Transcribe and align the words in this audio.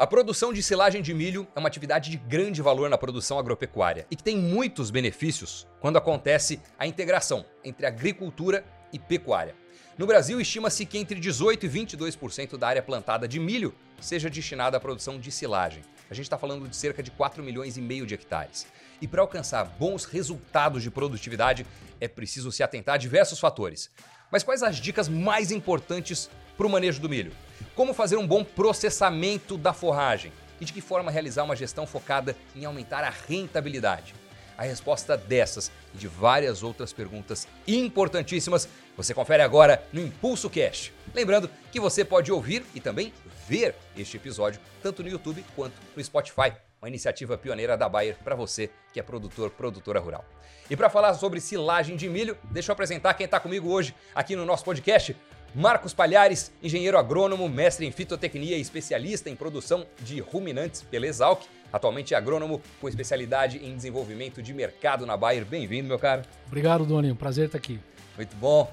A 0.00 0.06
produção 0.06 0.50
de 0.50 0.62
silagem 0.62 1.02
de 1.02 1.12
milho 1.12 1.46
é 1.54 1.58
uma 1.58 1.68
atividade 1.68 2.10
de 2.10 2.16
grande 2.16 2.62
valor 2.62 2.88
na 2.88 2.96
produção 2.96 3.38
agropecuária 3.38 4.06
e 4.10 4.16
que 4.16 4.22
tem 4.22 4.34
muitos 4.34 4.90
benefícios 4.90 5.66
quando 5.78 5.98
acontece 5.98 6.58
a 6.78 6.86
integração 6.86 7.44
entre 7.62 7.84
agricultura 7.84 8.64
e 8.94 8.98
pecuária. 8.98 9.54
No 9.98 10.06
Brasil, 10.06 10.40
estima-se 10.40 10.86
que 10.86 10.96
entre 10.96 11.20
18% 11.20 11.64
e 11.64 11.68
22% 11.68 12.56
da 12.56 12.68
área 12.68 12.82
plantada 12.82 13.28
de 13.28 13.38
milho 13.38 13.74
seja 14.00 14.30
destinada 14.30 14.78
à 14.78 14.80
produção 14.80 15.20
de 15.20 15.30
silagem. 15.30 15.82
A 16.10 16.14
gente 16.14 16.24
está 16.24 16.38
falando 16.38 16.66
de 16.66 16.74
cerca 16.74 17.02
de 17.02 17.10
4 17.10 17.42
milhões 17.42 17.76
e 17.76 17.82
meio 17.82 18.06
de 18.06 18.14
hectares. 18.14 18.66
E 19.02 19.06
para 19.06 19.20
alcançar 19.20 19.66
bons 19.66 20.06
resultados 20.06 20.82
de 20.82 20.90
produtividade, 20.90 21.66
é 22.00 22.08
preciso 22.08 22.50
se 22.50 22.62
atentar 22.62 22.94
a 22.94 22.98
diversos 22.98 23.38
fatores. 23.38 23.90
Mas 24.30 24.42
quais 24.42 24.62
as 24.62 24.76
dicas 24.76 25.08
mais 25.08 25.50
importantes 25.50 26.30
para 26.56 26.66
o 26.66 26.70
manejo 26.70 27.00
do 27.00 27.08
milho? 27.08 27.32
Como 27.74 27.92
fazer 27.92 28.16
um 28.16 28.26
bom 28.26 28.44
processamento 28.44 29.58
da 29.58 29.72
forragem? 29.72 30.32
E 30.60 30.64
de 30.64 30.72
que 30.72 30.80
forma 30.80 31.10
realizar 31.10 31.42
uma 31.42 31.56
gestão 31.56 31.86
focada 31.86 32.36
em 32.54 32.64
aumentar 32.64 33.02
a 33.02 33.10
rentabilidade? 33.10 34.14
A 34.56 34.62
resposta 34.62 35.16
dessas 35.16 35.72
e 35.94 35.98
de 35.98 36.06
várias 36.06 36.62
outras 36.62 36.92
perguntas 36.92 37.48
importantíssimas 37.66 38.68
você 38.96 39.14
confere 39.14 39.42
agora 39.42 39.82
no 39.92 40.02
Impulso 40.02 40.50
Cash. 40.50 40.92
Lembrando 41.14 41.50
que 41.72 41.80
você 41.80 42.04
pode 42.04 42.30
ouvir 42.30 42.62
e 42.74 42.80
também 42.80 43.14
ver 43.48 43.74
este 43.96 44.18
episódio 44.18 44.60
tanto 44.82 45.02
no 45.02 45.08
YouTube 45.08 45.42
quanto 45.56 45.74
no 45.96 46.04
Spotify, 46.04 46.52
uma 46.80 46.88
iniciativa 46.88 47.36
pioneira 47.36 47.76
da 47.76 47.88
Bayer 47.88 48.16
para 48.24 48.34
você 48.34 48.70
que 48.92 48.98
é 48.98 49.02
produtor, 49.02 49.50
produtora 49.50 50.00
rural. 50.00 50.24
E 50.68 50.76
para 50.76 50.88
falar 50.88 51.12
sobre 51.14 51.40
silagem 51.40 51.96
de 51.96 52.08
milho, 52.08 52.36
deixa 52.50 52.70
eu 52.70 52.72
apresentar 52.72 53.14
quem 53.14 53.26
está 53.26 53.38
comigo 53.38 53.68
hoje 53.68 53.94
aqui 54.14 54.34
no 54.34 54.46
nosso 54.46 54.64
podcast. 54.64 55.14
Marcos 55.54 55.92
Palhares, 55.92 56.52
engenheiro 56.62 56.96
agrônomo, 56.96 57.48
mestre 57.48 57.84
em 57.84 57.90
fitotecnia 57.90 58.56
e 58.56 58.60
especialista 58.60 59.28
em 59.28 59.34
produção 59.34 59.84
de 59.98 60.20
ruminantes 60.20 60.82
pela 60.82 61.06
Exalc. 61.06 61.42
Atualmente 61.72 62.14
é 62.14 62.16
agrônomo 62.16 62.62
com 62.80 62.88
especialidade 62.88 63.58
em 63.58 63.74
desenvolvimento 63.76 64.40
de 64.40 64.54
mercado 64.54 65.04
na 65.04 65.16
Bayer. 65.16 65.44
Bem-vindo, 65.44 65.88
meu 65.88 65.98
caro. 65.98 66.22
Obrigado, 66.46 66.86
Doni. 66.86 67.10
Um 67.10 67.16
prazer 67.16 67.46
estar 67.46 67.58
aqui. 67.58 67.80
Muito 68.16 68.34
bom. 68.36 68.72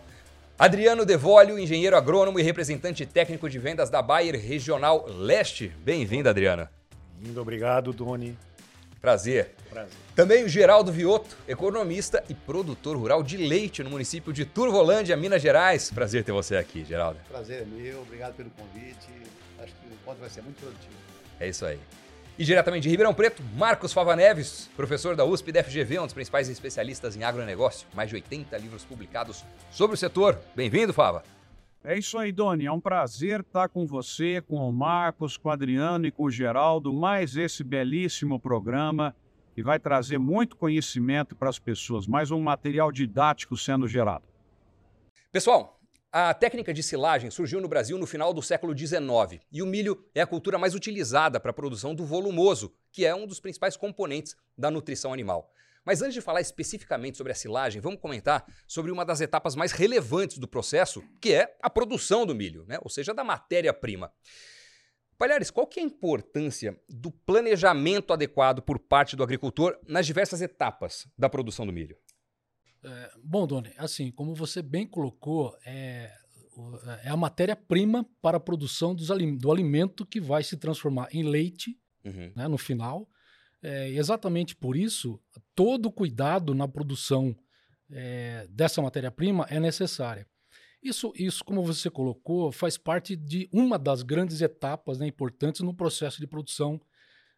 Adriano 0.57 1.05
Devolio, 1.05 1.59
engenheiro 1.59 1.95
agrônomo 1.95 2.39
e 2.39 2.43
representante 2.43 3.05
técnico 3.05 3.49
de 3.49 3.59
vendas 3.59 3.89
da 3.89 4.01
Bayer 4.01 4.39
Regional 4.39 5.05
Leste. 5.07 5.71
Bem-vindo, 5.83 6.29
Adriano. 6.29 6.76
Muito 7.21 7.39
obrigado, 7.39 7.91
Doni. 7.93 8.37
Prazer. 9.01 9.51
Prazer. 9.69 9.93
Também 10.15 10.43
o 10.43 10.49
Geraldo 10.49 10.91
Vioto, 10.91 11.37
economista 11.47 12.23
e 12.27 12.33
produtor 12.33 12.97
rural 12.97 13.21
de 13.21 13.37
leite 13.37 13.83
no 13.83 13.89
município 13.89 14.33
de 14.33 14.43
Turvolândia, 14.43 15.15
Minas 15.15 15.41
Gerais. 15.41 15.91
Prazer 15.91 16.23
ter 16.23 16.31
você 16.31 16.55
aqui, 16.55 16.83
Geraldo. 16.83 17.19
Prazer 17.29 17.61
é 17.61 17.65
meu, 17.65 18.01
obrigado 18.01 18.33
pelo 18.35 18.49
convite. 18.49 19.07
Acho 19.59 19.73
que 19.73 19.87
o 19.87 19.93
encontro 19.93 20.19
vai 20.19 20.29
ser 20.29 20.41
muito 20.41 20.59
produtivo. 20.59 20.93
É 21.39 21.47
isso 21.47 21.65
aí. 21.65 21.79
E 22.39 22.43
diretamente 22.43 22.83
de 22.83 22.89
Ribeirão 22.89 23.13
Preto, 23.13 23.41
Marcos 23.55 23.93
Fava 23.93 24.15
Neves, 24.15 24.69
professor 24.75 25.15
da 25.15 25.25
USP 25.25 25.49
e 25.49 25.51
da 25.51 25.63
FGV, 25.63 25.99
um 25.99 26.05
dos 26.05 26.13
principais 26.13 26.49
especialistas 26.49 27.15
em 27.15 27.23
agronegócio, 27.23 27.87
mais 27.95 28.09
de 28.09 28.15
80 28.15 28.55
livros 28.57 28.83
publicados 28.83 29.43
sobre 29.71 29.95
o 29.95 29.97
setor. 29.97 30.39
Bem-vindo, 30.55 30.93
Fava. 30.93 31.23
É 31.83 31.97
isso 31.97 32.17
aí, 32.17 32.31
Doni. 32.31 32.65
É 32.65 32.71
um 32.71 32.79
prazer 32.79 33.41
estar 33.41 33.69
com 33.69 33.85
você, 33.85 34.41
com 34.41 34.57
o 34.57 34.73
Marcos, 34.73 35.37
com 35.37 35.49
o 35.49 35.51
Adriano 35.51 36.05
e 36.05 36.11
com 36.11 36.23
o 36.23 36.31
Geraldo, 36.31 36.91
mais 36.91 37.37
esse 37.37 37.63
belíssimo 37.63 38.39
programa 38.39 39.15
que 39.55 39.63
vai 39.63 39.79
trazer 39.79 40.19
muito 40.19 40.55
conhecimento 40.55 41.35
para 41.35 41.49
as 41.49 41.57
pessoas, 41.57 42.05
mais 42.05 42.29
um 42.29 42.39
material 42.39 42.91
didático 42.91 43.57
sendo 43.57 43.87
gerado. 43.87 44.23
Pessoal, 45.31 45.79
a 46.11 46.33
técnica 46.33 46.73
de 46.73 46.83
silagem 46.83 47.29
surgiu 47.31 47.59
no 47.59 47.67
Brasil 47.67 47.97
no 47.97 48.05
final 48.05 48.33
do 48.33 48.41
século 48.41 48.77
XIX 48.77 49.41
e 49.51 49.61
o 49.61 49.65
milho 49.65 50.05
é 50.13 50.21
a 50.21 50.27
cultura 50.27 50.57
mais 50.57 50.75
utilizada 50.75 51.39
para 51.39 51.51
a 51.51 51.53
produção 51.53 51.95
do 51.95 52.05
volumoso, 52.05 52.73
que 52.91 53.05
é 53.05 53.15
um 53.15 53.27
dos 53.27 53.39
principais 53.39 53.75
componentes 53.75 54.35
da 54.57 54.69
nutrição 54.69 55.11
animal. 55.11 55.51
Mas 55.87 56.01
antes 56.01 56.15
de 56.15 56.19
falar 56.19 56.41
especificamente 56.41 57.15
sobre 57.15 57.31
a 57.31 57.35
silagem, 57.35 57.79
vamos 57.79 58.01
comentar 58.01 58.45
sobre 58.67 58.91
uma 58.91 59.05
das 59.05 59.21
etapas 59.21 59.55
mais 59.55 59.71
relevantes 59.71 60.37
do 60.37 60.45
processo, 60.45 61.01
que 61.21 61.33
é 61.33 61.57
a 61.61 61.69
produção 61.69 62.25
do 62.25 62.35
milho, 62.35 62.65
né? 62.67 62.77
ou 62.81 62.89
seja, 62.89 63.13
da 63.13 63.23
matéria-prima. 63.23 64.11
Palhares, 65.17 65.49
qual 65.49 65.65
que 65.65 65.79
é 65.79 65.83
a 65.83 65.85
importância 65.85 66.77
do 66.89 67.09
planejamento 67.09 68.11
adequado 68.11 68.61
por 68.61 68.77
parte 68.79 69.15
do 69.15 69.23
agricultor 69.23 69.79
nas 69.87 70.05
diversas 70.05 70.41
etapas 70.41 71.07
da 71.17 71.29
produção 71.29 71.65
do 71.65 71.71
milho? 71.71 71.97
É, 72.83 73.11
bom, 73.23 73.47
Doni, 73.47 73.71
assim, 73.77 74.11
como 74.11 74.35
você 74.35 74.61
bem 74.61 74.85
colocou, 74.85 75.57
é, 75.65 76.11
é 77.05 77.09
a 77.09 77.15
matéria-prima 77.15 78.05
para 78.21 78.35
a 78.35 78.41
produção 78.41 78.93
dos, 78.93 79.07
do 79.07 79.49
alimento 79.49 80.05
que 80.05 80.19
vai 80.19 80.43
se 80.43 80.57
transformar 80.57 81.07
em 81.13 81.23
leite 81.23 81.79
uhum. 82.03 82.33
né, 82.35 82.45
no 82.49 82.57
final 82.57 83.07
é, 83.67 83.89
exatamente 83.89 84.55
por 84.55 84.77
isso, 84.77 85.19
todo 85.53 85.91
cuidado 85.91 86.55
na 86.55 86.69
produção 86.69 87.35
é, 87.91 88.47
dessa 88.49 88.81
matéria-prima 88.81 89.45
é 89.49 89.59
necessário. 89.59 90.25
Isso, 90.81 91.11
isso, 91.17 91.43
como 91.43 91.61
você 91.61 91.89
colocou, 91.89 92.49
faz 92.49 92.77
parte 92.77 93.13
de 93.13 93.49
uma 93.51 93.77
das 93.77 94.03
grandes 94.03 94.39
etapas 94.39 94.99
né, 94.99 95.07
importantes 95.07 95.59
no 95.59 95.73
processo 95.73 96.17
de 96.21 96.25
produção 96.25 96.79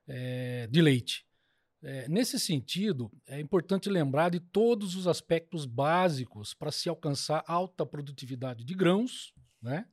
é, 0.08 0.68
de 0.68 0.80
leite. 0.84 1.26
É, 1.82 2.08
nesse 2.08 2.40
sentido, 2.40 3.12
é 3.26 3.40
importante 3.40 3.90
lembrar 3.90 4.30
de 4.30 4.40
todos 4.40 4.96
os 4.96 5.08
aspectos 5.08 5.66
básicos 5.66 6.54
para 6.54 6.72
se 6.72 6.90
alcançar 6.90 7.44
alta 7.48 7.88
produtividade 7.88 8.64
de 8.64 8.76
grãos, 8.76 9.34
né, 9.60 9.88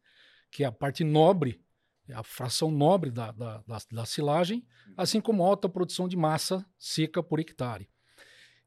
que 0.51 0.65
é 0.65 0.67
a 0.67 0.73
parte 0.73 1.03
nobre 1.03 1.65
a 2.13 2.23
fração 2.23 2.71
nobre 2.71 3.11
da, 3.11 3.33
da, 3.33 3.59
da, 3.67 3.79
da 3.91 4.07
silagem, 4.07 4.65
assim 4.97 5.21
como 5.21 5.43
alta 5.43 5.69
produção 5.69 6.09
de 6.09 6.17
massa 6.17 6.65
seca 6.79 7.23
por 7.23 7.41
hectare. 7.41 7.89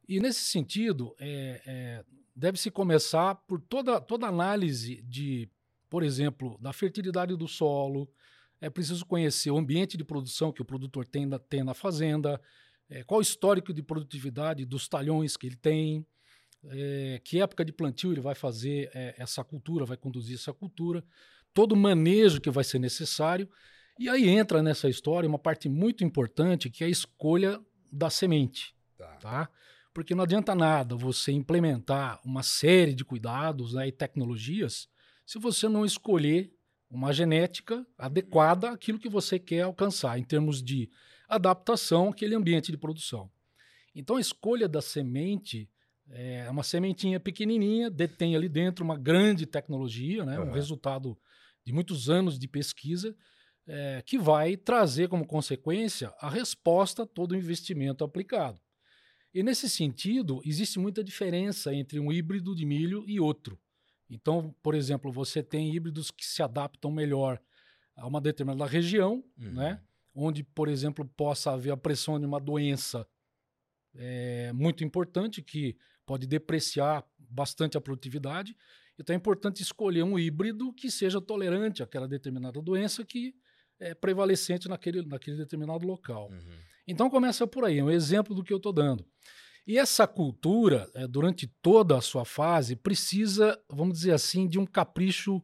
E 0.08 0.20
nesse 0.20 0.42
sentido, 0.42 1.16
é, 1.20 1.62
é, 1.66 2.06
deve-se 2.36 2.72
começar 2.72 3.36
por 3.36 3.62
toda, 3.62 4.02
toda 4.02 4.28
análise 4.28 5.02
de, 5.04 5.50
por 5.90 6.04
exemplo, 6.04 6.58
da 6.60 6.74
fertilidade 6.74 7.36
do 7.36 7.48
solo. 7.48 8.10
É 8.60 8.70
preciso 8.70 9.06
conhecer 9.06 9.52
o 9.52 9.58
ambiente 9.58 9.96
de 9.96 10.04
produção 10.04 10.52
que 10.52 10.62
o 10.62 10.66
produtor 10.66 11.06
tem 11.06 11.26
na, 11.26 11.38
tem 11.38 11.64
na 11.64 11.74
fazenda, 11.74 12.42
é, 12.90 13.04
qual 13.04 13.20
o 13.20 13.22
histórico 13.22 13.72
de 13.72 13.84
produtividade 13.84 14.66
dos 14.66 14.88
talhões 14.88 15.38
que 15.38 15.48
ele 15.48 15.56
tem, 15.56 16.06
é, 16.66 17.22
que 17.24 17.40
época 17.40 17.64
de 17.64 17.72
plantio 17.72 18.12
ele 18.12 18.20
vai 18.20 18.36
fazer 18.36 18.90
é, 18.94 19.16
essa 19.18 19.44
cultura, 19.44 19.86
vai 19.86 19.96
conduzir 19.96 20.36
essa 20.36 20.52
cultura 20.52 21.04
todo 21.54 21.74
o 21.74 21.78
manejo 21.78 22.42
que 22.42 22.50
vai 22.50 22.64
ser 22.64 22.80
necessário. 22.80 23.50
E 23.98 24.08
aí 24.10 24.30
entra 24.30 24.64
nessa 24.64 24.90
história 24.90 25.28
uma 25.28 25.40
parte 25.40 25.68
muito 25.68 26.04
importante 26.04 26.70
que 26.70 26.84
é 26.84 26.88
a 26.88 26.90
escolha 26.90 27.60
da 27.92 28.10
semente. 28.10 28.76
Tá. 28.98 29.16
tá? 29.16 29.50
Porque 29.94 30.14
não 30.14 30.24
adianta 30.24 30.54
nada 30.54 30.96
você 30.96 31.32
implementar 31.32 32.20
uma 32.24 32.44
série 32.44 32.94
de 32.94 33.04
cuidados 33.04 33.74
né, 33.74 33.88
e 33.88 33.92
tecnologias 33.92 34.88
se 35.26 35.38
você 35.40 35.68
não 35.68 35.86
escolher 35.86 36.54
uma 36.90 37.14
genética 37.14 37.86
adequada 37.98 38.72
àquilo 38.72 38.98
que 38.98 39.10
você 39.10 39.38
quer 39.38 39.62
alcançar 39.62 40.18
em 40.18 40.24
termos 40.24 40.64
de 40.64 40.90
adaptação 41.28 42.10
àquele 42.10 42.36
ambiente 42.36 42.72
de 42.72 42.78
produção. 42.78 43.30
Então 43.94 44.16
a 44.16 44.22
escolha 44.22 44.68
da 44.68 44.82
semente 44.82 45.70
é 46.10 46.50
uma 46.50 46.64
sementinha 46.64 47.20
pequenininha, 47.20 47.90
detém 47.90 48.36
ali 48.36 48.50
dentro 48.50 48.84
uma 48.84 48.98
grande 48.98 49.46
tecnologia, 49.46 50.26
né, 50.26 50.40
uhum. 50.40 50.50
um 50.50 50.52
resultado 50.52 51.18
de 51.70 51.74
muitos 51.74 52.10
anos 52.10 52.40
de 52.40 52.48
pesquisa, 52.48 53.16
é, 53.68 54.02
que 54.04 54.18
vai 54.18 54.58
trazer 54.58 55.08
como 55.08 55.24
consequência 55.24 56.12
a 56.20 56.28
resposta 56.28 57.04
a 57.04 57.06
todo 57.06 57.34
o 57.34 57.36
investimento 57.36 58.04
aplicado. 58.04 58.60
E 59.32 59.44
nesse 59.44 59.70
sentido, 59.70 60.42
existe 60.44 60.80
muita 60.80 61.04
diferença 61.04 61.72
entre 61.72 62.00
um 62.00 62.12
híbrido 62.12 62.56
de 62.56 62.66
milho 62.66 63.04
e 63.08 63.20
outro. 63.20 63.60
Então, 64.10 64.56
por 64.64 64.74
exemplo, 64.74 65.12
você 65.12 65.44
tem 65.44 65.72
híbridos 65.76 66.10
que 66.10 66.26
se 66.26 66.42
adaptam 66.42 66.92
melhor 66.92 67.40
a 67.96 68.08
uma 68.08 68.20
determinada 68.20 68.66
região, 68.66 69.24
uhum. 69.38 69.54
né? 69.54 69.80
onde, 70.16 70.44
por 70.44 70.68
exemplo, 70.68 71.06
possa 71.06 71.52
haver 71.52 71.72
a 71.72 71.78
pressão 71.78 72.20
de 72.20 72.26
uma 72.26 72.40
doença 72.40 73.08
é, 73.94 74.52
muito 74.54 74.84
importante 74.84 75.44
que 75.44 75.78
pode 76.04 76.26
depreciar 76.26 77.06
bastante 77.20 77.78
a 77.78 77.82
produtividade, 77.82 78.58
então 79.00 79.14
é 79.14 79.18
importante 79.18 79.62
escolher 79.62 80.04
um 80.04 80.20
híbrido 80.20 80.74
que 80.74 80.92
seja 80.92 81.22
tolerante 81.22 81.82
àquela 81.82 82.08
determinada 82.08 82.62
doença 82.62 83.06
que 83.06 83.34
é 83.80 83.94
prevalecente 83.94 84.68
naquele, 84.68 85.02
naquele 85.04 85.38
determinado 85.38 85.88
local. 85.88 86.30
Uhum. 86.30 86.58
Então 86.86 87.10
começa 87.10 87.48
por 87.48 87.64
aí, 87.64 87.80
é 87.80 87.84
um 87.84 87.90
exemplo 87.90 88.36
do 88.36 88.44
que 88.44 88.52
eu 88.52 88.58
estou 88.58 88.74
dando. 88.74 89.06
E 89.66 89.78
essa 89.78 90.06
cultura, 90.08 90.90
é, 90.94 91.08
durante 91.08 91.48
toda 91.62 91.98
a 91.98 92.02
sua 92.02 92.26
fase, 92.26 92.76
precisa, 92.76 93.58
vamos 93.70 94.00
dizer 94.00 94.12
assim, 94.12 94.48
de 94.48 94.60
um 94.60 94.66
capricho 94.66 95.42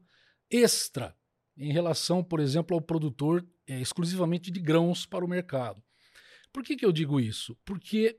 extra 0.49 1.15
em 1.57 1.71
relação, 1.71 2.23
por 2.23 2.39
exemplo, 2.39 2.75
ao 2.75 2.81
produtor 2.81 3.45
é, 3.67 3.79
exclusivamente 3.79 4.51
de 4.51 4.59
grãos 4.59 5.05
para 5.05 5.23
o 5.23 5.27
mercado. 5.27 5.81
Por 6.51 6.63
que, 6.63 6.75
que 6.75 6.85
eu 6.85 6.91
digo 6.91 7.19
isso? 7.19 7.55
Porque 7.63 8.17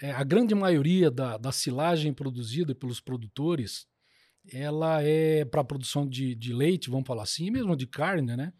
é, 0.00 0.12
a 0.12 0.22
grande 0.22 0.54
maioria 0.54 1.10
da, 1.10 1.36
da 1.36 1.52
silagem 1.52 2.14
produzida 2.14 2.74
pelos 2.74 3.00
produtores 3.00 3.86
ela 4.52 5.02
é 5.02 5.44
para 5.44 5.64
produção 5.64 6.06
de, 6.06 6.34
de 6.34 6.52
leite, 6.52 6.90
vamos 6.90 7.06
falar 7.06 7.22
assim, 7.22 7.50
mesmo 7.50 7.76
de 7.76 7.86
carne, 7.86 8.36
né? 8.36 8.52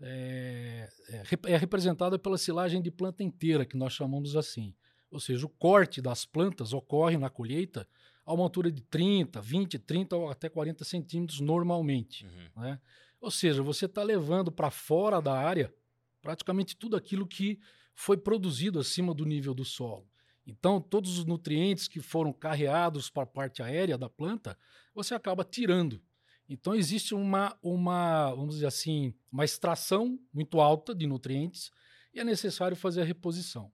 é, 0.00 0.88
é, 1.08 1.52
é 1.52 1.56
representada 1.56 2.18
pela 2.18 2.36
silagem 2.36 2.82
de 2.82 2.90
planta 2.90 3.22
inteira, 3.22 3.64
que 3.64 3.76
nós 3.76 3.92
chamamos 3.92 4.36
assim. 4.36 4.74
Ou 5.10 5.18
seja, 5.20 5.46
o 5.46 5.48
corte 5.48 6.02
das 6.02 6.26
plantas 6.26 6.72
ocorre 6.72 7.16
na 7.16 7.30
colheita 7.30 7.88
a 8.26 8.32
uma 8.32 8.42
altura 8.42 8.70
de 8.70 8.82
30, 8.82 9.40
20, 9.40 9.78
30 9.78 10.16
ou 10.16 10.30
até 10.30 10.48
40 10.48 10.84
centímetros 10.84 11.40
normalmente. 11.40 12.26
Uhum. 12.26 12.62
Né? 12.62 12.80
Ou 13.20 13.30
seja, 13.30 13.62
você 13.62 13.86
está 13.86 14.02
levando 14.02 14.50
para 14.50 14.70
fora 14.70 15.20
da 15.20 15.34
área 15.34 15.72
praticamente 16.20 16.76
tudo 16.76 16.96
aquilo 16.96 17.26
que 17.26 17.58
foi 17.94 18.16
produzido 18.16 18.80
acima 18.80 19.14
do 19.14 19.24
nível 19.24 19.54
do 19.54 19.64
solo. 19.64 20.06
Então, 20.46 20.80
todos 20.80 21.18
os 21.18 21.24
nutrientes 21.24 21.88
que 21.88 22.00
foram 22.00 22.32
carreados 22.32 23.08
para 23.08 23.22
a 23.22 23.26
parte 23.26 23.62
aérea 23.62 23.96
da 23.96 24.08
planta, 24.08 24.58
você 24.94 25.14
acaba 25.14 25.44
tirando. 25.44 26.02
Então, 26.48 26.74
existe 26.74 27.14
uma, 27.14 27.56
uma, 27.62 28.30
vamos 28.34 28.56
dizer 28.56 28.66
assim, 28.66 29.14
uma 29.32 29.44
extração 29.44 30.18
muito 30.32 30.60
alta 30.60 30.94
de 30.94 31.06
nutrientes 31.06 31.70
e 32.12 32.20
é 32.20 32.24
necessário 32.24 32.76
fazer 32.76 33.00
a 33.00 33.04
reposição. 33.04 33.72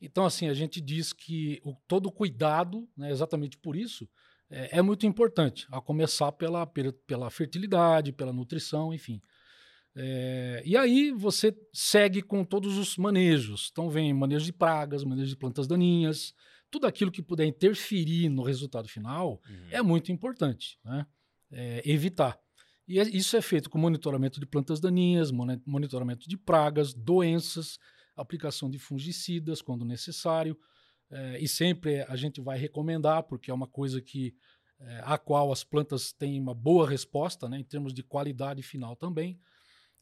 Então, 0.00 0.24
assim, 0.24 0.48
a 0.48 0.54
gente 0.54 0.80
diz 0.80 1.12
que 1.12 1.60
o, 1.64 1.74
todo 1.88 2.12
cuidado, 2.12 2.88
né, 2.96 3.10
exatamente 3.10 3.58
por 3.58 3.74
isso, 3.74 4.08
é, 4.48 4.78
é, 4.78 4.82
muito 4.82 5.06
importante, 5.06 5.66
a 5.72 5.80
começar 5.80 6.30
pela, 6.32 6.66
pela 7.06 7.30
fertilidade, 7.30 8.12
pela 8.12 8.32
nutrição, 8.32 8.94
enfim. 8.94 9.20
É, 9.98 10.62
e 10.64 10.76
aí 10.76 11.10
você 11.10 11.56
segue 11.72 12.20
com 12.20 12.44
todos 12.44 12.76
os 12.76 12.98
manejos. 12.98 13.70
Então, 13.72 13.88
vem 13.88 14.12
manejo 14.12 14.44
de 14.44 14.52
pragas, 14.52 15.02
manejo 15.02 15.30
de 15.30 15.36
plantas 15.36 15.66
daninhas, 15.66 16.34
tudo 16.70 16.86
aquilo 16.86 17.10
que 17.10 17.22
puder 17.22 17.46
interferir 17.46 18.28
no 18.28 18.42
resultado 18.42 18.88
final 18.88 19.40
uhum. 19.48 19.68
é 19.70 19.80
muito 19.80 20.12
importante, 20.12 20.78
né? 20.84 21.06
É, 21.50 21.82
evitar. 21.90 22.38
E 22.86 23.00
é, 23.00 23.02
isso 23.04 23.36
é 23.36 23.40
feito 23.40 23.70
com 23.70 23.78
monitoramento 23.78 24.38
de 24.38 24.46
plantas 24.46 24.80
daninhas, 24.80 25.30
monitoramento 25.30 26.28
de 26.28 26.36
pragas, 26.36 26.92
doenças, 26.92 27.78
aplicação 28.14 28.68
de 28.68 28.78
fungicidas 28.78 29.62
quando 29.62 29.84
necessário. 29.84 30.58
É, 31.08 31.38
e 31.40 31.48
sempre 31.48 32.02
a 32.02 32.16
gente 32.16 32.40
vai 32.40 32.58
recomendar, 32.58 33.22
porque 33.22 33.50
é 33.50 33.54
uma 33.54 33.66
coisa 33.66 34.02
que 34.02 34.34
é, 34.78 35.00
a 35.04 35.16
qual 35.16 35.50
as 35.52 35.64
plantas 35.64 36.12
têm 36.12 36.40
uma 36.40 36.54
boa 36.54 36.88
resposta, 36.88 37.48
né, 37.48 37.58
em 37.58 37.64
termos 37.64 37.94
de 37.94 38.02
qualidade 38.02 38.62
final 38.62 38.94
também. 38.94 39.38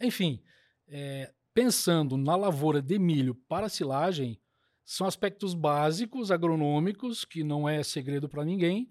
Enfim, 0.00 0.42
é, 0.88 1.32
pensando 1.52 2.16
na 2.16 2.36
lavoura 2.36 2.82
de 2.82 2.98
milho 2.98 3.34
para 3.48 3.68
silagem, 3.68 4.40
são 4.84 5.06
aspectos 5.06 5.54
básicos 5.54 6.30
agronômicos 6.30 7.24
que 7.24 7.42
não 7.42 7.68
é 7.68 7.82
segredo 7.82 8.28
para 8.28 8.44
ninguém, 8.44 8.90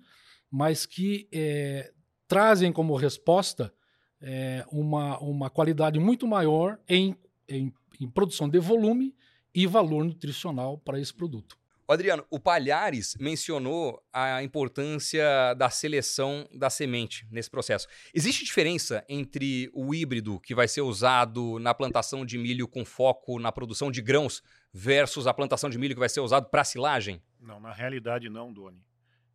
mas 0.50 0.86
que 0.86 1.28
é, 1.32 1.94
trazem 2.28 2.72
como 2.72 2.96
resposta 2.96 3.74
é, 4.20 4.66
uma, 4.72 5.20
uma 5.20 5.50
qualidade 5.50 6.00
muito 6.00 6.26
maior 6.26 6.80
em, 6.88 7.16
em 7.48 7.74
em 8.00 8.10
produção 8.10 8.50
de 8.50 8.60
volume 8.60 9.16
e 9.54 9.68
valor 9.68 10.04
nutricional 10.04 10.78
para 10.78 11.00
esse 11.00 11.14
produto. 11.14 11.58
Adriano, 11.92 12.26
o 12.30 12.40
Palhares 12.40 13.16
mencionou 13.20 14.02
a 14.12 14.42
importância 14.42 15.54
da 15.56 15.70
seleção 15.70 16.48
da 16.54 16.70
semente 16.70 17.28
nesse 17.30 17.50
processo. 17.50 17.88
Existe 18.14 18.46
diferença 18.46 19.04
entre 19.10 19.70
o 19.74 19.94
híbrido 19.94 20.40
que 20.40 20.56
vai 20.56 20.68
ser 20.68 20.82
usado 20.82 21.60
na 21.60 21.74
plantação 21.74 22.26
de 22.26 22.38
milho 22.38 22.68
com 22.68 22.86
foco 22.86 23.38
na 23.40 23.52
produção 23.52 23.92
de 23.92 24.02
grãos 24.02 24.42
versus 24.74 25.28
a 25.28 25.34
plantação 25.34 25.70
de 25.70 25.78
milho 25.78 25.94
que 25.94 26.00
vai 26.00 26.10
ser 26.10 26.22
usado 26.22 26.50
para 26.50 26.64
silagem? 26.64 27.22
Não, 27.40 27.60
na 27.60 27.74
realidade 27.74 28.30
não, 28.30 28.52
Doni. 28.52 28.84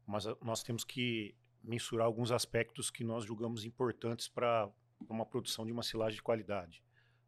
Mas 0.07 0.27
ah, 0.27 0.37
nós 0.43 0.63
temos 0.63 0.85
que 0.85 1.35
mensurar 1.63 2.07
alguns 2.07 2.33
aspectos 2.33 2.91
que 2.91 3.05
nós 3.05 3.25
julgamos 3.25 3.65
importantes 3.65 4.29
para 4.29 4.69
uma 5.09 5.27
produção 5.27 5.67
de 5.67 5.73
uma 5.73 5.83
silagem 5.83 6.17
de 6.17 6.23
qualidade. 6.23 6.83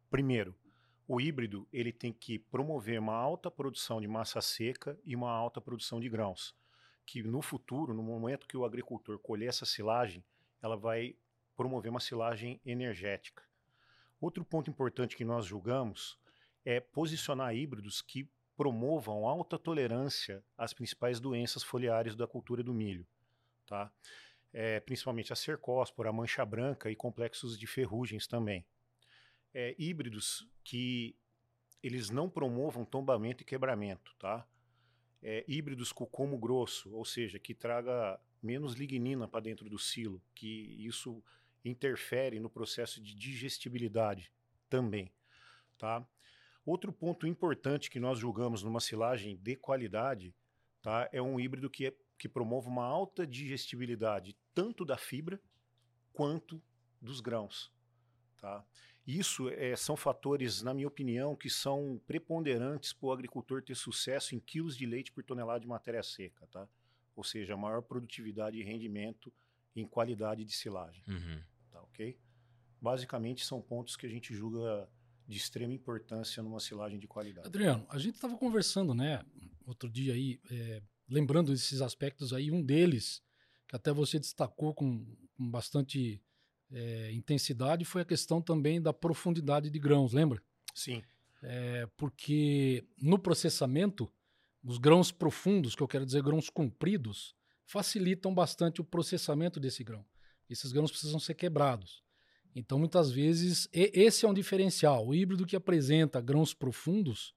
Primeiro, 0.09 0.55
o 1.13 1.19
híbrido 1.19 1.67
ele 1.73 1.91
tem 1.91 2.13
que 2.13 2.39
promover 2.39 2.97
uma 2.97 3.13
alta 3.13 3.51
produção 3.51 3.99
de 3.99 4.07
massa 4.07 4.39
seca 4.39 4.97
e 5.03 5.13
uma 5.13 5.29
alta 5.29 5.59
produção 5.59 5.99
de 5.99 6.07
grãos, 6.07 6.55
que 7.05 7.21
no 7.21 7.41
futuro, 7.41 7.93
no 7.93 8.01
momento 8.01 8.47
que 8.47 8.55
o 8.55 8.63
agricultor 8.63 9.19
colher 9.19 9.49
essa 9.49 9.65
silagem, 9.65 10.23
ela 10.61 10.77
vai 10.77 11.13
promover 11.53 11.91
uma 11.91 11.99
silagem 11.99 12.61
energética. 12.65 13.43
Outro 14.21 14.45
ponto 14.45 14.69
importante 14.69 15.17
que 15.17 15.25
nós 15.25 15.45
julgamos 15.45 16.17
é 16.63 16.79
posicionar 16.79 17.53
híbridos 17.53 18.01
que 18.01 18.25
promovam 18.55 19.27
alta 19.27 19.59
tolerância 19.59 20.41
às 20.57 20.73
principais 20.73 21.19
doenças 21.19 21.61
foliares 21.61 22.15
da 22.15 22.25
cultura 22.25 22.63
do 22.63 22.73
milho, 22.73 23.05
tá? 23.65 23.91
É, 24.53 24.79
principalmente 24.79 25.33
a 25.33 25.35
cercóspora, 25.35 26.09
a 26.09 26.13
mancha 26.13 26.45
branca 26.45 26.89
e 26.89 26.95
complexos 26.95 27.59
de 27.59 27.67
ferrugens 27.67 28.27
também 28.27 28.65
é, 29.53 29.75
híbridos 29.77 30.47
que 30.63 31.15
eles 31.81 32.09
não 32.09 32.29
promovam 32.29 32.85
tombamento 32.85 33.41
e 33.41 33.45
quebramento, 33.45 34.15
tá? 34.19 34.47
É, 35.21 35.43
híbridos 35.47 35.91
com 35.91 36.05
como 36.05 36.37
grosso, 36.37 36.93
ou 36.93 37.05
seja, 37.05 37.39
que 37.39 37.53
traga 37.53 38.19
menos 38.41 38.73
lignina 38.73 39.27
para 39.27 39.41
dentro 39.41 39.69
do 39.69 39.77
silo, 39.77 40.21
que 40.33 40.75
isso 40.79 41.23
interfere 41.63 42.39
no 42.39 42.49
processo 42.49 43.01
de 43.01 43.13
digestibilidade 43.13 44.31
também, 44.69 45.11
tá? 45.77 46.05
Outro 46.65 46.91
ponto 46.91 47.25
importante 47.25 47.89
que 47.89 47.99
nós 47.99 48.19
julgamos 48.19 48.63
numa 48.63 48.79
silagem 48.79 49.35
de 49.37 49.55
qualidade, 49.55 50.33
tá? 50.81 51.09
É 51.11 51.21
um 51.21 51.39
híbrido 51.39 51.69
que, 51.69 51.87
é, 51.87 51.93
que 52.17 52.29
promove 52.29 52.67
uma 52.67 52.85
alta 52.85 53.25
digestibilidade 53.25 54.37
tanto 54.53 54.85
da 54.85 54.97
fibra 54.97 55.41
quanto 56.13 56.61
dos 57.01 57.19
grãos, 57.19 57.71
tá? 58.37 58.63
Isso 59.05 59.49
é, 59.49 59.75
são 59.75 59.97
fatores, 59.97 60.61
na 60.61 60.73
minha 60.73 60.87
opinião, 60.87 61.35
que 61.35 61.49
são 61.49 61.99
preponderantes 62.05 62.93
para 62.93 63.07
o 63.07 63.11
agricultor 63.11 63.63
ter 63.63 63.75
sucesso 63.75 64.35
em 64.35 64.39
quilos 64.39 64.77
de 64.77 64.85
leite 64.85 65.11
por 65.11 65.23
tonelada 65.23 65.59
de 65.59 65.67
matéria 65.67 66.03
seca, 66.03 66.47
tá? 66.47 66.67
Ou 67.15 67.23
seja, 67.23 67.57
maior 67.57 67.81
produtividade 67.81 68.57
e 68.57 68.63
rendimento 68.63 69.33
em 69.75 69.85
qualidade 69.85 70.45
de 70.45 70.51
silagem. 70.53 71.03
Uhum. 71.07 71.41
Tá 71.71 71.81
ok? 71.81 72.17
Basicamente 72.79 73.45
são 73.45 73.61
pontos 73.61 73.95
que 73.95 74.05
a 74.05 74.09
gente 74.09 74.33
julga 74.33 74.87
de 75.27 75.37
extrema 75.37 75.73
importância 75.73 76.43
numa 76.43 76.59
silagem 76.59 76.99
de 76.99 77.07
qualidade. 77.07 77.47
Adriano, 77.47 77.85
a 77.89 77.97
gente 77.97 78.15
estava 78.15 78.37
conversando, 78.37 78.93
né, 78.93 79.23
outro 79.65 79.89
dia 79.89 80.13
aí, 80.13 80.39
é, 80.51 80.81
lembrando 81.07 81.51
desses 81.51 81.81
aspectos 81.81 82.33
aí, 82.33 82.51
um 82.51 82.61
deles 82.61 83.21
que 83.67 83.75
até 83.75 83.91
você 83.91 84.19
destacou 84.19 84.73
com, 84.73 85.05
com 85.33 85.49
bastante 85.49 86.21
é, 86.71 87.11
intensidade 87.11 87.83
foi 87.85 88.01
a 88.01 88.05
questão 88.05 88.41
também 88.41 88.81
da 88.81 88.93
profundidade 88.93 89.69
de 89.69 89.79
grãos, 89.79 90.13
lembra? 90.13 90.41
Sim. 90.73 91.01
É, 91.43 91.87
porque 91.97 92.85
no 93.01 93.17
processamento, 93.17 94.11
os 94.63 94.77
grãos 94.77 95.11
profundos, 95.11 95.75
que 95.75 95.81
eu 95.81 95.87
quero 95.87 96.05
dizer 96.05 96.21
grãos 96.21 96.49
compridos, 96.49 97.35
facilitam 97.65 98.33
bastante 98.33 98.81
o 98.81 98.83
processamento 98.83 99.59
desse 99.59 99.83
grão. 99.83 100.05
Esses 100.49 100.71
grãos 100.71 100.91
precisam 100.91 101.19
ser 101.19 101.33
quebrados. 101.33 102.03
Então, 102.53 102.77
muitas 102.77 103.11
vezes, 103.11 103.69
esse 103.71 104.25
é 104.25 104.29
um 104.29 104.33
diferencial. 104.33 105.07
O 105.07 105.15
híbrido 105.15 105.45
que 105.45 105.55
apresenta 105.55 106.19
grãos 106.19 106.53
profundos, 106.53 107.33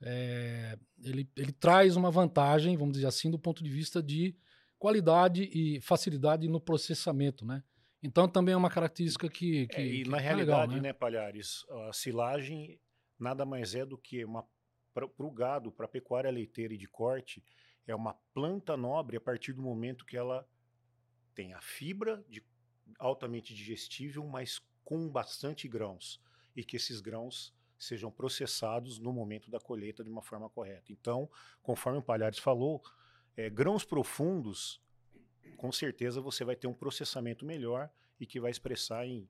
é, 0.00 0.78
ele, 1.02 1.28
ele 1.36 1.52
traz 1.52 1.96
uma 1.96 2.10
vantagem, 2.10 2.76
vamos 2.76 2.94
dizer 2.94 3.06
assim, 3.06 3.30
do 3.30 3.38
ponto 3.38 3.64
de 3.64 3.70
vista 3.70 4.00
de 4.02 4.36
qualidade 4.78 5.50
e 5.52 5.80
facilidade 5.80 6.48
no 6.48 6.60
processamento, 6.60 7.44
né? 7.44 7.62
Então 8.04 8.28
também 8.28 8.52
é 8.52 8.56
uma 8.56 8.68
característica 8.68 9.30
que. 9.30 9.66
que 9.68 9.80
é, 9.80 9.86
e 9.86 10.02
que 10.02 10.10
na 10.10 10.18
é 10.18 10.20
realidade, 10.20 10.68
legal, 10.68 10.82
né? 10.82 10.88
né, 10.88 10.92
Palhares, 10.92 11.64
a 11.88 11.92
silagem 11.94 12.78
nada 13.18 13.46
mais 13.46 13.74
é 13.74 13.86
do 13.86 13.96
que 13.96 14.22
uma. 14.26 14.46
Para 14.92 15.06
o 15.26 15.30
gado, 15.30 15.72
para 15.72 15.86
a 15.86 15.88
pecuária 15.88 16.30
leiteira 16.30 16.72
e 16.74 16.76
de 16.76 16.86
corte, 16.86 17.42
é 17.84 17.94
uma 17.94 18.14
planta 18.32 18.76
nobre 18.76 19.16
a 19.16 19.20
partir 19.20 19.52
do 19.52 19.60
momento 19.60 20.04
que 20.04 20.16
ela 20.16 20.46
tem 21.34 21.52
a 21.52 21.60
fibra 21.60 22.24
de, 22.28 22.44
altamente 22.96 23.52
digestível, 23.52 24.24
mas 24.24 24.62
com 24.84 25.08
bastante 25.08 25.66
grãos. 25.66 26.20
E 26.54 26.62
que 26.62 26.76
esses 26.76 27.00
grãos 27.00 27.52
sejam 27.76 28.08
processados 28.08 29.00
no 29.00 29.12
momento 29.12 29.50
da 29.50 29.58
colheita 29.58 30.04
de 30.04 30.10
uma 30.10 30.22
forma 30.22 30.48
correta. 30.48 30.92
Então, 30.92 31.28
conforme 31.60 31.98
o 31.98 32.02
Palhares 32.02 32.38
falou, 32.38 32.80
é, 33.36 33.50
grãos 33.50 33.84
profundos 33.84 34.80
com 35.56 35.72
certeza 35.72 36.20
você 36.20 36.44
vai 36.44 36.56
ter 36.56 36.66
um 36.66 36.74
processamento 36.74 37.44
melhor 37.44 37.90
e 38.20 38.26
que 38.26 38.40
vai 38.40 38.50
expressar 38.50 39.06
em 39.06 39.28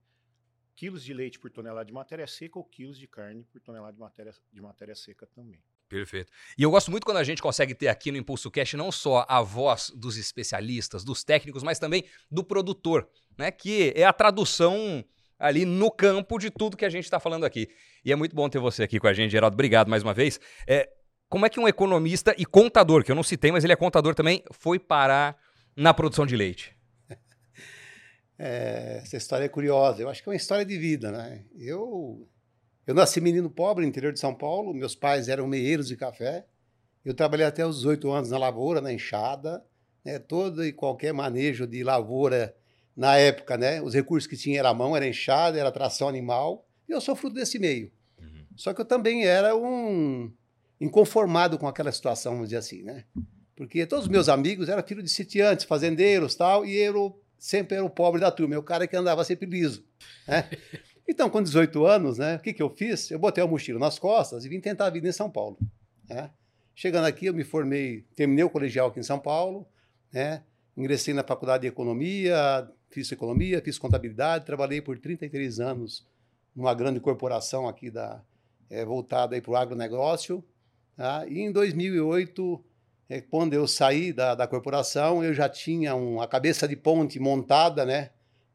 quilos 0.75 1.05
de 1.05 1.15
leite 1.15 1.39
por 1.39 1.51
tonelada 1.51 1.85
de 1.85 1.93
matéria 1.93 2.27
seca 2.27 2.59
ou 2.59 2.65
quilos 2.65 2.99
de 2.99 3.07
carne 3.07 3.45
por 3.45 3.61
tonelada 3.61 3.93
de 3.93 4.01
matéria, 4.01 4.33
de 4.53 4.61
matéria 4.61 4.95
seca 4.95 5.27
também. 5.27 5.63
Perfeito. 5.89 6.33
E 6.59 6.63
eu 6.63 6.71
gosto 6.71 6.91
muito 6.91 7.05
quando 7.05 7.19
a 7.19 7.25
gente 7.25 7.41
consegue 7.41 7.75
ter 7.75 7.89
aqui 7.89 8.11
no 8.11 8.19
Impulso 8.19 8.51
Cash 8.51 8.75
não 8.75 8.91
só 8.91 9.25
a 9.29 9.43
voz 9.43 9.91
dos 9.95 10.17
especialistas, 10.17 11.05
dos 11.05 11.23
técnicos, 11.23 11.63
mas 11.63 11.79
também 11.79 12.05
do 12.31 12.43
produtor, 12.43 13.09
né? 13.39 13.51
Que 13.51 13.93
é 13.95 14.05
a 14.05 14.13
tradução 14.13 15.05
ali 15.39 15.65
no 15.65 15.91
campo 15.91 16.39
de 16.39 16.51
tudo 16.51 16.77
que 16.77 16.85
a 16.85 16.91
gente 16.91 17.05
está 17.05 17.21
falando 17.21 17.45
aqui. 17.45 17.69
E 18.05 18.11
é 18.11 18.17
muito 18.17 18.35
bom 18.35 18.49
ter 18.49 18.59
você 18.59 18.83
aqui 18.83 18.99
com 18.99 19.07
a 19.07 19.13
gente, 19.13 19.31
Geraldo. 19.31 19.55
Obrigado 19.55 19.89
mais 19.89 20.03
uma 20.03 20.15
vez. 20.15 20.41
É, 20.67 20.91
como 21.29 21.47
é 21.47 21.51
que 21.51 21.61
um 21.61 21.69
economista 21.69 22.35
e 22.39 22.47
contador, 22.47 23.05
que 23.05 23.11
eu 23.11 23.17
não 23.17 23.23
citei, 23.23 23.53
mas 23.53 23.63
ele 23.63 23.73
é 23.73 23.77
contador 23.77 24.15
também, 24.15 24.43
foi 24.53 24.79
parar 24.79 25.37
na 25.77 25.93
produção 25.93 26.27
de 26.27 26.37
leite? 26.37 26.75
É, 28.37 28.99
essa 29.01 29.17
história 29.17 29.45
é 29.45 29.49
curiosa. 29.49 30.03
Eu 30.03 30.09
acho 30.09 30.21
que 30.21 30.29
é 30.29 30.33
uma 30.33 30.37
história 30.37 30.65
de 30.65 30.77
vida, 30.77 31.13
né? 31.13 31.45
Eu 31.57 32.29
Eu 32.85 32.93
nasci 32.93 33.21
menino 33.21 33.49
pobre 33.49 33.85
no 33.85 33.89
interior 33.89 34.13
de 34.13 34.19
São 34.19 34.35
Paulo, 34.35 34.75
meus 34.75 34.97
pais 34.97 35.29
eram 35.29 35.47
meeiros 35.47 35.87
de 35.87 35.97
café. 35.97 36.45
Eu 37.05 37.15
trabalhei 37.15 37.47
até 37.47 37.65
os 37.65 37.77
18 37.77 38.11
anos 38.11 38.31
na 38.31 38.39
lavoura, 38.39 38.81
na 38.81 38.93
enxada, 38.93 39.65
né? 40.05 40.19
todo 40.19 40.65
e 40.65 40.73
qualquer 40.73 41.13
manejo 41.13 41.65
de 41.65 41.85
lavoura 41.85 42.57
na 42.97 43.17
época, 43.17 43.57
né? 43.57 43.81
Os 43.81 43.95
recursos 43.95 44.27
que 44.27 44.37
tinha 44.37 44.59
era 44.59 44.71
a 44.71 44.75
mão, 44.75 44.97
era 44.97 45.07
enxada, 45.07 45.57
era 45.57 45.71
tração 45.71 46.09
animal. 46.09 46.67
E 46.89 46.93
eu 46.93 47.01
sou 47.01 47.15
fruto 47.15 47.37
desse 47.37 47.59
meio. 47.59 47.93
Uhum. 48.19 48.47
Só 48.57 48.75
que 48.75 48.81
eu 48.81 48.85
também 48.85 49.25
era 49.25 49.55
um 49.57 50.33
inconformado 50.81 51.59
com 51.59 51.67
aquela 51.67 51.93
situação, 51.93 52.33
vamos 52.33 52.49
dizer 52.49 52.59
assim, 52.59 52.83
né? 52.83 53.05
Porque 53.57 53.87
todos 53.87 54.07
os 54.07 54.11
meus 54.11 54.29
amigos 54.29 54.69
eram 54.69 54.83
filhos 54.83 55.05
de 55.05 55.11
sitiantes, 55.11 55.65
fazendeiros 55.65 56.35
tal, 56.35 56.67
e 56.67 56.77
eu 56.77 57.21
sempre 57.39 57.77
era 57.77 57.85
o 57.85 57.91
pobre 57.91 58.21
da 58.21 58.31
turma, 58.31 58.59
o 58.59 58.63
cara 58.63 58.87
que 58.87 58.97
andava 58.97 59.25
sempre 59.25 59.47
liso, 59.47 59.85
né? 60.27 60.49
Então, 61.07 61.29
com 61.29 61.43
18 61.43 61.85
anos, 61.85 62.17
né, 62.17 62.37
o 62.37 62.39
que, 62.39 62.53
que 62.55 62.63
eu 62.63 62.71
fiz? 62.71 63.11
Eu 63.11 63.19
botei 63.19 63.45
a 63.45 63.47
mochila 63.47 63.79
nas 63.79 63.99
costas 63.99 64.45
e 64.45 64.49
vim 64.49 64.59
tentar 64.59 64.87
a 64.87 64.91
vida 64.91 65.07
em 65.07 65.13
São 65.13 65.31
Paulo. 65.31 65.59
Né? 66.09 66.31
Chegando 66.75 67.05
aqui, 67.05 67.27
eu 67.27 67.35
me 67.35 67.45
formei, 67.45 68.07
terminei 68.17 68.43
o 68.43 68.49
colegial 68.49 68.89
aqui 68.89 69.01
em 69.01 69.03
São 69.03 69.19
Paulo, 69.19 69.69
né? 70.11 70.43
ingressei 70.75 71.13
na 71.13 71.23
faculdade 71.23 71.63
de 71.63 71.69
economia, 71.69 72.67
fiz 72.89 73.13
economia, 73.13 73.61
fiz 73.61 73.79
contabilidade, 73.79 74.47
trabalhei 74.47 74.81
por 74.81 74.99
33 74.99 75.61
anos 75.61 76.07
numa 76.57 76.73
grande 76.73 77.01
corporação 77.01 77.69
aqui 77.69 77.91
da, 77.91 78.23
é, 78.71 78.85
voltada 78.85 79.41
para 79.43 79.51
o 79.51 79.57
agronegócio. 79.57 80.43
Tá? 80.97 81.27
E 81.27 81.41
em 81.41 81.53
2008, 81.53 82.65
é, 83.09 83.21
quando 83.21 83.55
eu 83.55 83.67
saí 83.67 84.13
da, 84.13 84.35
da 84.35 84.47
corporação, 84.47 85.23
eu 85.23 85.35
já 85.35 85.49
tinha 85.49 85.95
um, 85.95 86.21
a 86.21 86.27
cabeça 86.27 86.67
de 86.67 86.77
ponte 86.77 87.19
montada, 87.19 87.85
né? 87.85 88.11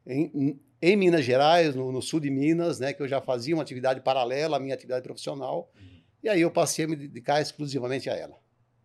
Em, 0.05 0.59
em 0.81 0.95
Minas 0.95 1.25
Gerais, 1.25 1.75
no, 1.75 1.91
no, 1.91 2.01
sul 2.01 2.19
de 2.19 2.29
Minas, 2.29 2.79
né, 2.79 2.93
que 2.93 3.01
eu 3.01 3.07
já 3.07 3.21
fazia 3.21 3.53
uma 3.53 3.61
atividade 3.61 4.01
paralela 4.01 4.57
à 4.57 4.59
minha 4.59 4.73
atividade 4.73 5.03
profissional. 5.03 5.71
Uhum. 5.75 6.01
E 6.23 6.29
aí 6.29 6.41
eu 6.41 6.49
passei 6.49 6.85
a 6.85 6.87
me 6.87 6.95
dedicar 6.95 7.41
exclusivamente 7.41 8.09
a 8.09 8.15
ela. 8.15 8.37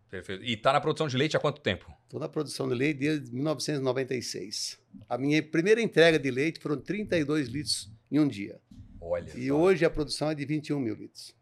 Perfeito. 0.09 0.43
E 0.43 0.53
está 0.53 0.71
na 0.71 0.79
produção 0.79 1.07
de 1.07 1.17
leite 1.17 1.35
há 1.35 1.39
quanto 1.39 1.61
tempo? 1.61 1.91
Estou 2.03 2.19
na 2.19 2.29
produção 2.29 2.67
de 2.67 2.75
leite 2.75 2.99
desde 2.99 3.33
1996. 3.33 4.79
A 5.09 5.17
minha 5.17 5.41
primeira 5.41 5.81
entrega 5.81 6.19
de 6.19 6.29
leite 6.29 6.59
foram 6.59 6.77
32 6.77 7.47
litros 7.47 7.91
em 8.11 8.19
um 8.19 8.27
dia. 8.27 8.59
Olha. 9.01 9.31
E 9.35 9.47
só. 9.47 9.55
hoje 9.55 9.85
a 9.85 9.89
produção 9.89 10.29
é 10.29 10.35
de 10.35 10.45
21 10.45 10.79
mil 10.79 10.95
litros. 10.95 11.35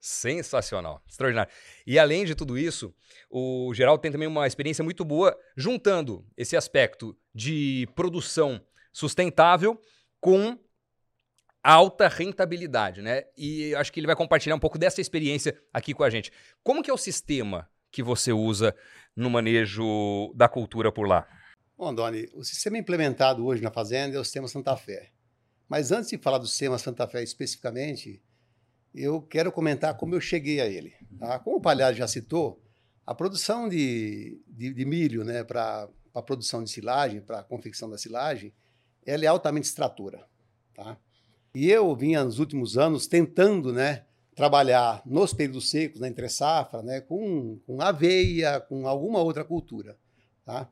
Sensacional, 0.00 1.02
extraordinário. 1.06 1.52
E 1.86 1.98
além 1.98 2.24
de 2.24 2.34
tudo 2.34 2.56
isso, 2.56 2.94
o 3.28 3.70
Geraldo 3.74 4.00
tem 4.00 4.10
também 4.10 4.26
uma 4.26 4.46
experiência 4.46 4.82
muito 4.82 5.04
boa 5.04 5.38
juntando 5.54 6.26
esse 6.34 6.56
aspecto 6.56 7.14
de 7.34 7.86
produção 7.94 8.64
sustentável 8.90 9.78
com 10.18 10.58
alta 11.62 12.08
rentabilidade, 12.08 13.02
né? 13.02 13.24
E 13.36 13.74
acho 13.74 13.92
que 13.92 14.00
ele 14.00 14.06
vai 14.06 14.16
compartilhar 14.16 14.54
um 14.54 14.60
pouco 14.60 14.78
dessa 14.78 15.02
experiência 15.02 15.60
aqui 15.72 15.92
com 15.92 16.02
a 16.02 16.08
gente. 16.08 16.32
Como 16.62 16.82
que 16.82 16.90
é 16.90 16.94
o 16.94 16.98
sistema 16.98 17.68
que 17.90 18.02
você 18.02 18.32
usa 18.32 18.74
no 19.14 19.28
manejo 19.28 20.32
da 20.34 20.48
cultura 20.48 20.90
por 20.90 21.06
lá? 21.06 21.28
Bom, 21.76 21.94
Doni, 21.94 22.26
o 22.34 22.42
sistema 22.42 22.78
implementado 22.78 23.44
hoje 23.44 23.62
na 23.62 23.70
fazenda 23.70 24.16
é 24.16 24.20
o 24.20 24.24
sistema 24.24 24.48
Santa 24.48 24.74
Fé. 24.76 25.10
Mas 25.68 25.92
antes 25.92 26.10
de 26.10 26.18
falar 26.18 26.38
do 26.38 26.46
sistema 26.46 26.78
Santa 26.78 27.06
Fé 27.06 27.22
especificamente, 27.22 28.22
eu 28.94 29.22
quero 29.22 29.52
comentar 29.52 29.96
como 29.96 30.14
eu 30.14 30.20
cheguei 30.20 30.60
a 30.60 30.66
ele. 30.66 30.92
Tá? 31.18 31.38
Como 31.38 31.56
o 31.56 31.60
Palhares 31.60 31.98
já 31.98 32.08
citou, 32.08 32.60
a 33.06 33.14
produção 33.14 33.68
de, 33.68 34.40
de, 34.46 34.72
de 34.72 34.84
milho 34.84 35.24
né, 35.24 35.42
para 35.44 35.88
a 36.14 36.22
produção 36.22 36.62
de 36.62 36.70
silagem, 36.70 37.20
para 37.20 37.40
a 37.40 37.44
confecção 37.44 37.88
da 37.88 37.98
silagem, 37.98 38.52
ela 39.04 39.24
é 39.24 39.28
altamente 39.28 39.66
extratora. 39.66 40.26
Tá? 40.74 40.96
E 41.54 41.70
eu 41.70 41.94
vinha 41.94 42.24
nos 42.24 42.38
últimos 42.38 42.78
anos 42.78 43.06
tentando 43.06 43.72
né, 43.72 44.04
trabalhar 44.34 45.02
nos 45.04 45.32
períodos 45.32 45.70
secos, 45.70 46.00
na 46.00 46.08
entre 46.08 46.28
safra, 46.28 46.82
né, 46.82 47.00
com, 47.00 47.58
com 47.66 47.80
aveia, 47.80 48.60
com 48.60 48.86
alguma 48.86 49.20
outra 49.20 49.44
cultura. 49.44 49.98
Tá? 50.44 50.68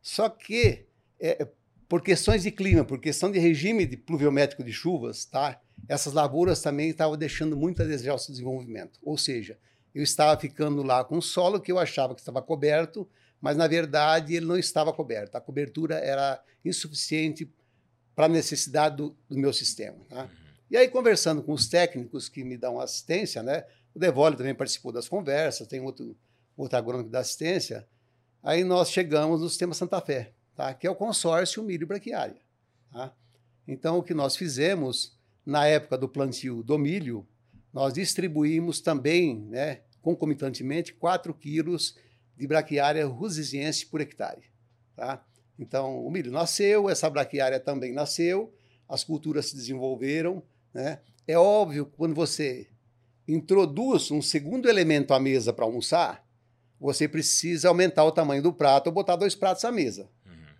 Só 0.00 0.28
que, 0.28 0.86
é, 1.20 1.46
por 1.92 2.00
questões 2.00 2.44
de 2.44 2.50
clima, 2.50 2.86
por 2.86 2.98
questão 2.98 3.30
de 3.30 3.38
regime 3.38 3.84
de 3.84 3.98
pluviométrico 3.98 4.64
de 4.64 4.72
chuvas, 4.72 5.26
tá? 5.26 5.60
essas 5.86 6.14
lavouras 6.14 6.62
também 6.62 6.88
estavam 6.88 7.18
deixando 7.18 7.54
muito 7.54 7.82
a 7.82 7.84
desejar 7.84 8.14
o 8.14 8.18
seu 8.18 8.32
desenvolvimento. 8.32 8.98
Ou 9.02 9.18
seja, 9.18 9.58
eu 9.94 10.02
estava 10.02 10.40
ficando 10.40 10.82
lá 10.82 11.04
com 11.04 11.18
um 11.18 11.20
solo 11.20 11.60
que 11.60 11.70
eu 11.70 11.78
achava 11.78 12.14
que 12.14 12.22
estava 12.22 12.40
coberto, 12.40 13.06
mas 13.42 13.58
na 13.58 13.68
verdade 13.68 14.34
ele 14.34 14.46
não 14.46 14.56
estava 14.56 14.90
coberto. 14.90 15.36
A 15.36 15.40
cobertura 15.42 15.96
era 15.96 16.42
insuficiente 16.64 17.46
para 18.14 18.24
a 18.24 18.28
necessidade 18.30 18.96
do, 18.96 19.14
do, 19.28 19.36
meu 19.36 19.52
sistema. 19.52 19.98
Tá? 20.08 20.22
Uhum. 20.22 20.28
E 20.70 20.78
aí, 20.78 20.88
conversando 20.88 21.42
com 21.42 21.52
os 21.52 21.68
técnicos 21.68 22.26
que 22.26 22.42
me 22.42 22.56
dão 22.56 22.80
assistência, 22.80 23.42
né? 23.42 23.66
o 23.94 23.98
Devoli 23.98 24.38
também 24.38 24.54
participou 24.54 24.92
das 24.92 25.10
conversas, 25.10 25.68
tem 25.68 25.82
outro, 25.82 26.16
outro 26.56 26.78
agrônomo 26.78 27.10
da 27.10 27.18
assistência, 27.18 27.86
aí 28.42 28.64
nós 28.64 28.90
chegamos 28.90 29.42
no 29.42 29.48
sistema 29.50 29.74
Santa 29.74 30.00
Fé, 30.00 30.32
tá? 30.56 30.72
que 30.74 30.86
é 30.86 30.90
o 30.90 30.94
consórcio 30.94 31.62
milho 31.62 31.86
braquiária. 31.86 32.40
Tá? 32.92 33.12
Então, 33.66 33.98
o 33.98 34.02
que 34.02 34.14
nós 34.14 34.36
fizemos 34.36 35.16
na 35.44 35.66
época 35.66 35.98
do 35.98 36.08
plantio 36.08 36.62
do 36.62 36.78
milho, 36.78 37.26
nós 37.72 37.94
distribuímos 37.94 38.80
também, 38.80 39.40
né, 39.48 39.80
concomitantemente, 40.00 40.92
4 40.92 41.32
quilos 41.34 41.96
de 42.36 42.46
braquiária 42.46 43.06
rusiziense 43.06 43.86
por 43.86 44.00
hectare. 44.00 44.42
Tá? 44.94 45.24
Então, 45.58 46.04
o 46.04 46.10
milho 46.10 46.30
nasceu, 46.30 46.88
essa 46.88 47.08
braquiária 47.08 47.60
também 47.60 47.92
nasceu, 47.92 48.52
as 48.88 49.04
culturas 49.04 49.46
se 49.46 49.56
desenvolveram. 49.56 50.42
Né? 50.74 50.98
É 51.26 51.38
óbvio 51.38 51.86
que 51.86 51.96
quando 51.96 52.14
você 52.14 52.68
introduz 53.26 54.10
um 54.10 54.20
segundo 54.20 54.68
elemento 54.68 55.14
à 55.14 55.20
mesa 55.20 55.52
para 55.52 55.64
almoçar, 55.64 56.26
você 56.80 57.06
precisa 57.06 57.68
aumentar 57.68 58.04
o 58.04 58.10
tamanho 58.10 58.42
do 58.42 58.52
prato 58.52 58.88
ou 58.88 58.92
botar 58.92 59.14
dois 59.14 59.34
pratos 59.34 59.64
à 59.64 59.70
mesa. 59.70 60.10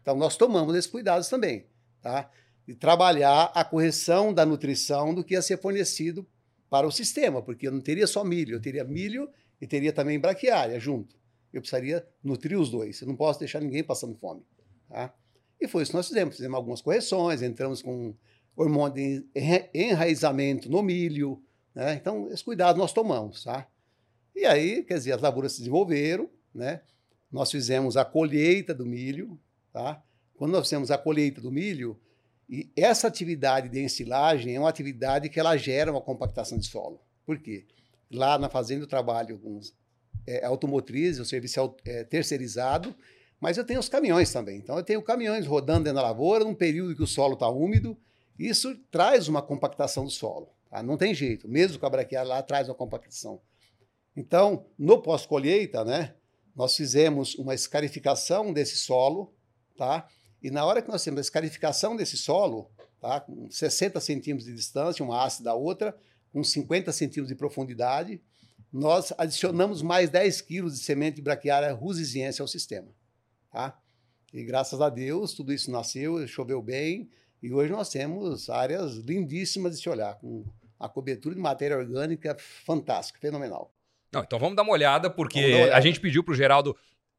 Então, 0.03 0.17
nós 0.17 0.37
tomamos 0.37 0.75
esses 0.75 0.91
cuidados 0.91 1.29
também. 1.29 1.67
Tá? 2.03 2.29
de 2.67 2.75
trabalhar 2.75 3.51
a 3.55 3.65
correção 3.65 4.33
da 4.33 4.47
nutrição 4.47 5.15
do 5.15 5.25
que 5.25 5.35
ia 5.35 5.43
ser 5.43 5.59
fornecido 5.59 6.27
para 6.71 6.87
o 6.87 6.93
sistema, 6.93 7.43
porque 7.43 7.67
eu 7.67 7.73
não 7.73 7.81
teria 7.81 8.07
só 8.07 8.25
milho, 8.25 8.57
eu 8.57 8.61
teria 8.61 8.85
milho 8.85 9.29
e 9.61 9.67
teria 9.67 9.93
também 9.93 10.19
braquiária 10.19 10.79
junto. 10.79 11.17
Eu 11.53 11.61
precisaria 11.61 12.07
nutrir 12.23 12.59
os 12.59 12.71
dois, 12.71 13.01
eu 13.01 13.09
não 13.09 13.17
posso 13.17 13.39
deixar 13.39 13.61
ninguém 13.61 13.85
passando 13.85 14.17
fome. 14.17 14.43
Tá? 14.89 15.13
E 15.61 15.69
foi 15.69 15.83
isso 15.83 15.93
que 15.93 15.97
nós 15.97 16.09
fizemos, 16.09 16.37
fizemos 16.37 16.57
algumas 16.57 16.81
correções, 16.81 17.43
entramos 17.43 17.83
com 17.83 18.15
hormônio 18.57 18.95
de 18.95 19.27
enraizamento 19.75 20.71
no 20.71 20.83
milho, 20.83 21.43
né? 21.75 21.95
então 21.95 22.31
esse 22.31 22.45
cuidado 22.45 22.79
nós 22.79 22.93
tomamos. 22.93 23.45
Tá? 23.45 23.67
E 24.35 24.47
aí, 24.47 24.83
quer 24.83 24.95
dizer, 24.95 25.13
as 25.13 25.21
lavouras 25.21 25.53
se 25.53 25.59
desenvolveram, 25.59 26.31
né? 26.55 26.81
nós 27.31 27.51
fizemos 27.51 27.97
a 27.97 28.05
colheita 28.05 28.73
do 28.73 28.87
milho, 28.87 29.39
tá? 29.73 30.03
quando 30.37 30.53
nós 30.53 30.65
fizemos 30.65 30.91
a 30.91 30.99
colheita 30.99 31.41
do 31.41 31.53
milho, 31.53 31.97
e 32.49 32.71
essa 32.77 33.07
atividade 33.07 33.69
de 33.69 33.81
ensilagem 33.81 34.57
é 34.57 34.59
uma 34.59 34.69
atividade 34.69 35.29
que 35.29 35.39
ela 35.39 35.57
gera 35.57 35.91
uma 35.91 36.01
compactação 36.01 36.59
de 36.59 36.67
solo. 36.67 37.01
Por 37.25 37.39
quê? 37.39 37.65
Lá 38.11 38.37
na 38.39 38.49
fazenda 38.49 38.83
eu 38.83 38.89
trabalho 38.89 39.39
com 39.39 39.61
é, 40.27 40.45
automotriz, 40.45 41.19
o 41.19 41.25
serviço 41.25 41.77
é, 41.85 42.01
é 42.01 42.05
terceirizado, 42.05 42.95
mas 43.41 43.57
eu 43.57 43.65
tenho 43.65 43.81
os 43.81 43.89
caminhões 43.89 44.33
também. 44.33 44.59
Então 44.59 44.77
eu 44.77 44.83
tenho 44.83 45.01
caminhões 45.01 45.47
rodando 45.47 45.85
dentro 45.85 45.97
da 45.97 46.03
lavoura 46.03 46.45
num 46.45 46.55
período 46.55 46.95
que 46.95 47.03
o 47.03 47.07
solo 47.07 47.35
está 47.35 47.49
úmido. 47.49 47.97
Isso 48.39 48.77
traz 48.91 49.29
uma 49.29 49.41
compactação 49.41 50.05
do 50.05 50.11
solo. 50.11 50.49
Tá? 50.69 50.83
Não 50.83 50.97
tem 50.97 51.15
jeito. 51.15 51.49
Mesmo 51.49 51.79
com 51.79 51.87
a 51.87 51.91
braquiária 51.91 52.29
lá 52.29 52.43
traz 52.43 52.69
uma 52.69 52.75
compactação. 52.75 53.41
Então, 54.17 54.67
no 54.79 55.01
pós-colheita, 55.01 55.85
né, 55.85 56.15
nós 56.55 56.77
fizemos 56.77 57.35
uma 57.37 57.55
escarificação 57.55 58.53
desse 58.53 58.77
solo, 58.77 59.33
tá? 59.77 60.07
E 60.43 60.51
na 60.51 60.65
hora 60.65 60.83
que 60.83 60.89
nós 60.89 61.03
temos 61.05 61.19
a 61.19 61.21
escarificação 61.21 61.95
desse 61.95 62.17
solo, 62.17 62.71
tá, 63.01 63.21
com 63.21 63.51
60 63.51 64.01
centímetros 64.01 64.49
de 64.49 64.55
distância, 64.55 65.05
uma 65.05 65.23
haste 65.25 65.43
da 65.43 65.55
outra, 65.55 65.97
com 66.33 66.43
50 66.43 66.91
centímetros 66.93 67.29
de 67.29 67.35
profundidade, 67.35 68.21
nós 68.73 69.13
adicionamos 69.19 69.83
mais 69.83 70.09
10 70.09 70.41
quilos 70.41 70.75
de 70.75 70.85
semente 70.85 71.17
de 71.17 71.23
braquiária 71.23 71.73
rusiziense 71.73 72.41
ao 72.41 72.49
sistema. 72.49 72.89
Tá? 73.51 73.79
E 74.33 74.43
graças 74.43 74.81
a 74.81 74.89
Deus, 74.89 75.35
tudo 75.35 75.53
isso 75.53 75.71
nasceu, 75.71 76.27
choveu 76.27 76.63
bem, 76.63 77.11
e 77.43 77.53
hoje 77.53 77.71
nós 77.71 77.91
temos 77.91 78.49
áreas 78.49 78.95
lindíssimas 78.95 79.77
de 79.77 79.83
se 79.83 79.89
olhar, 79.89 80.15
com 80.15 80.45
a 80.81 80.89
cobertura 80.89 81.35
de 81.35 81.41
matéria 81.41 81.77
orgânica 81.77 82.37
fantástica, 82.65 83.21
fenomenal. 83.21 83.73
Não, 84.13 84.23
então 84.23 84.39
vamos 84.39 84.57
dar 84.57 84.63
uma 84.63 84.73
olhada, 84.73 85.11
porque 85.11 85.39
uma 85.39 85.57
olhada. 85.57 85.77
a 85.77 85.81
gente 85.81 86.01
pediu 86.01 86.25
para 86.25 86.33
o 86.33 86.37
Geraldo 86.37 86.77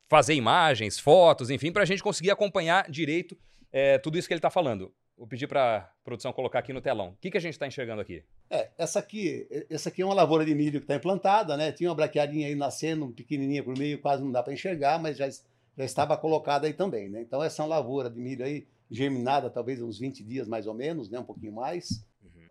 fazer 0.10 0.34
imagens, 0.34 1.00
fotos, 1.00 1.50
enfim, 1.50 1.72
para 1.72 1.84
a 1.84 1.86
gente 1.86 2.04
conseguir 2.04 2.32
acompanhar 2.32 2.90
direito 2.90 3.38
é, 3.72 3.98
tudo 3.98 4.18
isso 4.18 4.28
que 4.28 4.34
ele 4.34 4.40
está 4.40 4.50
falando. 4.50 4.94
Vou 5.18 5.28
pedir 5.28 5.48
para 5.48 5.78
a 5.78 5.82
produção 6.04 6.34
colocar 6.34 6.60
aqui 6.60 6.74
no 6.74 6.82
telão. 6.82 7.10
O 7.10 7.18
que, 7.22 7.30
que 7.32 7.38
a 7.38 7.42
gente 7.42 7.54
está 7.54 7.68
enxergando 7.68 8.02
aqui? 8.02 8.24
É, 8.50 8.72
essa 8.78 9.00
aqui, 9.00 9.48
essa 9.70 9.90
aqui 9.90 10.02
é 10.02 10.06
uma 10.06 10.14
lavoura 10.14 10.44
de 10.44 10.54
milho 10.56 10.80
que 10.80 10.86
está 10.86 10.96
implantada, 10.96 11.56
né? 11.56 11.72
Tinha 11.72 11.90
uma 11.90 11.96
braqueadinha 11.96 12.48
aí 12.48 12.56
nascendo, 12.56 13.08
pequenininha 13.10 13.64
por 13.64 13.78
meio, 13.78 14.02
quase 14.02 14.24
não 14.24 14.32
dá 14.32 14.42
para 14.42 14.54
enxergar, 14.54 15.00
mas 15.00 15.18
já, 15.18 15.30
já 15.30 15.86
estava 15.86 16.18
colocada 16.18 16.68
aí 16.68 16.74
também, 16.74 17.10
né? 17.10 17.22
Então 17.22 17.44
essa 17.44 17.62
é 17.62 17.66
uma 17.66 17.76
lavoura 17.76 18.10
de 18.10 18.20
milho 18.20 18.44
aí 18.44 18.68
germinada, 18.90 19.50
talvez 19.50 19.82
uns 19.82 20.00
20 20.00 20.24
dias 20.24 20.48
mais 20.48 20.68
ou 20.68 20.74
menos, 20.74 21.10
né? 21.10 21.20
Um 21.20 21.24
pouquinho 21.24 21.54
mais. 21.54 22.04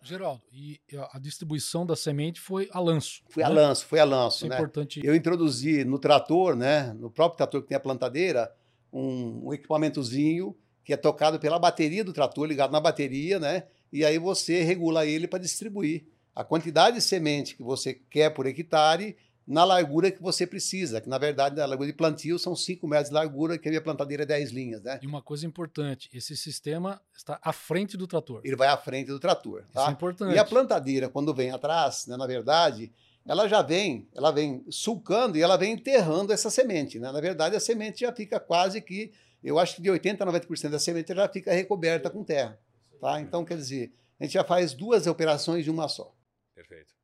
Geraldo, 0.03 0.43
e 0.53 0.81
a 1.13 1.19
distribuição 1.19 1.87
da 1.87 1.95
semente 1.95 2.41
foi 2.41 2.69
a 2.73 2.81
lanço. 2.81 3.23
Foi 3.29 3.43
né? 3.43 3.49
a 3.49 3.53
lanço, 3.53 3.87
foi 3.87 4.01
a 4.01 4.05
lanço. 4.05 4.39
Isso 4.39 4.47
é 4.47 4.49
né? 4.49 4.55
importante. 4.57 5.01
Eu 5.05 5.15
introduzi 5.15 5.85
no 5.85 5.99
trator, 5.99 6.57
né, 6.57 6.93
no 6.95 7.11
próprio 7.11 7.37
trator 7.37 7.63
que 7.63 7.69
tem 7.69 7.77
a 7.77 7.81
plantadeira, 7.81 8.53
um, 8.93 9.47
um 9.47 9.53
equipamentozinho 9.55 10.57
que 10.85 10.93
é 10.93 10.97
tocado 10.97 11.39
pela 11.39 11.59
bateria 11.59 12.05
do 12.05 12.13
trator, 12.13 12.47
ligado 12.47 12.73
na 12.73 12.81
bateria, 12.81 13.39
né? 13.39 13.65
E 13.93 14.05
aí 14.05 14.19
você 14.19 14.63
regula 14.63 15.07
ele 15.07 15.29
para 15.29 15.39
distribuir 15.39 16.05
a 16.35 16.43
quantidade 16.43 16.97
de 16.97 17.03
semente 17.03 17.55
que 17.55 17.63
você 17.63 17.95
quer 17.95 18.31
por 18.31 18.47
hectare 18.47 19.17
na 19.47 19.65
largura 19.65 20.11
que 20.11 20.23
você 20.23 20.47
precisa, 20.47 21.01
que 21.01 21.09
na 21.09 21.19
verdade 21.19 21.61
a 21.61 21.67
largura 21.67 21.89
de 21.91 21.97
plantio 21.97 22.39
são 22.39 22.55
5 22.55 22.87
metros 22.87 23.09
de 23.09 23.15
largura, 23.15 23.59
que 23.59 23.69
a 23.69 23.71
minha 23.71 23.83
plantadeira 23.83 24.23
é 24.23 24.27
10 24.27 24.51
linhas, 24.51 24.83
né? 24.83 25.01
E 25.03 25.07
uma 25.07 25.23
coisa 25.23 25.47
importante, 25.47 26.09
esse 26.13 26.37
sistema 26.37 27.01
está 27.15 27.41
à 27.43 27.53
frente 27.53 27.97
do 27.97 28.07
trator. 28.07 28.41
Ele 28.45 28.57
vai 28.57 28.69
à 28.69 28.77
frente 28.77 29.09
do 29.09 29.19
trator, 29.19 29.65
tá? 29.73 29.83
Isso 29.83 29.91
é 29.91 29.93
importante. 29.93 30.35
E 30.35 30.39
a 30.39 30.45
plantadeira, 30.45 31.09
quando 31.09 31.35
vem 31.35 31.51
atrás, 31.51 32.07
né, 32.07 32.17
na 32.17 32.27
verdade, 32.27 32.93
ela 33.27 33.49
já 33.49 33.63
vem, 33.63 34.09
ela 34.15 34.31
vem 34.31 34.65
sulcando 34.71 35.37
e 35.37 35.43
ela 35.43 35.57
vem 35.57 35.73
enterrando 35.73 36.33
essa 36.33 36.51
semente, 36.51 36.99
né? 36.99 37.11
Na 37.11 37.21
verdade, 37.21 37.57
a 37.57 37.61
semente 37.61 38.01
já 38.01 38.13
fica 38.13 38.39
quase 38.39 38.81
que, 38.81 39.13
eu 39.43 39.59
acho 39.59 39.77
que 39.77 39.83
de 39.83 39.91
80 39.91 40.23
a 40.23 40.27
90% 40.27 40.71
da 40.71 40.79
semente 40.79 41.15
já 41.15 41.29
fica 41.29 41.53
recoberta 41.53 42.09
com 42.11 42.25
terra, 42.25 42.59
tá? 43.01 43.21
Então, 43.21 43.45
quer 43.45 43.57
dizer, 43.57 43.93
a 44.21 44.25
gente 44.25 44.35
já 44.35 44.45
faz 44.45 44.73
duas 44.73 45.07
operações 45.07 45.65
de 45.65 45.71
uma 45.71 45.89
só. 45.89 46.15
Perfeito. 46.55 46.95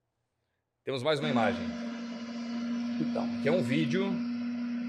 Temos 0.85 1.03
mais 1.03 1.19
uma 1.19 1.29
imagem. 1.29 1.98
Então. 3.01 3.27
Que 3.43 3.49
é 3.49 3.53
um 3.53 3.63
vídeo. 3.63 4.07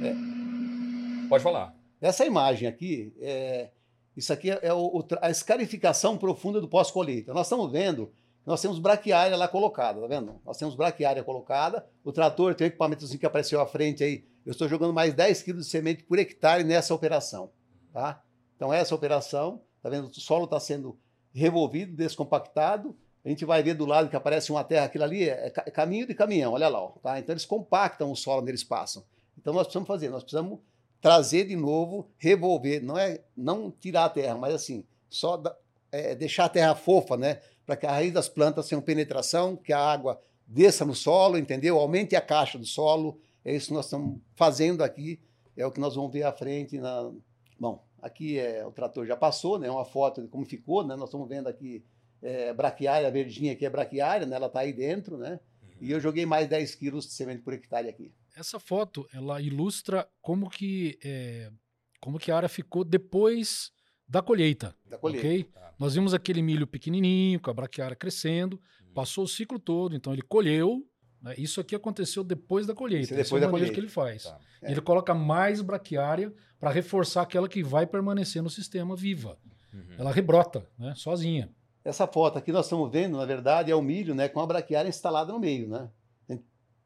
É. 0.01 1.27
Pode 1.27 1.43
falar. 1.43 1.75
Essa 2.01 2.25
imagem 2.25 2.67
aqui, 2.67 3.13
é, 3.19 3.69
isso 4.15 4.31
aqui 4.31 4.49
é 4.49 4.73
o, 4.73 5.05
a 5.21 5.29
escarificação 5.29 6.17
profunda 6.17 6.61
do 6.61 6.67
pós-colheita. 6.67 7.33
Nós 7.33 7.47
estamos 7.47 7.71
vendo 7.71 8.11
nós 8.49 8.61
temos 8.61 8.79
braquiária 8.79 9.37
lá 9.37 9.47
colocada, 9.47 10.01
tá 10.01 10.07
vendo? 10.07 10.41
Nós 10.43 10.57
temos 10.57 10.73
braquiária 10.73 11.23
colocada, 11.23 11.85
o 12.03 12.11
trator 12.11 12.55
tem 12.55 12.65
um 12.65 12.69
equipamentozinho 12.69 13.19
que 13.19 13.25
apareceu 13.25 13.61
à 13.61 13.67
frente 13.67 14.03
aí, 14.03 14.25
eu 14.43 14.51
estou 14.51 14.67
jogando 14.67 14.91
mais 14.91 15.13
10 15.13 15.43
quilos 15.43 15.65
de 15.65 15.71
semente 15.71 16.03
por 16.03 16.17
hectare 16.17 16.63
nessa 16.63 16.91
operação, 16.95 17.51
tá? 17.93 18.23
Então 18.55 18.73
essa 18.73 18.95
operação, 18.95 19.61
tá 19.83 19.89
vendo? 19.89 20.07
O 20.07 20.13
solo 20.19 20.45
está 20.45 20.59
sendo 20.59 20.97
revolvido, 21.31 21.95
descompactado, 21.95 22.97
a 23.23 23.29
gente 23.29 23.45
vai 23.45 23.61
ver 23.61 23.73
do 23.73 23.85
lado 23.85 24.09
que 24.09 24.15
aparece 24.15 24.51
uma 24.51 24.63
terra, 24.63 24.85
aquilo 24.85 25.03
ali 25.03 25.29
é, 25.29 25.47
é 25.47 25.71
caminho 25.71 26.07
de 26.07 26.13
caminhão, 26.13 26.53
olha 26.53 26.67
lá, 26.67 26.81
ó, 26.81 26.89
tá? 27.01 27.19
Então 27.19 27.33
eles 27.33 27.45
compactam 27.45 28.11
o 28.11 28.15
solo 28.15 28.41
onde 28.41 28.51
eles 28.51 28.63
passam. 28.63 29.03
Então 29.37 29.53
nós 29.53 29.63
precisamos 29.63 29.87
fazer, 29.87 30.09
nós 30.09 30.23
precisamos 30.23 30.59
trazer 31.01 31.45
de 31.45 31.55
novo, 31.55 32.07
revolver, 32.17 32.81
não 32.81 32.97
é 32.97 33.21
não 33.35 33.71
tirar 33.71 34.05
a 34.05 34.09
terra, 34.09 34.35
mas 34.35 34.53
assim, 34.53 34.85
só 35.09 35.37
da, 35.37 35.55
é, 35.91 36.15
deixar 36.15 36.45
a 36.45 36.49
terra 36.49 36.75
fofa, 36.75 37.17
né? 37.17 37.41
Para 37.65 37.75
que 37.75 37.85
a 37.85 37.91
raiz 37.91 38.13
das 38.13 38.27
plantas 38.27 38.67
tenha 38.67 38.81
penetração, 38.81 39.55
que 39.55 39.71
a 39.71 39.79
água 39.79 40.21
desça 40.47 40.85
no 40.85 40.95
solo, 40.95 41.37
entendeu? 41.37 41.77
Aumente 41.77 42.15
a 42.15 42.21
caixa 42.21 42.57
do 42.57 42.65
solo. 42.65 43.19
É 43.45 43.53
isso 43.55 43.67
que 43.67 43.73
nós 43.73 43.85
estamos 43.85 44.19
fazendo 44.35 44.83
aqui, 44.83 45.19
é 45.55 45.65
o 45.65 45.71
que 45.71 45.79
nós 45.79 45.95
vamos 45.95 46.11
ver 46.11 46.23
à 46.23 46.31
frente. 46.31 46.77
Na... 46.77 47.11
Bom, 47.59 47.83
aqui 48.01 48.39
é, 48.39 48.65
o 48.65 48.71
trator 48.71 49.05
já 49.05 49.15
passou, 49.15 49.59
né? 49.59 49.69
Uma 49.69 49.85
foto 49.85 50.21
de 50.21 50.27
como 50.27 50.45
ficou, 50.45 50.85
né? 50.85 50.95
Nós 50.95 51.09
estamos 51.09 51.27
vendo 51.27 51.47
aqui 51.47 51.83
é, 52.21 52.53
braquiária, 52.53 53.07
a 53.07 53.11
verdinha 53.11 53.53
aqui 53.53 53.65
é 53.65 53.69
braquiária, 53.69 54.25
né? 54.25 54.35
Ela 54.35 54.47
está 54.47 54.59
aí 54.61 54.73
dentro, 54.73 55.17
né? 55.17 55.39
Uhum. 55.61 55.69
E 55.81 55.91
eu 55.91 55.99
joguei 55.99 56.25
mais 56.25 56.47
10 56.47 56.75
quilos 56.75 57.05
de 57.05 57.13
semente 57.13 57.41
por 57.41 57.53
hectare 57.53 57.87
aqui. 57.87 58.11
Essa 58.35 58.59
foto, 58.59 59.07
ela 59.13 59.41
ilustra 59.41 60.07
como 60.21 60.49
que, 60.49 60.97
é, 61.03 61.51
como 61.99 62.19
que 62.19 62.31
a 62.31 62.37
área 62.37 62.49
ficou 62.49 62.83
depois 62.83 63.71
da 64.07 64.21
colheita. 64.21 64.75
Da 64.85 64.97
colheita. 64.97 65.27
Okay? 65.27 65.43
Tá. 65.43 65.73
Nós 65.77 65.93
vimos 65.93 66.13
aquele 66.13 66.41
milho 66.41 66.67
pequenininho, 66.67 67.39
com 67.39 67.49
a 67.49 67.53
braquiária 67.53 67.95
crescendo, 67.95 68.59
uhum. 68.81 68.93
passou 68.93 69.23
o 69.23 69.27
ciclo 69.27 69.59
todo, 69.59 69.95
então 69.95 70.13
ele 70.13 70.21
colheu. 70.21 70.85
Né? 71.21 71.35
Isso 71.37 71.61
aqui 71.61 71.75
aconteceu 71.75 72.23
depois 72.23 72.65
da 72.65 72.73
colheita. 72.73 73.13
Isso 73.13 73.15
depois 73.15 73.41
é 73.41 73.45
o 73.45 73.47
da 73.47 73.51
colheita. 73.51 73.73
que 73.73 73.79
ele 73.79 73.89
faz. 73.89 74.23
Tá. 74.23 74.39
É. 74.61 74.71
Ele 74.71 74.81
coloca 74.81 75.13
mais 75.13 75.61
braquiária 75.61 76.33
para 76.59 76.71
reforçar 76.71 77.21
aquela 77.21 77.47
que 77.47 77.63
vai 77.63 77.87
permanecer 77.87 78.41
no 78.41 78.49
sistema 78.49 78.95
viva. 78.95 79.37
Uhum. 79.73 79.95
Ela 79.97 80.11
rebrota, 80.11 80.67
né? 80.77 80.93
sozinha. 80.95 81.49
Essa 81.83 82.05
foto 82.05 82.37
aqui 82.37 82.51
nós 82.51 82.65
estamos 82.65 82.91
vendo, 82.91 83.17
na 83.17 83.25
verdade, 83.25 83.71
é 83.71 83.75
o 83.75 83.81
milho 83.81 84.13
né, 84.13 84.27
com 84.27 84.41
a 84.41 84.45
braquiária 84.45 84.89
instalada 84.89 85.31
no 85.31 85.39
meio. 85.39 85.67
Né? 85.67 85.89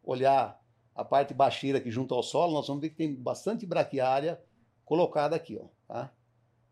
olhar 0.03 0.61
a 0.93 1.03
parte 1.03 1.33
baixeira 1.33 1.77
aqui 1.77 1.89
junto 1.89 2.13
ao 2.13 2.21
solo, 2.21 2.53
nós 2.53 2.67
vamos 2.67 2.81
ver 2.81 2.89
que 2.89 2.97
tem 2.97 3.15
bastante 3.15 3.65
braquiária 3.65 4.39
colocada 4.85 5.35
aqui. 5.35 5.57
Ó, 5.57 5.67
tá? 5.87 6.11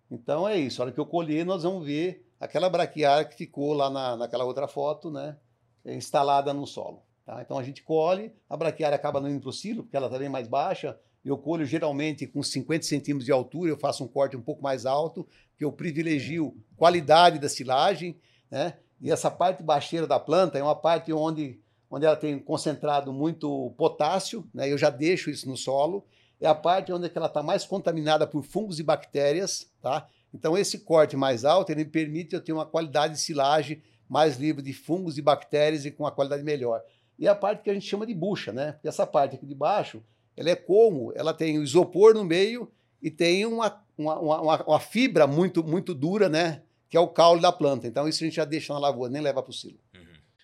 Então 0.09 0.47
é 0.47 0.57
isso. 0.57 0.81
A 0.81 0.85
hora 0.85 0.93
que 0.93 0.99
eu 0.99 1.05
colher, 1.05 1.45
nós 1.45 1.63
vamos 1.63 1.85
ver 1.85 2.29
aquela 2.39 2.69
braquiária 2.69 3.25
que 3.25 3.35
ficou 3.35 3.73
lá 3.73 3.89
na, 3.89 4.17
naquela 4.17 4.43
outra 4.43 4.67
foto, 4.67 5.09
né? 5.09 5.37
Instalada 5.85 6.53
no 6.53 6.67
solo. 6.67 7.01
Tá? 7.25 7.41
Então 7.41 7.57
a 7.57 7.63
gente 7.63 7.81
colhe, 7.81 8.35
a 8.49 8.57
braquiária 8.57 8.95
acaba 8.95 9.21
não 9.21 9.29
indo 9.29 9.41
para 9.41 9.49
o 9.49 9.53
silo, 9.53 9.83
porque 9.83 9.95
ela 9.95 10.07
está 10.07 10.19
bem 10.19 10.29
mais 10.29 10.47
baixa. 10.47 10.99
Eu 11.23 11.37
colho 11.37 11.65
geralmente 11.65 12.25
com 12.25 12.41
50 12.41 12.85
centímetros 12.85 13.25
de 13.25 13.31
altura, 13.31 13.69
eu 13.69 13.77
faço 13.77 14.03
um 14.03 14.07
corte 14.07 14.35
um 14.35 14.41
pouco 14.41 14.61
mais 14.61 14.85
alto, 14.85 15.27
que 15.57 15.63
eu 15.63 15.71
privilegio 15.71 16.55
qualidade 16.75 17.37
da 17.39 17.47
silagem, 17.47 18.17
né? 18.49 18.77
E 18.99 19.11
essa 19.11 19.31
parte 19.31 19.63
baixeira 19.63 20.05
da 20.05 20.19
planta 20.19 20.57
é 20.57 20.63
uma 20.63 20.75
parte 20.75 21.11
onde, 21.11 21.59
onde 21.89 22.05
ela 22.05 22.15
tem 22.15 22.37
concentrado 22.39 23.11
muito 23.11 23.73
potássio, 23.77 24.47
né? 24.53 24.71
Eu 24.71 24.77
já 24.77 24.89
deixo 24.89 25.29
isso 25.29 25.47
no 25.47 25.57
solo 25.57 26.05
é 26.41 26.47
a 26.47 26.55
parte 26.55 26.91
onde 26.91 27.09
ela 27.13 27.27
está 27.27 27.43
mais 27.43 27.63
contaminada 27.63 28.25
por 28.25 28.43
fungos 28.43 28.79
e 28.79 28.83
bactérias, 28.83 29.71
tá? 29.79 30.07
Então 30.33 30.57
esse 30.57 30.79
corte 30.79 31.15
mais 31.15 31.45
alto 31.45 31.71
ele 31.71 31.83
me 31.83 31.89
permite 31.89 32.33
eu 32.33 32.41
ter 32.41 32.51
uma 32.51 32.65
qualidade 32.65 33.13
de 33.13 33.19
silagem 33.19 33.81
mais 34.09 34.37
livre 34.37 34.61
de 34.63 34.73
fungos 34.73 35.17
e 35.17 35.21
bactérias 35.21 35.85
e 35.85 35.91
com 35.91 36.03
uma 36.03 36.11
qualidade 36.11 36.43
melhor. 36.43 36.81
E 37.17 37.27
a 37.27 37.35
parte 37.35 37.61
que 37.61 37.69
a 37.69 37.73
gente 37.73 37.85
chama 37.85 38.07
de 38.07 38.13
bucha, 38.15 38.51
né? 38.51 38.71
Porque 38.71 38.87
essa 38.87 39.05
parte 39.05 39.35
aqui 39.35 39.45
de 39.45 39.53
baixo, 39.53 40.03
ela 40.35 40.49
é 40.49 40.55
como? 40.55 41.11
Ela 41.15 41.33
tem 41.33 41.59
o 41.59 41.63
isopor 41.63 42.13
no 42.13 42.23
meio 42.23 42.71
e 43.01 43.09
tem 43.09 43.45
uma, 43.45 43.83
uma, 43.97 44.19
uma, 44.19 44.63
uma 44.63 44.79
fibra 44.79 45.27
muito, 45.27 45.63
muito 45.63 45.93
dura, 45.93 46.29
né? 46.29 46.63
Que 46.89 46.97
é 46.97 46.99
o 46.99 47.07
caule 47.07 47.41
da 47.41 47.51
planta. 47.51 47.87
Então 47.87 48.07
isso 48.07 48.23
a 48.23 48.27
gente 48.27 48.35
já 48.35 48.45
deixa 48.45 48.73
na 48.73 48.79
lavoura, 48.79 49.11
nem 49.11 49.21
leva 49.21 49.41
para 49.41 49.49
o 49.49 49.53
silo. 49.53 49.79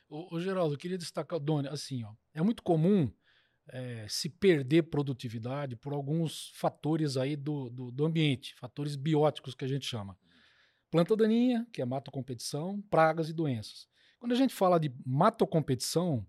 Uhum. 0.09 0.27
Ô, 0.31 0.39
Geraldo, 0.39 0.73
eu 0.73 0.77
queria 0.77 0.97
destacar, 0.97 1.39
Doni, 1.39 1.67
assim, 1.67 2.03
ó, 2.03 2.11
é 2.33 2.41
muito 2.41 2.63
comum 2.63 3.11
é, 3.69 4.05
se 4.07 4.29
perder 4.29 4.83
produtividade 4.83 5.75
por 5.75 5.93
alguns 5.93 6.51
fatores 6.55 7.17
aí 7.17 7.35
do, 7.35 7.69
do, 7.69 7.91
do, 7.91 8.05
ambiente, 8.05 8.55
fatores 8.55 8.95
bióticos 8.95 9.53
que 9.53 9.65
a 9.65 9.67
gente 9.67 9.85
chama. 9.85 10.17
Planta 10.89 11.17
daninha, 11.17 11.67
que 11.73 11.81
é 11.81 11.85
matocompetição, 11.85 12.81
pragas 12.89 13.29
e 13.29 13.33
doenças. 13.33 13.87
Quando 14.19 14.31
a 14.31 14.35
gente 14.35 14.53
fala 14.53 14.79
de 14.79 14.91
matocompetição, 15.05 16.25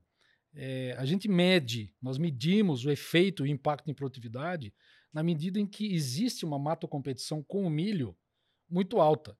é, 0.54 0.94
a 0.98 1.04
gente 1.04 1.28
mede, 1.28 1.94
nós 2.00 2.18
medimos 2.18 2.84
o 2.84 2.90
efeito 2.90 3.46
e 3.46 3.50
impacto 3.50 3.90
em 3.90 3.94
produtividade 3.94 4.72
na 5.12 5.22
medida 5.22 5.58
em 5.58 5.66
que 5.66 5.94
existe 5.94 6.44
uma 6.44 6.58
matocompetição 6.58 7.42
com 7.42 7.64
o 7.64 7.70
milho 7.70 8.16
muito 8.68 9.00
alta. 9.00 9.36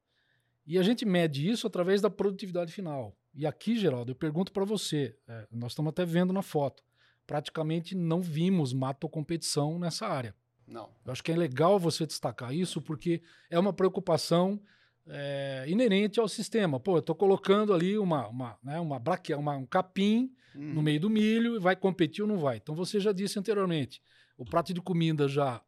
E 0.66 0.79
a 0.79 0.83
gente 0.83 1.05
mede 1.05 1.49
isso 1.49 1.66
através 1.66 2.01
da 2.01 2.11
produtividade 2.11 2.73
final. 2.73 3.16
E 3.35 3.47
aqui, 3.47 3.79
Geraldo, 3.79 4.12
eu 4.12 4.16
pergunto 4.16 4.53
para 4.53 4.64
você, 4.64 5.16
é, 5.27 5.47
nós 5.51 5.73
estamos 5.73 5.90
até 5.90 6.05
vendo 6.05 6.33
na 6.33 6.42
foto, 6.42 6.83
praticamente 7.27 7.94
não 7.94 8.21
vimos 8.21 8.73
mato-competição 8.73 9.79
nessa 9.79 10.07
área. 10.07 10.35
Não. 10.66 10.90
Eu 11.05 11.12
acho 11.12 11.23
que 11.23 11.33
é 11.33 11.37
legal 11.37 11.79
você 11.79 12.07
destacar 12.07 12.55
isso, 12.55 12.83
porque 12.83 13.23
é 13.49 13.59
uma 13.59 13.73
preocupação 13.73 14.61
é, 15.09 15.64
inerente 15.66 16.21
ao 16.21 16.29
sistema. 16.29 16.79
Pô, 16.79 16.97
eu 16.97 17.01
estou 17.01 17.14
colocando 17.14 17.73
ali 17.73 17.99
uma, 17.99 18.29
uma, 18.29 18.59
né, 18.62 18.79
uma 18.79 18.99
braquia, 18.99 19.38
uma, 19.38 19.57
um 19.57 19.66
capim 19.66 20.31
uhum. 20.55 20.75
no 20.75 20.83
meio 20.83 21.01
do 21.01 21.11
milho, 21.11 21.57
e 21.57 21.59
vai 21.59 21.75
competir 21.75 22.23
ou 22.23 22.29
não 22.29 22.38
vai? 22.38 22.57
Então 22.57 22.75
você 22.75 23.01
já 23.01 23.12
disse 23.12 23.38
anteriormente, 23.38 24.03
o 24.37 24.44
prato 24.44 24.73
de 24.73 24.81
comida 24.81 25.29
já 25.29 25.62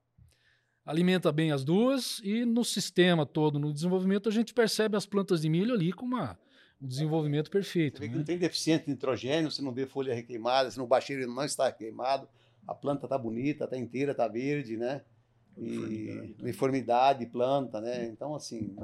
alimenta 0.85 1.31
bem 1.31 1.53
as 1.53 1.65
duas, 1.65 2.21
e 2.25 2.45
no 2.45 2.65
sistema 2.65 3.25
todo, 3.25 3.59
no 3.59 3.73
desenvolvimento, 3.73 4.29
a 4.29 4.33
gente 4.33 4.53
percebe 4.53 4.97
as 4.97 5.07
plantas 5.07 5.43
de 5.43 5.49
milho 5.49 5.75
ali 5.75 5.93
com 5.93 6.05
uma 6.05 6.39
um 6.81 6.87
desenvolvimento 6.87 7.51
perfeito. 7.51 7.99
Você 7.99 8.05
vê 8.05 8.09
que 8.09 8.13
né? 8.15 8.19
não 8.19 8.25
tem 8.25 8.39
deficiente 8.39 8.87
de 8.87 8.93
nitrogênio, 8.93 9.51
você 9.51 9.61
não 9.61 9.73
vê 9.73 9.87
folha 9.87 10.15
requeimada, 10.15 10.71
você 10.71 10.79
não 10.79 10.87
baixeiro 10.87 11.31
não 11.31 11.45
está 11.45 11.71
queimado, 11.71 12.27
a 12.67 12.75
planta 12.75 13.05
está 13.05 13.19
bonita, 13.19 13.65
está 13.65 13.77
inteira, 13.77 14.13
está 14.13 14.27
verde, 14.27 14.79
né? 14.79 15.03
E 15.59 15.77
uniformidade, 15.77 16.43
uniformidade, 16.43 17.27
planta, 17.27 17.81
né? 17.83 18.07
Então, 18.07 18.35
assim, 18.35 18.75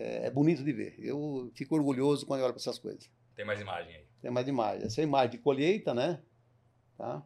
é, 0.00 0.26
é, 0.26 0.30
bonito 0.30 0.64
de 0.64 0.72
ver. 0.72 0.94
Eu 0.98 1.50
fico 1.54 1.74
orgulhoso 1.74 2.24
quando 2.24 2.40
eu 2.40 2.46
olho 2.46 2.54
para 2.54 2.60
essas 2.60 2.78
coisas. 2.78 3.10
Tem 3.36 3.44
mais 3.44 3.60
imagem 3.60 3.94
aí. 3.94 4.04
Tem 4.22 4.30
mais 4.30 4.48
imagem. 4.48 4.86
Essa 4.86 5.00
é 5.00 5.02
a 5.02 5.06
imagem 5.06 5.30
de 5.32 5.38
colheita, 5.38 5.92
né? 5.92 6.22
Tá? 6.96 7.22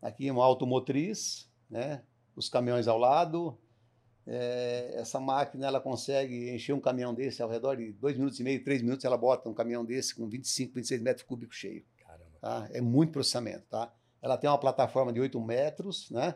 Aqui 0.00 0.26
é 0.26 0.32
uma 0.32 0.44
automotriz, 0.44 1.50
né? 1.68 2.02
Os 2.34 2.48
caminhões 2.48 2.88
ao 2.88 2.98
lado, 2.98 3.58
é, 4.26 4.94
essa 4.94 5.20
máquina 5.20 5.66
ela 5.66 5.80
consegue 5.80 6.50
encher 6.50 6.72
um 6.72 6.80
caminhão 6.80 7.14
desse 7.14 7.42
ao 7.42 7.48
redor 7.48 7.76
de 7.76 7.92
dois 7.92 8.16
minutos 8.16 8.40
e 8.40 8.42
meio, 8.42 8.64
três 8.64 8.82
minutos, 8.82 9.04
ela 9.04 9.16
bota 9.16 9.48
um 9.48 9.54
caminhão 9.54 9.84
desse 9.84 10.14
com 10.14 10.26
25, 10.28 10.74
26 10.74 11.02
metros 11.02 11.26
cúbicos 11.26 11.56
cheio. 11.56 11.84
Caramba. 11.98 12.38
Tá? 12.40 12.68
É 12.72 12.80
muito 12.80 13.12
processamento. 13.12 13.64
Tá? 13.68 13.92
Ela 14.22 14.38
tem 14.38 14.48
uma 14.48 14.58
plataforma 14.58 15.12
de 15.12 15.20
8 15.20 15.38
metros, 15.40 16.10
né? 16.10 16.34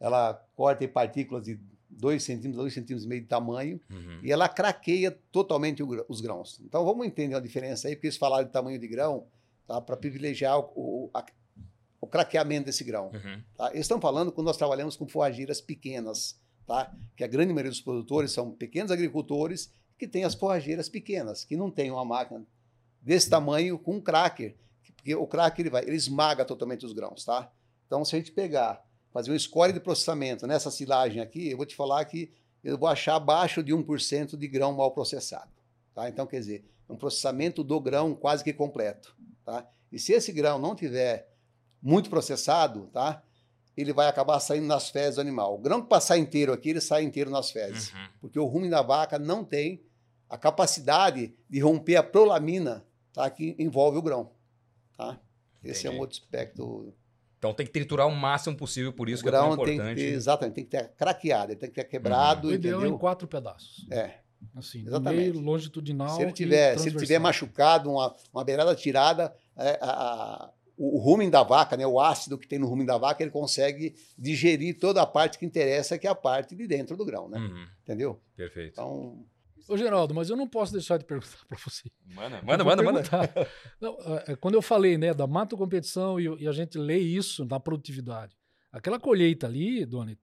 ela 0.00 0.34
corta 0.56 0.84
em 0.84 0.88
partículas 0.88 1.44
de 1.44 1.60
2 1.90 2.22
centímetros, 2.22 2.56
2 2.56 2.74
centímetros 2.74 3.04
e 3.04 3.08
meio 3.08 3.20
de 3.22 3.26
tamanho, 3.26 3.80
uhum. 3.90 4.20
e 4.22 4.30
ela 4.30 4.48
craqueia 4.48 5.10
totalmente 5.32 5.82
os 6.08 6.20
grãos. 6.20 6.60
Então 6.64 6.84
vamos 6.84 7.06
entender 7.06 7.34
a 7.34 7.40
diferença 7.40 7.88
aí, 7.88 7.94
porque 7.94 8.06
eles 8.06 8.16
falaram 8.16 8.44
de 8.44 8.52
tamanho 8.52 8.78
de 8.78 8.88
grão, 8.88 9.26
tá? 9.66 9.80
para 9.80 9.96
privilegiar 9.96 10.58
o, 10.58 10.72
o, 10.74 11.10
a, 11.12 11.24
o, 12.00 12.06
craqueamento 12.06 12.66
desse 12.66 12.84
grão. 12.84 13.10
Uhum. 13.12 13.42
Tá? 13.56 13.70
Eles 13.70 13.82
estão 13.82 14.00
falando 14.00 14.32
quando 14.32 14.46
nós 14.46 14.56
trabalhamos 14.56 14.96
com 14.96 15.06
forrageiras 15.08 15.60
pequenas, 15.60 16.40
tá? 16.66 16.94
que 17.16 17.24
a 17.24 17.26
grande 17.26 17.52
maioria 17.52 17.70
dos 17.70 17.80
produtores 17.80 18.32
são 18.32 18.52
pequenos 18.52 18.90
agricultores 18.90 19.72
que 19.98 20.08
têm 20.08 20.24
as 20.24 20.34
forrageiras 20.34 20.88
pequenas, 20.88 21.44
que 21.44 21.56
não 21.56 21.70
tem 21.70 21.90
uma 21.90 22.04
máquina 22.04 22.46
desse 23.02 23.28
tamanho 23.28 23.78
com 23.78 23.96
um 23.96 24.00
cracker, 24.00 24.56
porque 24.96 25.14
o 25.14 25.26
cracker 25.26 25.62
ele 25.62 25.70
vai, 25.70 25.82
ele 25.82 25.96
esmaga 25.96 26.44
totalmente 26.44 26.84
os 26.84 26.92
grãos, 26.92 27.24
tá? 27.24 27.50
Então 27.86 28.04
se 28.04 28.14
a 28.14 28.18
gente 28.18 28.32
pegar 28.32 28.84
fazer 29.12 29.32
um 29.32 29.38
score 29.38 29.72
de 29.72 29.80
processamento 29.80 30.46
nessa 30.46 30.70
silagem 30.70 31.20
aqui, 31.20 31.50
eu 31.50 31.56
vou 31.56 31.66
te 31.66 31.74
falar 31.74 32.04
que 32.04 32.32
eu 32.62 32.76
vou 32.76 32.88
achar 32.88 33.16
abaixo 33.16 33.62
de 33.62 33.72
1% 33.72 34.36
de 34.36 34.48
grão 34.48 34.72
mal 34.72 34.92
processado. 34.92 35.50
Tá? 35.94 36.08
Então, 36.08 36.26
quer 36.26 36.40
dizer, 36.40 36.64
um 36.88 36.96
processamento 36.96 37.64
do 37.64 37.80
grão 37.80 38.14
quase 38.14 38.44
que 38.44 38.52
completo. 38.52 39.16
Tá? 39.44 39.66
E 39.90 39.98
se 39.98 40.12
esse 40.12 40.32
grão 40.32 40.58
não 40.58 40.74
tiver 40.74 41.28
muito 41.82 42.10
processado, 42.10 42.88
tá? 42.92 43.22
ele 43.76 43.92
vai 43.92 44.08
acabar 44.08 44.38
saindo 44.40 44.66
nas 44.66 44.90
fezes 44.90 45.14
do 45.14 45.20
animal. 45.20 45.54
O 45.54 45.58
grão 45.58 45.80
que 45.80 45.88
passar 45.88 46.18
inteiro 46.18 46.52
aqui, 46.52 46.70
ele 46.70 46.80
sai 46.80 47.02
inteiro 47.02 47.30
nas 47.30 47.50
fezes. 47.50 47.92
Uhum. 47.92 48.08
Porque 48.20 48.38
o 48.38 48.44
rumen 48.44 48.70
da 48.70 48.82
vaca 48.82 49.18
não 49.18 49.44
tem 49.44 49.82
a 50.28 50.36
capacidade 50.36 51.34
de 51.48 51.60
romper 51.60 51.96
a 51.96 52.02
prolamina 52.02 52.84
tá? 53.12 53.28
que 53.30 53.56
envolve 53.58 53.98
o 53.98 54.02
grão. 54.02 54.30
Tá? 54.96 55.18
Esse 55.62 55.86
é 55.86 55.90
um 55.90 55.98
outro 55.98 56.18
aspecto 56.18 56.94
então 57.40 57.54
tem 57.54 57.64
que 57.64 57.72
triturar 57.72 58.06
o 58.06 58.14
máximo 58.14 58.54
possível, 58.54 58.92
por 58.92 59.08
isso 59.08 59.22
o 59.22 59.22
que 59.22 59.30
é 59.30 59.32
tão 59.32 59.54
importante. 59.54 59.78
Tem 59.78 59.94
que 59.94 60.00
ter, 60.02 60.12
exatamente, 60.12 60.54
tem 60.54 60.64
que 60.64 60.70
ter 60.70 60.88
craqueado, 60.90 61.56
tem 61.56 61.70
que 61.70 61.74
ter 61.74 61.84
quebrado. 61.84 62.48
Uhum. 62.48 62.52
O 62.52 62.54
ideal 62.54 62.84
é 62.84 62.88
em 62.88 62.98
quatro 62.98 63.26
pedaços. 63.26 63.86
É. 63.90 64.18
Assim, 64.54 64.86
exatamente. 64.86 65.30
meio 65.30 65.40
longitudinal. 65.40 66.16
Se 66.16 66.22
ele 66.22 66.32
tiver, 66.32 66.78
se 66.78 66.88
ele 66.90 66.98
tiver 66.98 67.18
machucado, 67.18 67.90
uma, 67.90 68.14
uma 68.32 68.44
beirada 68.44 68.74
tirada, 68.74 69.34
é, 69.56 69.78
a, 69.80 69.90
a, 69.90 70.50
o, 70.76 70.98
o 70.98 71.00
rumen 71.00 71.30
da 71.30 71.42
vaca, 71.42 71.78
né, 71.78 71.86
o 71.86 71.98
ácido 71.98 72.36
que 72.36 72.46
tem 72.46 72.58
no 72.58 72.66
rumen 72.66 72.84
da 72.84 72.98
vaca, 72.98 73.22
ele 73.22 73.30
consegue 73.30 73.94
digerir 74.18 74.78
toda 74.78 75.00
a 75.00 75.06
parte 75.06 75.38
que 75.38 75.46
interessa, 75.46 75.98
que 75.98 76.06
é 76.06 76.10
a 76.10 76.14
parte 76.14 76.54
de 76.54 76.66
dentro 76.66 76.94
do 76.94 77.06
grão, 77.06 77.26
né? 77.26 77.38
Uhum. 77.38 77.66
Entendeu? 77.82 78.20
Perfeito. 78.36 78.72
Então, 78.72 79.24
Ô, 79.70 79.76
Geraldo, 79.76 80.12
mas 80.12 80.28
eu 80.28 80.36
não 80.36 80.48
posso 80.48 80.72
deixar 80.72 80.98
de 80.98 81.04
perguntar 81.04 81.38
para 81.48 81.58
você. 81.58 81.88
Manda, 82.04 82.42
manda, 82.42 82.64
manda, 82.64 82.82
manda. 82.82 83.02
Não, 83.80 83.96
é, 84.16 84.32
é, 84.32 84.36
quando 84.36 84.54
eu 84.54 84.62
falei 84.62 84.98
né, 84.98 85.14
da 85.14 85.26
mato 85.26 85.56
competição 85.56 86.18
e, 86.18 86.24
e, 86.42 86.48
a 86.48 86.52
gente 86.52 86.76
lê 86.76 86.98
isso 86.98 87.44
na 87.44 87.60
produtividade, 87.60 88.36
aquela 88.72 88.98
colheita 88.98 89.46
ali, 89.46 89.86
Doni, 89.86 90.18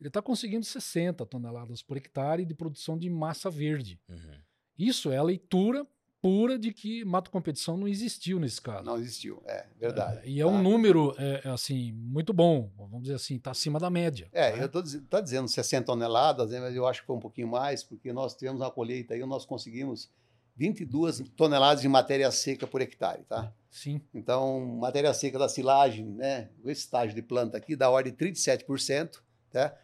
ele 0.00 0.08
está 0.08 0.22
conseguindo 0.22 0.64
60 0.64 1.26
toneladas 1.26 1.82
por 1.82 1.98
hectare 1.98 2.46
de 2.46 2.54
produção 2.54 2.96
de 2.96 3.10
massa 3.10 3.50
verde. 3.50 4.00
Uhum. 4.08 4.40
Isso 4.78 5.10
é 5.10 5.18
a 5.18 5.22
leitura 5.22 5.86
pura 6.20 6.58
de 6.58 6.72
que 6.72 7.04
mato 7.04 7.30
competição 7.30 7.76
não 7.76 7.86
existiu 7.86 8.40
nesse 8.40 8.60
caso. 8.60 8.84
Não 8.84 8.96
existiu, 8.96 9.42
é 9.46 9.66
verdade. 9.78 10.20
É, 10.24 10.28
e 10.28 10.40
é 10.40 10.46
um 10.46 10.60
número, 10.60 11.14
é, 11.18 11.42
é, 11.44 11.48
assim, 11.50 11.92
muito 11.92 12.32
bom, 12.32 12.70
vamos 12.76 13.02
dizer 13.02 13.14
assim, 13.14 13.36
está 13.36 13.52
acima 13.52 13.78
da 13.78 13.88
média. 13.88 14.28
É, 14.32 14.52
né? 14.52 14.62
eu 14.62 14.66
estou 14.66 14.82
tá 15.08 15.20
dizendo 15.20 15.48
60 15.48 15.86
toneladas, 15.86 16.50
né, 16.50 16.60
mas 16.60 16.74
eu 16.74 16.86
acho 16.86 17.00
que 17.00 17.06
foi 17.06 17.16
um 17.16 17.20
pouquinho 17.20 17.48
mais, 17.48 17.82
porque 17.82 18.12
nós 18.12 18.34
tivemos 18.34 18.60
uma 18.60 18.70
colheita 18.70 19.14
aí, 19.14 19.24
nós 19.24 19.44
conseguimos 19.44 20.10
22 20.56 21.22
toneladas 21.36 21.82
de 21.82 21.88
matéria 21.88 22.30
seca 22.32 22.66
por 22.66 22.80
hectare, 22.80 23.22
tá? 23.22 23.52
Sim. 23.70 24.00
Então, 24.12 24.60
matéria 24.60 25.14
seca 25.14 25.38
da 25.38 25.48
silagem, 25.48 26.04
né, 26.04 26.48
o 26.64 26.70
estágio 26.70 27.14
de 27.14 27.22
planta 27.22 27.56
aqui, 27.56 27.76
da 27.76 27.88
ordem 27.88 28.12
de 28.12 28.18
37%, 28.18 29.20
tá? 29.52 29.74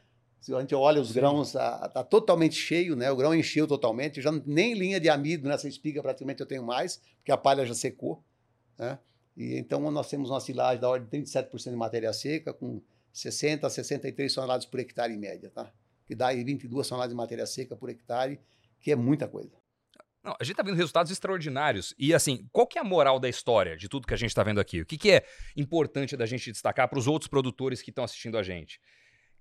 Se 0.45 0.55
a 0.55 0.61
gente 0.61 0.75
olha 0.75 1.01
os 1.01 1.09
Sim. 1.09 1.15
grãos, 1.15 1.49
está 1.49 1.89
tá 1.89 2.05
totalmente 2.05 2.55
cheio, 2.55 2.95
né? 2.95 3.11
O 3.11 3.17
grão 3.17 3.35
encheu 3.35 3.67
totalmente, 3.67 4.21
já 4.21 4.31
nem 4.45 4.75
linha 4.75 5.01
de 5.01 5.09
amido 5.09 5.49
nessa 5.49 5.67
espiga 5.67 6.03
praticamente 6.03 6.39
eu 6.39 6.47
tenho 6.47 6.63
mais, 6.63 6.99
porque 7.17 7.33
a 7.33 7.37
palha 7.39 7.65
já 7.65 7.73
secou, 7.73 8.23
né? 8.79 8.99
E 9.35 9.57
então 9.57 9.91
nós 9.91 10.07
temos 10.11 10.29
uma 10.29 10.41
silagem 10.41 10.79
da 10.79 10.91
ordem 10.91 11.23
de 11.23 11.31
37% 11.31 11.71
de 11.71 11.77
matéria 11.77 12.13
seca, 12.13 12.53
com 12.53 12.83
60 13.11 13.67
a 13.67 13.71
63 13.71 14.35
toneladas 14.35 14.67
por 14.67 14.79
hectare 14.81 15.15
em 15.15 15.17
média, 15.17 15.49
tá? 15.49 15.73
Que 16.07 16.15
dá 16.15 16.27
aí 16.27 16.45
22 16.45 16.87
toneladas 16.87 17.15
de 17.15 17.17
matéria 17.17 17.47
seca 17.47 17.75
por 17.75 17.89
hectare, 17.89 18.39
que 18.83 18.93
é 18.93 18.97
muita 18.97 19.27
coisa. 19.27 19.57
Não, 20.23 20.37
a 20.39 20.45
gente 20.45 20.53
está 20.53 20.63
vendo 20.63 20.77
resultados 20.77 21.11
extraordinários. 21.11 21.95
E 21.99 22.13
assim, 22.13 22.47
qual 22.53 22.67
que 22.67 22.77
é 22.77 22.83
a 22.83 22.85
moral 22.85 23.19
da 23.19 23.31
história 23.31 23.79
de 23.79 23.89
tudo 23.89 24.07
que 24.07 24.13
a 24.13 24.19
gente 24.19 24.29
está 24.29 24.43
vendo 24.43 24.61
aqui? 24.61 24.83
O 24.83 24.87
que, 24.87 24.99
que 24.99 25.11
é 25.11 25.25
importante 25.57 26.19
da 26.19 26.27
gente 26.27 26.53
destacar 26.53 26.87
para 26.87 26.99
os 26.99 27.07
outros 27.07 27.31
produtores 27.31 27.81
que 27.81 27.89
estão 27.89 28.05
assistindo 28.05 28.37
a 28.37 28.43
gente? 28.43 28.79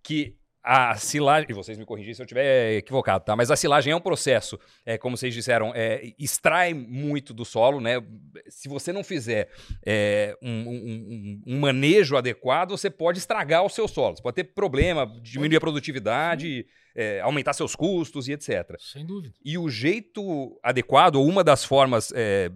Que 0.02 0.38
a 0.64 0.96
silagem, 0.96 1.48
e 1.50 1.54
vocês 1.54 1.78
me 1.78 1.86
corrigem 1.86 2.14
se 2.14 2.22
eu 2.22 2.24
estiver 2.24 2.78
equivocado, 2.78 3.26
tá? 3.26 3.36
Mas 3.36 3.52
a 3.52 3.56
silagem 3.56 3.92
é 3.92 3.96
um 3.96 4.00
processo, 4.00 4.58
é, 4.86 4.98
como 4.98 5.18
vocês 5.18 5.34
disseram, 5.34 5.74
é, 5.76 6.14
extrai 6.18 6.74
muito 6.74 7.34
do 7.34 7.44
solo, 7.44 7.82
né? 7.82 8.02
Se 8.48 8.70
você 8.70 8.94
não 8.94 9.04
fizer 9.04 9.50
é, 9.86 10.38
um, 10.42 10.50
um, 10.50 11.42
um, 11.48 11.60
manejo 11.60 12.16
adequado, 12.16 12.72
você 12.72 12.90
pode 12.90 13.20
estragar 13.20 13.64
o 13.66 13.70
seu 13.70 13.90
solo. 13.90 14.16
Você 14.16 14.24
pode 14.24 14.36
ter 14.36 14.46
problema, 14.46 15.06
diminuir 15.22 15.58
a 15.58 15.60
produtividade, 15.60 16.66
é, 16.96 17.20
aumentar 17.20 17.52
seus 17.52 17.76
custos 17.76 18.30
e 18.30 18.32
etc. 18.32 18.78
Sem 18.80 19.06
dúvida. 19.06 19.36
E 19.44 19.58
o 19.58 19.70
jeito 19.70 20.58
adequado, 20.64 21.16
ou 21.16 21.28
uma 21.28 21.44
das 21.44 21.66
formas 21.66 22.14
é, 22.16 22.50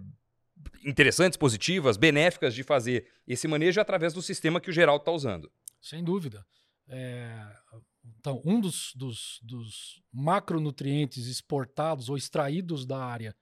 interessantes, 0.82 1.36
positivas, 1.36 1.98
benéficas 1.98 2.54
de 2.54 2.62
fazer 2.62 3.06
esse 3.26 3.46
manejo 3.46 3.78
é 3.78 3.82
através 3.82 4.14
do 4.14 4.22
sistema 4.22 4.60
que 4.60 4.70
o 4.70 4.72
Geraldo 4.72 5.02
está 5.02 5.12
usando. 5.12 5.50
Sem 5.80 6.02
dúvida. 6.02 6.44
É, 6.88 7.44
então, 8.18 8.42
um 8.44 8.60
dos, 8.60 8.92
dos, 8.96 9.38
dos 9.42 10.02
macronutrientes 10.12 11.26
exportados 11.26 12.08
ou 12.08 12.16
extraídos 12.16 12.84
da 12.84 12.98
área 12.98 13.36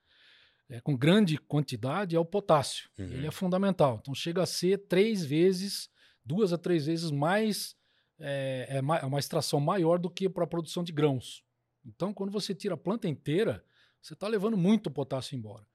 é, 0.69 0.79
com 0.81 0.95
grande 0.95 1.37
quantidade 1.37 2.15
é 2.15 2.19
o 2.19 2.25
potássio. 2.25 2.89
Uhum. 2.97 3.05
Ele 3.05 3.27
é 3.27 3.31
fundamental. 3.31 3.99
Então, 4.01 4.13
chega 4.13 4.43
a 4.43 4.45
ser 4.45 4.87
três 4.87 5.23
vezes, 5.23 5.89
duas 6.23 6.53
a 6.53 6.57
três 6.57 6.85
vezes 6.85 7.09
mais, 7.09 7.75
é, 8.19 8.81
é 9.01 9.05
uma 9.05 9.19
extração 9.19 9.59
maior 9.59 9.97
do 9.97 10.09
que 10.09 10.29
para 10.29 10.43
a 10.43 10.47
produção 10.47 10.83
de 10.83 10.91
grãos. 10.91 11.43
Então, 11.85 12.13
quando 12.13 12.31
você 12.31 12.53
tira 12.53 12.73
a 12.73 12.77
planta 12.77 13.07
inteira, 13.07 13.63
você 14.01 14.13
está 14.13 14.27
levando 14.27 14.57
muito 14.57 14.91
potássio 14.91 15.37
embora. 15.37 15.65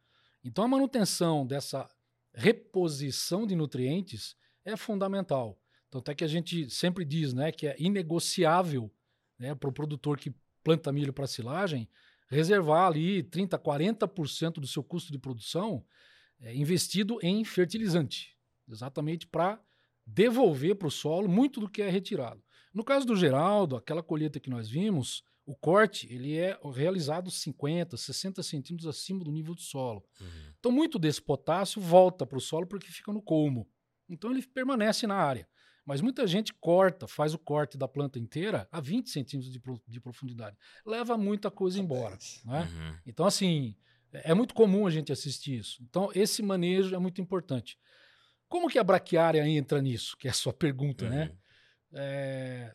Então, 0.45 0.65
a 0.65 0.69
manutenção 0.69 1.47
dessa 1.47 1.89
reposição 2.35 3.47
de 3.47 3.57
nutrientes 3.57 4.37
é 4.65 4.77
fundamental. 4.77 5.59
Tanto 5.93 6.11
é 6.11 6.15
que 6.15 6.25
a 6.25 6.29
gente 6.29 6.71
sempre 6.71 7.05
diz 7.05 7.35
né, 7.35 7.53
que 7.53 7.67
é 7.67 7.77
inegociável 7.79 8.91
né, 9.39 9.55
para 9.55 9.69
o 9.69 9.73
produtor 9.73 10.19
que 10.19 10.35
planta 10.65 10.91
milho 10.91 11.13
para 11.13 11.27
silagem 11.27 11.87
reservar 12.29 12.87
ali 12.87 13.23
30%, 13.23 13.59
40% 13.59 14.55
do 14.55 14.67
seu 14.67 14.83
custo 14.83 15.13
de 15.13 15.19
produção 15.19 15.85
é, 16.41 16.57
investido 16.57 17.19
em 17.23 17.45
fertilizante, 17.45 18.35
exatamente 18.67 19.27
para 19.27 19.63
devolver 20.07 20.77
para 20.77 20.89
o 20.89 20.91
solo 20.91 21.29
muito 21.29 21.61
do 21.61 21.69
que 21.69 21.83
é 21.83 21.91
retirado. 21.91 22.43
No 22.73 22.83
caso 22.83 23.07
do 23.07 23.15
Geraldo, 23.15 23.77
aquela 23.77 24.03
colheita 24.03 24.41
que 24.41 24.49
nós 24.49 24.71
vimos, 24.71 25.23
o 25.45 25.55
corte 25.55 26.11
ele 26.11 26.39
é 26.39 26.59
realizado 26.75 27.31
50, 27.31 27.99
60 27.99 28.43
centímetros 28.43 28.89
acima 28.89 29.23
do 29.23 29.31
nível 29.31 29.55
do 29.55 29.61
solo. 29.61 30.03
Uhum. 30.19 30.55
Então, 30.59 30.73
muito 30.73 30.99
desse 30.99 31.21
potássio 31.21 31.83
volta 31.83 32.25
para 32.25 32.39
o 32.39 32.41
solo 32.41 32.67
porque 32.67 32.91
fica 32.91 33.13
no 33.13 33.21
colmo. 33.21 33.69
Então, 34.09 34.31
ele 34.31 34.41
permanece 34.41 35.07
na 35.07 35.17
área. 35.17 35.47
Mas 35.85 36.01
muita 36.01 36.27
gente 36.27 36.53
corta, 36.55 37.09
faz 37.09 37.35
o 37.35 37.39
corte 37.39 37.77
da 37.77 37.89
planta 37.89 38.19
inteira 38.19 38.69
a 38.71 38.81
20 38.81 39.11
centímetros 39.11 39.53
de, 39.53 39.61
de 39.89 40.01
profundidade. 40.01 40.57
Leva 40.87 41.19
muita 41.19 41.51
coisa 41.51 41.81
embora. 41.81 42.17
Né? 42.45 42.63
Uhum. 42.63 42.99
Então, 43.05 43.27
assim, 43.27 43.77
é, 44.13 44.31
é 44.31 44.35
muito 44.35 44.55
comum 44.55 44.87
a 44.87 44.91
gente 44.91 45.13
assistir 45.13 45.59
isso. 45.59 45.83
Então, 45.83 46.11
esse 46.15 46.43
manejo 46.43 46.95
é 46.95 46.99
muito 46.99 47.21
importante. 47.21 47.77
Como 48.49 48.69
que 48.69 48.79
a 48.79 48.85
braquiária 48.85 49.47
entra 49.49 49.83
nisso? 49.83 50.17
Que 50.17 50.29
é 50.29 50.31
a 50.31 50.35
sua 50.35 50.53
pergunta, 50.53 51.09
né? 51.09 51.23
uhum. 51.23 51.29
né? 51.29 51.37
É, 51.95 52.75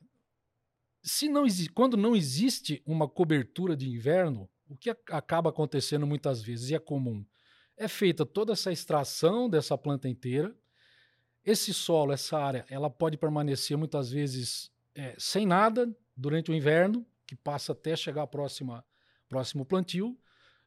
se 1.02 1.30
não 1.30 1.46
quando 1.74 1.96
não 1.96 2.15
existe 2.15 2.82
uma 2.86 3.08
cobertura 3.08 3.76
de 3.76 3.89
inverno, 3.89 4.50
o 4.67 4.76
que 4.76 4.89
acaba 4.89 5.50
acontecendo 5.50 6.06
muitas 6.06 6.41
vezes, 6.41 6.70
e 6.70 6.76
é 6.76 6.80
comum, 6.80 7.26
é 7.78 7.88
feita 7.88 8.26
toda 8.26 8.54
essa 8.54 8.72
extração 8.72 9.50
dessa 9.50 9.78
planta 9.78 10.10
inteira, 10.10 10.54
esse 11.47 11.73
solo, 11.73 12.12
essa 12.12 12.38
área, 12.38 12.65
ela 12.69 12.89
pode 12.89 13.15
permanecer 13.17 13.77
muitas 13.77 14.12
vezes 14.12 14.69
é, 14.93 15.15
sem 15.17 15.45
nada 15.45 15.89
durante 16.13 16.51
o 16.51 16.53
inverno, 16.53 17.07
que 17.25 17.38
passa 17.38 17.71
até 17.71 17.95
chegar 17.95 18.19
ao 18.19 18.27
próxima, 18.27 18.83
próximo 19.29 19.65
plantio. 19.65 20.19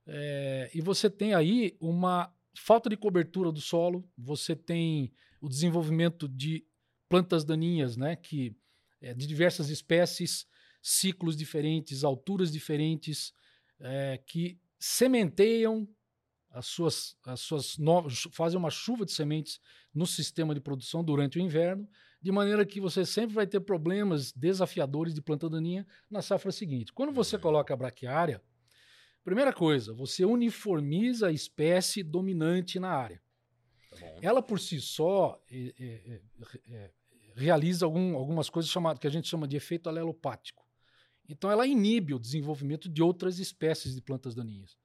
É, 0.07 0.71
e 0.75 0.81
você 0.81 1.11
tem 1.11 1.35
aí 1.35 1.77
uma 1.79 2.35
falta 2.57 2.89
de 2.89 2.97
cobertura 2.97 3.53
do 3.53 3.61
solo, 3.61 4.09
você 4.17 4.57
tem 4.57 5.13
o 5.39 5.51
desenvolvimento 5.51 6.27
de 6.27 6.65
plantas 7.11 7.45
daninhas, 7.45 7.99
né, 7.99 8.17
que 8.17 8.57
é, 9.03 9.13
de 9.13 9.27
diversas 9.27 9.69
espécies, 9.69 10.47
ciclos 10.81 11.37
diferentes, 11.37 12.05
alturas 12.05 12.51
diferentes, 12.51 13.35
é, 13.79 14.19
que 14.27 14.59
sementeiam 14.79 15.87
as 16.51 16.67
suas, 16.67 17.17
as 17.25 17.41
suas 17.41 17.79
novas, 17.79 18.27
fazem 18.33 18.59
uma 18.59 18.71
chuva 18.71 19.05
de 19.05 19.13
sementes 19.13 19.61
no 19.95 20.07
sistema 20.07 20.55
de 20.55 20.61
produção 20.61 21.05
durante 21.05 21.39
o 21.39 21.41
inverno 21.41 21.89
de 22.23 22.31
maneira 22.31 22.67
que 22.67 22.81
você 22.81 23.05
sempre 23.07 23.35
vai 23.35 23.47
ter 23.47 23.61
problemas 23.61 24.33
desafiadores 24.33 25.15
de 25.15 25.23
planta 25.23 25.49
daninha 25.49 25.87
na 26.11 26.21
safra 26.21 26.53
seguinte. 26.53 26.93
Quando 26.93 27.13
você 27.13 27.37
uhum. 27.37 27.43
coloca 27.43 27.73
a 27.73 27.77
braquiária, 27.77 28.43
primeira 29.25 29.53
coisa, 29.53 29.95
você 29.95 30.25
uniformiza 30.25 31.29
a 31.29 31.33
espécie 31.33 32.03
dominante 32.03 32.79
na 32.79 32.91
área. 32.91 33.23
Tá 33.91 34.07
Ela 34.21 34.43
por 34.43 34.61
si 34.61 34.81
só 34.81 35.43
é, 35.51 35.75
é, 35.79 36.21
é, 36.69 36.91
realiza 37.35 37.87
algum, 37.87 38.17
algumas 38.17 38.51
coisas 38.51 38.71
chamadas, 38.71 39.01
que 39.01 39.07
a 39.07 39.11
gente 39.11 39.29
chama 39.29 39.49
de 39.49 39.57
efeito 39.57 39.89
alelopático. 39.89 40.69
Então 41.29 41.51
ela 41.51 41.67
inibe 41.67 42.13
o 42.13 42.19
desenvolvimento 42.19 42.89
de 42.89 43.03
outras 43.03 43.39
espécies 43.39 43.95
de 43.95 44.03
plantas 44.03 44.35
daninhas. 44.35 44.77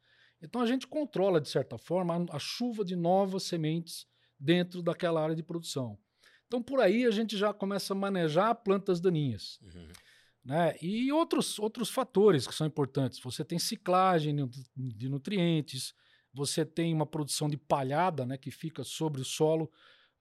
Então 0.46 0.62
a 0.62 0.66
gente 0.66 0.88
controla, 0.88 1.42
de 1.42 1.50
certa 1.50 1.78
forma, 1.78 2.26
a, 2.30 2.40
chuva 2.40 2.86
de 2.86 2.96
novas 2.96 3.44
sementes 3.44 4.06
dentro 4.40 4.82
daquela 4.82 5.22
área 5.22 5.36
de 5.36 5.44
produção. 5.44 5.98
Então, 6.48 6.62
por 6.62 6.80
aí 6.80 7.06
a 7.06 7.12
gente 7.12 7.36
já 7.36 7.54
começa 7.54 7.94
a 7.94 7.96
manejar 7.96 8.54
plantas 8.56 9.00
daninhas. 9.00 9.60
Uhum. 9.62 9.88
Né? 10.44 10.76
E 10.82 11.12
outros, 11.12 11.58
outros 11.58 11.90
fatores 11.90 12.46
que 12.46 12.54
são 12.54 12.68
importantes. 12.68 13.20
Você 13.20 13.44
tem 13.44 13.58
ciclagem 13.58 14.36
de 14.76 15.10
nutrientes, 15.10 15.94
você 16.32 16.64
tem 16.64 16.94
uma 16.94 17.06
produção 17.06 17.50
de 17.50 17.58
palhada 17.58 18.26
né, 18.26 18.38
que 18.38 18.52
fica 18.52 18.84
sobre 18.84 19.22
o 19.22 19.26
solo 19.26 19.72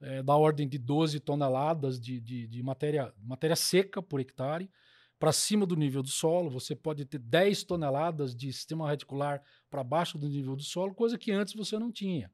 é, 0.00 0.22
da 0.22 0.34
ordem 0.34 0.66
de 0.66 0.78
12 0.78 1.20
toneladas 1.20 2.00
de, 2.00 2.20
de, 2.20 2.46
de 2.46 2.62
matéria, 2.62 3.12
matéria 3.22 3.56
seca 3.56 4.00
por 4.00 4.20
hectare 4.20 4.70
para 5.18 5.32
cima 5.32 5.66
do 5.66 5.76
nível 5.76 6.02
do 6.02 6.08
solo. 6.08 6.50
Você 6.50 6.74
pode 6.74 7.04
ter 7.04 7.18
10 7.18 7.64
toneladas 7.64 8.34
de 8.34 8.52
sistema 8.52 8.88
reticular 8.88 9.42
para 9.70 9.84
baixo 9.84 10.18
do 10.18 10.28
nível 10.28 10.56
do 10.56 10.62
solo, 10.62 10.94
coisa 10.94 11.18
que 11.18 11.32
antes 11.32 11.54
você 11.54 11.78
não 11.78 11.90
tinha. 11.90 12.30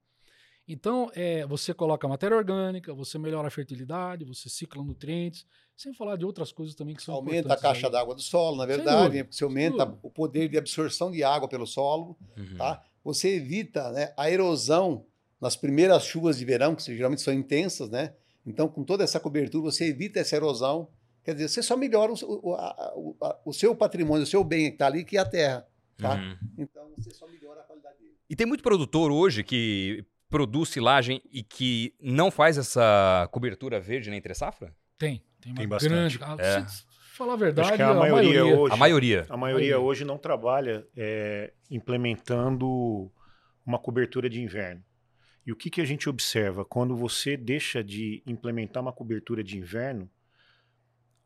Então, 0.72 1.10
é, 1.14 1.44
você 1.46 1.74
coloca 1.74 2.06
matéria 2.06 2.36
orgânica, 2.36 2.94
você 2.94 3.18
melhora 3.18 3.48
a 3.48 3.50
fertilidade, 3.50 4.24
você 4.24 4.48
cicla 4.48 4.84
nutrientes, 4.84 5.44
sem 5.76 5.92
falar 5.92 6.14
de 6.16 6.24
outras 6.24 6.52
coisas 6.52 6.76
também 6.76 6.94
que 6.94 7.02
são 7.02 7.14
Aumenta 7.14 7.54
a 7.54 7.56
caixa 7.56 7.90
d'água 7.90 8.14
do 8.14 8.22
solo, 8.22 8.56
na 8.56 8.66
verdade, 8.66 9.16
né? 9.16 9.24
porque 9.24 9.36
você 9.36 9.42
aumenta 9.42 9.98
o 10.00 10.10
poder 10.10 10.48
de 10.48 10.56
absorção 10.56 11.10
de 11.10 11.24
água 11.24 11.48
pelo 11.48 11.66
solo, 11.66 12.16
uhum. 12.36 12.56
tá? 12.56 12.84
Você 13.02 13.34
evita 13.34 13.90
né, 13.90 14.12
a 14.16 14.30
erosão 14.30 15.06
nas 15.40 15.56
primeiras 15.56 16.04
chuvas 16.04 16.38
de 16.38 16.44
verão, 16.44 16.76
que 16.76 16.84
geralmente 16.84 17.22
são 17.22 17.34
intensas, 17.34 17.88
né? 17.88 18.14
Então, 18.46 18.68
com 18.68 18.84
toda 18.84 19.02
essa 19.02 19.18
cobertura, 19.18 19.70
você 19.70 19.86
evita 19.86 20.20
essa 20.20 20.36
erosão. 20.36 20.88
Quer 21.22 21.34
dizer, 21.34 21.48
você 21.48 21.62
só 21.62 21.76
melhora 21.76 22.12
o, 22.12 22.16
o, 22.22 22.54
a, 22.54 22.92
o, 22.96 23.16
a, 23.22 23.38
o 23.44 23.52
seu 23.52 23.74
patrimônio, 23.74 24.22
o 24.22 24.26
seu 24.26 24.42
bem 24.42 24.68
que 24.68 24.74
está 24.74 24.86
ali, 24.86 25.04
que 25.04 25.16
é 25.16 25.20
a 25.20 25.24
terra, 25.24 25.66
tá? 25.96 26.14
Uhum. 26.14 26.36
Então, 26.58 26.90
você 26.96 27.10
só 27.10 27.26
melhora 27.26 27.60
a 27.60 27.64
qualidade 27.64 27.98
dele. 27.98 28.14
E 28.28 28.34
tem 28.34 28.46
muito 28.46 28.62
produtor 28.62 29.12
hoje 29.12 29.44
que 29.44 30.04
produz 30.30 30.68
silagem 30.70 31.20
e 31.30 31.42
que 31.42 31.94
não 32.00 32.30
faz 32.30 32.56
essa 32.56 33.28
cobertura 33.32 33.80
verde 33.80 34.08
na 34.08 34.16
entre 34.16 34.32
safra? 34.34 34.74
Tem, 34.96 35.22
tem, 35.40 35.54
tem 35.54 35.68
bastante. 35.68 36.18
Grande, 36.18 36.42
é. 36.42 36.66
falar 37.12 37.34
a 37.34 37.36
verdade, 37.36 37.68
Acho 37.68 37.76
que 37.76 37.82
a, 37.82 37.90
a 37.90 37.94
maioria, 37.94 38.32
maioria, 38.32 38.58
hoje, 38.58 38.72
a 38.72 38.76
maioria, 38.76 39.26
a 39.28 39.36
maioria 39.36 39.78
hoje 39.78 40.04
não 40.04 40.16
trabalha 40.16 40.86
é, 40.96 41.52
implementando 41.70 43.10
uma 43.66 43.78
cobertura 43.78 44.30
de 44.30 44.40
inverno. 44.40 44.82
E 45.46 45.52
o 45.52 45.56
que, 45.56 45.68
que 45.68 45.80
a 45.80 45.84
gente 45.84 46.08
observa 46.08 46.64
quando 46.64 46.94
você 46.94 47.36
deixa 47.36 47.82
de 47.82 48.22
implementar 48.26 48.82
uma 48.82 48.92
cobertura 48.92 49.42
de 49.42 49.58
inverno? 49.58 50.08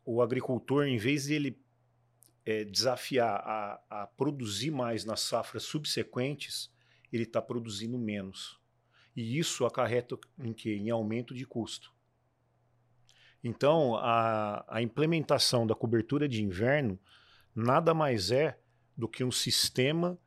O 0.05 0.21
agricultor, 0.21 0.85
em 0.85 0.97
vez 0.97 1.25
de 1.25 1.33
ele 1.33 1.59
é, 2.45 2.63
desafiar 2.63 3.41
a, 3.43 3.81
a 3.89 4.07
produzir 4.07 4.71
mais 4.71 5.03
nas 5.03 5.21
safras 5.21 5.63
subsequentes, 5.63 6.71
ele 7.11 7.23
está 7.23 7.41
produzindo 7.41 7.97
menos. 7.97 8.59
E 9.15 9.39
isso 9.39 9.65
acarreta 9.65 10.17
em 10.39 10.53
quê? 10.53 10.75
Em 10.75 10.89
aumento 10.89 11.33
de 11.33 11.45
custo. 11.45 11.93
Então, 13.43 13.95
a, 13.95 14.65
a 14.67 14.81
implementação 14.81 15.65
da 15.65 15.75
cobertura 15.75 16.27
de 16.27 16.43
inverno 16.43 16.99
nada 17.55 17.93
mais 17.93 18.31
é 18.31 18.59
do 18.97 19.07
que 19.07 19.23
um 19.23 19.31
sistema 19.31 20.19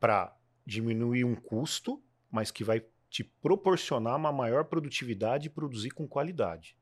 para 0.00 0.34
diminuir 0.66 1.24
um 1.24 1.34
custo, 1.34 2.02
mas 2.30 2.50
que 2.50 2.64
vai 2.64 2.84
te 3.08 3.24
proporcionar 3.24 4.16
uma 4.16 4.32
maior 4.32 4.64
produtividade 4.64 5.46
e 5.46 5.50
produzir 5.50 5.90
com 5.90 6.06
qualidade. 6.06 6.76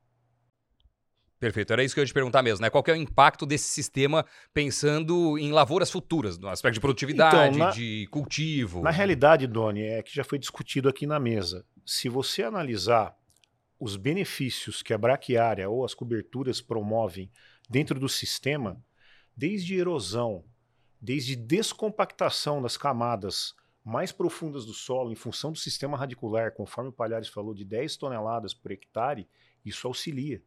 Perfeito, 1.38 1.72
era 1.72 1.84
isso 1.84 1.94
que 1.94 2.00
eu 2.00 2.02
ia 2.02 2.06
te 2.06 2.14
perguntar 2.14 2.42
mesmo, 2.42 2.62
né? 2.62 2.70
Qual 2.70 2.82
é 2.86 2.92
o 2.92 2.96
impacto 2.96 3.44
desse 3.44 3.68
sistema 3.68 4.24
pensando 4.54 5.36
em 5.38 5.52
lavouras 5.52 5.90
futuras, 5.90 6.38
no 6.38 6.48
aspecto 6.48 6.74
de 6.74 6.80
produtividade, 6.80 7.56
então, 7.56 7.66
na, 7.66 7.70
de 7.70 8.06
cultivo? 8.10 8.82
Na 8.82 8.90
realidade, 8.90 9.46
Doni, 9.46 9.82
é 9.82 10.02
que 10.02 10.14
já 10.14 10.24
foi 10.24 10.38
discutido 10.38 10.88
aqui 10.88 11.06
na 11.06 11.20
mesa. 11.20 11.64
Se 11.84 12.08
você 12.08 12.42
analisar 12.42 13.14
os 13.78 13.96
benefícios 13.96 14.82
que 14.82 14.94
a 14.94 14.98
braquiária 14.98 15.68
ou 15.68 15.84
as 15.84 15.92
coberturas 15.92 16.62
promovem 16.62 17.30
dentro 17.68 18.00
do 18.00 18.08
sistema, 18.08 18.82
desde 19.36 19.76
erosão, 19.76 20.42
desde 20.98 21.36
descompactação 21.36 22.62
das 22.62 22.78
camadas 22.78 23.54
mais 23.84 24.10
profundas 24.10 24.64
do 24.64 24.72
solo 24.72 25.12
em 25.12 25.14
função 25.14 25.52
do 25.52 25.58
sistema 25.58 25.96
radicular, 25.96 26.52
conforme 26.52 26.90
o 26.90 26.92
Palhares 26.92 27.28
falou, 27.28 27.54
de 27.54 27.64
10 27.64 27.96
toneladas 27.96 28.52
por 28.52 28.72
hectare, 28.72 29.28
isso 29.64 29.86
auxilia. 29.86 30.42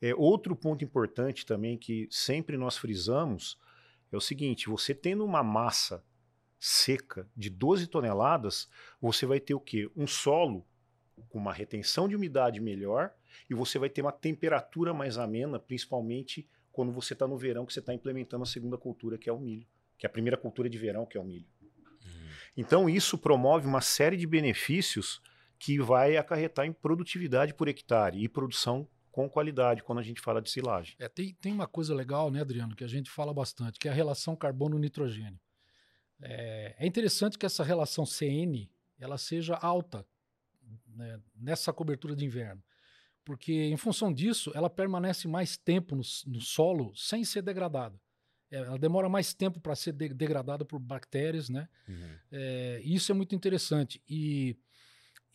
É, 0.00 0.14
outro 0.14 0.54
ponto 0.54 0.84
importante 0.84 1.46
também 1.46 1.78
que 1.78 2.08
sempre 2.10 2.56
nós 2.56 2.76
frisamos 2.76 3.58
é 4.12 4.16
o 4.16 4.20
seguinte: 4.20 4.68
você 4.68 4.94
tendo 4.94 5.24
uma 5.24 5.42
massa 5.42 6.04
seca 6.58 7.28
de 7.36 7.50
12 7.50 7.86
toneladas, 7.86 8.68
você 9.00 9.26
vai 9.26 9.38
ter 9.40 9.54
o 9.54 9.60
quê? 9.60 9.90
Um 9.96 10.06
solo 10.06 10.66
com 11.28 11.38
uma 11.38 11.52
retenção 11.52 12.08
de 12.08 12.16
umidade 12.16 12.60
melhor 12.60 13.12
e 13.48 13.54
você 13.54 13.78
vai 13.78 13.88
ter 13.88 14.00
uma 14.00 14.12
temperatura 14.12 14.94
mais 14.94 15.18
amena, 15.18 15.58
principalmente 15.58 16.48
quando 16.72 16.90
você 16.90 17.12
está 17.12 17.26
no 17.26 17.36
verão, 17.36 17.66
que 17.66 17.72
você 17.72 17.80
está 17.80 17.94
implementando 17.94 18.42
a 18.42 18.46
segunda 18.46 18.76
cultura, 18.76 19.18
que 19.18 19.28
é 19.28 19.32
o 19.32 19.38
milho, 19.38 19.66
que 19.96 20.06
é 20.06 20.08
a 20.08 20.12
primeira 20.12 20.36
cultura 20.36 20.68
de 20.68 20.78
verão, 20.78 21.06
que 21.06 21.16
é 21.16 21.20
o 21.20 21.24
milho. 21.24 21.46
Uhum. 21.62 22.28
Então, 22.56 22.88
isso 22.88 23.16
promove 23.16 23.66
uma 23.66 23.80
série 23.80 24.16
de 24.16 24.26
benefícios 24.26 25.20
que 25.58 25.78
vai 25.78 26.16
acarretar 26.16 26.66
em 26.66 26.72
produtividade 26.72 27.54
por 27.54 27.68
hectare 27.68 28.22
e 28.22 28.28
produção 28.28 28.88
com 29.14 29.30
qualidade 29.30 29.84
quando 29.84 30.00
a 30.00 30.02
gente 30.02 30.20
fala 30.20 30.42
de 30.42 30.50
silagem. 30.50 30.96
É, 30.98 31.08
tem, 31.08 31.32
tem 31.34 31.52
uma 31.52 31.68
coisa 31.68 31.94
legal, 31.94 32.32
né, 32.32 32.40
Adriano, 32.40 32.74
que 32.74 32.82
a 32.82 32.88
gente 32.88 33.08
fala 33.08 33.32
bastante, 33.32 33.78
que 33.78 33.86
é 33.86 33.90
a 33.92 33.94
relação 33.94 34.34
carbono-nitrogênio. 34.34 35.38
É, 36.20 36.74
é, 36.80 36.84
interessante 36.84 37.38
que 37.38 37.46
essa 37.46 37.62
relação 37.62 38.04
CN 38.04 38.68
ela 38.98 39.16
seja 39.16 39.54
alta 39.54 40.04
né, 40.88 41.20
nessa 41.32 41.72
cobertura 41.72 42.16
de 42.16 42.24
inverno, 42.24 42.60
porque 43.24 43.52
em 43.52 43.76
função 43.76 44.12
disso 44.12 44.50
ela 44.52 44.68
permanece 44.68 45.28
mais 45.28 45.56
tempo 45.56 45.94
no, 45.94 46.02
no 46.26 46.40
solo 46.40 46.92
sem 46.96 47.24
ser 47.24 47.42
degradada. 47.42 47.96
É, 48.50 48.56
ela 48.56 48.78
demora 48.78 49.08
mais 49.08 49.32
tempo 49.32 49.60
para 49.60 49.76
ser 49.76 49.92
de, 49.92 50.08
degradada 50.08 50.64
por 50.64 50.80
bactérias, 50.80 51.48
né? 51.48 51.68
Uhum. 51.88 52.16
É, 52.32 52.80
isso 52.84 53.12
é 53.12 53.14
muito 53.14 53.32
interessante 53.32 54.02
e, 54.08 54.58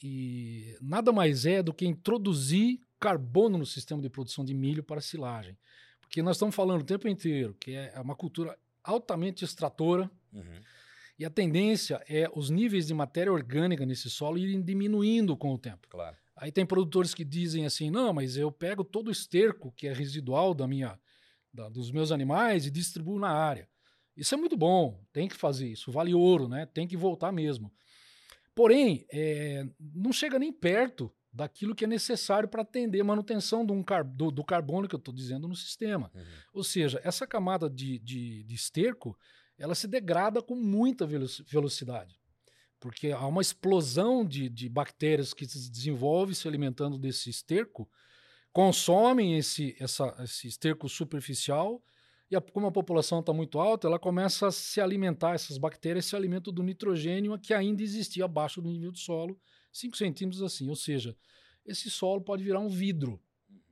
e 0.03 0.77
nada 0.81 1.13
mais 1.13 1.45
é 1.45 1.63
do 1.63 1.73
que 1.73 1.85
introduzir 1.85 2.81
carbono 2.99 3.57
no 3.57 3.65
sistema 3.65 4.01
de 4.01 4.09
produção 4.09 4.43
de 4.43 4.53
milho 4.53 4.83
para 4.83 5.01
silagem. 5.01 5.57
Porque 6.01 6.21
nós 6.21 6.35
estamos 6.35 6.55
falando 6.55 6.81
o 6.81 6.85
tempo 6.85 7.07
inteiro 7.07 7.55
que 7.59 7.73
é 7.73 7.99
uma 7.99 8.15
cultura 8.15 8.57
altamente 8.83 9.45
extratora 9.45 10.09
uhum. 10.33 10.61
e 11.17 11.25
a 11.25 11.29
tendência 11.29 12.03
é 12.07 12.29
os 12.33 12.49
níveis 12.49 12.87
de 12.87 12.93
matéria 12.93 13.31
orgânica 13.31 13.85
nesse 13.85 14.09
solo 14.09 14.37
irem 14.37 14.61
diminuindo 14.61 15.37
com 15.37 15.53
o 15.53 15.57
tempo. 15.57 15.87
Claro. 15.87 16.17
Aí 16.35 16.51
tem 16.51 16.65
produtores 16.65 17.13
que 17.13 17.25
dizem 17.25 17.65
assim, 17.65 17.91
não, 17.91 18.13
mas 18.13 18.37
eu 18.37 18.51
pego 18.51 18.83
todo 18.83 19.09
o 19.09 19.11
esterco 19.11 19.73
que 19.73 19.87
é 19.87 19.93
residual 19.93 20.53
da 20.53 20.67
minha, 20.67 20.97
da, 21.53 21.67
dos 21.67 21.91
meus 21.91 22.11
animais 22.11 22.65
e 22.65 22.71
distribuo 22.71 23.19
na 23.19 23.29
área. 23.29 23.67
Isso 24.15 24.33
é 24.33 24.37
muito 24.37 24.57
bom, 24.57 25.03
tem 25.13 25.27
que 25.27 25.35
fazer 25.35 25.67
isso, 25.67 25.91
vale 25.91 26.13
ouro, 26.13 26.47
né? 26.47 26.65
Tem 26.65 26.87
que 26.87 26.97
voltar 26.97 27.31
mesmo. 27.31 27.71
Porém, 28.55 29.05
é, 29.11 29.65
não 29.79 30.11
chega 30.11 30.39
nem 30.39 30.51
perto 30.51 31.13
daquilo 31.31 31.75
que 31.75 31.85
é 31.85 31.87
necessário 31.87 32.49
para 32.49 32.63
atender 32.63 33.01
a 33.01 33.03
manutenção 33.03 33.65
do, 33.65 33.73
um 33.73 33.83
car 33.83 34.03
do, 34.03 34.31
do, 34.31 34.43
carbono 34.43 34.87
que 34.87 34.95
eu 34.95 34.99
estou 34.99 35.13
dizendo 35.13 35.47
no 35.47 35.55
sistema. 35.55 36.11
Uhum. 36.13 36.23
Ou 36.53 36.63
seja, 36.63 36.99
essa 37.03 37.27
camada 37.27 37.69
de, 37.69 37.99
de, 37.99 38.43
de, 38.43 38.55
esterco 38.55 39.17
ela 39.57 39.75
se 39.75 39.87
degrada 39.87 40.41
com 40.41 40.55
muita 40.55 41.05
velocidade, 41.05 42.17
porque 42.79 43.11
há 43.11 43.27
uma 43.27 43.41
explosão 43.41 44.25
de, 44.25 44.49
de 44.49 44.69
bactérias 44.69 45.33
que 45.33 45.45
se 45.45 45.69
desenvolve 45.69 46.33
se 46.33 46.47
alimentando 46.47 46.97
desse 46.97 47.29
esterco, 47.29 47.89
consomem 48.53 49.37
esse, 49.37 49.75
essa, 49.79 50.15
esse 50.23 50.47
esterco 50.47 50.87
superficial 50.87 51.83
e 52.31 52.35
a, 52.35 52.41
como 52.41 52.67
a 52.67 52.71
população 52.71 53.19
está 53.19 53.33
muito 53.33 53.59
alta, 53.59 53.87
ela 53.87 53.99
começa 53.99 54.47
a 54.47 54.51
se 54.51 54.79
alimentar, 54.79 55.33
essas 55.33 55.57
bactérias 55.57 56.05
se 56.05 56.15
alimentam 56.15 56.53
do 56.53 56.63
nitrogênio 56.63 57.37
que 57.37 57.53
ainda 57.53 57.83
existia 57.83 58.25
abaixo 58.25 58.61
do 58.61 58.69
nível 58.69 58.91
do 58.91 58.97
solo 58.97 59.37
5 59.79 59.97
centímetros 59.97 60.41
assim. 60.41 60.69
Ou 60.69 60.75
seja, 60.75 61.15
esse 61.65 61.89
solo 61.89 62.21
pode 62.21 62.43
virar 62.43 62.59
um 62.59 62.69
vidro 62.69 63.19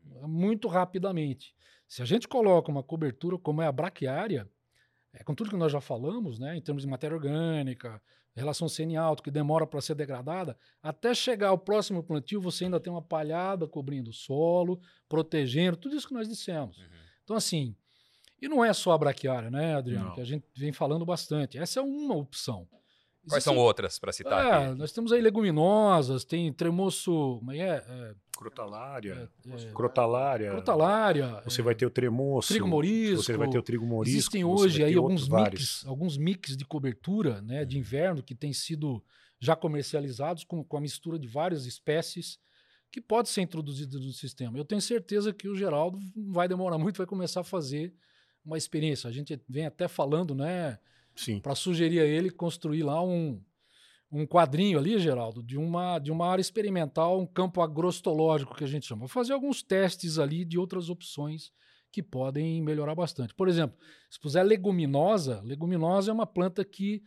uhum. 0.06 0.28
muito 0.28 0.68
rapidamente. 0.68 1.56
Se 1.88 2.02
a 2.02 2.06
gente 2.06 2.28
coloca 2.28 2.72
uma 2.72 2.84
cobertura 2.84 3.38
como 3.38 3.62
é 3.62 3.68
a 3.68 3.72
braquiária, 3.72 4.50
é, 5.14 5.24
com 5.24 5.34
tudo 5.34 5.50
que 5.50 5.58
nós 5.58 5.72
já 5.72 5.82
falamos, 5.82 6.38
né, 6.38 6.58
em 6.58 6.62
termos 6.62 6.84
de 6.84 6.90
matéria 6.90 7.16
orgânica, 7.16 8.02
relação 8.36 8.70
CN 8.70 8.96
alto, 8.96 9.24
que 9.24 9.32
demora 9.32 9.66
para 9.66 9.82
ser 9.82 9.96
degradada, 9.96 10.58
até 10.82 11.14
chegar 11.14 11.50
ao 11.50 11.58
próximo 11.58 12.04
plantio, 12.04 12.40
você 12.40 12.66
ainda 12.66 12.80
tem 12.80 12.94
uma 12.94 13.02
palhada 13.02 13.68
cobrindo 13.68 14.12
o 14.12 14.14
solo, 14.14 14.80
protegendo, 15.10 15.76
tudo 15.76 15.96
isso 15.96 16.08
que 16.08 16.14
nós 16.14 16.28
dissemos. 16.28 16.78
Uhum. 16.78 16.86
Então, 17.24 17.36
assim, 17.36 17.76
e 18.40 18.48
não 18.48 18.64
é 18.64 18.72
só 18.74 18.92
a 18.92 18.98
braquiária, 18.98 19.50
né, 19.50 19.76
Adriano? 19.76 20.08
Não. 20.08 20.14
Que 20.14 20.22
a 20.22 20.26
gente 20.26 20.46
vem 20.56 20.72
falando 20.72 21.06
bastante. 21.06 21.58
Essa 21.58 21.80
é 21.80 21.84
uma 21.84 22.16
opção. 22.16 22.68
Quais 23.30 23.44
são 23.44 23.58
outras 23.58 24.00
para 24.00 24.12
citar 24.12 24.46
é, 24.46 24.68
aqui? 24.68 24.80
Nós 24.80 24.92
temos 24.92 25.12
aí 25.12 25.22
leguminosas, 25.22 26.24
tem 26.24 26.52
tremoço. 26.54 27.38
Como 27.40 27.52
é? 27.52 27.84
é 27.88 28.16
crotalária. 28.38 29.30
É, 29.46 29.68
é, 29.68 29.72
crotalária. 29.72 30.52
Crotalária. 30.52 31.42
Você 31.44 31.62
vai 31.62 31.74
ter 31.76 31.86
o 31.86 31.90
tremoço. 31.90 32.50
Trigo 32.50 32.68
morisco. 32.68 33.24
Você 33.24 33.36
vai 33.36 33.50
ter 33.50 33.58
o 33.58 33.64
trigo 33.64 33.86
morisco. 33.86 34.18
Existem 34.18 34.44
hoje 34.44 34.84
aí 34.84 34.94
alguns 34.94 35.28
mix, 35.28 35.84
alguns 35.86 36.18
mix 36.18 36.56
de 36.56 36.64
cobertura 36.64 37.42
né, 37.42 37.66
de 37.66 37.78
inverno 37.78 38.22
que 38.22 38.36
têm 38.36 38.54
sido 38.54 39.04
já 39.40 39.56
comercializados 39.56 40.44
com, 40.44 40.64
com 40.64 40.78
a 40.78 40.82
mistura 40.82 41.20
de 41.20 41.28
várias 41.28 41.66
espécies 41.66 42.40
que 42.92 43.02
pode 43.02 43.30
ser 43.30 43.42
introduzido 43.42 44.00
no 44.00 44.14
sistema. 44.14 44.58
Eu 44.58 44.66
tenho 44.66 44.82
certeza 44.82 45.34
que 45.34 45.48
o 45.48 45.56
Geraldo 45.56 46.00
não 46.16 46.32
vai 46.32 46.48
demorar 46.48 46.78
muito, 46.78 46.98
vai 46.98 47.08
começar 47.08 47.42
a 47.42 47.44
fazer 47.44 47.94
uma 48.46 48.58
experiência. 48.58 49.10
A 49.10 49.14
gente 49.14 49.40
vem 49.48 49.66
até 49.66 49.88
falando, 49.88 50.34
né? 50.34 50.80
Para 51.42 51.56
sugerir 51.56 52.00
a 52.00 52.06
ele 52.06 52.30
construir 52.30 52.84
lá 52.84 53.04
um, 53.04 53.42
um 54.12 54.26
quadrinho 54.26 54.78
ali, 54.78 54.98
Geraldo, 55.00 55.44
de 55.44 55.58
uma, 55.58 56.00
de 56.00 56.12
uma 56.12 56.28
área 56.28 56.42
experimental, 56.42 57.20
um 57.20 57.26
campo 57.26 57.62
agrostológico 57.62 58.56
que 58.56 58.64
a 58.64 58.68
gente 58.68 58.86
chama. 58.86 59.02
Vou 59.02 59.08
fazer 59.08 59.34
alguns 59.34 59.62
testes 59.62 60.18
ali 60.18 60.46
de 60.46 60.58
outras 60.58 60.90
opções 60.90 61.52
que 61.92 62.02
podem 62.04 62.62
melhorar 62.62 62.96
bastante. 62.96 63.34
Por 63.34 63.48
exemplo, 63.48 63.78
se 64.10 64.20
puser 64.20 64.46
leguminosa, 64.46 65.42
leguminosa 65.42 66.12
é 66.12 66.14
uma 66.14 66.28
planta 66.28 66.64
que 66.64 67.02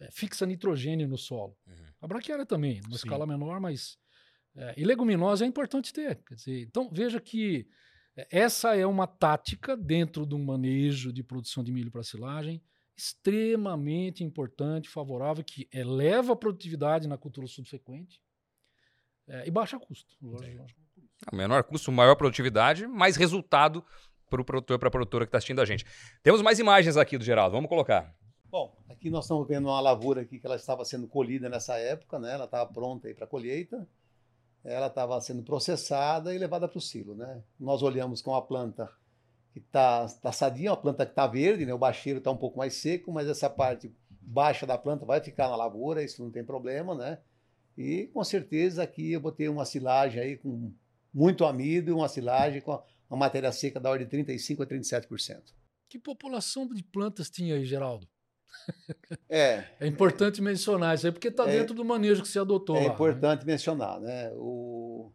é, 0.00 0.10
fixa 0.10 0.44
nitrogênio 0.44 1.08
no 1.08 1.16
solo. 1.16 1.56
Uhum. 1.66 1.74
A 2.02 2.06
braquiária 2.06 2.44
também, 2.44 2.80
numa 2.82 2.98
Sim. 2.98 3.06
escala 3.06 3.26
menor, 3.26 3.60
mas. 3.60 3.98
É, 4.54 4.74
e 4.76 4.84
leguminosa 4.84 5.44
é 5.44 5.48
importante 5.48 5.92
ter. 5.92 6.22
Dizer, 6.30 6.62
então 6.62 6.88
veja 6.92 7.20
que 7.20 7.66
é, 8.16 8.26
essa 8.30 8.76
é 8.76 8.86
uma 8.86 9.06
tática 9.06 9.76
dentro 9.76 10.24
do 10.24 10.38
manejo 10.38 11.12
de 11.12 11.22
produção 11.22 11.62
de 11.62 11.72
milho 11.72 11.90
para 11.90 12.02
silagem 12.02 12.62
extremamente 12.96 14.24
importante, 14.24 14.88
favorável, 14.88 15.44
que 15.44 15.68
eleva 15.72 16.32
a 16.32 16.36
produtividade 16.36 17.06
na 17.06 17.18
cultura 17.18 17.46
subsequente 17.46 18.22
é, 19.28 19.46
e 19.46 19.50
baixa 19.50 19.78
custo. 19.78 20.16
A 21.26 21.34
menor 21.34 21.62
custo, 21.64 21.92
maior 21.92 22.14
produtividade, 22.14 22.86
mais 22.86 23.16
resultado 23.16 23.84
para 24.30 24.40
o 24.40 24.44
produtor, 24.44 24.78
para 24.78 24.88
a 24.88 24.90
produtora 24.90 25.24
que 25.24 25.28
está 25.28 25.38
assistindo 25.38 25.60
a 25.60 25.64
gente. 25.64 25.84
Temos 26.22 26.40
mais 26.42 26.58
imagens 26.58 26.96
aqui 26.96 27.18
do 27.18 27.24
Geraldo, 27.24 27.54
vamos 27.54 27.68
colocar. 27.68 28.14
Bom, 28.46 28.76
aqui 28.88 29.10
nós 29.10 29.24
estamos 29.24 29.46
vendo 29.46 29.68
uma 29.68 29.80
lavoura 29.80 30.22
aqui 30.22 30.38
que 30.38 30.46
ela 30.46 30.56
estava 30.56 30.84
sendo 30.84 31.06
colhida 31.06 31.48
nessa 31.48 31.76
época, 31.76 32.18
né? 32.18 32.32
Ela 32.32 32.44
estava 32.44 32.72
pronta 32.72 33.12
para 33.14 33.26
colheita. 33.26 33.86
Ela 34.64 34.86
estava 34.86 35.20
sendo 35.20 35.42
processada 35.42 36.34
e 36.34 36.38
levada 36.38 36.66
para 36.66 36.78
o 36.78 36.80
silo, 36.80 37.14
né? 37.14 37.42
Nós 37.58 37.82
olhamos 37.82 38.22
com 38.22 38.34
a 38.34 38.42
planta 38.42 38.90
que 39.56 39.60
está 39.60 40.06
tá 40.06 40.30
sadia, 40.32 40.70
uma 40.70 40.76
planta 40.76 41.06
que 41.06 41.12
está 41.12 41.26
verde, 41.26 41.64
né? 41.64 41.72
o 41.72 41.78
bacheiro 41.78 42.18
está 42.18 42.30
um 42.30 42.36
pouco 42.36 42.58
mais 42.58 42.74
seco, 42.74 43.10
mas 43.10 43.26
essa 43.26 43.48
parte 43.48 43.90
baixa 44.20 44.66
da 44.66 44.76
planta 44.76 45.06
vai 45.06 45.18
ficar 45.18 45.48
na 45.48 45.56
lavoura, 45.56 46.02
isso 46.02 46.22
não 46.22 46.30
tem 46.30 46.44
problema, 46.44 46.94
né? 46.94 47.18
E 47.74 48.06
com 48.08 48.22
certeza 48.22 48.82
aqui 48.82 49.12
eu 49.12 49.20
botei 49.20 49.48
uma 49.48 49.64
silagem 49.64 50.20
aí 50.20 50.36
com 50.36 50.74
muito 51.12 51.46
amido 51.46 51.90
e 51.90 51.94
uma 51.94 52.06
silagem 52.06 52.60
com 52.60 52.78
uma 53.08 53.18
matéria 53.18 53.50
seca 53.50 53.80
da 53.80 53.88
ordem 53.88 54.06
de 54.06 54.14
35% 54.14 54.60
a 54.60 54.66
37%. 54.66 55.54
Que 55.88 55.98
população 55.98 56.68
de 56.68 56.82
plantas 56.82 57.30
tinha 57.30 57.54
aí, 57.54 57.64
Geraldo? 57.64 58.06
É. 59.28 59.64
É 59.80 59.86
importante 59.86 60.42
mencionar 60.42 60.94
isso 60.94 61.06
aí, 61.06 61.12
porque 61.12 61.28
está 61.28 61.48
é, 61.48 61.58
dentro 61.58 61.74
do 61.74 61.84
manejo 61.84 62.22
que 62.22 62.28
você 62.28 62.38
adotou. 62.38 62.76
É 62.76 62.80
lá, 62.80 62.88
né? 62.88 62.94
importante 62.94 63.46
né? 63.46 63.52
mencionar, 63.52 64.00
né? 64.00 64.30
O, 64.34 65.12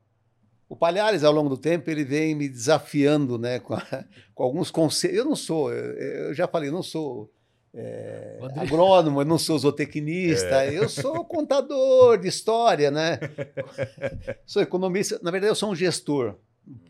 o 0.71 0.75
Palhares, 0.77 1.25
ao 1.25 1.33
longo 1.33 1.49
do 1.49 1.57
tempo, 1.57 1.89
ele 1.89 2.05
vem 2.05 2.33
me 2.33 2.47
desafiando 2.47 3.37
né, 3.37 3.59
com, 3.59 3.73
a, 3.73 3.81
com 4.33 4.41
alguns 4.41 4.71
conselhos. 4.71 5.17
Eu 5.17 5.25
não 5.25 5.35
sou, 5.35 5.69
eu, 5.69 6.27
eu 6.29 6.33
já 6.33 6.47
falei, 6.47 6.71
não 6.71 6.81
sou 6.81 7.29
é, 7.73 8.39
agrônomo, 8.55 9.19
eu 9.19 9.25
não 9.25 9.37
sou 9.37 9.59
zootecnista, 9.59 10.63
é. 10.63 10.73
eu 10.77 10.87
sou 10.87 11.25
contador 11.25 12.17
de 12.17 12.29
história, 12.29 12.89
né? 12.89 13.19
sou 14.47 14.61
economista, 14.61 15.19
na 15.21 15.29
verdade 15.29 15.51
eu 15.51 15.55
sou 15.55 15.71
um 15.71 15.75
gestor. 15.75 16.37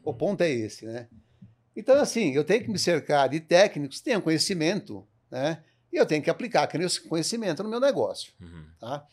O 0.03 0.13
ponto 0.13 0.41
é 0.41 0.51
esse, 0.51 0.85
né? 0.85 1.07
Então, 1.75 1.99
assim, 1.99 2.35
eu 2.35 2.43
tenho 2.43 2.63
que 2.63 2.69
me 2.69 2.77
cercar 2.77 3.29
de 3.29 3.39
técnicos 3.39 3.97
que 3.97 4.03
tenham 4.03 4.21
conhecimento, 4.21 5.07
né? 5.31 5.63
E 5.91 5.97
eu 5.97 6.05
tenho 6.05 6.21
que 6.21 6.29
aplicar 6.29 6.61
aquele 6.61 6.85
conhecimento 7.09 7.63
no 7.63 7.69
meu 7.69 7.79
negócio, 7.79 8.31
uhum. 8.39 8.63
tá? 8.79 9.03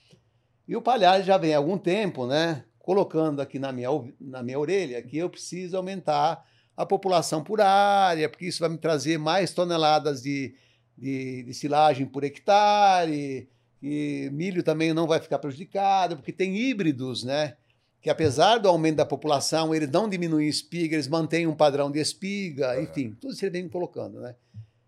E 0.66 0.76
o 0.76 0.82
Palhares 0.82 1.24
já 1.24 1.38
vem 1.38 1.54
há 1.54 1.56
algum 1.56 1.78
tempo, 1.78 2.26
né? 2.26 2.64
Colocando 2.88 3.42
aqui 3.42 3.58
na 3.58 3.70
minha, 3.70 3.90
na 4.18 4.42
minha 4.42 4.58
orelha 4.58 5.02
que 5.02 5.18
eu 5.18 5.28
preciso 5.28 5.76
aumentar 5.76 6.42
a 6.74 6.86
população 6.86 7.44
por 7.44 7.60
área, 7.60 8.30
porque 8.30 8.46
isso 8.46 8.60
vai 8.60 8.70
me 8.70 8.78
trazer 8.78 9.18
mais 9.18 9.52
toneladas 9.52 10.22
de, 10.22 10.54
de, 10.96 11.42
de 11.42 11.52
silagem 11.52 12.06
por 12.06 12.24
hectare, 12.24 13.46
e 13.82 14.30
milho 14.32 14.62
também 14.62 14.94
não 14.94 15.06
vai 15.06 15.20
ficar 15.20 15.38
prejudicado, 15.38 16.16
porque 16.16 16.32
tem 16.32 16.56
híbridos, 16.56 17.24
né? 17.24 17.58
Que 18.00 18.08
apesar 18.08 18.56
do 18.56 18.70
aumento 18.70 18.96
da 18.96 19.04
população, 19.04 19.74
eles 19.74 19.90
não 19.90 20.08
diminuem 20.08 20.48
espiga, 20.48 20.94
eles 20.94 21.08
mantêm 21.08 21.46
um 21.46 21.54
padrão 21.54 21.90
de 21.90 21.98
espiga, 21.98 22.80
enfim, 22.80 23.14
tudo 23.20 23.34
isso 23.34 23.44
ele 23.44 23.52
vem 23.52 23.64
me 23.64 23.68
colocando, 23.68 24.18
né? 24.18 24.34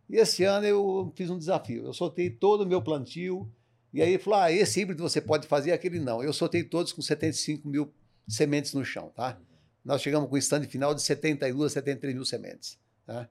E 0.09 0.17
esse 0.17 0.43
ano 0.43 0.65
eu 0.65 1.13
fiz 1.15 1.29
um 1.29 1.37
desafio. 1.37 1.85
Eu 1.85 1.93
soltei 1.93 2.31
todo 2.31 2.63
o 2.63 2.67
meu 2.67 2.81
plantio 2.81 3.47
e 3.93 4.03
aí 4.03 4.11
ele 4.11 4.23
falou: 4.23 4.41
ah, 4.41 4.53
esse 4.53 4.81
híbrido 4.81 5.03
você 5.03 5.21
pode 5.21 5.47
fazer, 5.47 5.73
aquele 5.73 5.99
não. 5.99 6.23
Eu 6.23 6.33
soltei 6.33 6.63
todos 6.63 6.93
com 6.93 7.03
75 7.03 7.69
mil 7.69 7.93
sementes 8.29 8.73
no 8.73 8.85
chão, 8.85 9.11
tá? 9.15 9.39
Nós 9.85 10.03
chegamos 10.03 10.29
com 10.29 10.35
o 10.35 10.39
stand 10.39 10.65
final 10.65 10.95
de 10.95 11.03
72, 11.03 11.73
73 11.73 12.15
mil 12.15 12.25
sementes, 12.25 12.79
tá? 13.07 13.29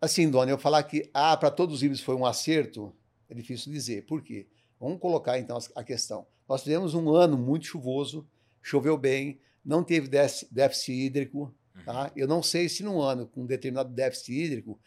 Assim, 0.00 0.28
Dona, 0.30 0.50
eu 0.50 0.58
falar 0.58 0.82
que 0.82 1.10
ah, 1.14 1.36
para 1.36 1.50
todos 1.50 1.76
os 1.76 1.82
híbridos 1.82 2.04
foi 2.04 2.14
um 2.14 2.26
acerto, 2.26 2.94
é 3.28 3.34
difícil 3.34 3.72
dizer. 3.72 4.04
Por 4.04 4.22
quê? 4.22 4.48
Vamos 4.78 4.98
colocar 4.98 5.38
então 5.38 5.56
a 5.76 5.84
questão. 5.84 6.26
Nós 6.48 6.62
tivemos 6.62 6.92
um 6.92 7.14
ano 7.14 7.38
muito 7.38 7.66
chuvoso, 7.66 8.28
choveu 8.60 8.98
bem, 8.98 9.40
não 9.64 9.84
teve 9.84 10.08
déficit 10.08 10.92
hídrico. 10.92 11.54
Tá? 11.84 12.10
Eu 12.16 12.26
não 12.26 12.42
sei 12.42 12.68
se 12.68 12.82
num 12.82 13.00
ano 13.00 13.26
com 13.26 13.42
um 13.42 13.46
determinado 13.46 13.92
déficit 13.94 14.32
hídrico 14.32 14.78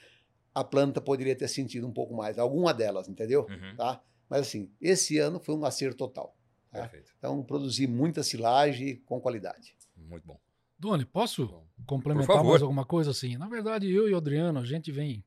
a 0.56 0.64
planta 0.64 1.02
poderia 1.02 1.36
ter 1.36 1.50
sentido 1.50 1.86
um 1.86 1.92
pouco 1.92 2.16
mais, 2.16 2.40
alguma 2.40 2.74
delas, 2.74 3.10
entendeu? 3.10 3.46
Uhum. 3.50 3.76
Tá? 3.76 4.02
Mas 4.30 4.48
assim, 4.48 4.72
esse 4.80 5.18
ano 5.18 5.38
foi 5.38 5.54
um 5.54 5.66
acerto 5.66 5.98
total. 5.98 6.34
Tá? 6.72 6.90
Então, 7.18 7.44
produzi 7.44 7.86
muita 7.86 8.24
silagem 8.24 8.96
com 9.06 9.20
qualidade. 9.20 9.76
Muito 9.96 10.26
bom. 10.26 10.40
Doni, 10.80 11.06
posso 11.06 11.48
bom. 11.48 11.68
complementar 11.86 12.44
mais 12.44 12.62
alguma 12.62 12.86
coisa 12.86 13.12
assim? 13.12 13.38
Na 13.38 13.50
verdade, 13.50 13.92
eu 13.92 14.08
e 14.10 14.14
o 14.14 14.18
Adriano, 14.18 14.60
a 14.60 14.66
gente 14.66 14.92
vem 14.92 15.24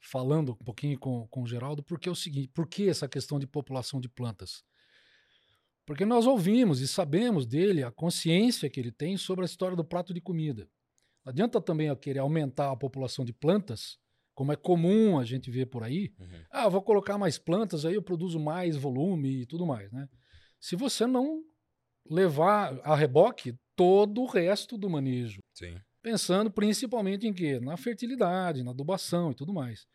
falando 0.00 0.52
um 0.52 0.64
pouquinho 0.64 0.98
com, 0.98 1.26
com 1.28 1.42
o 1.42 1.46
Geraldo, 1.46 1.82
porque 1.82 2.08
é 2.08 2.12
o 2.12 2.16
seguinte, 2.16 2.48
por 2.48 2.66
que 2.66 2.88
essa 2.88 3.08
questão 3.08 3.38
de 3.38 3.46
população 3.46 4.00
de 4.00 4.08
plantas? 4.08 4.64
Porque 5.84 6.04
nós 6.04 6.26
ouvimos 6.26 6.80
e 6.80 6.88
sabemos 6.88 7.46
dele 7.46 7.82
a 7.82 7.90
consciência 7.90 8.68
que 8.68 8.78
ele 8.80 8.92
tem 8.92 9.16
sobre 9.16 9.44
a 9.44 9.46
história 9.46 9.76
do 9.76 9.84
prato 9.84 10.12
de 10.14 10.20
comida. 10.20 10.68
Não 11.24 11.30
adianta 11.30 11.60
também 11.60 11.88
eu 11.88 11.96
querer 11.96 12.20
aumentar 12.20 12.70
a 12.70 12.76
população 12.76 13.24
de 13.24 13.32
plantas 13.32 13.98
como 14.38 14.52
é 14.52 14.56
comum 14.56 15.18
a 15.18 15.24
gente 15.24 15.50
ver 15.50 15.66
por 15.66 15.82
aí, 15.82 16.14
uhum. 16.16 16.44
ah, 16.52 16.68
vou 16.68 16.80
colocar 16.80 17.18
mais 17.18 17.36
plantas, 17.36 17.84
aí 17.84 17.96
eu 17.96 18.02
produzo 18.02 18.38
mais 18.38 18.76
volume 18.76 19.40
e 19.40 19.46
tudo 19.46 19.66
mais, 19.66 19.90
né? 19.90 20.08
Se 20.60 20.76
você 20.76 21.08
não 21.08 21.42
levar 22.08 22.80
a 22.84 22.94
reboque 22.94 23.58
todo 23.74 24.22
o 24.22 24.26
resto 24.26 24.78
do 24.78 24.88
manejo. 24.88 25.40
Sim. 25.52 25.76
Pensando 26.00 26.52
principalmente 26.52 27.26
em 27.26 27.32
quê? 27.32 27.58
Na 27.58 27.76
fertilidade, 27.76 28.62
na 28.62 28.70
adubação 28.70 29.32
e 29.32 29.34
tudo 29.34 29.52
mais. 29.52 29.88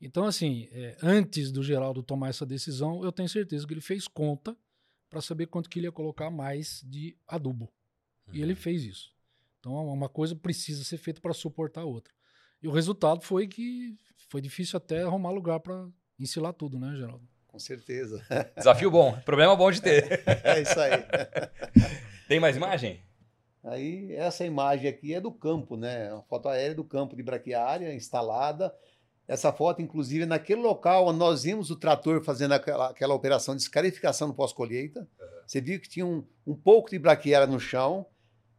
Então, 0.00 0.24
assim, 0.24 0.66
é, 0.72 0.96
antes 1.00 1.52
do 1.52 1.62
Geraldo 1.62 2.02
tomar 2.02 2.30
essa 2.30 2.44
decisão, 2.44 3.04
eu 3.04 3.12
tenho 3.12 3.28
certeza 3.28 3.64
que 3.64 3.74
ele 3.74 3.80
fez 3.80 4.08
conta 4.08 4.56
para 5.08 5.20
saber 5.20 5.46
quanto 5.46 5.70
que 5.70 5.78
ele 5.78 5.86
ia 5.86 5.92
colocar 5.92 6.32
mais 6.32 6.80
de 6.84 7.16
adubo. 7.28 7.72
Uhum. 8.26 8.34
E 8.34 8.42
ele 8.42 8.54
uhum. 8.54 8.58
fez 8.58 8.82
isso. 8.82 9.14
Então, 9.60 9.86
uma 9.86 10.08
coisa 10.08 10.34
precisa 10.34 10.82
ser 10.82 10.98
feita 10.98 11.20
para 11.20 11.32
suportar 11.32 11.82
a 11.82 11.84
outra. 11.84 12.12
E 12.64 12.66
o 12.66 12.70
resultado 12.70 13.20
foi 13.20 13.46
que 13.46 13.94
foi 14.30 14.40
difícil 14.40 14.78
até 14.78 15.02
arrumar 15.02 15.30
lugar 15.30 15.60
para 15.60 15.86
ensilar 16.18 16.54
tudo, 16.54 16.78
né, 16.78 16.96
Geraldo? 16.96 17.28
Com 17.46 17.58
certeza. 17.58 18.24
Desafio 18.56 18.90
bom. 18.90 19.12
Problema 19.20 19.54
bom 19.54 19.70
de 19.70 19.82
ter. 19.82 20.24
É 20.42 20.62
isso 20.62 20.80
aí. 20.80 20.92
Tem 22.26 22.40
mais 22.40 22.56
imagem? 22.56 23.02
Aí, 23.62 24.14
essa 24.14 24.46
imagem 24.46 24.88
aqui 24.88 25.12
é 25.12 25.20
do 25.20 25.30
campo, 25.30 25.76
né? 25.76 26.10
Uma 26.10 26.22
foto 26.22 26.48
aérea 26.48 26.74
do 26.74 26.84
campo 26.84 27.14
de 27.14 27.22
braquiária 27.22 27.94
instalada. 27.94 28.74
Essa 29.28 29.52
foto, 29.52 29.82
inclusive, 29.82 30.22
é 30.22 30.26
naquele 30.26 30.62
local 30.62 31.08
onde 31.08 31.18
nós 31.18 31.42
vimos 31.42 31.70
o 31.70 31.76
trator 31.76 32.24
fazendo 32.24 32.52
aquela, 32.52 32.88
aquela 32.88 33.14
operação 33.14 33.54
de 33.54 33.60
escarificação 33.60 34.28
no 34.28 34.34
pós-colheita. 34.34 35.06
Você 35.46 35.60
viu 35.60 35.78
que 35.78 35.88
tinha 35.88 36.06
um, 36.06 36.24
um 36.46 36.54
pouco 36.54 36.88
de 36.88 36.98
braquiária 36.98 37.46
no 37.46 37.60
chão 37.60 38.06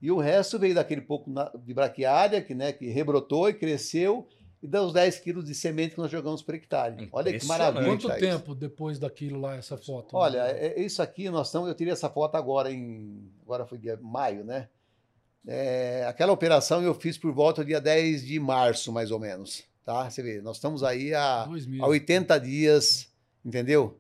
e 0.02 0.12
o 0.12 0.18
resto 0.18 0.60
veio 0.60 0.76
daquele 0.76 1.02
pouco 1.02 1.32
de 1.64 1.74
braquiária 1.74 2.42
que, 2.42 2.54
né, 2.54 2.72
que 2.72 2.88
rebrotou 2.88 3.50
e 3.50 3.54
cresceu 3.54 4.28
e 4.62 4.68
dá 4.68 4.82
os 4.82 4.94
10 4.94 5.20
quilos 5.20 5.46
de 5.46 5.54
semente 5.54 5.94
que 5.94 6.02
nós 6.02 6.10
jogamos 6.10 6.42
por 6.42 6.56
hectare. 6.56 7.08
Olha 7.12 7.38
que 7.38 7.46
maravilha. 7.46 7.86
Quanto 7.86 8.08
tá 8.08 8.16
tempo 8.16 8.52
isso. 8.52 8.56
depois 8.56 8.98
daquilo 8.98 9.40
lá, 9.40 9.56
essa 9.56 9.78
foto? 9.78 10.16
Olha, 10.18 10.48
é, 10.48 10.80
é, 10.80 10.82
isso 10.82 11.02
aqui 11.02 11.30
nós 11.30 11.48
estamos. 11.48 11.70
Eu 11.70 11.76
tirei 11.76 11.94
essa 11.94 12.10
foto 12.10 12.36
agora 12.36 12.72
em. 12.72 13.32
Agora 13.44 13.66
foi 13.66 13.78
dia 13.78 13.98
maio, 14.02 14.44
né? 14.44 14.68
É, 15.48 16.06
aquela 16.08 16.34
operação 16.34 16.82
eu 16.82 16.96
fiz 16.96 17.16
por 17.18 17.32
volta 17.32 17.64
do 17.64 17.68
dia 17.68 17.80
10 17.80 18.26
de 18.26 18.40
março, 18.40 18.92
mais 18.92 19.12
ou 19.12 19.20
menos. 19.20 19.64
Tá? 19.84 20.10
Você 20.10 20.24
vê, 20.24 20.42
nós 20.42 20.58
estamos 20.58 20.84
aí 20.84 21.14
há, 21.14 21.44
há 21.80 21.88
80 21.88 22.40
dias, 22.40 23.08
entendeu? 23.46 24.00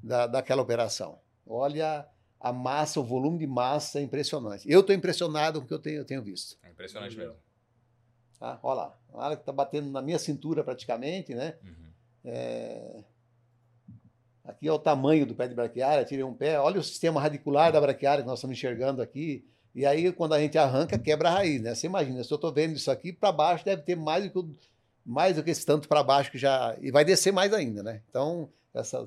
Da, 0.00 0.28
daquela 0.28 0.62
operação. 0.62 1.18
Olha 1.44 2.06
a 2.44 2.52
massa, 2.52 3.00
o 3.00 3.02
volume 3.02 3.38
de 3.38 3.46
massa 3.46 3.98
é 3.98 4.02
impressionante. 4.02 4.70
Eu 4.70 4.80
estou 4.80 4.94
impressionado 4.94 5.60
com 5.60 5.64
o 5.64 5.68
que 5.68 5.72
eu 5.72 5.78
tenho, 5.78 5.96
eu 5.96 6.04
tenho 6.04 6.22
visto. 6.22 6.58
É 6.62 6.68
impressionante 6.68 7.16
mesmo. 7.16 7.36
Tá? 8.38 8.58
Olha 8.62 8.74
lá, 8.74 8.98
a 9.14 9.24
área 9.24 9.36
que 9.36 9.40
está 9.40 9.50
batendo 9.50 9.90
na 9.90 10.02
minha 10.02 10.18
cintura 10.18 10.62
praticamente, 10.62 11.34
né? 11.34 11.54
Uhum. 11.64 11.90
É... 12.26 13.02
Aqui 14.44 14.68
é 14.68 14.72
o 14.72 14.78
tamanho 14.78 15.24
do 15.24 15.34
pé 15.34 15.48
de 15.48 15.54
braquiária, 15.54 16.04
tirei 16.04 16.22
um 16.22 16.34
pé. 16.34 16.60
Olha 16.60 16.78
o 16.78 16.84
sistema 16.84 17.18
radicular 17.18 17.72
da 17.72 17.80
braquiária 17.80 18.22
que 18.22 18.28
nós 18.28 18.40
estamos 18.40 18.58
enxergando 18.58 19.00
aqui. 19.00 19.42
E 19.74 19.86
aí, 19.86 20.12
quando 20.12 20.34
a 20.34 20.38
gente 20.38 20.58
arranca, 20.58 20.98
quebra 20.98 21.30
a 21.30 21.32
raiz, 21.32 21.62
né? 21.62 21.74
Você 21.74 21.86
imagina, 21.86 22.22
se 22.22 22.30
eu 22.30 22.34
estou 22.34 22.52
vendo 22.52 22.76
isso 22.76 22.90
aqui, 22.90 23.10
para 23.10 23.32
baixo 23.32 23.64
deve 23.64 23.80
ter 23.80 23.96
mais 23.96 24.30
do 24.30 24.44
que, 24.44 24.56
mais 25.02 25.36
do 25.36 25.42
que 25.42 25.50
esse 25.50 25.64
tanto 25.64 25.88
para 25.88 26.02
baixo 26.02 26.30
que 26.30 26.36
já. 26.36 26.76
E 26.82 26.90
vai 26.90 27.06
descer 27.06 27.32
mais 27.32 27.54
ainda, 27.54 27.82
né? 27.82 28.02
Então, 28.10 28.50
essa, 28.74 29.06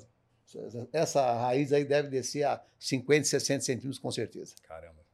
essa 0.94 1.34
raiz 1.34 1.74
aí 1.74 1.84
deve 1.84 2.10
descer 2.10 2.44
a 2.44 2.64
50, 2.80 3.26
60 3.26 3.62
centímetros 3.62 4.00
com 4.00 4.12
certeza. 4.12 4.56
Caramba. 4.64 5.06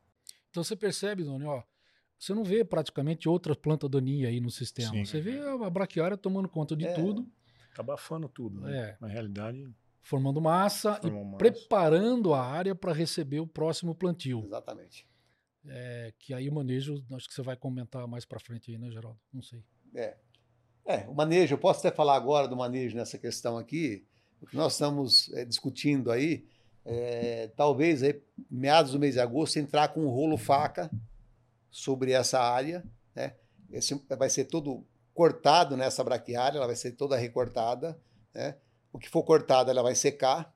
Então 0.49 0.63
você 0.63 0.75
percebe, 0.75 1.23
Doni, 1.23 1.45
ó, 1.45 1.63
você 2.17 2.33
não 2.33 2.43
vê 2.43 2.63
praticamente 2.63 3.27
outra 3.27 3.55
planta 3.55 3.89
daninha 3.89 4.29
aí 4.29 4.39
no 4.39 4.51
sistema. 4.51 4.91
Sim. 4.91 5.05
Você 5.05 5.19
vê 5.19 5.39
a 5.39 5.69
braquiária 5.69 6.15
tomando 6.15 6.47
conta 6.47 6.75
de 6.75 6.85
é, 6.85 6.93
tudo. 6.93 7.27
Tá 7.75 7.81
abafando 7.81 8.29
tudo, 8.29 8.61
né? 8.61 8.77
É. 8.77 8.97
Na 9.01 9.07
realidade. 9.07 9.67
Formando 10.01 10.39
massa 10.39 10.99
e 11.03 11.09
massa. 11.09 11.37
preparando 11.37 12.33
a 12.33 12.41
área 12.41 12.75
para 12.75 12.93
receber 12.93 13.39
o 13.39 13.47
próximo 13.47 13.95
plantio. 13.95 14.43
Exatamente. 14.45 15.07
É, 15.65 16.13
que 16.19 16.33
aí 16.33 16.49
o 16.49 16.53
manejo, 16.53 17.03
acho 17.13 17.27
que 17.27 17.33
você 17.33 17.41
vai 17.41 17.55
comentar 17.55 18.05
mais 18.07 18.25
para 18.25 18.39
frente 18.39 18.71
aí, 18.71 18.77
né, 18.77 18.91
Geraldo? 18.91 19.19
Não 19.33 19.41
sei. 19.41 19.63
É. 19.95 20.17
É, 20.85 20.97
o 21.07 21.13
manejo, 21.13 21.53
eu 21.53 21.57
posso 21.57 21.85
até 21.85 21.95
falar 21.95 22.15
agora 22.15 22.47
do 22.47 22.55
manejo 22.55 22.95
nessa 22.95 23.17
questão 23.17 23.57
aqui. 23.57 24.05
O 24.43 24.45
que 24.45 24.57
nós 24.57 24.73
estamos 24.73 25.31
é, 25.33 25.45
discutindo 25.45 26.11
aí, 26.11 26.45
é, 26.83 27.49
talvez 27.55 28.03
aí, 28.03 28.21
meados 28.51 28.91
do 28.91 28.99
mês 28.99 29.13
de 29.13 29.21
agosto, 29.21 29.57
entrar 29.57 29.87
com 29.87 30.01
um 30.01 30.09
rolo 30.09 30.37
faca 30.37 30.91
sobre 31.71 32.11
essa 32.11 32.41
área. 32.41 32.83
Né? 33.15 33.33
Esse 33.71 33.95
vai 34.17 34.29
ser 34.29 34.45
todo 34.45 34.85
cortado 35.13 35.77
nessa 35.77 36.03
braquiária, 36.03 36.57
ela 36.57 36.67
vai 36.67 36.75
ser 36.75 36.91
toda 36.91 37.15
recortada. 37.15 37.97
Né? 38.33 38.55
O 38.91 38.99
que 38.99 39.07
for 39.07 39.23
cortado, 39.23 39.71
ela 39.71 39.81
vai 39.81 39.95
secar 39.95 40.53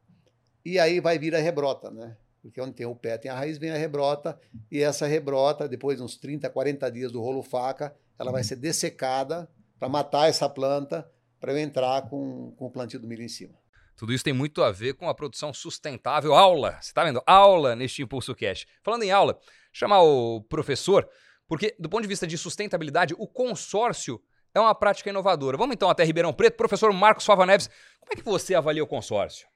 e 0.65 0.77
aí 0.77 0.99
vai 0.99 1.17
vir 1.17 1.33
a 1.33 1.39
rebrota, 1.39 1.89
né? 1.89 2.17
Porque 2.41 2.59
onde 2.59 2.73
tem 2.73 2.85
o 2.85 2.93
pé 2.93 3.17
tem 3.17 3.31
a 3.31 3.35
raiz, 3.35 3.57
vem 3.57 3.71
a 3.71 3.77
rebrota, 3.77 4.38
e 4.69 4.81
essa 4.81 5.07
rebrota, 5.07 5.67
depois 5.67 5.97
de 5.97 6.03
uns 6.03 6.17
30, 6.17 6.49
40 6.49 6.91
dias 6.91 7.11
do 7.11 7.21
rolo 7.21 7.41
faca, 7.41 7.95
ela 8.19 8.33
vai 8.33 8.43
ser 8.43 8.57
dessecada 8.57 9.49
para 9.79 9.88
matar 9.88 10.27
essa 10.27 10.49
planta, 10.49 11.09
para 11.39 11.53
eu 11.53 11.57
entrar 11.57 12.09
com, 12.09 12.51
com 12.57 12.65
o 12.65 12.69
plantio 12.69 12.99
do 12.99 13.07
milho 13.07 13.23
em 13.23 13.29
cima. 13.29 13.53
Tudo 13.97 14.13
isso 14.13 14.23
tem 14.23 14.31
muito 14.31 14.61
a 14.61 14.71
ver 14.71 14.93
com 14.93 15.09
a 15.09 15.15
produção 15.15 15.51
sustentável. 15.51 16.35
Aula, 16.35 16.73
você 16.73 16.91
está 16.91 17.03
vendo? 17.03 17.21
Aula 17.25 17.75
neste 17.75 18.03
Impulso 18.03 18.35
Cash. 18.35 18.67
Falando 18.83 19.01
em 19.01 19.11
aula, 19.11 19.39
chamar 19.73 20.03
o 20.03 20.39
professor, 20.41 21.09
porque 21.47 21.75
do 21.79 21.89
ponto 21.89 22.03
de 22.03 22.07
vista 22.07 22.27
de 22.27 22.37
sustentabilidade, 22.37 23.15
o 23.17 23.27
consórcio 23.27 24.21
é 24.53 24.59
uma 24.59 24.75
prática 24.75 25.09
inovadora. 25.09 25.57
Vamos 25.57 25.73
então 25.73 25.89
até 25.89 26.03
Ribeirão 26.03 26.31
Preto. 26.31 26.55
Professor 26.55 26.93
Marcos 26.93 27.25
Fava 27.25 27.43
Neves, 27.45 27.69
como 27.99 28.13
é 28.13 28.15
que 28.15 28.23
você 28.23 28.53
avalia 28.53 28.83
o 28.83 28.87
consórcio? 28.87 29.47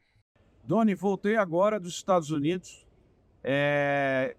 Doni, 0.63 0.95
voltei 0.95 1.35
agora 1.35 1.79
dos 1.79 1.93
Estados 1.93 2.31
Unidos. 2.31 2.85
É... 3.43 4.35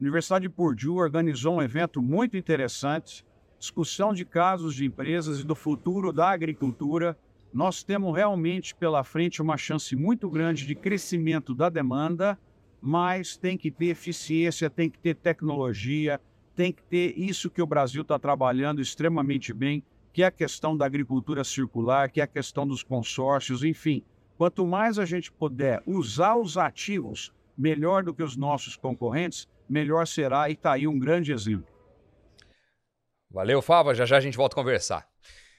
Universidade 0.00 0.42
de 0.42 0.48
Purdue 0.48 1.00
organizou 1.00 1.56
um 1.56 1.62
evento 1.62 2.00
muito 2.00 2.36
interessante, 2.36 3.26
discussão 3.58 4.14
de 4.14 4.24
casos 4.24 4.74
de 4.74 4.86
empresas 4.86 5.40
e 5.40 5.44
do 5.44 5.54
futuro 5.54 6.12
da 6.12 6.30
agricultura 6.30 7.18
nós 7.52 7.82
temos 7.82 8.14
realmente 8.14 8.74
pela 8.74 9.02
frente 9.02 9.42
uma 9.42 9.56
chance 9.56 9.96
muito 9.96 10.30
grande 10.30 10.66
de 10.66 10.74
crescimento 10.74 11.54
da 11.54 11.68
demanda, 11.68 12.38
mas 12.80 13.36
tem 13.36 13.58
que 13.58 13.70
ter 13.70 13.86
eficiência, 13.86 14.70
tem 14.70 14.88
que 14.88 14.98
ter 14.98 15.14
tecnologia, 15.14 16.20
tem 16.54 16.72
que 16.72 16.82
ter 16.82 17.18
isso 17.18 17.50
que 17.50 17.60
o 17.60 17.66
Brasil 17.66 18.02
está 18.02 18.18
trabalhando 18.18 18.80
extremamente 18.80 19.52
bem, 19.52 19.82
que 20.12 20.22
é 20.22 20.26
a 20.26 20.30
questão 20.30 20.76
da 20.76 20.86
agricultura 20.86 21.42
circular, 21.44 22.10
que 22.10 22.20
é 22.20 22.24
a 22.24 22.28
questão 22.28 22.66
dos 22.66 22.82
consórcios, 22.82 23.64
enfim. 23.64 24.02
Quanto 24.38 24.66
mais 24.66 24.98
a 24.98 25.04
gente 25.04 25.30
puder 25.30 25.82
usar 25.86 26.36
os 26.36 26.56
ativos 26.56 27.32
melhor 27.56 28.02
do 28.02 28.14
que 28.14 28.22
os 28.22 28.36
nossos 28.36 28.76
concorrentes, 28.76 29.46
melhor 29.68 30.06
será 30.06 30.48
e 30.48 30.54
está 30.54 30.72
aí 30.72 30.86
um 30.86 30.98
grande 30.98 31.32
exemplo. 31.32 31.66
Valeu, 33.30 33.60
Fava. 33.60 33.94
Já 33.94 34.04
já 34.04 34.16
a 34.16 34.20
gente 34.20 34.36
volta 34.36 34.54
a 34.54 34.60
conversar. 34.60 35.06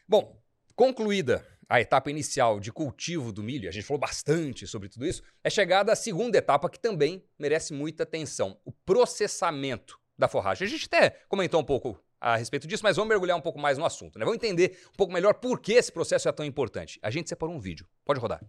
Bom, 0.07 0.35
concluída 0.75 1.45
a 1.71 1.79
etapa 1.79 2.09
inicial 2.09 2.59
de 2.59 2.69
cultivo 2.69 3.31
do 3.31 3.41
milho, 3.41 3.69
a 3.69 3.71
gente 3.71 3.85
falou 3.85 4.01
bastante 4.01 4.67
sobre 4.67 4.89
tudo 4.89 5.05
isso, 5.05 5.23
é 5.41 5.49
chegada 5.49 5.93
a 5.93 5.95
segunda 5.95 6.37
etapa 6.37 6.69
que 6.69 6.77
também 6.77 7.23
merece 7.39 7.71
muita 7.73 8.03
atenção, 8.03 8.57
o 8.65 8.73
processamento 8.73 9.97
da 10.19 10.27
forragem. 10.27 10.67
A 10.67 10.69
gente 10.69 10.85
até 10.85 11.11
comentou 11.29 11.61
um 11.61 11.63
pouco 11.63 11.97
a 12.19 12.35
respeito 12.35 12.67
disso, 12.67 12.83
mas 12.83 12.97
vamos 12.97 13.07
mergulhar 13.07 13.37
um 13.37 13.41
pouco 13.41 13.57
mais 13.57 13.77
no 13.77 13.85
assunto, 13.85 14.19
né? 14.19 14.25
Vamos 14.25 14.35
entender 14.35 14.79
um 14.93 14.97
pouco 14.97 15.13
melhor 15.13 15.35
por 15.35 15.61
que 15.61 15.71
esse 15.71 15.93
processo 15.93 16.27
é 16.27 16.31
tão 16.33 16.45
importante. 16.45 16.99
A 17.01 17.09
gente 17.09 17.29
separou 17.29 17.55
um 17.55 17.59
vídeo. 17.59 17.87
Pode 18.03 18.19
rodar. 18.19 18.43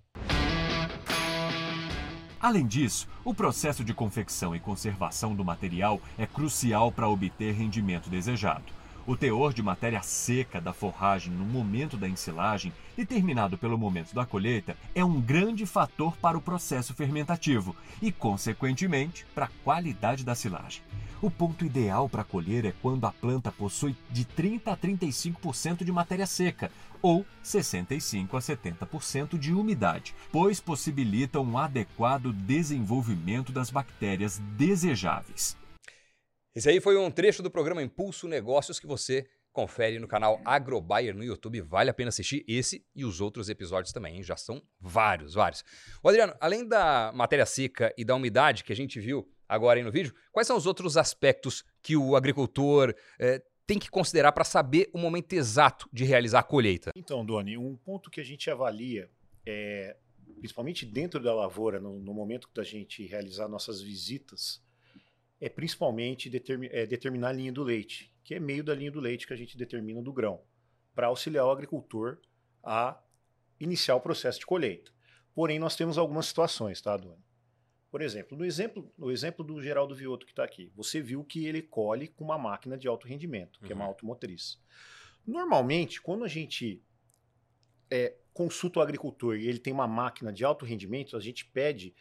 Além 2.40 2.66
disso, 2.66 3.06
o 3.24 3.32
processo 3.32 3.84
de 3.84 3.94
confecção 3.94 4.54
e 4.56 4.58
conservação 4.58 5.32
do 5.32 5.44
material 5.44 6.00
é 6.18 6.26
crucial 6.26 6.90
para 6.90 7.08
obter 7.08 7.54
rendimento 7.54 8.10
desejado. 8.10 8.81
O 9.04 9.16
teor 9.16 9.52
de 9.52 9.64
matéria 9.64 10.00
seca 10.00 10.60
da 10.60 10.72
forragem 10.72 11.32
no 11.32 11.44
momento 11.44 11.96
da 11.96 12.08
ensilagem, 12.08 12.72
determinado 12.96 13.58
pelo 13.58 13.76
momento 13.76 14.14
da 14.14 14.24
colheita, 14.24 14.76
é 14.94 15.04
um 15.04 15.20
grande 15.20 15.66
fator 15.66 16.16
para 16.16 16.38
o 16.38 16.40
processo 16.40 16.94
fermentativo 16.94 17.74
e, 18.00 18.12
consequentemente, 18.12 19.26
para 19.34 19.46
a 19.46 19.50
qualidade 19.64 20.24
da 20.24 20.36
silagem. 20.36 20.82
O 21.20 21.28
ponto 21.28 21.64
ideal 21.64 22.08
para 22.08 22.22
colher 22.22 22.64
é 22.64 22.72
quando 22.80 23.04
a 23.04 23.12
planta 23.12 23.50
possui 23.50 23.96
de 24.08 24.24
30 24.24 24.72
a 24.72 24.76
35% 24.76 25.84
de 25.84 25.90
matéria 25.90 26.26
seca 26.26 26.70
ou 27.00 27.26
65 27.42 28.36
a 28.36 28.40
70% 28.40 29.36
de 29.36 29.52
umidade, 29.52 30.14
pois 30.30 30.60
possibilita 30.60 31.40
um 31.40 31.58
adequado 31.58 32.32
desenvolvimento 32.32 33.50
das 33.50 33.68
bactérias 33.68 34.38
desejáveis. 34.56 35.60
Esse 36.54 36.68
aí 36.68 36.80
foi 36.80 36.98
um 36.98 37.10
trecho 37.10 37.42
do 37.42 37.50
programa 37.50 37.82
Impulso 37.82 38.28
Negócios 38.28 38.78
que 38.78 38.86
você 38.86 39.26
confere 39.54 39.98
no 39.98 40.06
canal 40.06 40.38
AgroBuyer 40.44 41.16
no 41.16 41.24
YouTube. 41.24 41.62
Vale 41.62 41.88
a 41.88 41.94
pena 41.94 42.10
assistir 42.10 42.44
esse 42.46 42.84
e 42.94 43.06
os 43.06 43.22
outros 43.22 43.48
episódios 43.48 43.90
também, 43.90 44.16
hein? 44.16 44.22
já 44.22 44.36
são 44.36 44.62
vários, 44.78 45.32
vários. 45.32 45.64
Adriano, 46.04 46.34
além 46.38 46.68
da 46.68 47.10
matéria 47.14 47.46
seca 47.46 47.90
e 47.96 48.04
da 48.04 48.14
umidade 48.14 48.64
que 48.64 48.72
a 48.72 48.76
gente 48.76 49.00
viu 49.00 49.26
agora 49.48 49.80
aí 49.80 49.82
no 49.82 49.90
vídeo, 49.90 50.14
quais 50.30 50.46
são 50.46 50.54
os 50.54 50.66
outros 50.66 50.98
aspectos 50.98 51.64
que 51.82 51.96
o 51.96 52.14
agricultor 52.16 52.94
eh, 53.18 53.42
tem 53.66 53.78
que 53.78 53.90
considerar 53.90 54.32
para 54.32 54.44
saber 54.44 54.90
o 54.92 54.98
momento 54.98 55.32
exato 55.32 55.88
de 55.90 56.04
realizar 56.04 56.40
a 56.40 56.44
colheita? 56.44 56.90
Então, 56.94 57.24
Doni, 57.24 57.56
um 57.56 57.76
ponto 57.76 58.10
que 58.10 58.20
a 58.20 58.24
gente 58.24 58.50
avalia 58.50 59.10
é, 59.46 59.96
principalmente 60.38 60.84
dentro 60.84 61.18
da 61.18 61.34
lavoura, 61.34 61.80
no, 61.80 61.98
no 61.98 62.12
momento 62.12 62.46
da 62.54 62.62
gente 62.62 63.06
realizar 63.06 63.48
nossas 63.48 63.80
visitas, 63.80 64.62
é 65.42 65.48
principalmente 65.48 66.30
é, 66.70 66.86
determinar 66.86 67.30
a 67.30 67.32
linha 67.32 67.52
do 67.52 67.64
leite, 67.64 68.14
que 68.22 68.32
é 68.32 68.38
meio 68.38 68.62
da 68.62 68.72
linha 68.72 68.92
do 68.92 69.00
leite 69.00 69.26
que 69.26 69.32
a 69.32 69.36
gente 69.36 69.58
determina 69.58 70.00
do 70.00 70.12
grão, 70.12 70.40
para 70.94 71.08
auxiliar 71.08 71.44
o 71.44 71.50
agricultor 71.50 72.20
a 72.62 73.02
iniciar 73.58 73.96
o 73.96 74.00
processo 74.00 74.38
de 74.38 74.46
colheita. 74.46 74.92
Porém, 75.34 75.58
nós 75.58 75.74
temos 75.74 75.98
algumas 75.98 76.26
situações, 76.26 76.80
tá, 76.80 76.96
Doni? 76.96 77.20
Por 77.90 78.00
exemplo, 78.00 78.38
no 78.38 78.44
exemplo, 78.44 78.88
no 78.96 79.10
exemplo 79.10 79.44
do 79.44 79.60
Geraldo 79.60 79.96
Vioto 79.96 80.24
que 80.24 80.30
está 80.30 80.44
aqui, 80.44 80.70
você 80.76 81.00
viu 81.00 81.24
que 81.24 81.44
ele 81.44 81.60
colhe 81.60 82.06
com 82.06 82.22
uma 82.22 82.38
máquina 82.38 82.78
de 82.78 82.86
alto 82.86 83.08
rendimento, 83.08 83.58
que 83.58 83.66
uhum. 83.66 83.72
é 83.72 83.74
uma 83.74 83.84
uhum. 83.84 83.90
automotriz. 83.90 84.62
Normalmente, 85.26 86.00
quando 86.00 86.24
a 86.24 86.28
gente 86.28 86.80
é, 87.90 88.14
consulta 88.32 88.78
o 88.78 88.82
agricultor 88.82 89.36
e 89.36 89.48
ele 89.48 89.58
tem 89.58 89.72
uma 89.72 89.88
máquina 89.88 90.32
de 90.32 90.44
alto 90.44 90.64
rendimento, 90.64 91.16
a 91.16 91.20
gente 91.20 91.44
pede 91.46 91.96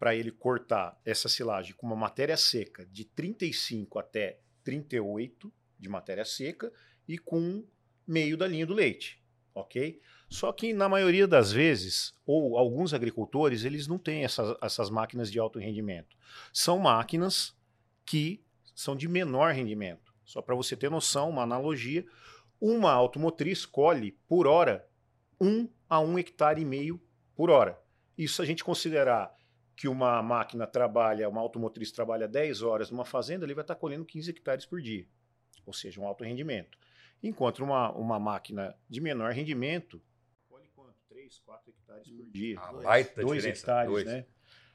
para 0.00 0.16
ele 0.16 0.32
cortar 0.32 0.98
essa 1.04 1.28
silagem 1.28 1.74
com 1.74 1.86
uma 1.86 1.94
matéria 1.94 2.34
seca 2.34 2.86
de 2.86 3.04
35 3.04 3.98
até 3.98 4.40
38 4.64 5.52
de 5.78 5.88
matéria 5.90 6.24
seca 6.24 6.72
e 7.06 7.18
com 7.18 7.62
meio 8.06 8.34
da 8.34 8.48
linha 8.48 8.66
do 8.66 8.72
leite, 8.72 9.22
ok? 9.54 10.00
Só 10.26 10.52
que 10.54 10.72
na 10.72 10.88
maioria 10.88 11.28
das 11.28 11.52
vezes, 11.52 12.14
ou 12.24 12.56
alguns 12.56 12.94
agricultores, 12.94 13.62
eles 13.62 13.86
não 13.86 13.98
têm 13.98 14.24
essas, 14.24 14.56
essas 14.62 14.88
máquinas 14.88 15.30
de 15.30 15.38
alto 15.38 15.58
rendimento. 15.58 16.16
São 16.50 16.78
máquinas 16.78 17.54
que 18.06 18.42
são 18.74 18.96
de 18.96 19.06
menor 19.06 19.52
rendimento. 19.52 20.14
Só 20.24 20.40
para 20.40 20.54
você 20.54 20.74
ter 20.74 20.90
noção, 20.90 21.28
uma 21.28 21.42
analogia, 21.42 22.06
Uma 22.58 22.92
automotriz 22.92 23.66
colhe 23.66 24.12
por 24.28 24.46
hora 24.46 24.86
1 25.40 25.68
a 25.88 26.00
1 26.00 26.18
hectare 26.18 26.60
e 26.60 26.64
meio 26.64 27.00
por 27.34 27.50
hora. 27.50 27.78
Isso 28.16 28.42
a 28.42 28.44
gente 28.44 28.62
considerar 28.62 29.34
que 29.80 29.88
uma 29.88 30.22
máquina 30.22 30.66
trabalha, 30.66 31.26
uma 31.26 31.40
automotriz 31.40 31.90
trabalha 31.90 32.28
10 32.28 32.60
horas 32.60 32.90
numa 32.90 33.06
fazenda, 33.06 33.46
ele 33.46 33.54
vai 33.54 33.64
estar 33.64 33.74
colhendo 33.74 34.04
15 34.04 34.28
hectares 34.28 34.66
por 34.66 34.78
dia, 34.78 35.06
ou 35.64 35.72
seja, 35.72 35.98
um 35.98 36.06
alto 36.06 36.22
rendimento. 36.22 36.76
Enquanto 37.22 37.64
uma, 37.64 37.90
uma 37.92 38.20
máquina 38.20 38.76
de 38.90 39.00
menor 39.00 39.32
rendimento 39.32 39.98
colhe 40.50 40.68
quanto? 40.76 40.96
3, 41.08 41.38
4 41.38 41.70
hectares 41.70 42.10
por 42.10 42.26
dia. 42.26 42.60
Ah, 42.60 42.72
baita 42.74 43.22
2 43.22 43.44
hectares, 43.46 43.90
dois. 43.90 44.04
né? 44.04 44.26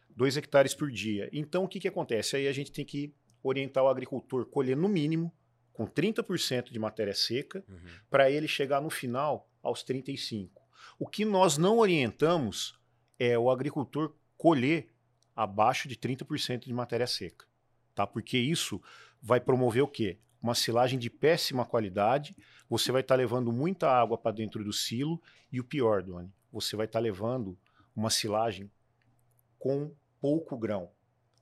2 0.10 0.38
hectares 0.38 0.74
por 0.74 0.90
dia. 0.90 1.30
Então, 1.32 1.66
o 1.66 1.68
que, 1.68 1.80
que 1.80 1.88
acontece? 1.88 2.38
Aí 2.38 2.48
a 2.48 2.52
gente 2.52 2.72
tem 2.72 2.84
que 2.84 3.14
orientar 3.44 3.84
o 3.84 3.88
agricultor 3.88 4.48
colher 4.48 4.76
no 4.76 4.90
mínimo 4.90 5.32
com 5.72 5.86
30% 5.86 6.72
de 6.72 6.80
matéria 6.80 7.14
seca, 7.14 7.64
uhum. 7.70 8.00
para 8.10 8.32
ele 8.32 8.48
chegar 8.48 8.82
no 8.82 8.90
final 8.90 9.48
aos 9.62 9.84
35%. 9.84 10.50
O 10.98 11.06
que 11.06 11.24
nós 11.24 11.60
não 11.60 11.78
orientamos 11.78 12.80
é 13.20 13.38
o 13.38 13.52
agricultor 13.52 14.16
colher 14.36 14.95
abaixo 15.36 15.88
de 15.88 15.96
30% 15.96 16.66
de 16.66 16.74
matéria 16.74 17.08
seca, 17.08 17.46
tá? 17.94 18.08
Porque 18.08 18.38
isso 18.38 18.82
vai 19.22 19.40
promover 19.40 19.84
o 19.84 19.88
quê? 19.88 20.18
Uma 20.42 20.56
silagem 20.56 21.00
de 21.00 21.10
péssima 21.10 21.66
qualidade, 21.66 22.36
você 22.70 22.92
vai 22.92 23.02
estar 23.02 23.16
tá 23.16 23.18
levando 23.18 23.52
muita 23.52 23.90
água 23.90 24.18
para 24.18 24.36
dentro 24.36 24.64
do 24.64 24.72
silo 24.72 25.22
e 25.52 25.60
o 25.60 25.64
pior, 25.64 26.04
Doni, 26.04 26.32
você 26.52 26.76
vai 26.76 26.86
estar 26.86 27.00
tá 27.00 27.04
levando 27.04 27.58
uma 27.96 28.10
silagem 28.10 28.72
com 29.58 29.94
pouco 30.22 30.58
grão. 30.58 30.92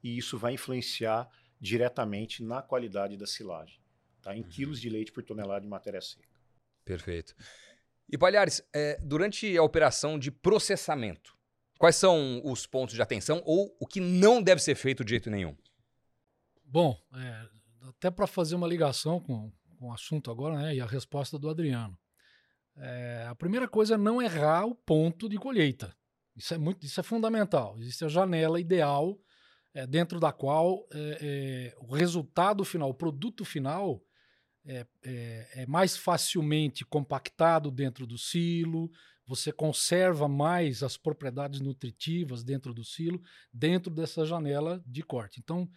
E 0.03 0.17
isso 0.17 0.37
vai 0.37 0.53
influenciar 0.53 1.29
diretamente 1.59 2.43
na 2.43 2.61
qualidade 2.61 3.15
da 3.15 3.25
silagem, 3.25 3.79
tá? 4.21 4.35
Em 4.35 4.41
uhum. 4.41 4.47
quilos 4.49 4.81
de 4.81 4.89
leite 4.89 5.11
por 5.11 5.23
tonelada 5.23 5.61
de 5.61 5.67
matéria 5.67 6.01
seca. 6.01 6.27
Perfeito. 6.83 7.35
E 8.09 8.17
Palhares, 8.17 8.61
é, 8.73 8.99
durante 9.01 9.57
a 9.57 9.63
operação 9.63 10.19
de 10.19 10.29
processamento, 10.29 11.37
Quais 11.84 11.97
são 11.97 12.41
os 12.45 12.65
pontos 12.65 12.95
de 12.95 13.01
atenção 13.01 13.41
ou 13.43 13.75
o 13.77 13.86
que 13.86 13.99
não 13.99 14.41
deve 14.41 14.61
ser 14.61 14.73
feito 14.73 15.03
de 15.03 15.09
jeito 15.09 15.29
nenhum? 15.29 15.53
Bom, 16.63 16.97
é, 17.13 17.45
até 17.89 18.09
para 18.09 18.25
fazer 18.25 18.55
uma 18.55 18.69
ligação 18.69 19.19
com, 19.19 19.51
com, 19.77 19.89
o 19.89 19.91
assunto 19.91 20.31
agora, 20.31 20.55
né, 20.55 20.75
e 20.75 20.79
a 20.79 20.86
resposta 20.86 21.38
do 21.38 21.49
Adriano. 21.49 21.99
É, 22.77 23.27
a 23.27 23.36
primeira 23.36 23.67
coisa 23.67 23.95
é 23.95 23.97
não 23.97 24.21
errar 24.21 24.65
o 24.65 24.73
ponto 24.73 25.27
de 25.27 25.36
colheita. 25.36 25.93
Isso 26.38 26.53
é 26.53 26.57
muito, 26.57 26.86
isso 26.86 27.01
é 27.01 27.03
fundamental. 27.03 27.77
Existe 27.77 28.05
a 28.05 28.07
janela 28.07 28.61
ideal 28.61 29.19
é, 29.73 29.86
dentro 29.86 30.21
da 30.21 30.31
qual 30.31 30.88
é, 30.89 31.17
é, 31.21 31.75
o 31.81 31.93
resultado 31.93 32.63
final, 32.63 32.91
o 32.91 32.95
produto 32.95 33.43
final 33.43 34.01
é, 34.65 34.88
é, 35.03 35.49
é, 35.55 35.65
mais 35.65 35.97
facilmente 35.97 36.86
compactado 36.86 37.69
dentro 37.69 38.07
do 38.07 38.17
silo, 38.17 38.89
você 39.26 39.51
conserva 39.51 40.28
mais 40.28 40.84
as 40.84 40.97
propriedades 40.97 41.61
nutritivas 41.61 42.43
dentro 42.43 42.74
do 42.74 42.84
silo, 42.84 43.21
dentro 43.51 43.93
dessa 43.93 44.26
janela 44.26 44.84
de 44.86 45.01
corte. 45.01 45.39
Então, 45.39 45.69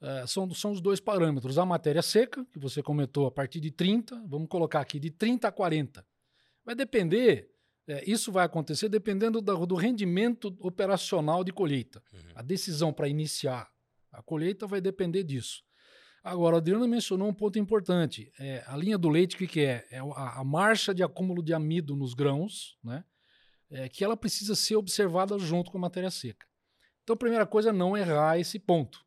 uh, 0.00 0.26
são, 0.26 0.50
são 0.54 0.72
os 0.72 0.80
dois 0.80 1.00
parâmetros. 1.00 1.58
A 1.58 1.66
matéria 1.66 2.02
seca, 2.02 2.44
que 2.52 2.58
você 2.58 2.82
comentou, 2.82 3.26
a 3.26 3.30
partir 3.30 3.60
de 3.60 3.70
30, 3.70 4.24
vamos 4.26 4.48
colocar 4.48 4.80
aqui 4.80 4.98
de 4.98 5.10
30 5.10 5.48
a 5.48 5.52
40. 5.52 6.06
Vai 6.64 6.74
depender, 6.74 7.50
é, 7.86 8.10
isso 8.10 8.32
vai 8.32 8.44
acontecer 8.44 8.88
dependendo 8.88 9.40
do, 9.40 9.66
do 9.66 9.74
rendimento 9.74 10.56
operacional 10.60 11.44
de 11.44 11.52
colheita. 11.52 12.02
Uhum. 12.12 12.20
A 12.34 12.42
decisão 12.42 12.92
para 12.92 13.08
iniciar 13.08 13.70
a 14.10 14.22
colheita 14.22 14.66
vai 14.66 14.80
depender 14.80 15.22
disso. 15.22 15.62
Agora, 16.26 16.56
o 16.56 16.58
Adriano 16.58 16.88
mencionou 16.88 17.28
um 17.28 17.32
ponto 17.32 17.56
importante. 17.56 18.32
É, 18.36 18.64
a 18.66 18.76
linha 18.76 18.98
do 18.98 19.08
leite, 19.08 19.36
o 19.36 19.38
que, 19.38 19.46
que 19.46 19.60
é? 19.60 19.86
É 19.92 19.98
a, 20.00 20.40
a, 20.40 20.44
marcha 20.44 20.92
de 20.92 21.04
acúmulo 21.04 21.40
de 21.40 21.54
amido 21.54 21.94
nos 21.94 22.14
grãos, 22.14 22.76
né? 22.82 23.04
É, 23.70 23.88
que 23.88 24.02
ela 24.02 24.16
precisa 24.16 24.56
ser 24.56 24.74
observada 24.74 25.38
junto 25.38 25.70
com 25.70 25.78
a 25.78 25.82
matéria 25.82 26.10
seca. 26.10 26.44
Então, 27.04 27.14
a 27.14 27.16
primeira 27.16 27.46
coisa 27.46 27.70
é 27.70 27.72
não 27.72 27.96
errar 27.96 28.40
esse 28.40 28.58
ponto. 28.58 29.06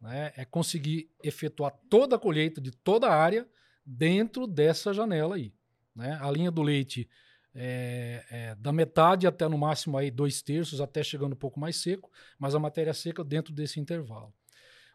Né? 0.00 0.32
É 0.36 0.44
conseguir 0.44 1.08
efetuar 1.22 1.72
toda 1.88 2.16
a 2.16 2.18
colheita 2.18 2.60
de 2.60 2.72
toda 2.72 3.06
a 3.06 3.14
área 3.14 3.48
dentro 3.84 4.44
dessa 4.44 4.92
janela 4.92 5.36
aí. 5.36 5.54
Né? 5.94 6.18
A 6.20 6.28
linha 6.32 6.50
do 6.50 6.62
leite 6.62 7.08
é, 7.54 8.24
é, 8.28 8.54
da 8.56 8.72
metade 8.72 9.24
até 9.28 9.46
no 9.46 9.56
máximo 9.56 9.96
aí 9.96 10.10
dois 10.10 10.42
terços, 10.42 10.80
até 10.80 11.04
chegando 11.04 11.34
um 11.34 11.38
pouco 11.38 11.60
mais 11.60 11.76
seco, 11.76 12.10
mas 12.40 12.56
a 12.56 12.58
matéria 12.58 12.92
seca 12.92 13.22
dentro 13.22 13.54
desse 13.54 13.78
intervalo. 13.78 14.34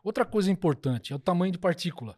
Outra 0.04 0.26
coisa 0.26 0.52
importante 0.52 1.14
é 1.14 1.16
o 1.16 1.20
tamanho 1.20 1.52
de 1.52 1.58
partícula. 1.58 2.18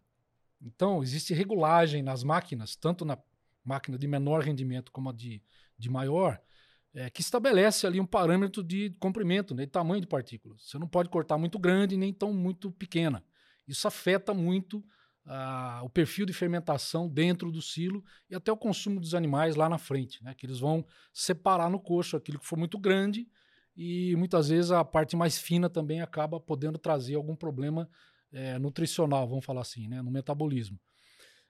Então, 0.62 1.04
existe 1.04 1.34
regulagem 1.34 2.02
nas 2.02 2.24
máquinas, 2.24 2.76
tanto 2.76 3.04
na 3.04 3.18
máquina 3.64 3.98
de 3.98 4.08
menor 4.08 4.42
rendimento 4.42 4.92
como 4.92 5.10
a 5.10 5.14
de, 5.14 5.42
de 5.78 5.90
maior, 5.90 6.42
é, 6.94 7.10
que 7.10 7.22
estabelece 7.22 7.86
ali 7.86 8.00
um 8.00 8.06
parâmetro 8.06 8.64
de 8.64 8.92
comprimento, 9.00 9.54
né, 9.54 9.66
de 9.66 9.72
tamanho 9.72 10.02
de 10.02 10.08
partícula. 10.08 10.56
Você 10.58 10.78
não 10.78 10.88
pode 10.88 11.10
cortar 11.10 11.38
muito 11.38 11.60
grande 11.60 11.98
nem 11.98 12.14
tão 12.14 12.32
muito 12.32 12.72
pequena. 12.72 13.24
Isso 13.68 13.88
afeta 13.88 14.34
muito 14.34 14.84
ah, 15.26 15.82
o 15.84 15.90
perfil 15.90 16.26
de 16.26 16.34
fermentação 16.34 17.10
dentro 17.10 17.52
do 17.52 17.62
silo 17.62 18.04
e 18.30 18.36
até 18.36 18.52
o 18.52 18.58
consumo 18.58 19.00
dos 19.00 19.16
animais 19.16 19.56
lá 19.56 19.68
na 19.68 19.78
frente, 19.78 20.24
né, 20.24 20.34
que 20.34 20.46
eles 20.46 20.60
vão 20.60 20.86
separar 21.12 21.70
no 21.70 21.80
coxo 21.80 22.16
aquilo 22.16 22.40
que 22.40 22.46
for 22.46 22.58
muito 22.58 22.78
grande 22.78 23.28
e 23.76 24.16
muitas 24.16 24.50
vezes 24.50 24.72
a 24.72 24.84
parte 24.84 25.16
mais 25.16 25.38
fina 25.38 25.70
também 25.70 26.02
acaba 26.02 26.40
podendo 26.40 26.78
trazer 26.78 27.16
algum 27.16 27.36
problema 27.36 27.90
é, 28.32 28.58
nutricional, 28.60 29.28
vamos 29.28 29.46
falar 29.46 29.62
assim, 29.62 29.88
né, 29.88 30.02
no 30.02 30.12
metabolismo. 30.12 30.80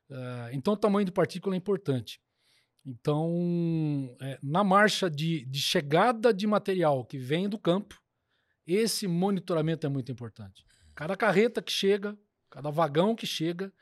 É, 0.09 0.51
então, 0.53 0.73
o 0.73 0.77
tamanho 0.77 1.05
de 1.05 1.11
partícula 1.11 1.55
é 1.55 1.57
importante. 1.57 2.21
Então, 2.85 4.15
é, 4.21 4.37
na 4.43 4.63
marcha 4.63 5.09
de, 5.09 5.45
de 5.45 5.59
chegada 5.59 6.33
de 6.33 6.45
material 6.45 7.05
que 7.05 7.17
vem 7.17 7.47
do 7.47 7.57
campo, 7.57 8.01
esse 8.67 9.07
monitoramento 9.07 9.85
é 9.85 9.89
muito 9.89 10.11
importante. 10.11 10.65
Cada 10.93 11.15
carreta 11.15 11.61
que 11.61 11.71
chega, 11.71 12.17
cada 12.49 12.69
vagão 12.69 13.15
que 13.15 13.25
chega, 13.25 13.73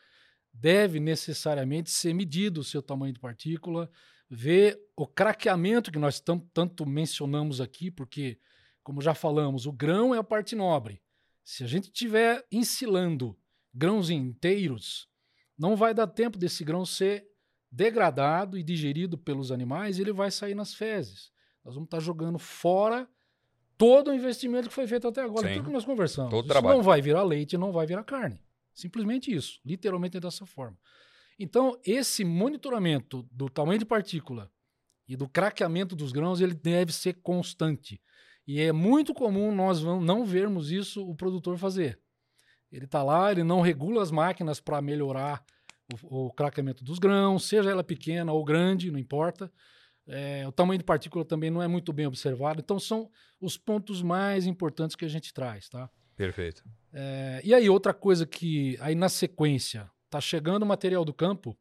deve 0.54 1.00
necessariamente 1.00 1.90
ser 1.90 2.14
medido 2.14 2.62
o 2.62 2.64
seu 2.64 2.82
tamanho 2.82 3.14
de 3.14 3.20
partícula, 3.20 3.90
ver 4.34 4.80
o 4.96 5.06
craqueamento 5.06 5.92
que 5.92 6.00
nós 6.00 6.24
tanto 6.54 6.86
mencionamos 6.86 7.60
aqui, 7.60 7.92
porque, 7.92 8.40
como 8.82 9.02
já 9.02 9.14
falamos, 9.14 9.66
o 9.66 9.74
grão 9.74 10.16
é 10.16 10.20
a 10.20 10.24
parte 10.24 10.56
nobre. 10.56 11.02
Se 11.44 11.66
a 11.66 11.68
gente 11.68 11.86
estiver 11.86 12.42
ensilando 12.50 13.38
grãos 13.74 14.10
inteiros, 14.10 15.10
não 15.58 15.76
vai 15.76 15.94
dar 15.94 16.08
tempo 16.08 16.38
desse 16.38 16.64
grão 16.64 16.86
ser 16.86 17.28
degradado 17.70 18.58
e 18.58 18.64
digerido 18.64 19.18
pelos 19.18 19.52
animais 19.52 20.00
ele 20.00 20.14
vai 20.14 20.32
sair 20.32 20.56
nas 20.56 20.74
fezes. 20.74 21.30
Nós 21.64 21.76
vamos 21.76 21.88
estar 21.88 22.00
jogando 22.00 22.40
fora 22.40 23.10
todo 23.78 24.12
o 24.12 24.14
investimento 24.14 24.70
que 24.70 24.74
foi 24.74 24.88
feito 24.88 25.10
até 25.10 25.22
agora. 25.22 25.46
Sim. 25.46 25.56
Tudo 25.56 25.66
que 25.66 25.74
nós 25.74 25.84
conversamos. 25.84 26.32
Todo 26.32 26.46
isso 26.46 26.54
trabalho. 26.54 26.78
não 26.78 26.84
vai 26.84 27.02
virar 27.02 27.24
leite, 27.24 27.58
não 27.58 27.74
vai 27.74 27.86
virar 27.86 28.06
carne. 28.06 28.42
Simplesmente 28.74 29.34
isso. 29.34 29.60
Literalmente 29.66 30.16
é 30.16 30.20
dessa 30.22 30.46
forma. 30.46 30.78
Então, 31.42 31.76
esse 31.84 32.24
monitoramento 32.24 33.28
do 33.32 33.50
tamanho 33.50 33.80
de 33.80 33.86
partícula 33.86 34.52
e 35.08 35.16
do 35.16 35.28
craqueamento 35.28 35.96
dos 35.96 36.12
grãos, 36.12 36.40
ele 36.40 36.54
deve 36.54 36.94
ser 36.94 37.16
constante. 37.16 38.00
E 38.46 38.62
é 38.62 38.72
muito 38.72 39.12
comum 39.12 39.54
nós 39.54 39.82
não 39.82 40.24
vermos 40.24 40.72
isso 40.72 41.04
o 41.04 41.16
produtor 41.16 41.58
fazer. 41.58 42.00
Ele 42.72 42.86
está 42.86 43.02
lá, 43.02 43.32
ele 43.32 43.44
não 43.44 43.60
regula 43.60 44.04
as 44.04 44.12
máquinas 44.12 44.60
para 44.60 44.82
melhorar 44.84 45.44
o, 45.92 46.28
o, 46.28 46.32
craqueamento 46.32 46.84
dos 46.84 47.00
grãos, 47.00 47.46
seja 47.46 47.72
ela 47.72 47.84
pequena 47.84 48.32
ou 48.32 48.46
grande, 48.46 48.92
não 48.92 49.00
importa. 49.00 49.52
É, 50.08 50.48
o 50.48 50.52
tamanho 50.52 50.78
de 50.78 50.86
partícula 50.86 51.26
também 51.26 51.50
não 51.50 51.62
é 51.62 51.68
muito 51.68 51.92
bem 51.92 52.06
observado. 52.06 52.62
Então, 52.62 52.80
são 52.80 53.10
os 53.40 53.58
pontos 53.58 54.04
mais 54.04 54.46
importantes 54.46 54.96
que 54.96 55.06
a 55.06 55.10
gente 55.10 55.34
traz, 55.34 55.68
tá? 55.68 55.90
Perfeito. 56.16 56.64
É, 56.94 57.42
e 57.44 57.52
aí, 57.52 57.68
outra 57.68 57.96
coisa 57.96 58.28
que, 58.28 58.78
aí 58.80 58.94
na 58.94 59.10
sequência, 59.10 59.90
está 60.12 60.20
chegando 60.20 60.64
o 60.64 60.66
material 60.66 61.06
do 61.06 61.14
campo 61.14 61.58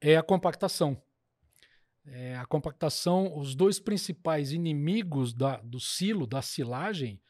é 0.00 0.16
a 0.16 0.22
compactação. 0.22 1.02
É, 2.04 2.36
a 2.36 2.46
compactação, 2.46 3.36
os 3.36 3.56
dois 3.56 3.80
principais 3.80 4.52
inimigos 4.52 5.34
da, 5.34 5.56
do 5.56 5.80
silo, 5.80 6.28
da 6.28 6.40
silagem, 6.40 7.20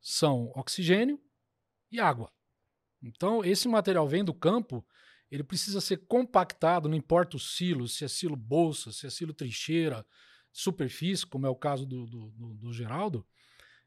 são 0.00 0.50
oxigênio 0.56 1.20
e 1.92 2.00
água. 2.00 2.32
Então, 3.00 3.44
esse 3.44 3.68
material 3.68 4.08
vem 4.08 4.24
do 4.24 4.34
campo, 4.34 4.84
ele 5.30 5.44
precisa 5.44 5.80
ser 5.80 5.98
compactado, 6.08 6.88
não 6.88 6.96
importa 6.96 7.36
o 7.36 7.40
silo, 7.40 7.86
se 7.86 8.04
é 8.04 8.08
silo 8.08 8.34
bolsa, 8.34 8.90
se 8.90 9.06
é 9.06 9.10
silo 9.10 9.32
trincheira, 9.32 10.04
superfície, 10.52 11.24
como 11.24 11.46
é 11.46 11.50
o 11.50 11.54
caso 11.54 11.86
do, 11.86 12.04
do, 12.06 12.30
do, 12.30 12.54
do 12.54 12.72
Geraldo, 12.72 13.24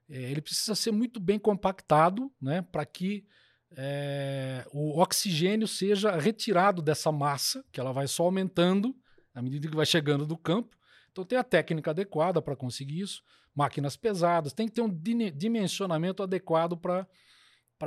é, 0.07 0.31
ele 0.31 0.41
precisa 0.41 0.73
ser 0.73 0.91
muito 0.91 1.19
bem 1.19 1.37
compactado 1.37 2.31
né, 2.39 2.61
para 2.61 2.85
que 2.85 3.27
é, 3.75 4.65
o 4.71 4.99
oxigênio 4.99 5.67
seja 5.67 6.15
retirado 6.17 6.81
dessa 6.81 7.11
massa, 7.11 7.63
que 7.71 7.79
ela 7.79 7.91
vai 7.91 8.07
só 8.07 8.23
aumentando 8.23 8.95
à 9.33 9.41
medida 9.41 9.67
que 9.69 9.75
vai 9.75 9.85
chegando 9.85 10.25
do 10.25 10.37
campo. 10.37 10.75
Então 11.11 11.23
tem 11.23 11.37
a 11.37 11.43
técnica 11.43 11.91
adequada 11.91 12.41
para 12.41 12.55
conseguir 12.55 13.01
isso. 13.01 13.23
Máquinas 13.53 13.95
pesadas, 13.95 14.53
tem 14.53 14.67
que 14.67 14.73
ter 14.73 14.81
um 14.81 15.01
dimensionamento 15.35 16.21
adequado 16.21 16.77
para 16.77 17.07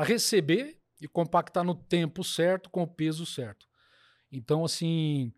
receber 0.05 0.79
e 1.01 1.09
compactar 1.09 1.65
no 1.65 1.75
tempo 1.75 2.23
certo, 2.23 2.69
com 2.71 2.83
o 2.83 2.87
peso 2.87 3.25
certo. 3.25 3.67
Então, 4.31 4.65
assim, 4.65 5.33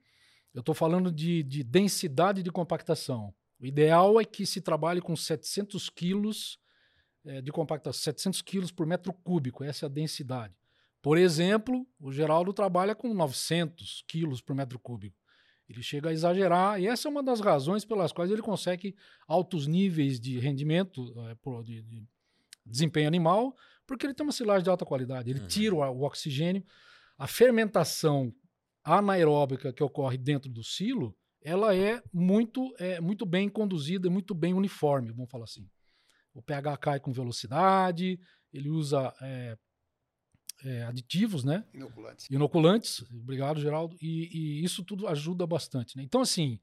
Eu 0.55 0.61
estou 0.61 0.75
falando 0.75 1.11
de, 1.11 1.43
de, 1.43 1.65
densidade 1.65 2.43
de 2.43 2.51
compactação. 2.51 3.35
O 3.59 3.65
ideal 3.65 4.21
é 4.21 4.25
que 4.25 4.45
se 4.45 4.61
trabalhe 4.61 5.01
com 5.01 5.17
700 5.17 5.89
quilos 5.89 6.59
de 7.43 7.53
compactação, 7.53 8.01
700 8.01 8.43
quilos 8.43 8.71
por 8.71 8.87
metro 8.87 9.13
cúbico, 9.13 9.63
essa 9.63 9.87
é 9.87 9.89
a 9.89 9.91
densidade. 9.91 10.55
Por 11.01 11.19
exemplo, 11.19 11.87
o 12.01 12.13
Geraldo 12.13 12.53
trabalha 12.53 12.95
com 12.95 13.13
900 13.13 14.05
quilos 14.07 14.41
por 14.41 14.55
metro 14.55 14.79
cúbico. 14.79 15.17
Ele 15.69 15.83
chega 15.83 16.11
a 16.11 16.13
exagerar, 16.13 16.81
e 16.81 16.87
essa 16.87 17.09
é 17.09 17.11
uma 17.11 17.23
das 17.23 17.41
razões 17.41 17.85
pelas 17.85 18.13
quais 18.13 18.31
ele 18.31 18.43
consegue 18.43 18.95
altos 19.27 19.67
níveis 19.67 20.21
de 20.21 20.39
rendimento, 20.39 21.13
é, 21.29 21.63
de, 21.63 21.83
de 21.83 22.05
desempenho 22.65 23.09
animal, 23.09 23.57
porque 23.87 24.07
ele 24.07 24.15
tem 24.15 24.25
uma 24.25 24.33
silagem 24.33 24.65
de 24.65 24.71
alta 24.71 24.85
qualidade. 24.85 25.31
Ele 25.31 25.41
uhum. 25.41 25.47
tira 25.47 25.75
o, 25.75 25.79
o 25.79 26.03
oxigênio. 26.03 26.65
A 27.19 27.27
fermentação 27.27 28.33
anaeróbica 28.85 29.73
que 29.73 29.83
ocorre 29.83 30.19
dentro 30.19 30.51
do 30.51 30.63
silo, 30.63 31.17
ela 31.41 31.75
é 31.75 32.03
muito, 32.13 32.75
é, 32.79 33.01
muito 33.01 33.27
bem 33.27 33.49
conduzida, 33.49 34.09
muito 34.11 34.35
bem 34.35 34.55
uniforme, 34.55 35.11
vamos 35.11 35.31
falar 35.31 35.45
assim. 35.45 35.69
O 36.35 36.43
pH 36.43 36.77
cai 36.79 37.01
com 37.01 37.13
velocidade, 37.13 38.19
ele 38.53 38.69
usa 38.69 39.13
é, 39.21 39.57
é, 40.65 40.83
aditivos, 40.85 41.45
né? 41.45 41.65
Inoculantes. 41.75 42.31
Inoculantes, 42.31 43.05
obrigado, 43.13 43.61
Geraldo. 43.61 43.97
E, 44.01 44.29
e 44.33 44.65
isso 44.65 44.85
tudo 44.85 45.09
ajuda 45.09 45.47
bastante. 45.47 45.97
Né? 45.97 46.03
Então, 46.03 46.21
assim, 46.21 46.59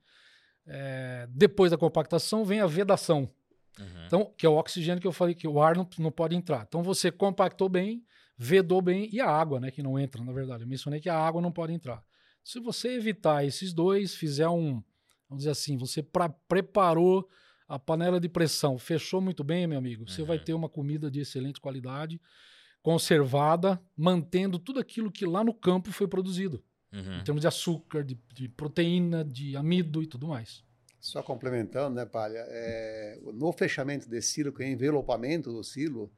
é, 0.66 1.28
depois 1.30 1.72
da 1.72 1.78
compactação 1.78 2.46
vem 2.46 2.62
a 2.62 2.68
vedação. 2.68 3.30
Uhum. 3.78 4.06
Então, 4.06 4.34
que 4.38 4.46
é 4.46 4.50
o 4.50 4.58
oxigênio 4.58 5.02
que 5.02 5.08
eu 5.08 5.12
falei 5.12 5.36
que 5.36 5.48
o 5.48 5.62
ar 5.62 5.76
não, 5.76 5.88
não 5.98 6.12
pode 6.12 6.36
entrar. 6.36 6.66
Então, 6.68 6.84
você 6.84 7.12
compactou 7.12 7.70
bem, 7.70 8.06
vedou 8.38 8.82
bem, 8.82 9.10
e 9.12 9.20
a 9.20 9.30
água, 9.30 9.60
né? 9.60 9.72
Que 9.72 9.84
não 9.84 10.00
entra, 10.00 10.24
na 10.24 10.32
verdade. 10.32 10.64
Eu 10.64 10.68
mencionei 10.68 11.00
que 11.00 11.10
a 11.10 11.18
água 11.18 11.42
não 11.42 11.52
pode 11.52 11.74
entrar. 11.74 12.04
Se 12.44 12.60
você 12.60 12.96
evitar 12.96 13.46
esses 13.46 13.74
dois, 13.74 14.16
fizer 14.16 14.48
um, 14.48 14.82
vamos 15.28 15.44
dizer 15.44 15.52
assim, 15.52 15.78
você 15.78 16.02
pra, 16.02 16.30
preparou 16.30 17.28
a 17.70 17.78
panela 17.78 18.20
de 18.20 18.28
pressão, 18.28 18.80
fechou 18.80 19.22
muito 19.22 19.44
bem, 19.44 19.68
meu 19.68 19.78
amigo, 19.78 20.10
você 20.10 20.24
vai 20.24 20.38
uhum. 20.38 20.44
ter 20.44 20.54
uma 20.54 20.68
comida 20.68 21.10
de 21.10 21.20
excelente 21.20 21.62
qualidade 21.62 22.20
conservada, 22.82 23.80
mantendo 23.96 24.58
tudo 24.58 24.80
aquilo 24.80 25.12
que 25.12 25.26
lá 25.26 25.44
no 25.44 25.54
campo 25.54 25.92
foi 25.92 26.08
produzido. 26.08 26.64
Uhum. 26.92 27.20
Em 27.20 27.24
termos 27.24 27.42
de 27.42 27.48
açúcar, 27.48 28.04
de, 28.04 28.18
de, 28.34 28.50
proteína, 28.50 29.24
de 29.24 29.56
amido 29.56 30.02
e 30.02 30.08
tudo 30.08 30.28
mais. 30.28 30.64
Só 31.00 31.22
complementando, 31.22 31.96
né, 31.96 32.06
Palha? 32.06 32.44
É, 32.48 33.20
no 33.34 33.52
fechamento 33.52 34.10
desse 34.10 34.30
silo, 34.30 34.52
que 34.52 34.64
é 34.64 34.72
envelopamento 34.72 35.52
do 35.52 35.64
silo, 35.64 36.12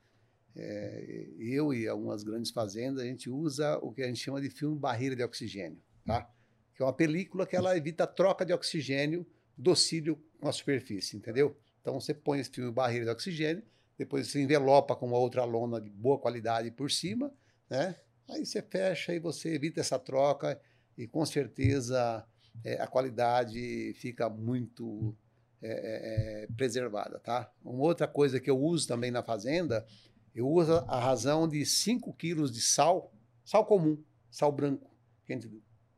é, 0.55 1.27
eu 1.37 1.73
e 1.73 1.87
algumas 1.87 2.23
grandes 2.23 2.51
fazendas, 2.51 3.03
a 3.03 3.05
gente 3.05 3.29
usa 3.29 3.77
o 3.79 3.91
que 3.91 4.01
a 4.01 4.07
gente 4.07 4.19
chama 4.19 4.39
de 4.39 4.49
filme 4.49 4.79
barreira 4.79 5.15
de 5.15 5.23
oxigênio, 5.23 5.81
tá? 6.05 6.29
Que 6.73 6.81
é 6.81 6.85
uma 6.85 6.93
película 6.93 7.45
que 7.45 7.55
ela 7.55 7.75
evita 7.75 8.05
a 8.05 8.07
troca 8.07 8.45
de 8.45 8.53
oxigênio 8.53 9.27
do 9.57 9.75
cílio 9.75 10.17
com 10.41 10.49
a 10.49 10.51
superfície, 10.51 11.15
entendeu? 11.15 11.55
Então 11.79 11.99
você 11.99 12.13
põe 12.13 12.39
esse 12.39 12.49
filme 12.49 12.71
barreira 12.71 13.05
de 13.05 13.11
oxigênio, 13.11 13.63
depois 13.97 14.27
você 14.27 14.41
envelopa 14.41 14.95
com 14.95 15.05
uma 15.05 15.17
outra 15.17 15.43
lona 15.43 15.79
de 15.79 15.89
boa 15.89 16.17
qualidade 16.17 16.71
por 16.71 16.89
cima, 16.89 17.31
né? 17.69 17.95
Aí 18.29 18.45
você 18.45 18.61
fecha 18.61 19.13
e 19.13 19.19
você 19.19 19.53
evita 19.53 19.79
essa 19.79 19.99
troca 19.99 20.59
e 20.97 21.07
com 21.07 21.25
certeza 21.25 22.25
é, 22.63 22.81
a 22.81 22.87
qualidade 22.87 23.93
fica 23.95 24.29
muito 24.29 25.15
é, 25.61 25.69
é, 25.69 26.43
é 26.43 26.47
preservada, 26.57 27.19
tá? 27.19 27.51
Uma 27.63 27.83
outra 27.83 28.07
coisa 28.07 28.39
que 28.39 28.49
eu 28.49 28.59
uso 28.59 28.87
também 28.87 29.11
na 29.11 29.21
fazenda, 29.21 29.85
eu 30.33 30.47
uso 30.47 30.73
a 30.87 30.99
razão 30.99 31.47
de 31.47 31.63
5 31.65 32.11
quilos 32.13 32.51
de 32.51 32.61
sal, 32.61 33.13
sal 33.43 33.65
comum, 33.65 34.01
sal 34.29 34.51
branco, 34.51 34.89
que 35.25 35.33
a 35.33 35.35
gente, 35.35 35.51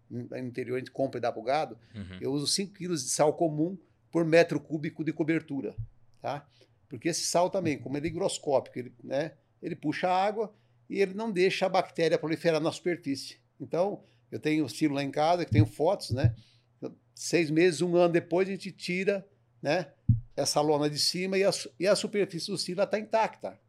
no 0.10 0.38
interior 0.38 0.76
a 0.76 0.80
gente 0.80 0.92
compra 0.92 1.20
e 1.20 1.22
dá 1.22 1.32
para 1.32 1.42
o 1.42 1.44
gado, 1.44 1.78
uhum. 1.96 2.18
eu 2.20 2.32
uso 2.32 2.48
5 2.48 2.74
quilos 2.74 3.04
de 3.04 3.10
sal 3.10 3.34
comum 3.34 3.78
por 4.14 4.24
metro 4.24 4.60
cúbico 4.60 5.04
de 5.04 5.12
cobertura, 5.12 5.76
tá? 6.22 6.48
Porque 6.88 7.10
esse 7.10 7.26
sal 7.26 7.50
também, 7.50 7.80
como 7.80 7.98
ele 7.98 8.06
é 8.06 8.10
higroscópico, 8.12 8.78
ele, 8.78 8.94
né, 9.04 9.32
ele 9.60 9.76
puxa 9.76 10.08
água 10.08 10.54
e 10.88 11.02
ele 11.02 11.16
não 11.16 11.32
deixa 11.32 11.66
a 11.66 11.70
bactéria 11.70 12.20
proliferar 12.20 12.62
na 12.62 12.72
superfície. 12.72 13.38
Então, 13.60 14.04
eu 14.32 14.40
tenho 14.40 14.70
silo 14.70 14.94
lá 14.94 15.04
em 15.04 15.10
casa, 15.10 15.44
que 15.44 15.52
tenho 15.52 15.66
fotos, 15.66 16.12
né? 16.12 16.36
Seis 17.16 17.50
meses, 17.50 17.82
um 17.82 17.96
ano 17.96 18.14
depois, 18.14 18.48
a 18.48 18.52
gente 18.52 18.72
tira 18.72 19.28
né, 19.60 19.92
essa 20.36 20.62
lona 20.62 20.88
de 20.88 21.00
cima 21.00 21.36
e 21.36 21.44
a, 21.44 21.50
e 21.80 21.88
a 21.88 21.96
superfície 21.96 22.52
do 22.52 22.58
silo 22.58 22.84
está 22.84 23.00
intacta. 23.00 23.60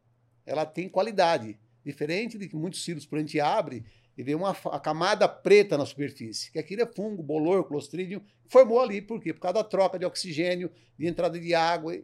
Ela 0.44 0.66
tem 0.66 0.90
qualidade. 0.90 1.58
Diferente 1.82 2.36
de 2.36 2.48
que 2.48 2.56
muitos 2.56 2.84
silos, 2.84 3.06
por 3.06 3.16
a 3.16 3.20
gente 3.20 3.40
abre 3.40 3.82
e 4.16 4.22
vê 4.22 4.34
uma 4.34 4.50
a 4.50 4.80
camada 4.80 5.28
preta 5.28 5.76
na 5.76 5.84
superfície, 5.84 6.50
que 6.50 6.58
aquilo 6.58 6.82
é 6.82 6.86
fungo, 6.86 7.22
bolor, 7.22 7.64
clostridium, 7.64 8.22
formou 8.48 8.80
ali, 8.80 9.02
por 9.02 9.20
quê? 9.20 9.32
Por 9.32 9.40
causa 9.40 9.54
da 9.54 9.64
troca 9.64 9.98
de 9.98 10.04
oxigênio, 10.04 10.70
de 10.96 11.06
entrada 11.06 11.38
de 11.38 11.54
água 11.54 11.94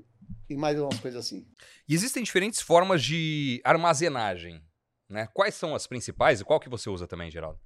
e 0.48 0.56
mais 0.56 0.78
umas 0.78 0.98
coisas 0.98 1.24
assim. 1.26 1.46
E 1.88 1.94
existem 1.94 2.22
diferentes 2.22 2.60
formas 2.60 3.02
de 3.02 3.60
armazenagem, 3.64 4.60
né? 5.08 5.28
Quais 5.32 5.54
são 5.54 5.74
as 5.74 5.86
principais 5.86 6.40
e 6.40 6.44
qual 6.44 6.60
que 6.60 6.68
você 6.68 6.90
usa 6.90 7.06
também, 7.06 7.30
Geraldo? 7.30 7.60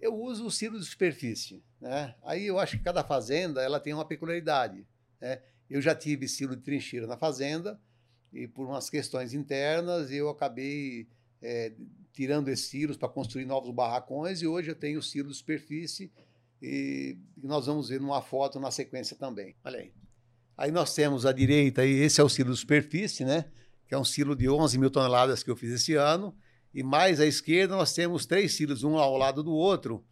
Eu 0.00 0.14
uso 0.14 0.46
o 0.46 0.50
silo 0.50 0.78
de 0.78 0.84
superfície, 0.84 1.62
né? 1.80 2.14
Aí 2.22 2.46
eu 2.46 2.58
acho 2.58 2.78
que 2.78 2.84
cada 2.84 3.04
fazenda 3.04 3.60
ela 3.62 3.80
tem 3.80 3.92
uma 3.92 4.04
peculiaridade, 4.04 4.86
né? 5.20 5.42
Eu 5.68 5.80
já 5.80 5.94
tive 5.94 6.26
silo 6.26 6.56
de 6.56 6.62
trincheira 6.62 7.06
na 7.06 7.16
fazenda 7.16 7.80
e 8.32 8.46
por 8.46 8.66
umas 8.66 8.88
questões 8.88 9.34
internas 9.34 10.10
eu 10.10 10.28
acabei 10.28 11.08
é, 11.42 11.72
tirando 12.12 12.48
esses 12.48 12.66
silos 12.66 12.96
para 12.96 13.08
construir 13.08 13.44
novos 13.44 13.74
barracões 13.74 14.42
e 14.42 14.46
hoje 14.46 14.70
eu 14.70 14.74
tenho 14.74 14.98
o 14.98 15.02
silo 15.02 15.28
de 15.28 15.36
superfície 15.36 16.12
e 16.62 17.16
nós 17.42 17.66
vamos 17.66 17.88
ver 17.88 18.00
numa 18.00 18.20
foto 18.20 18.60
na 18.60 18.70
sequência 18.70 19.16
também. 19.16 19.56
Olha 19.64 19.78
aí. 19.78 19.92
Aí 20.56 20.70
nós 20.70 20.94
temos 20.94 21.24
à 21.24 21.32
direita, 21.32 21.82
aí, 21.82 21.90
esse 21.90 22.20
é 22.20 22.24
o 22.24 22.28
silo 22.28 22.52
de 22.52 22.58
superfície, 22.58 23.24
né? 23.24 23.46
que 23.86 23.94
é 23.94 23.98
um 23.98 24.04
silo 24.04 24.36
de 24.36 24.48
11 24.48 24.78
mil 24.78 24.90
toneladas 24.90 25.42
que 25.42 25.50
eu 25.50 25.56
fiz 25.56 25.72
esse 25.72 25.94
ano. 25.94 26.36
E 26.72 26.82
mais 26.82 27.18
à 27.18 27.26
esquerda 27.26 27.74
nós 27.74 27.92
temos 27.94 28.26
três 28.26 28.54
silos, 28.54 28.84
um 28.84 28.96
ao 28.98 29.16
lado 29.16 29.42
do 29.42 29.52
outro. 29.52 30.04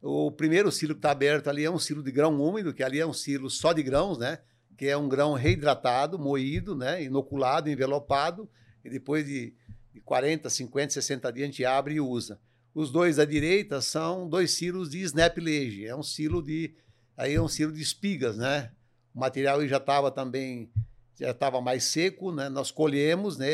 O 0.00 0.30
primeiro 0.30 0.70
silo 0.70 0.94
que 0.94 1.00
está 1.00 1.10
aberto 1.10 1.50
ali 1.50 1.64
é 1.64 1.70
um 1.70 1.78
silo 1.78 2.02
de 2.02 2.12
grão 2.12 2.40
úmido, 2.40 2.72
que 2.72 2.82
ali 2.82 3.00
é 3.00 3.06
um 3.06 3.12
silo 3.12 3.50
só 3.50 3.72
de 3.72 3.82
grãos, 3.82 4.16
né? 4.16 4.38
que 4.78 4.86
é 4.86 4.96
um 4.96 5.08
grão 5.08 5.34
reidratado, 5.34 6.18
moído, 6.18 6.74
né? 6.74 7.02
inoculado, 7.02 7.68
envelopado, 7.68 8.48
e 8.82 8.88
depois 8.88 9.26
de, 9.26 9.54
de 9.92 10.00
40, 10.00 10.48
50, 10.48 10.92
60 10.92 11.32
dias 11.32 11.44
a 11.44 11.46
gente 11.50 11.64
abre 11.64 11.94
e 11.94 12.00
usa. 12.00 12.40
Os 12.74 12.90
dois 12.90 13.18
à 13.18 13.24
direita 13.24 13.80
são 13.80 14.28
dois 14.28 14.52
silos 14.52 14.90
de 14.90 15.00
snap 15.00 15.36
lege, 15.38 15.86
é 15.86 15.94
um 15.94 16.02
silo 16.02 16.42
de 16.42 16.74
aí 17.16 17.34
é 17.34 17.42
um 17.42 17.48
silo 17.48 17.72
de 17.72 17.82
espigas, 17.82 18.36
né? 18.36 18.70
O 19.14 19.20
material 19.20 19.66
já 19.66 19.78
estava 19.78 20.10
também 20.10 20.70
já 21.18 21.32
estava 21.32 21.60
mais 21.60 21.84
seco, 21.84 22.32
né? 22.32 22.48
Nós 22.48 22.70
colhemos, 22.70 23.36
né? 23.36 23.48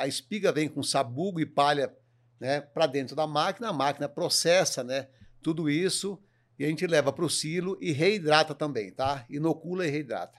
A 0.00 0.06
espiga 0.06 0.52
vem 0.52 0.68
com 0.68 0.82
sabugo 0.82 1.40
e 1.40 1.46
palha, 1.46 1.92
né? 2.38 2.60
Para 2.60 2.86
dentro 2.86 3.16
da 3.16 3.26
máquina, 3.26 3.70
a 3.70 3.72
máquina 3.72 4.08
processa, 4.08 4.84
né? 4.84 5.08
Tudo 5.42 5.68
isso 5.68 6.22
e 6.58 6.64
a 6.64 6.68
gente 6.68 6.86
leva 6.86 7.12
para 7.12 7.24
o 7.24 7.30
silo 7.30 7.78
e 7.80 7.92
reidrata 7.92 8.54
também, 8.54 8.92
tá? 8.92 9.24
Inocula 9.28 9.86
e 9.86 9.90
reidrata, 9.90 10.38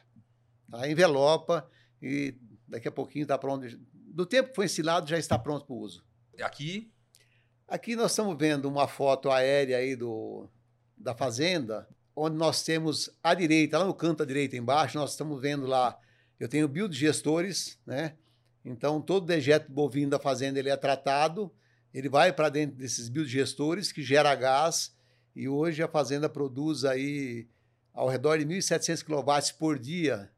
tá? 0.69 0.89
Envelopa 0.89 1.69
e 2.01 2.35
daqui 2.67 2.87
a 2.87 2.91
pouquinho 2.91 3.23
está 3.23 3.37
pronto. 3.37 3.65
Do 4.14 4.26
tempo 4.26 4.49
que 4.49 4.55
foi 4.55 4.66
ensilado 4.66 5.10
já 5.10 5.18
está 5.18 5.38
pronto 5.38 5.66
para 5.66 5.76
o 5.76 5.80
uso. 5.80 6.03
Aqui? 6.41 6.91
Aqui 7.68 7.95
nós 7.95 8.12
estamos 8.12 8.36
vendo 8.38 8.68
uma 8.68 8.88
foto 8.88 9.30
aérea 9.30 9.78
aí 9.78 9.95
do, 9.95 10.49
da 10.97 11.16
fazenda 11.16 11.88
onde 12.22 12.36
nós 12.36 12.64
temos 12.64 13.10
à 13.24 13.34
direita, 13.34 13.78
lá 13.78 13.86
no 13.86 13.93
canto 13.93 14.24
à 14.24 14.26
direita 14.26 14.57
embaixo, 14.57 14.97
nós 14.97 15.12
estamos 15.12 15.39
vendo 15.39 15.66
lá, 15.66 15.97
eu 16.38 16.49
tenho 16.49 16.68
biodigestores, 16.68 17.80
né? 17.86 18.16
Então, 18.66 19.01
todo 19.01 19.26
dejeto 19.26 19.72
bovino 19.72 20.12
da 20.12 20.20
fazenda 20.20 20.60
ele 20.60 20.70
é 20.70 20.76
tratado, 20.76 21.49
ele 21.93 22.10
vai 22.10 22.34
para 22.34 22.49
dentro 22.49 22.76
desses 22.76 23.07
biodigestores 23.07 23.93
que 23.93 24.03
gera 24.03 24.36
gás, 24.36 24.93
e 25.34 25.47
hoje 25.47 25.82
a 25.82 25.88
fazenda 25.88 26.28
produz 26.28 26.84
aí 26.84 27.47
ao 27.93 28.10
redor 28.10 28.38
de 28.38 28.45
1.700 28.45 29.01
kW 29.01 29.57
por 29.57 29.80
dia, 29.80 30.30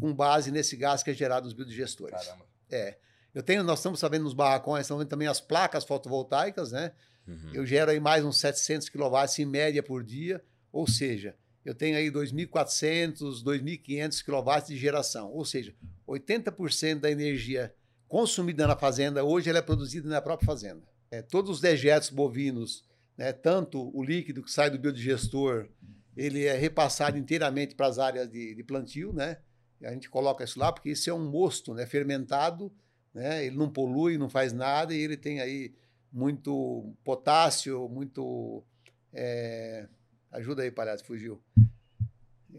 com 0.00 0.12
base 0.12 0.50
nesse 0.50 0.76
gás 0.76 1.04
que 1.04 1.10
é 1.10 1.14
gerado 1.14 1.44
nos 1.44 1.54
biodigestores. 1.54 2.26
Caramba. 2.26 2.44
É. 2.70 2.96
Eu 3.34 3.42
tenho, 3.42 3.64
nós 3.64 3.80
estamos 3.80 3.98
sabendo 3.98 4.24
nos 4.24 4.34
barracões, 4.34 4.82
estamos 4.82 5.02
vendo 5.02 5.10
também 5.10 5.26
as 5.26 5.40
placas 5.40 5.84
fotovoltaicas, 5.84 6.70
né? 6.70 6.92
Uhum. 7.26 7.50
Eu 7.52 7.66
gero 7.66 7.90
aí 7.90 7.98
mais 7.98 8.24
uns 8.24 8.38
700 8.38 8.88
kW 8.88 9.16
em 9.38 9.44
média 9.44 9.82
por 9.82 10.04
dia. 10.04 10.42
Ou 10.72 10.86
seja, 10.86 11.34
eu 11.64 11.74
tenho 11.74 11.96
aí 11.96 12.10
2.400, 12.10 13.42
2.500 13.42 14.22
kW 14.24 14.66
de 14.66 14.76
geração. 14.76 15.32
Ou 15.32 15.44
seja, 15.44 15.74
80% 16.06 17.00
da 17.00 17.10
energia 17.10 17.74
consumida 18.06 18.66
na 18.66 18.76
fazenda 18.76 19.24
hoje 19.24 19.48
ela 19.48 19.58
é 19.58 19.62
produzida 19.62 20.08
na 20.08 20.20
própria 20.20 20.46
fazenda. 20.46 20.82
É, 21.10 21.22
todos 21.22 21.50
os 21.50 21.60
dejetos 21.60 22.10
bovinos, 22.10 22.84
né, 23.16 23.32
tanto 23.32 23.90
o 23.96 24.04
líquido 24.04 24.42
que 24.42 24.50
sai 24.50 24.70
do 24.70 24.78
biodigestor, 24.78 25.68
ele 26.16 26.44
é 26.44 26.56
repassado 26.56 27.16
inteiramente 27.16 27.74
para 27.74 27.86
as 27.86 27.98
áreas 27.98 28.30
de, 28.30 28.54
de 28.54 28.62
plantio, 28.62 29.12
né? 29.12 29.38
A 29.84 29.92
gente 29.92 30.08
coloca 30.08 30.44
isso 30.44 30.58
lá 30.58 30.72
porque 30.72 30.90
isso 30.90 31.08
é 31.10 31.14
um 31.14 31.30
mosto, 31.30 31.74
né, 31.74 31.86
fermentado, 31.86 32.72
né? 33.12 33.44
Ele 33.44 33.56
não 33.56 33.70
polui, 33.70 34.18
não 34.18 34.28
faz 34.28 34.52
nada 34.52 34.94
e 34.94 34.98
ele 34.98 35.16
tem 35.16 35.40
aí 35.40 35.74
muito 36.12 36.94
potássio, 37.04 37.88
muito 37.88 38.64
é, 39.12 39.86
Ajuda 40.34 40.62
aí, 40.64 40.70
palhaço, 40.70 41.04
fugiu. 41.04 41.40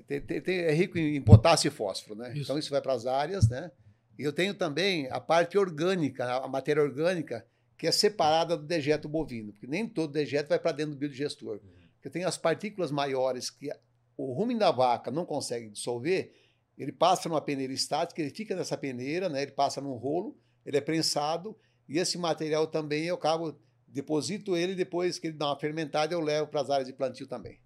Tem, 0.07 0.21
tem, 0.21 0.39
tem, 0.39 0.59
é 0.59 0.71
rico 0.71 0.97
em, 0.97 1.21
potássio 1.21 1.67
e 1.67 1.71
fósforo, 1.71 2.17
né? 2.17 2.31
Isso. 2.31 2.43
Então 2.43 2.57
isso 2.57 2.69
vai 2.69 2.81
para 2.81 2.93
as 2.93 3.05
áreas, 3.05 3.49
né? 3.49 3.69
E 4.17 4.23
eu 4.23 4.31
tenho 4.31 4.53
também 4.53 5.09
a 5.11 5.19
parte 5.19 5.57
orgânica, 5.57 6.25
a 6.37 6.47
matéria 6.47 6.81
orgânica, 6.81 7.45
que 7.77 7.85
é 7.85 7.91
separada 7.91 8.55
do 8.55 8.63
dejeto 8.63 9.09
bovino, 9.09 9.51
porque 9.51 9.67
nem 9.67 9.89
todo 9.89 10.13
dejeto 10.13 10.47
vai 10.47 10.59
para 10.59 10.71
dentro 10.71 10.93
do 10.93 10.97
biodigestor. 10.97 11.59
Uhum. 11.61 11.69
Porque 11.95 12.09
tem 12.09 12.23
as 12.23 12.37
partículas 12.37 12.91
maiores 12.91 13.49
que 13.49 13.69
o 14.15 14.31
rumen 14.31 14.57
da 14.57 14.71
vaca 14.71 15.11
não 15.11 15.25
consegue 15.25 15.69
dissolver, 15.69 16.31
ele 16.77 16.91
passa 16.91 17.29
numa 17.29 17.41
peneira 17.41 17.73
estática, 17.73 18.21
ele 18.21 18.31
fica 18.31 18.55
nessa 18.55 18.77
peneira, 18.77 19.29
né? 19.29 19.41
ele 19.43 19.51
passa 19.51 19.81
num 19.81 19.93
rolo, 19.93 20.37
ele 20.65 20.77
é 20.77 20.81
prensado, 20.81 21.57
e 21.87 21.97
esse 21.97 22.17
material 22.17 22.67
também 22.67 23.05
eu 23.05 23.15
acabo, 23.15 23.59
deposito 23.87 24.55
ele, 24.55 24.75
depois 24.75 25.17
que 25.19 25.27
ele 25.27 25.37
dá 25.37 25.47
uma 25.47 25.59
fermentada, 25.59 26.13
eu 26.13 26.19
levo 26.19 26.47
para 26.47 26.61
as 26.61 26.69
áreas 26.69 26.87
de 26.87 26.93
plantio 26.93 27.27
também. 27.27 27.61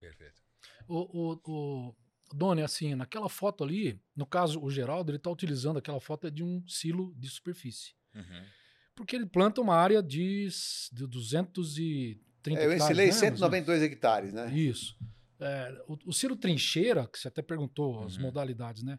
Perfeito. 0.00 0.40
O, 0.88 1.34
o, 1.34 1.40
o 1.48 1.94
Doni, 2.34 2.62
assim, 2.62 2.94
naquela 2.94 3.28
foto 3.28 3.64
ali, 3.64 4.00
no 4.14 4.26
caso, 4.26 4.62
o 4.62 4.70
Geraldo, 4.70 5.10
ele 5.10 5.18
está 5.18 5.30
utilizando 5.30 5.78
aquela 5.78 6.00
foto 6.00 6.30
de 6.30 6.42
um 6.42 6.66
silo 6.66 7.14
de 7.16 7.28
superfície. 7.28 7.94
Uhum. 8.14 8.44
Porque 8.94 9.14
ele 9.14 9.26
planta 9.26 9.60
uma 9.60 9.76
área 9.76 10.02
de, 10.02 10.48
de 10.92 11.06
230 11.06 12.60
é, 12.60 12.64
eu 12.64 12.72
ensinei 12.72 13.06
né? 13.06 13.12
192 13.12 13.82
hectares, 13.82 14.32
né? 14.32 14.50
Isso. 14.52 14.96
É, 15.40 15.82
o, 15.86 15.96
o 16.06 16.12
silo 16.12 16.36
trincheira, 16.36 17.06
que 17.06 17.18
você 17.18 17.28
até 17.28 17.42
perguntou 17.42 18.04
as 18.04 18.16
uhum. 18.16 18.22
modalidades, 18.22 18.82
né? 18.82 18.98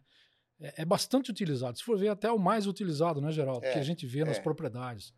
É, 0.60 0.82
é, 0.82 0.84
bastante 0.84 1.30
utilizado. 1.30 1.78
Se 1.78 1.84
for 1.84 1.96
ver, 1.96 2.08
até 2.08 2.30
o 2.30 2.38
mais 2.38 2.66
utilizado, 2.66 3.20
né, 3.20 3.30
Geraldo? 3.30 3.64
É, 3.64 3.72
que 3.72 3.78
a 3.78 3.82
gente 3.82 4.06
vê 4.06 4.24
nas 4.24 4.38
é. 4.38 4.42
propriedades. 4.42 5.12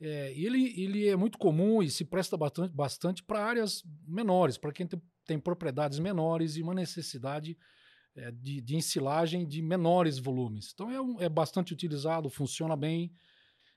É, 0.00 0.32
ele, 0.36 0.80
ele 0.80 1.08
é 1.08 1.16
muito 1.16 1.38
comum 1.38 1.82
e 1.82 1.90
se 1.90 2.04
presta 2.04 2.36
bastante, 2.36 2.74
bastante 2.74 3.22
para 3.22 3.44
áreas 3.44 3.82
menores, 4.06 4.58
para 4.58 4.72
quem 4.72 4.86
tem, 4.86 5.00
tem, 5.24 5.38
propriedades 5.38 5.98
menores 5.98 6.56
e 6.56 6.62
uma 6.62 6.74
necessidade 6.74 7.56
é, 8.16 8.30
de, 8.30 8.60
de, 8.60 8.76
ensilagem 8.76 9.46
de 9.46 9.62
menores 9.62 10.18
volumes. 10.18 10.70
Então 10.74 10.90
é, 10.90 11.00
um, 11.00 11.20
é 11.20 11.28
bastante 11.28 11.72
utilizado, 11.72 12.28
funciona 12.28 12.76
bem. 12.76 13.12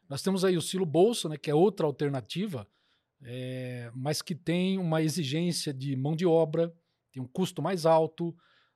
Nós 0.09 0.21
temos 0.21 0.43
aí 0.43 0.57
o 0.57 0.61
silo 0.61 0.85
bolsa, 0.85 1.29
né, 1.29 1.37
que 1.37 1.49
é 1.49 1.55
outra 1.55 1.85
alternativa, 1.85 2.67
é, 3.21 3.91
mas 3.95 4.21
que 4.21 4.35
tem 4.35 4.77
uma 4.77 5.01
exigência 5.01 5.73
de 5.73 5.95
mão 5.95 6.15
de 6.15 6.25
obra, 6.25 6.73
tem 7.11 7.21
um 7.21 7.27
custo 7.27 7.61
mais 7.61 7.85
alto, 7.85 8.35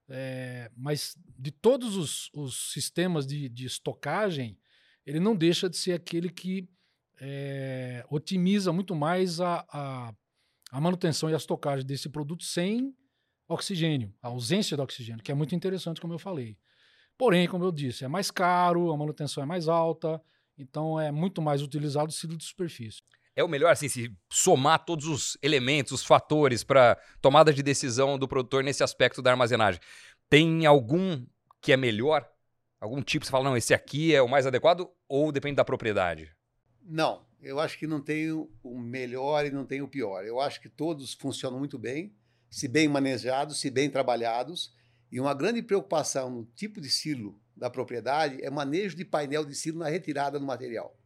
é, 0.10 0.70
mas 0.76 1.16
de 1.38 1.52
todos 1.52 1.96
os, 1.96 2.30
os 2.34 2.72
sistemas 2.72 3.26
de, 3.26 3.48
de, 3.48 3.66
estocagem, 3.66 4.58
ele 5.06 5.20
não 5.20 5.36
deixa 5.36 5.70
de 5.70 5.78
ser 5.78 5.94
aquele 5.94 6.30
que 6.30 6.68
é, 7.20 8.04
otimiza 8.10 8.74
muito 8.74 8.96
mais 8.96 9.40
a, 9.40 9.66
a, 9.72 10.14
a, 10.72 10.82
manutenção 10.82 11.30
e 11.30 11.34
a 11.34 11.38
estocagem 11.38 11.86
desse 11.86 12.10
produto 12.10 12.44
sem 12.44 12.94
oxigênio, 13.48 14.14
a 14.22 14.28
ausência 14.28 14.76
de 14.76 14.84
oxigênio, 14.84 15.24
que 15.24 15.32
é 15.32 15.36
muito 15.36 15.56
interessante, 15.56 16.02
como 16.02 16.14
eu 16.14 16.20
falei. 16.20 16.58
Porém, 17.18 17.48
como 17.48 17.64
eu 17.64 17.72
disse, 17.72 18.04
é 18.04 18.08
mais 18.08 18.32
caro, 18.32 18.92
a 18.92 18.98
manutenção 18.98 19.44
é 19.44 19.46
mais 19.46 19.68
alta, 19.68 20.22
então 20.58 21.00
é 21.00 21.12
muito 21.12 21.42
mais 21.42 21.62
utilizado 21.62 22.10
o 22.10 22.14
silo 22.14 22.36
de 22.36 22.44
superfície. 22.44 23.02
É 23.36 23.44
o 23.44 23.48
melhor, 23.48 23.72
assim, 23.72 23.88
se 23.88 24.14
somar 24.30 24.84
todos 24.84 25.06
os 25.06 25.38
elementos, 25.42 25.94
os 25.94 26.04
fatores 26.04 26.64
para 26.64 26.98
tomada 27.22 27.54
de 27.54 27.64
decisão 27.64 28.18
do 28.18 28.28
produtor 28.28 28.64
nesse 28.64 28.84
aspecto 28.84 29.22
da 29.22 29.32
armazenagem. 29.32 29.80
Tem 30.30 30.66
algum 30.66 31.26
que 31.62 31.72
é 31.72 31.78
melhor? 31.78 32.30
Algum 32.80 33.02
tipo 33.02 33.26
você 33.26 33.32
fala, 33.32 33.46
não, 33.46 33.56
esse 33.56 33.74
aqui 33.74 34.14
é 34.14 34.22
o 34.22 34.28
mais 34.28 34.46
adequado 34.46 34.90
ou 35.08 35.32
depende 35.32 35.56
da 35.56 35.64
propriedade? 35.64 36.32
Não, 36.82 37.26
eu 37.42 37.60
acho 37.60 37.78
que 37.78 37.88
não 37.88 38.02
tem 38.02 38.32
o 38.32 38.80
melhor 38.80 39.46
e 39.46 39.52
não 39.52 39.66
tem 39.66 39.82
o 39.82 39.88
pior. 39.88 40.26
Eu 40.26 40.40
acho 40.40 40.60
que 40.60 40.68
todos 40.68 41.14
funcionam 41.14 41.60
muito 41.60 41.78
bem, 41.78 42.14
se 42.50 42.68
bem 42.68 42.88
manejados, 42.88 43.60
se 43.60 43.70
bem 43.70 43.90
trabalhados. 43.90 44.76
E 45.12 45.20
uma 45.20 45.34
grande 45.34 45.62
preocupação 45.62 46.30
no 46.30 46.46
tipo 46.56 46.82
de 46.82 46.90
silo 46.90 47.40
da 47.56 47.70
propriedade 47.70 48.44
é 48.44 48.50
manejo 48.50 48.96
de 48.96 49.06
painel 49.06 49.46
de 49.46 49.54
silo 49.56 49.80
na 49.80 49.88
retirada 49.88 50.40
do 50.40 50.46
material. 50.46 50.98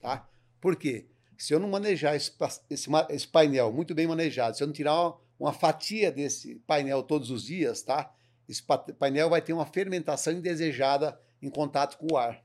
Tá? 0.00 0.28
Por 0.60 0.76
quê? 0.76 1.08
Se 1.38 1.54
eu 1.54 1.60
não 1.60 1.68
manejar 1.68 2.16
esse, 2.16 2.32
esse, 2.68 2.90
esse 3.08 3.28
painel 3.28 3.72
muito 3.72 3.94
bem 3.94 4.06
manejado, 4.06 4.56
se 4.56 4.62
eu 4.62 4.66
não 4.66 4.74
tirar 4.74 5.00
uma, 5.00 5.16
uma 5.38 5.52
fatia 5.52 6.12
desse 6.12 6.56
painel 6.66 7.02
todos 7.02 7.30
os 7.30 7.44
dias, 7.44 7.80
tá? 7.80 8.12
esse 8.48 8.62
painel 8.98 9.30
vai 9.30 9.40
ter 9.40 9.52
uma 9.52 9.66
fermentação 9.66 10.32
indesejada 10.32 11.18
em 11.40 11.48
contato 11.48 11.96
com 11.98 12.14
o 12.14 12.16
ar. 12.16 12.42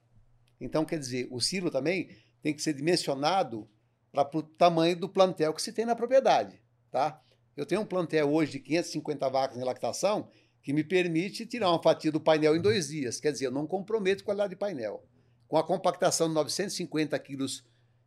Então, 0.60 0.86
quer 0.86 1.00
dizer, 1.00 1.28
o 1.32 1.40
silo 1.40 1.72
também 1.72 2.10
tem 2.42 2.54
que 2.54 2.62
ser 2.62 2.74
dimensionado 2.74 3.68
para 4.12 4.30
o 4.38 4.44
tamanho 4.44 4.96
do 4.96 5.10
plantel 5.10 5.54
que 5.54 5.62
se 5.62 5.74
tem 5.74 5.86
na 5.86 5.96
propriedade. 5.96 6.62
Tá? 6.92 7.20
Eu 7.56 7.66
tenho 7.66 7.82
um 7.82 7.86
plantel 7.86 8.32
hoje 8.32 8.52
de 8.52 8.60
550 8.60 9.30
vacas 9.30 9.58
em 9.58 9.64
lactação 9.64 10.30
que 10.62 10.72
me 10.72 10.84
permite 10.84 11.46
tirar 11.46 11.70
uma 11.70 11.82
fatia 11.82 12.12
do 12.12 12.22
painel 12.22 12.56
em 12.56 12.62
dois 12.62 12.90
dias. 12.90 13.20
Quer 13.20 13.32
dizer, 13.32 13.48
eu 13.48 13.52
não 13.52 13.66
comprometo 13.66 14.22
a 14.22 14.26
qualidade 14.26 14.52
de 14.52 14.56
painel. 14.56 15.04
Com 15.48 15.58
a 15.58 15.64
compactação 15.64 16.28
de 16.28 16.34
950 16.36 17.18
quilos 17.20 17.66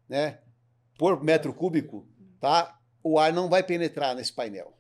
né, 0.09 0.39
por 0.99 1.23
metro 1.23 1.53
cúbico, 1.53 2.07
tá? 2.41 2.77
o 3.07 3.21
ar 3.21 3.33
não 3.33 3.49
vai 3.49 3.63
penetrar 3.63 4.17
nesse 4.17 4.33
painel. 4.33 4.77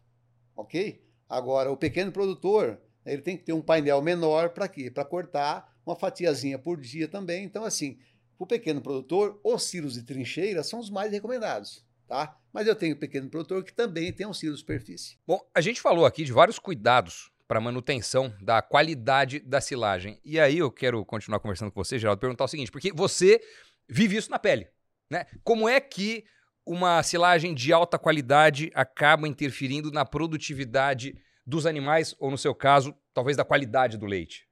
Ok? 0.57 1.01
Agora, 1.29 1.71
o 1.71 1.77
pequeno 1.77 2.11
produtor 2.11 2.81
ele 3.05 3.23
tem 3.23 3.37
que 3.37 3.45
ter 3.45 3.53
um 3.53 3.63
painel 3.63 4.03
menor 4.03 4.51
para 4.51 4.67
quê? 4.67 4.91
Para 4.91 5.05
cortar 5.05 5.73
uma 5.87 5.95
fatiazinha 5.95 6.59
por 6.59 6.81
dia 6.81 7.07
também. 7.07 7.45
Então, 7.45 7.65
assim, 7.65 7.99
o 8.37 8.45
pequeno 8.45 8.81
produtor, 8.81 9.41
os 9.45 9.63
silos 9.63 9.95
de 9.95 10.03
trincheira 10.03 10.65
são 10.65 10.81
os 10.81 10.91
mais 10.91 11.13
recomendados, 11.13 11.87
tá? 12.09 12.37
Mas 12.53 12.67
eu 12.67 12.75
tenho 12.75 12.97
pequeno 12.99 13.31
produtor 13.31 13.63
que 13.63 13.73
também 13.73 14.13
tem 14.13 14.27
um 14.27 14.35
silo 14.35 14.55
de 14.55 14.59
superfície. 14.59 15.17
Bom, 15.25 15.41
a 15.55 15.61
gente 15.61 15.81
falou 15.81 16.05
aqui 16.05 16.25
de 16.25 16.33
vários 16.33 16.59
cuidados 16.59 17.31
para 17.47 17.61
manutenção 17.61 18.35
da 18.43 18.61
qualidade 18.61 19.39
da 19.39 19.61
silagem. 19.61 20.21
E 20.25 20.41
aí 20.41 20.59
eu 20.59 20.73
quero 20.73 21.05
continuar 21.05 21.39
conversando 21.39 21.71
com 21.71 21.85
você, 21.85 21.97
Geraldo, 21.97 22.19
perguntar 22.19 22.45
o 22.45 22.49
seguinte, 22.49 22.73
porque 22.73 22.93
você 22.93 23.41
vive 23.89 24.17
isso 24.17 24.33
na 24.33 24.39
pele, 24.39 24.67
né? 25.11 25.27
Como 25.43 25.69
é 25.69 25.81
que 25.81 26.25
uma 26.65 27.03
silagem 27.03 27.55
de 27.55 27.73
alta 27.73 27.99
qualidade 27.99 28.71
acaba 28.75 29.29
interferindo 29.29 29.91
na 29.93 30.05
produtividade 30.05 31.17
dos 31.47 31.65
animais, 31.65 32.15
ou 32.19 32.31
no 32.31 32.37
seu 32.37 32.55
caso, 32.55 32.95
talvez 33.15 33.37
da 33.37 33.45
qualidade 33.45 33.97
do 33.97 34.07
leite? 34.07 34.49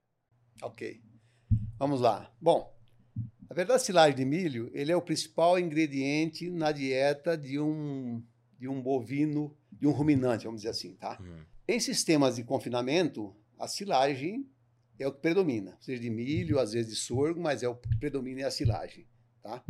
Ok. 0.62 1.02
Vamos 1.76 2.00
lá. 2.00 2.32
Bom, 2.40 2.72
na 3.48 3.54
verdade, 3.54 3.76
a 3.76 3.84
silagem 3.84 4.16
de 4.16 4.24
milho 4.24 4.70
ele 4.72 4.92
é 4.92 4.96
o 4.96 5.02
principal 5.02 5.58
ingrediente 5.58 6.48
na 6.48 6.70
dieta 6.70 7.36
de 7.36 7.58
um, 7.58 8.22
de 8.58 8.68
um 8.68 8.80
bovino, 8.80 9.56
de 9.72 9.86
um 9.86 9.90
ruminante, 9.90 10.44
vamos 10.44 10.60
dizer 10.60 10.70
assim, 10.70 10.94
tá? 10.94 11.18
Uhum. 11.20 11.44
Em 11.66 11.80
sistemas 11.80 12.36
de 12.36 12.44
confinamento, 12.44 13.34
a 13.58 13.66
silagem 13.66 14.48
é 14.98 15.06
o 15.08 15.12
que 15.12 15.20
predomina, 15.20 15.76
seja 15.80 16.00
de 16.00 16.10
milho, 16.10 16.58
às 16.58 16.72
vezes 16.72 16.92
de 16.92 16.96
sorgo, 16.96 17.40
mas 17.40 17.62
é 17.62 17.68
o 17.68 17.74
que 17.74 17.96
predomina 17.98 18.42
é 18.42 18.44
a 18.44 18.50
silagem, 18.50 19.06
tá? 19.42 19.64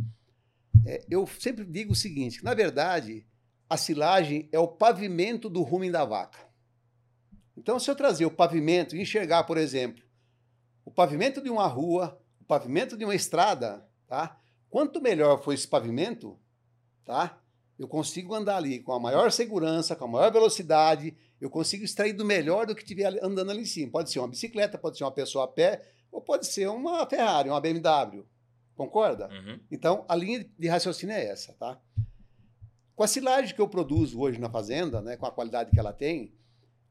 É, 0.85 1.03
eu 1.09 1.25
sempre 1.39 1.65
digo 1.65 1.93
o 1.93 1.95
seguinte, 1.95 2.43
na 2.43 2.53
verdade, 2.53 3.25
a 3.69 3.75
silagem 3.75 4.47
é 4.51 4.59
o 4.59 4.67
pavimento 4.67 5.49
do 5.49 5.63
rumen 5.63 5.91
da 5.91 6.05
vaca. 6.05 6.37
Então, 7.57 7.79
se 7.79 7.89
eu 7.89 7.95
trazer 7.95 8.25
o 8.25 8.31
pavimento 8.31 8.95
e 8.95 9.01
enxergar, 9.01 9.45
por 9.45 9.57
exemplo, 9.57 10.03
o 10.83 10.91
pavimento 10.91 11.41
de 11.41 11.49
uma 11.49 11.65
rua, 11.65 12.21
o 12.39 12.43
pavimento 12.43 12.95
de 12.95 13.03
uma 13.03 13.15
estrada, 13.15 13.87
tá? 14.07 14.39
Quanto 14.69 15.01
melhor 15.01 15.41
for 15.41 15.53
esse 15.53 15.67
pavimento, 15.67 16.37
tá? 17.03 17.41
Eu 17.79 17.87
consigo 17.87 18.35
andar 18.35 18.57
ali 18.57 18.79
com 18.79 18.93
a 18.93 18.99
maior 18.99 19.31
segurança, 19.31 19.95
com 19.95 20.05
a 20.05 20.07
maior 20.07 20.31
velocidade, 20.31 21.15
eu 21.41 21.49
consigo 21.49 21.83
extrair 21.83 22.13
do 22.13 22.23
melhor 22.23 22.67
do 22.67 22.75
que 22.75 22.81
estiver 22.81 23.19
andando 23.23 23.51
ali 23.51 23.61
em 23.61 23.65
cima. 23.65 23.91
Pode 23.91 24.11
ser 24.11 24.19
uma 24.19 24.27
bicicleta, 24.27 24.77
pode 24.77 24.97
ser 24.97 25.03
uma 25.03 25.11
pessoa 25.11 25.45
a 25.45 25.47
pé, 25.47 25.81
ou 26.11 26.21
pode 26.21 26.45
ser 26.45 26.69
uma 26.69 27.05
Ferrari, 27.07 27.49
uma 27.49 27.59
BMW. 27.59 28.25
Concorda? 28.75 29.29
Uhum. 29.29 29.59
Então, 29.71 30.05
a 30.07 30.15
linha 30.15 30.45
de 30.57 30.67
raciocínio 30.67 31.13
é 31.13 31.25
essa, 31.25 31.53
tá? 31.53 31.79
Com 32.95 33.03
a 33.03 33.07
silagem 33.07 33.53
que 33.53 33.61
eu 33.61 33.67
produzo 33.67 34.19
hoje 34.19 34.39
na 34.39 34.49
fazenda, 34.49 35.01
né, 35.01 35.17
com 35.17 35.25
a 35.25 35.31
qualidade 35.31 35.71
que 35.71 35.79
ela 35.79 35.93
tem, 35.93 36.33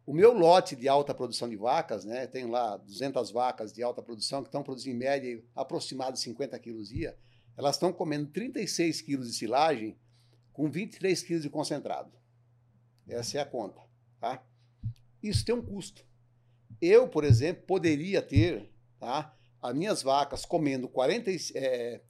o 0.07 0.12
meu 0.12 0.32
lote 0.32 0.76
de 0.76 0.87
alta 0.87 1.14
produção 1.14 1.49
de 1.49 1.57
vacas, 1.57 2.05
né, 2.05 2.26
tenho 2.26 2.51
lá 2.51 2.76
200 2.76 3.30
vacas 3.30 3.72
de 3.72 3.82
alta 3.82 4.03
produção 4.03 4.43
que 4.43 4.49
estão 4.49 4.62
produzindo 4.62 4.97
em 4.97 4.99
média 4.99 5.43
aproximadamente 5.55 6.20
50 6.20 6.59
quilos 6.59 6.89
dia, 6.89 7.16
elas 7.57 7.76
estão 7.76 7.93
comendo 7.93 8.30
36 8.30 9.01
quilos 9.01 9.28
de 9.28 9.35
silagem 9.35 9.97
com 10.53 10.70
23 10.70 11.22
quilos 11.22 11.43
de 11.43 11.51
concentrado. 11.51 12.12
Essa 13.09 13.39
é 13.39 13.41
a 13.41 13.47
conta. 13.47 13.80
Tá? 14.20 14.43
Isso 15.22 15.45
tem 15.45 15.55
um 15.55 15.62
custo. 15.62 16.05
Eu, 16.80 17.09
por 17.09 17.24
exemplo, 17.24 17.64
poderia 17.66 18.20
ter 18.20 18.70
tá, 18.99 19.35
as 19.65 19.75
minhas 19.75 20.03
vacas 20.03 20.45
comendo 20.45 20.87
40, 20.87 21.31
é, 21.55 22.03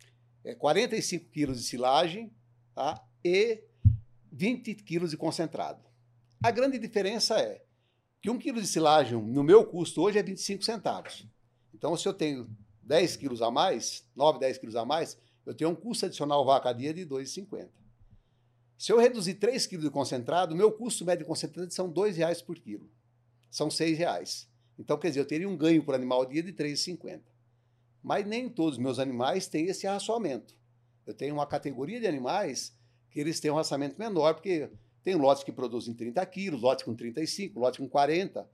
é, 0.43 0.55
45 0.57 1.31
quilos 1.31 1.59
de 1.59 1.63
silagem 1.63 2.35
tá, 2.75 3.01
e 3.25 3.63
20 4.33 4.75
quilos 4.75 5.13
de 5.13 5.17
concentrado. 5.17 5.81
A 6.43 6.51
grande 6.51 6.81
diferença 6.81 7.39
é 7.39 7.63
que 8.21 8.29
um 8.29 8.39
quilo 8.39 8.61
de 8.61 8.67
silagem, 8.67 9.17
no 9.23 9.45
meu 9.45 9.65
custo 9.65 10.03
hoje, 10.03 10.19
é 10.19 10.23
25 10.23 10.65
centavos. 10.65 11.29
Então, 11.73 11.97
se 11.97 12.09
eu 12.09 12.13
tenho 12.13 12.51
10 12.83 13.17
quilos 13.19 13.41
a 13.41 13.53
mais, 13.53 14.05
9, 14.17 14.41
10 14.41 14.59
quilos 14.59 14.75
a 14.75 14.85
mais, 14.85 15.17
eu 15.47 15.55
tenho 15.55 15.71
um 15.71 15.77
custo 15.77 16.07
adicional 16.07 16.45
vaca 16.45 16.73
dia 16.73 16.93
de 16.93 17.07
2,50. 17.07 17.69
Se 18.77 18.91
eu 18.91 18.99
reduzir 18.99 19.35
3 19.35 19.65
quilos 19.69 19.85
de 19.85 19.93
concentrado, 19.93 20.57
meu 20.57 20.73
custo 20.73 21.05
médio 21.05 21.23
de 21.25 21.29
concentrado 21.29 21.73
são 21.73 21.87
R$ 21.87 22.11
reais 22.11 22.43
por 22.43 22.59
quilo. 22.59 22.91
São 23.49 23.69
R$ 23.69 23.95
reais. 23.95 24.49
Então, 24.77 24.99
quer 24.99 25.11
dizer, 25.11 25.21
eu 25.21 25.25
teria 25.25 25.49
um 25.49 25.57
ganho 25.57 25.85
por 25.85 25.95
animal 25.95 26.27
dia 26.27 26.43
de 26.43 26.51
R$ 26.51 26.57
3,50. 26.57 27.34
Mas 28.05 28.27
nem 28.27 28.51
todos 28.51 28.75
os 28.75 28.79
meus 28.79 28.99
animais 28.99 29.47
têm 29.47 29.65
esse 29.65 29.87
raçoamento. 29.87 30.55
Eu 31.07 31.15
tenho 31.15 31.33
uma 31.33 31.47
categoria 31.47 31.99
de 31.99 32.07
animais 32.07 32.77
que 33.11 33.19
eles 33.19 33.41
têm 33.41 33.51
um 33.51 33.55
raçamento 33.55 33.99
menor, 33.99 34.35
porque 34.35 34.71
tem 35.03 35.15
lotes 35.15 35.43
que 35.43 35.51
produzem 35.51 35.95
30 35.95 36.25
quilos, 36.27 36.61
lotes 36.61 36.85
com 36.85 36.95
35, 36.95 37.59
lotes 37.59 37.79
com 37.79 37.89
40. 37.89 38.47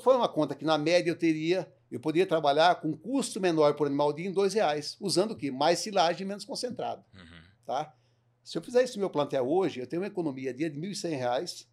Foi 0.00 0.16
uma 0.16 0.28
conta 0.28 0.54
que, 0.54 0.64
na 0.64 0.78
média, 0.78 1.10
eu 1.10 1.16
teria, 1.16 1.70
eu 1.90 2.00
poderia 2.00 2.26
trabalhar 2.26 2.80
com 2.80 2.96
custo 2.96 3.38
menor 3.38 3.74
por 3.74 3.86
animal 3.86 4.10
dia 4.10 4.26
em 4.26 4.32
R$ 4.32 4.48
reais, 4.48 4.96
usando 4.98 5.32
o 5.32 5.36
quê? 5.36 5.50
Mais 5.50 5.80
silagem 5.80 6.22
e 6.22 6.24
menos 6.24 6.46
concentrado. 6.46 7.04
Uhum. 7.14 7.42
Tá? 7.66 7.94
Se 8.42 8.56
eu 8.56 8.62
fizer 8.62 8.82
isso 8.82 8.94
no 8.94 9.00
meu 9.00 9.10
plantel 9.10 9.46
hoje, 9.46 9.80
eu 9.80 9.86
tenho 9.86 10.00
uma 10.00 10.08
economia 10.08 10.54
dia 10.54 10.70
de 10.70 10.80
R$ 10.80 10.88
1.100, 10.88 11.66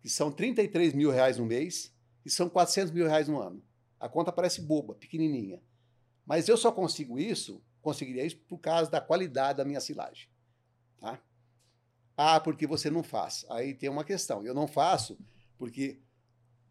que 0.00 0.08
são 0.08 0.30
33 0.30 0.92
mil 0.92 1.10
reais 1.10 1.38
no 1.38 1.44
mês, 1.44 1.92
e 2.24 2.30
são 2.30 2.48
400 2.48 2.92
mil 2.92 3.08
reais 3.08 3.26
no 3.26 3.40
ano. 3.40 3.60
A 3.98 4.08
conta 4.08 4.30
parece 4.30 4.60
boba, 4.60 4.94
pequenininha. 4.94 5.60
Mas 6.26 6.48
eu 6.48 6.56
só 6.56 6.72
consigo 6.72 7.18
isso, 7.18 7.62
conseguiria 7.82 8.24
isso 8.24 8.38
por 8.48 8.58
causa 8.58 8.90
da 8.90 9.00
qualidade 9.00 9.58
da 9.58 9.64
minha 9.64 9.80
silagem. 9.80 10.28
Tá? 10.98 11.20
Ah, 12.16 12.40
porque 12.40 12.66
você 12.66 12.90
não 12.90 13.02
faz. 13.02 13.44
Aí 13.50 13.74
tem 13.74 13.88
uma 13.88 14.04
questão. 14.04 14.44
Eu 14.44 14.54
não 14.54 14.66
faço 14.66 15.18
porque 15.58 16.00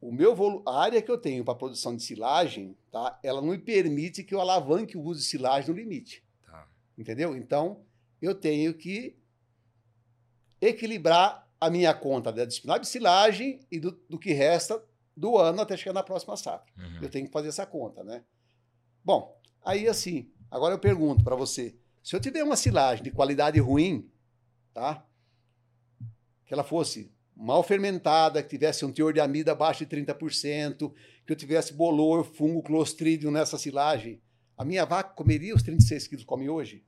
o 0.01 0.12
meu 0.12 0.36
volu 0.36 0.64
a 0.66 0.82
área 0.82 1.01
que 1.01 1.10
eu 1.10 1.18
tenho 1.18 1.45
para 1.45 1.56
produção 1.56 1.95
de 1.95 2.04
silagem, 2.04 2.78
tá? 2.91 3.20
Ela 3.24 3.41
não 3.41 3.49
me 3.49 3.58
permite 3.58 4.24
que 4.24 4.34
eu 4.34 4.41
alavanque 4.41 4.97
o 4.97 5.01
uso 5.01 5.22
de 5.22 5.26
silagem 5.26 5.70
no 5.70 5.80
limite. 5.80 6.24
Tá. 6.45 6.68
Entendeu? 6.97 7.36
Então, 7.36 7.86
eu 8.22 8.36
tenho 8.36 8.74
que 8.74 9.18
equilibrar 10.60 11.49
a 11.60 11.70
minha 11.70 11.93
conta 11.93 12.32
da 12.32 12.43
disponibilidade 12.43 12.86
de 12.86 12.89
silagem 12.89 13.60
e 13.72 13.80
do, 13.80 13.91
do 14.10 14.20
que 14.20 14.34
resta 14.34 14.84
do 15.16 15.38
ano 15.38 15.62
até 15.62 15.78
chegar 15.78 15.93
na 15.93 16.04
próxima 16.04 16.36
safra. 16.36 16.72
Uhum. 16.78 16.99
Eu 17.01 17.10
tenho 17.10 17.26
que 17.26 17.32
fazer 17.32 17.49
essa 17.49 17.66
conta, 17.66 18.04
né? 18.04 18.24
Bom, 19.04 19.39
aí 19.64 19.88
assim, 19.88 20.30
agora 20.49 20.76
eu 20.76 20.80
pergunto 20.80 21.24
para 21.24 21.36
você, 21.36 21.76
se 22.01 22.16
eu 22.16 22.20
tiver 22.20 22.43
uma 22.43 22.55
silagem 22.55 23.03
de 23.03 23.11
qualidade 23.11 23.59
ruim, 23.59 24.09
tá? 24.74 25.05
Que 26.45 26.53
ela 26.53 26.64
fosse 26.64 27.11
mal 27.36 27.64
fermentada, 27.64 28.43
que 28.43 28.49
tivesse 28.49 28.86
um 28.86 28.91
teor 28.91 29.14
de 29.14 29.20
amida 29.20 29.53
abaixo 29.53 29.86
de 29.86 29.95
30%, 29.95 30.93
que 31.26 31.32
eu 31.32 31.36
tivesse 31.36 31.74
bolor, 31.74 32.24
fungo, 32.24 32.61
clostridium 32.61 33.32
nessa 33.32 33.57
silagem, 33.57 34.22
a 34.57 34.64
minha 34.64 34.86
vaca 34.86 35.14
comeria 35.14 35.55
os 35.55 35.64
36 35.64 36.07
quilos 36.07 36.24
que 36.24 36.28
come 36.28 36.49
hoje? 36.49 36.86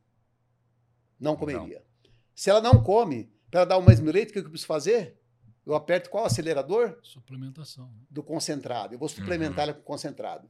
Não 1.20 1.36
comeria. 1.36 1.80
Não. 1.80 2.12
Se 2.36 2.50
ela 2.50 2.62
não 2.62 2.84
come, 2.84 3.32
para 3.50 3.66
dar 3.66 3.78
o 3.78 3.82
mesmo 3.82 4.12
leite, 4.12 4.30
o 4.30 4.34
que 4.34 4.40
eu 4.40 4.44
preciso 4.44 4.68
fazer? 4.68 5.18
Eu 5.66 5.74
aperto 5.74 6.10
qual 6.10 6.26
acelerador? 6.26 7.00
Suplementação. 7.02 7.92
Do 8.10 8.22
concentrado. 8.22 8.94
Eu 8.94 9.00
vou 9.00 9.10
suplementar 9.10 9.66
uhum. 9.66 9.72
ela 9.72 9.74
com 9.74 9.82
concentrado. 9.82 10.50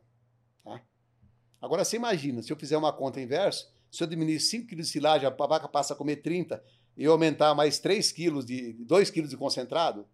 Agora, 1.65 1.83
você 1.83 1.95
imagina, 1.95 2.43
se 2.43 2.53
eu 2.53 2.55
fizer 2.55 2.77
uma 2.77 2.93
conta 2.93 3.19
inversa, 3.19 3.67
se 3.91 4.03
eu 4.03 4.05
diminuir 4.05 4.39
5 4.39 4.67
kg 4.67 4.75
de 4.75 4.85
silagem, 4.85 5.27
a 5.27 5.31
vaca 5.31 5.67
passa 5.67 5.93
a 5.93 5.97
comer 5.97 6.17
30, 6.17 6.63
e 6.95 7.03
eu 7.03 7.11
aumentar 7.11 7.55
mais 7.55 7.79
3 7.79 8.11
kg 8.11 8.45
de 8.45 8.73
2 8.73 9.09
kg 9.09 9.27
de 9.27 9.35
concentrado, 9.35 10.07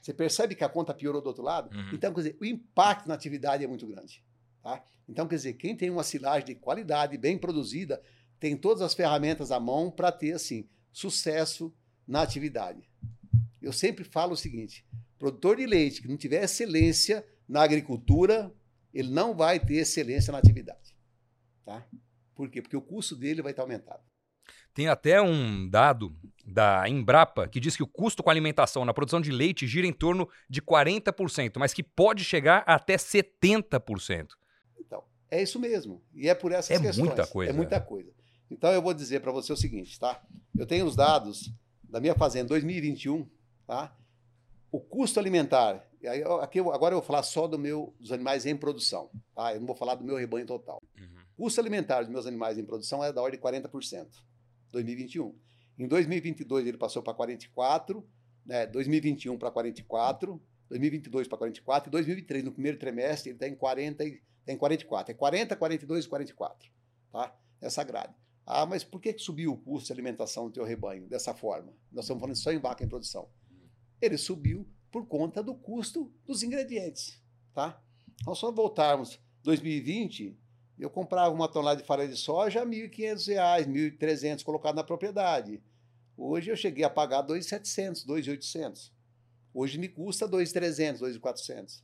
você 0.00 0.14
percebe 0.14 0.54
que 0.54 0.62
a 0.62 0.68
conta 0.68 0.94
piorou 0.94 1.20
do 1.20 1.26
outro 1.26 1.42
lado? 1.42 1.76
Uhum. 1.76 1.90
Então, 1.94 2.14
quer 2.14 2.20
dizer, 2.20 2.36
o 2.40 2.44
impacto 2.44 3.08
na 3.08 3.14
atividade 3.14 3.64
é 3.64 3.66
muito 3.66 3.88
grande. 3.88 4.22
Tá? 4.62 4.80
Então, 5.08 5.26
quer 5.26 5.34
dizer, 5.34 5.54
quem 5.54 5.76
tem 5.76 5.90
uma 5.90 6.04
silagem 6.04 6.46
de 6.46 6.54
qualidade, 6.54 7.18
bem 7.18 7.36
produzida, 7.36 8.00
tem 8.38 8.56
todas 8.56 8.80
as 8.80 8.94
ferramentas 8.94 9.50
à 9.50 9.58
mão 9.58 9.90
para 9.90 10.12
ter, 10.12 10.34
assim, 10.34 10.68
sucesso 10.92 11.74
na 12.06 12.22
atividade. 12.22 12.88
Eu 13.60 13.72
sempre 13.72 14.04
falo 14.04 14.34
o 14.34 14.36
seguinte: 14.36 14.86
produtor 15.18 15.56
de 15.56 15.66
leite 15.66 16.00
que 16.00 16.08
não 16.08 16.16
tiver 16.16 16.44
excelência 16.44 17.26
na 17.48 17.62
agricultura, 17.62 18.54
ele 18.92 19.10
não 19.10 19.34
vai 19.34 19.60
ter 19.60 19.76
excelência 19.76 20.32
na 20.32 20.38
atividade. 20.38 20.94
Tá? 21.64 21.86
Por 22.34 22.50
quê? 22.50 22.62
Porque 22.62 22.76
o 22.76 22.82
custo 22.82 23.16
dele 23.16 23.42
vai 23.42 23.52
estar 23.52 23.62
aumentado. 23.62 24.02
Tem 24.72 24.88
até 24.88 25.20
um 25.20 25.68
dado 25.68 26.16
da 26.44 26.88
Embrapa 26.88 27.48
que 27.48 27.60
diz 27.60 27.76
que 27.76 27.82
o 27.82 27.86
custo 27.86 28.22
com 28.22 28.30
alimentação 28.30 28.84
na 28.84 28.94
produção 28.94 29.20
de 29.20 29.30
leite 29.30 29.66
gira 29.66 29.86
em 29.86 29.92
torno 29.92 30.28
de 30.48 30.62
40%, 30.62 31.58
mas 31.58 31.74
que 31.74 31.82
pode 31.82 32.24
chegar 32.24 32.62
até 32.66 32.96
70%. 32.96 34.28
Então, 34.78 35.04
é 35.30 35.42
isso 35.42 35.58
mesmo. 35.58 36.02
E 36.14 36.28
é 36.28 36.34
por 36.34 36.52
essas 36.52 36.70
é 36.70 36.80
questões. 36.80 36.98
Muita 36.98 37.26
coisa. 37.26 37.50
É 37.50 37.54
muita 37.54 37.80
coisa. 37.80 38.12
Então 38.50 38.70
eu 38.72 38.80
vou 38.80 38.94
dizer 38.94 39.20
para 39.20 39.32
você 39.32 39.52
o 39.52 39.56
seguinte, 39.56 39.98
tá? 39.98 40.22
Eu 40.56 40.64
tenho 40.66 40.86
os 40.86 40.96
dados 40.96 41.52
da 41.82 42.00
minha 42.00 42.14
fazenda 42.14 42.48
2021 42.48 43.28
Tá? 43.68 43.94
O 44.70 44.80
custo 44.80 45.18
alimentar, 45.18 45.82
aqui, 46.42 46.58
agora 46.58 46.94
eu 46.94 46.98
vou 46.98 47.06
falar 47.06 47.22
só 47.22 47.46
do 47.46 47.58
meu, 47.58 47.94
dos 47.98 48.12
animais 48.12 48.44
em 48.44 48.54
produção, 48.54 49.10
tá? 49.34 49.54
eu 49.54 49.60
não 49.60 49.66
vou 49.66 49.74
falar 49.74 49.94
do 49.94 50.04
meu 50.04 50.16
rebanho 50.16 50.46
total. 50.46 50.82
Uhum. 50.98 51.06
O 51.38 51.44
custo 51.44 51.60
alimentar 51.60 52.02
dos 52.02 52.10
meus 52.10 52.26
animais 52.26 52.58
em 52.58 52.64
produção 52.64 53.02
é 53.02 53.10
da 53.10 53.22
ordem 53.22 53.40
de 53.40 53.46
40%, 53.46 54.06
2021. 54.70 55.34
Em 55.78 55.88
2022 55.88 56.66
ele 56.66 56.76
passou 56.76 57.02
para 57.02 57.14
44%, 57.14 58.04
né, 58.44 58.66
2021 58.66 59.38
para 59.38 59.50
44%, 59.50 60.38
2022 60.68 61.28
para 61.28 61.38
44 61.38 61.88
e 61.88 61.92
2023 61.92 62.44
no 62.44 62.52
primeiro 62.52 62.78
trimestre 62.78 63.30
ele 63.30 63.36
está 63.36 63.48
em 63.48 63.54
40 63.54 64.04
tá 64.44 64.52
em 64.52 64.56
44. 64.56 65.12
É 65.12 65.14
40, 65.14 65.56
42 65.56 66.04
e 66.04 66.08
44, 66.08 66.70
tá? 67.10 67.34
Essa 67.58 67.82
grade. 67.84 68.14
Ah, 68.44 68.66
mas 68.66 68.84
por 68.84 69.00
que, 69.00 69.14
que 69.14 69.20
subiu 69.20 69.52
o 69.52 69.56
custo 69.56 69.86
de 69.86 69.92
alimentação 69.92 70.46
do 70.46 70.52
teu 70.52 70.64
rebanho 70.64 71.06
dessa 71.06 71.32
forma? 71.32 71.72
Nós 71.90 72.04
estamos 72.04 72.20
falando 72.20 72.36
só 72.36 72.52
em 72.52 72.58
vaca 72.58 72.84
em 72.84 72.88
produção 72.88 73.28
ele 74.00 74.16
subiu 74.16 74.66
por 74.90 75.06
conta 75.06 75.42
do 75.42 75.54
custo 75.54 76.12
dos 76.26 76.42
ingredientes, 76.42 77.20
tá? 77.54 77.80
Então, 78.20 78.34
só 78.34 78.50
voltarmos 78.50 79.20
2020, 79.42 80.36
eu 80.78 80.90
comprava 80.90 81.34
uma 81.34 81.48
tonelada 81.48 81.80
de 81.80 81.86
farinha 81.86 82.08
de 82.08 82.16
soja 82.16 82.60
a 82.60 82.64
R$ 82.64 82.70
1.500, 82.70 83.26
R$ 83.28 83.90
1.300 83.90 84.44
colocado 84.44 84.76
na 84.76 84.84
propriedade. 84.84 85.62
Hoje 86.16 86.50
eu 86.50 86.56
cheguei 86.56 86.84
a 86.84 86.90
pagar 86.90 87.22
R$ 87.22 87.34
2.700, 87.34 88.06
R$ 88.06 88.20
2.800. 88.20 88.90
Hoje 89.52 89.78
me 89.78 89.88
custa 89.88 90.26
R$ 90.26 90.32
2.300, 90.32 91.00
R$ 91.00 91.18
2.400. 91.18 91.82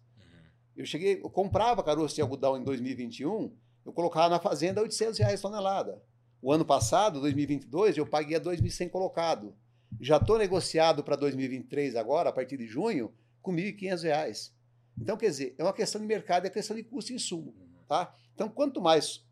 Eu 0.77 0.85
cheguei, 0.85 1.21
eu 1.23 1.31
comprava 1.31 1.83
caroço 1.83 2.15
de 2.15 2.21
algodão 2.21 2.57
em 2.57 2.65
2021, 2.65 3.57
eu 3.85 3.93
colocava 3.93 4.29
na 4.29 4.41
fazenda 4.41 4.83
800 4.83 5.19
reais 5.19 5.41
tonelada. 5.41 6.03
O 6.43 6.53
ano 6.53 6.65
passado, 6.65 7.21
2022, 7.21 7.97
eu 7.97 8.07
paguei 8.07 8.37
a 8.37 8.41
2.100 8.41 8.91
colocado. 8.91 9.55
Já 10.01 10.17
estou 10.17 10.39
negociado 10.39 11.03
para 11.03 11.17
2023 11.17 11.97
agora, 11.97 12.31
a 12.31 12.33
partir 12.33 12.57
de 12.57 12.67
junho, 12.67 13.13
com 13.41 13.53
R$ 13.53 13.73
1.500. 13.73 14.53
Então, 15.01 15.17
quer 15.17 15.27
dizer, 15.27 15.55
é 15.59 15.63
uma 15.63 15.73
questão 15.73 16.01
de 16.01 16.07
mercado, 16.07 16.47
é 16.47 16.51
questão 16.51 16.77
de 16.77 16.83
custo 16.83 17.13
e 17.13 17.17
insumo. 17.17 17.55
Tá? 17.89 18.15
Então, 18.35 18.49
quanto 18.49 18.81
mais 18.81 19.25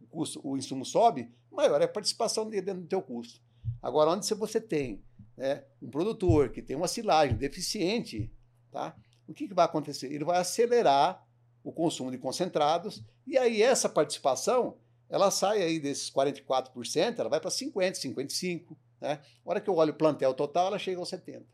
o, 0.00 0.06
custo, 0.06 0.40
o 0.42 0.56
insumo 0.56 0.84
sobe, 0.84 1.30
maior 1.50 1.80
é 1.80 1.84
a 1.84 1.88
participação 1.88 2.48
dele 2.48 2.62
dentro 2.62 2.82
do 2.82 2.88
teu 2.88 3.02
custo. 3.02 3.40
Agora, 3.82 4.10
onde 4.10 4.32
você 4.34 4.60
tem 4.60 5.02
né, 5.36 5.64
um 5.80 5.88
produtor 5.88 6.50
que 6.50 6.62
tem 6.62 6.76
uma 6.76 6.88
silagem 6.88 7.36
deficiente, 7.36 8.30
tá? 8.70 8.96
o 9.26 9.32
que, 9.32 9.48
que 9.48 9.54
vai 9.54 9.64
acontecer? 9.64 10.12
Ele 10.12 10.24
vai 10.24 10.38
acelerar 10.38 11.26
o 11.62 11.72
consumo 11.72 12.10
de 12.10 12.18
concentrados 12.18 13.02
e 13.26 13.38
aí 13.38 13.62
essa 13.62 13.88
participação 13.88 14.76
ela 15.08 15.30
sai 15.30 15.62
aí 15.62 15.78
desses 15.78 16.10
44%, 16.10 17.18
ela 17.18 17.28
vai 17.28 17.40
para 17.40 17.50
50%, 17.50 18.14
55%. 18.14 18.76
Né? 19.04 19.20
A 19.44 19.50
hora 19.50 19.60
que 19.60 19.68
eu 19.68 19.76
olho 19.76 19.92
o 19.92 19.96
plantel 19.96 20.32
total, 20.32 20.68
ela 20.68 20.78
chega 20.78 20.98
aos 20.98 21.10
70. 21.10 21.46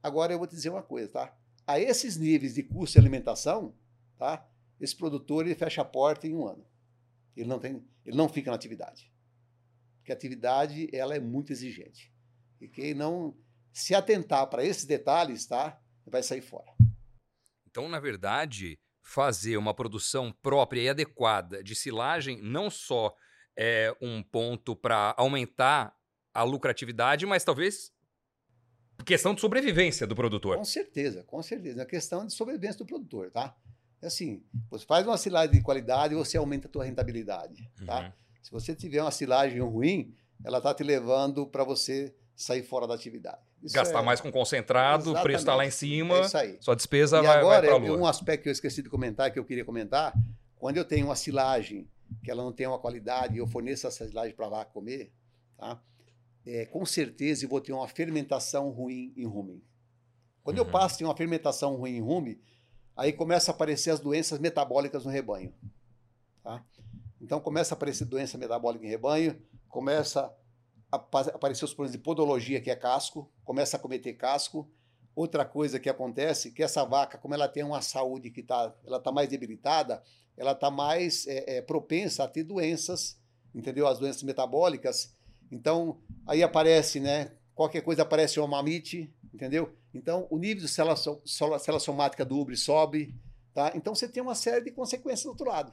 Agora 0.00 0.32
eu 0.32 0.38
vou 0.38 0.46
te 0.46 0.54
dizer 0.54 0.70
uma 0.70 0.84
coisa, 0.84 1.08
tá? 1.08 1.36
A 1.66 1.80
esses 1.80 2.16
níveis 2.16 2.54
de 2.54 2.62
custo 2.62 2.92
de 2.92 3.00
alimentação, 3.00 3.74
tá? 4.16 4.48
Esse 4.80 4.94
produtor 4.94 5.44
ele 5.44 5.56
fecha 5.56 5.82
a 5.82 5.84
porta 5.84 6.28
em 6.28 6.34
um 6.34 6.46
ano. 6.46 6.64
Ele 7.36 7.48
não 7.48 7.58
tem, 7.58 7.84
ele 8.04 8.16
não 8.16 8.28
fica 8.28 8.52
na 8.52 8.56
atividade. 8.56 9.12
Porque 9.96 10.12
a 10.12 10.14
atividade 10.14 10.88
ela 10.94 11.16
é 11.16 11.18
muito 11.18 11.50
exigente. 11.50 12.14
E 12.60 12.68
quem 12.68 12.94
não 12.94 13.36
se 13.72 13.92
atentar 13.92 14.46
para 14.46 14.64
esses 14.64 14.84
detalhes, 14.84 15.44
tá? 15.44 15.80
Vai 16.06 16.22
sair 16.22 16.40
fora. 16.40 16.72
Então, 17.66 17.88
na 17.88 17.98
verdade, 17.98 18.78
fazer 19.02 19.56
uma 19.56 19.74
produção 19.74 20.32
própria 20.40 20.82
e 20.82 20.88
adequada 20.88 21.64
de 21.64 21.74
silagem 21.74 22.40
não 22.40 22.70
só 22.70 23.12
é 23.58 23.92
um 24.00 24.22
ponto 24.22 24.76
para 24.76 25.14
aumentar 25.18 25.95
a 26.36 26.42
lucratividade, 26.42 27.24
mas 27.24 27.42
talvez 27.42 27.92
questão 29.04 29.34
de 29.34 29.40
sobrevivência 29.40 30.06
do 30.06 30.14
produtor. 30.14 30.58
Com 30.58 30.64
certeza, 30.64 31.22
com 31.24 31.42
certeza. 31.42 31.82
É 31.82 31.84
questão 31.84 32.26
de 32.26 32.32
sobrevivência 32.32 32.78
do 32.78 32.86
produtor, 32.86 33.30
tá? 33.30 33.56
É 34.02 34.06
assim, 34.08 34.42
você 34.70 34.84
faz 34.84 35.06
uma 35.06 35.16
silagem 35.16 35.52
de 35.52 35.62
qualidade 35.62 36.12
e 36.12 36.16
você 36.16 36.36
aumenta 36.36 36.68
a 36.68 36.70
tua 36.70 36.84
rentabilidade, 36.84 37.70
tá? 37.86 38.00
Uhum. 38.00 38.12
Se 38.42 38.50
você 38.50 38.74
tiver 38.74 39.00
uma 39.00 39.10
silagem 39.10 39.60
ruim, 39.60 40.14
ela 40.44 40.60
tá 40.60 40.74
te 40.74 40.84
levando 40.84 41.46
para 41.46 41.64
você 41.64 42.14
sair 42.34 42.62
fora 42.62 42.86
da 42.86 42.94
atividade. 42.94 43.40
Isso 43.62 43.74
Gastar 43.74 44.00
é... 44.00 44.02
mais 44.02 44.20
com 44.20 44.30
concentrado, 44.30 45.04
Exatamente. 45.04 45.20
o 45.20 45.22
preço 45.22 45.38
está 45.38 45.54
lá 45.54 45.64
em 45.64 45.70
cima, 45.70 46.16
é 46.16 46.20
isso 46.20 46.36
aí. 46.36 46.58
sua 46.60 46.76
despesa 46.76 47.18
e 47.18 47.22
vai, 47.22 47.38
agora, 47.38 47.78
vai 47.78 47.90
um 47.90 48.06
aspecto 48.06 48.42
que 48.42 48.48
eu 48.50 48.52
esqueci 48.52 48.82
de 48.82 48.90
comentar, 48.90 49.32
que 49.32 49.38
eu 49.38 49.44
queria 49.44 49.64
comentar, 49.64 50.12
quando 50.56 50.76
eu 50.76 50.84
tenho 50.84 51.06
uma 51.06 51.16
silagem 51.16 51.88
que 52.22 52.30
ela 52.30 52.44
não 52.44 52.52
tem 52.52 52.66
uma 52.66 52.78
qualidade 52.78 53.34
e 53.34 53.38
eu 53.38 53.46
forneço 53.46 53.86
essa 53.86 54.06
silagem 54.06 54.34
para 54.34 54.46
a 54.46 54.50
vaca 54.50 54.70
comer, 54.72 55.10
tá? 55.56 55.80
É, 56.46 56.64
com 56.64 56.86
certeza 56.86 57.44
eu 57.44 57.48
vou 57.48 57.60
ter 57.60 57.72
uma 57.72 57.88
fermentação 57.88 58.70
ruim 58.70 59.12
em 59.16 59.26
rumen. 59.26 59.62
Quando 60.42 60.58
uhum. 60.58 60.64
eu 60.64 60.70
passo 60.70 60.98
ter 60.98 61.04
uma 61.04 61.16
fermentação 61.16 61.74
ruim 61.74 61.96
em 61.96 62.00
rumen, 62.00 62.40
aí 62.96 63.12
começa 63.12 63.50
a 63.50 63.54
aparecer 63.54 63.90
as 63.90 63.98
doenças 63.98 64.38
metabólicas 64.38 65.04
no 65.04 65.10
rebanho. 65.10 65.52
Tá? 66.42 66.64
Então 67.20 67.40
começa 67.40 67.74
a 67.74 67.76
aparecer 67.76 68.04
doença 68.04 68.38
metabólica 68.38 68.86
em 68.86 68.88
rebanho, 68.88 69.42
começa 69.68 70.32
a 70.92 70.96
aparecer 70.96 71.64
os 71.64 71.74
problemas 71.74 71.92
de 71.92 71.98
podologia, 71.98 72.60
que 72.60 72.70
é 72.70 72.76
casco, 72.76 73.30
começa 73.44 73.76
a 73.76 73.80
cometer 73.80 74.12
casco. 74.14 74.70
Outra 75.16 75.44
coisa 75.44 75.80
que 75.80 75.88
acontece, 75.88 76.52
que 76.52 76.62
essa 76.62 76.84
vaca, 76.84 77.18
como 77.18 77.34
ela 77.34 77.48
tem 77.48 77.64
uma 77.64 77.80
saúde 77.80 78.30
que 78.30 78.42
tá, 78.42 78.74
ela 78.84 78.98
está 78.98 79.10
mais 79.10 79.28
debilitada, 79.28 80.02
ela 80.36 80.52
está 80.52 80.70
mais 80.70 81.26
é, 81.26 81.56
é, 81.56 81.62
propensa 81.62 82.22
a 82.22 82.28
ter 82.28 82.44
doenças, 82.44 83.18
entendeu? 83.54 83.88
As 83.88 83.98
doenças 83.98 84.22
metabólicas. 84.22 85.15
Então, 85.50 86.00
aí 86.26 86.42
aparece, 86.42 87.00
né? 87.00 87.32
Qualquer 87.54 87.82
coisa 87.82 88.02
aparece 88.02 88.38
uma 88.38 88.48
mamite, 88.48 89.12
entendeu? 89.32 89.74
Então, 89.94 90.26
o 90.30 90.38
nível 90.38 90.62
de 90.62 90.68
célula, 90.68 90.96
célula 91.24 91.80
somática 91.80 92.24
do 92.24 92.38
ubre 92.38 92.56
sobe, 92.56 93.14
tá? 93.54 93.72
Então, 93.74 93.94
você 93.94 94.08
tem 94.08 94.22
uma 94.22 94.34
série 94.34 94.64
de 94.64 94.70
consequências 94.70 95.22
do 95.22 95.30
outro 95.30 95.46
lado, 95.46 95.72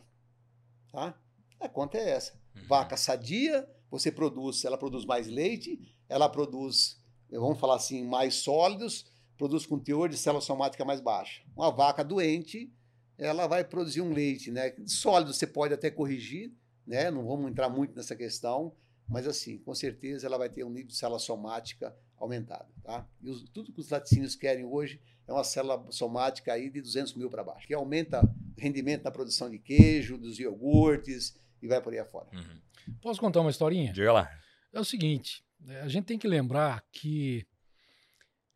tá? 0.91 1.17
A 1.59 1.67
conta 1.67 1.97
é 1.97 2.09
essa. 2.09 2.34
Uhum. 2.55 2.67
Vaca 2.67 2.95
sadia, 2.95 3.67
você 3.89 4.11
produz, 4.11 4.63
ela 4.63 4.78
produz 4.78 5.05
mais 5.05 5.28
leite, 5.28 5.80
ela 6.07 6.30
produz, 6.30 7.01
vamos 7.30 7.59
falar 7.59 7.76
assim, 7.76 8.03
mais 8.05 8.36
sólidos, 8.36 9.05
produz 9.38 9.65
com 9.65 9.80
teor 9.80 10.07
de 10.09 10.17
célula 10.17 10.41
somática 10.41 10.86
mais 10.86 11.01
baixa. 11.01 11.41
Uma 11.55 11.71
vaca 11.71 12.03
doente, 12.03 12.71
ela 13.17 13.47
vai 13.47 13.63
produzir 13.63 14.01
um 14.01 14.13
leite, 14.13 14.51
né? 14.51 14.74
Sólido 14.86 15.34
você 15.34 15.45
pode 15.45 15.74
até 15.74 15.89
corrigir, 15.91 16.53
né? 16.86 17.11
Não 17.11 17.26
vamos 17.26 17.51
entrar 17.51 17.69
muito 17.69 17.95
nessa 17.95 18.15
questão, 18.15 18.74
mas 19.08 19.28
assim, 19.28 19.58
com 19.58 19.74
certeza 19.76 20.28
ela 20.28 20.38
vai 20.38 20.49
ter 20.49 20.64
um 20.64 20.70
nível 20.70 20.88
de 20.88 20.95
célula 20.95 21.20
somática 21.20 21.95
aumentado, 22.18 22.74
tá? 22.84 23.08
E 23.22 23.30
os, 23.30 23.43
tudo 23.49 23.74
que 23.74 23.80
os 23.80 23.89
laticínios 23.89 24.36
querem 24.36 24.66
hoje 24.66 25.01
é 25.28 25.34
uma 25.34 25.43
célula 25.43 25.86
somática 25.91 26.54
aí 26.54 26.70
de 26.70 26.82
200 26.82 27.14
mil 27.16 27.30
para 27.30 27.43
baixo, 27.43 27.68
que 27.68 27.74
aumenta 27.74 28.24
o 28.24 28.62
rendimento 28.62 29.04
na 29.04 29.12
produção 29.12 29.49
de 29.49 29.60
queijo, 29.60 30.18
dos 30.18 30.39
iogurtes, 30.39 31.38
e 31.62 31.68
vai 31.68 31.82
por 31.82 31.93
aí 31.93 31.99
afora. 31.99 32.28
Uhum. 32.34 32.95
Posso 33.01 33.20
contar 33.20 33.41
uma 33.41 33.49
historinha? 33.49 33.93
Diga 33.93 34.12
lá. 34.12 34.30
É 34.72 34.80
o 34.80 34.86
seguinte, 34.86 35.43
é, 35.68 35.82
a 35.82 35.88
gente 35.88 36.06
tem 36.06 36.18
que 36.18 36.28
lembrar 36.28 36.84
que, 36.91 37.45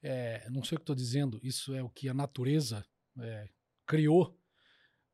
é, 0.01 0.47
não 0.49 0.63
sei 0.63 0.75
o 0.75 0.79
que 0.79 0.83
estou 0.83 0.95
dizendo, 0.95 1.39
isso 1.43 1.73
é 1.73 1.83
o 1.83 1.89
que 1.89 2.09
a 2.09 2.13
natureza 2.13 2.85
é, 3.19 3.49
criou. 3.85 4.37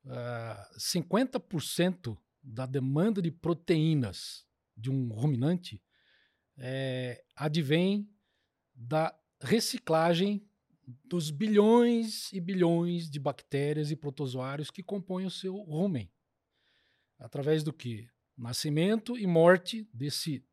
Uh, 0.06 0.12
é, 0.12 0.68
50% 0.78 2.18
da 2.44 2.66
demanda 2.66 3.22
de 3.22 3.32
proteínas 3.32 4.46
de 4.76 4.90
um 4.90 5.10
ruminante 5.10 5.82
é, 6.58 7.24
advém 7.36 8.10
da 8.76 9.18
reciclagem 9.42 10.46
dos 11.06 11.32
bilhões 11.32 12.32
e 12.34 12.40
bilhões 12.40 13.10
de 13.10 13.20
bactérias 13.20 13.92
e 13.92 13.96
protozoários 13.96 14.70
que 14.70 14.84
compõem 14.84 15.26
o 15.26 15.32
seu 15.32 15.56
rumen. 15.56 16.12
Através 17.18 17.64
do 17.64 17.72
que? 17.72 18.08
Nascimento 18.38 19.18
e 19.18 19.26
morte 19.26 19.88
desse, 19.94 20.46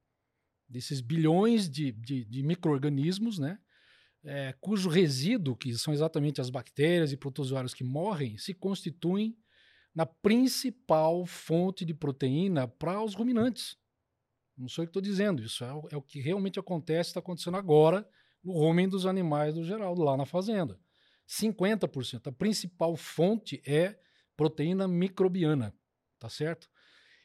desses 0.68 1.00
bilhões 1.00 1.68
de, 1.68 1.92
de, 1.92 2.24
de 2.24 2.42
micro-organismos, 2.42 3.38
né? 3.38 3.58
É, 4.22 4.52
cujo 4.60 4.90
resíduo, 4.90 5.56
que 5.56 5.76
são 5.78 5.94
exatamente 5.94 6.42
as 6.42 6.50
bactérias 6.50 7.10
e 7.10 7.16
protozoários 7.16 7.72
que 7.72 7.82
morrem, 7.82 8.36
se 8.36 8.52
constituem 8.52 9.34
na 9.94 10.04
principal 10.04 11.24
fonte 11.24 11.86
de 11.86 11.94
proteína 11.94 12.68
para 12.68 13.02
os 13.02 13.14
ruminantes. 13.14 13.79
Não 14.60 14.68
sou 14.68 14.84
eu 14.84 14.86
que 14.86 14.90
estou 14.90 15.02
dizendo, 15.02 15.42
isso 15.42 15.64
é 15.64 15.72
o, 15.72 15.88
é 15.90 15.96
o, 15.96 16.02
que 16.02 16.20
realmente 16.20 16.60
acontece, 16.60 17.10
está 17.10 17.20
acontecendo 17.20 17.56
agora 17.56 18.06
no 18.44 18.52
rumen 18.52 18.86
dos 18.86 19.06
animais 19.06 19.54
do 19.54 19.64
Geraldo, 19.64 20.02
lá 20.02 20.18
na 20.18 20.26
fazenda. 20.26 20.78
50%. 21.26 22.26
A 22.26 22.32
principal 22.32 22.94
fonte 22.94 23.62
é 23.66 23.98
proteína 24.36 24.86
microbiana. 24.86 25.74
Tá 26.18 26.28
certo? 26.28 26.68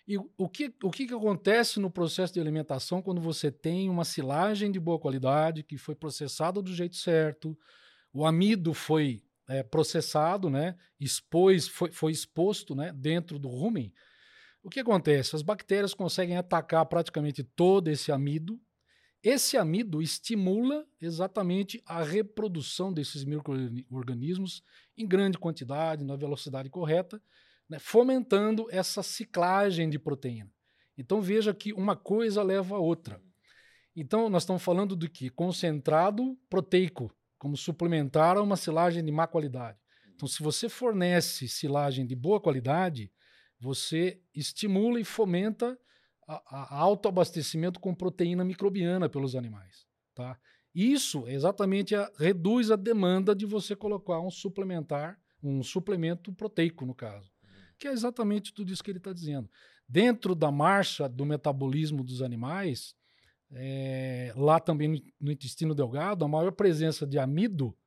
E 0.07 0.17
o 0.17 0.47
que, 0.47 0.73
o 0.81 0.89
que, 0.89 1.07
que 1.07 1.13
acontece 1.13 1.79
no 1.79 1.91
processo 1.91 2.33
de 2.33 2.39
alimentação 2.39 3.01
quando 3.01 3.19
você 3.19 3.51
tem 3.51 3.89
uma 3.89 4.05
silagem 4.05 4.71
de 4.71 4.79
boa 4.79 4.97
qualidade, 4.97 5.63
que 5.63 5.77
foi 5.77 5.95
processada 5.95 6.61
do 6.61 6.73
jeito 6.73 6.95
certo, 6.95 7.57
o 8.13 8.25
amido 8.25 8.73
foi 8.73 9.23
é, 9.49 9.61
processado, 9.61 10.49
né, 10.49 10.77
expôs, 10.99 11.67
foi, 11.67 11.91
foi 11.91 12.11
exposto 12.11 12.75
né, 12.75 12.93
dentro 12.93 13.37
do 13.37 13.49
rumen, 13.49 13.91
o 14.65 14.69
que 14.69 14.79
acontece? 14.79 15.35
As 15.35 15.43
bactérias 15.43 15.93
conseguem 15.93 16.37
atacar 16.37 16.83
praticamente 16.87 17.43
todo 17.43 17.87
esse 17.87 18.11
amido. 18.11 18.59
Esse 19.21 19.57
amido 19.57 20.01
estimula 20.01 20.87
exatamente 20.99 21.83
a 21.85 22.01
reprodução 22.01 22.91
desses 22.91 23.23
micro-organismos 23.23 24.63
em 24.97 25.07
grande 25.07 25.37
quantidade, 25.37 26.03
na 26.03 26.15
velocidade 26.15 26.67
correta, 26.67 27.21
né, 27.69 27.77
fomentando 27.77 28.65
essa 28.71 29.03
ciclagem 29.03 29.87
de 29.87 29.99
proteína. 29.99 30.51
Então 30.97 31.21
veja 31.21 31.53
que 31.53 31.71
uma 31.71 31.95
coisa 31.95 32.41
leva 32.41 32.75
a 32.75 32.79
outra. 32.79 33.21
Então 33.95 34.29
nós 34.29 34.41
estamos 34.41 34.63
falando 34.63 34.95
do 34.95 35.07
que? 35.07 35.29
Concentrado 35.29 36.35
proteico, 36.49 37.13
como 37.37 37.55
suplementar 37.55 38.35
a 38.35 38.41
uma 38.41 38.57
silagem 38.57 39.05
de 39.05 39.11
má 39.11 39.27
qualidade. 39.27 39.77
Então 40.15 40.27
se 40.27 40.41
você 40.41 40.67
fornece 40.67 41.47
silagem 41.47 42.03
de 42.03 42.15
boa 42.15 42.41
qualidade, 42.41 43.11
você 43.59 44.21
estimula 44.33 44.99
e 44.99 45.03
fomenta 45.03 45.77
a, 46.27 46.75
a 46.75 46.79
autoabastecimento 46.79 47.79
com 47.79 47.93
proteína 47.93 48.43
microbiana 48.43 49.07
pelos 49.07 49.35
animais. 49.35 49.85
Tá? 50.13 50.39
Isso 50.73 51.27
exatamente 51.27 51.95
a, 51.95 52.11
reduz 52.17 52.71
a 52.71 52.75
demanda 52.75 53.35
de 53.35 53.45
você 53.45 53.75
colocar 53.75 54.19
um 54.19 54.31
suplementar, 54.31 55.19
um 55.41 55.63
suplemento 55.63 56.33
proteico, 56.33 56.85
no 56.85 56.95
caso 56.95 57.35
que 57.77 57.87
é 57.87 57.91
exatamente 57.91 58.53
tudo 58.53 58.71
isso 58.71 58.83
que 58.83 58.91
ele 58.91 58.97
está 58.97 59.13
dizendo. 59.13 59.49
Dentro 59.87 60.33
da 60.33 60.51
marcha 60.51 61.07
do 61.07 61.25
metabolismo 61.25 62.03
dos 62.03 62.21
animais, 62.21 62.95
é, 63.51 64.33
lá 64.35 64.59
também 64.59 64.87
no, 64.87 65.01
no, 65.21 65.31
intestino 65.31 65.75
delgado, 65.75 66.25
a 66.25 66.27
maior 66.27 66.51
presença 66.51 67.05
de 67.05 67.19
amido 67.19 67.77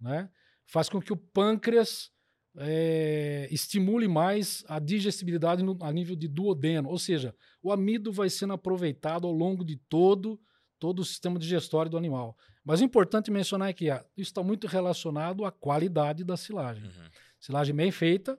né, 0.00 0.30
faz 0.66 0.88
com 0.88 1.00
que 1.00 1.12
o 1.12 1.16
pâncreas 1.16 2.10
é, 2.56 3.48
estimule 3.50 4.08
mais 4.08 4.64
a 4.68 4.78
digestibilidade 4.78 5.62
no, 5.62 5.76
a 5.80 5.92
nível 5.92 6.16
de 6.16 6.26
duodeno, 6.26 6.88
ou 6.88 6.98
seja, 6.98 7.34
o 7.62 7.72
amido 7.72 8.12
vai 8.12 8.28
sendo 8.30 8.52
aproveitado 8.52 9.26
ao 9.26 9.32
longo 9.32 9.64
de 9.64 9.76
todo, 9.76 10.40
todo 10.78 11.00
o 11.00 11.04
sistema 11.04 11.38
digestório 11.38 11.90
do 11.90 11.96
animal. 11.96 12.36
Mas 12.64 12.80
o 12.80 12.84
importante 12.84 13.30
mencionar 13.30 13.70
é 13.70 13.72
que 13.72 13.90
ah, 13.90 14.04
isso 14.16 14.30
está 14.30 14.42
muito 14.42 14.66
relacionado 14.66 15.44
à 15.44 15.50
qualidade 15.50 16.24
da 16.24 16.36
silagem. 16.36 16.84
Uhum. 16.84 17.08
Silagem 17.40 17.74
bem 17.74 17.90
feita, 17.90 18.38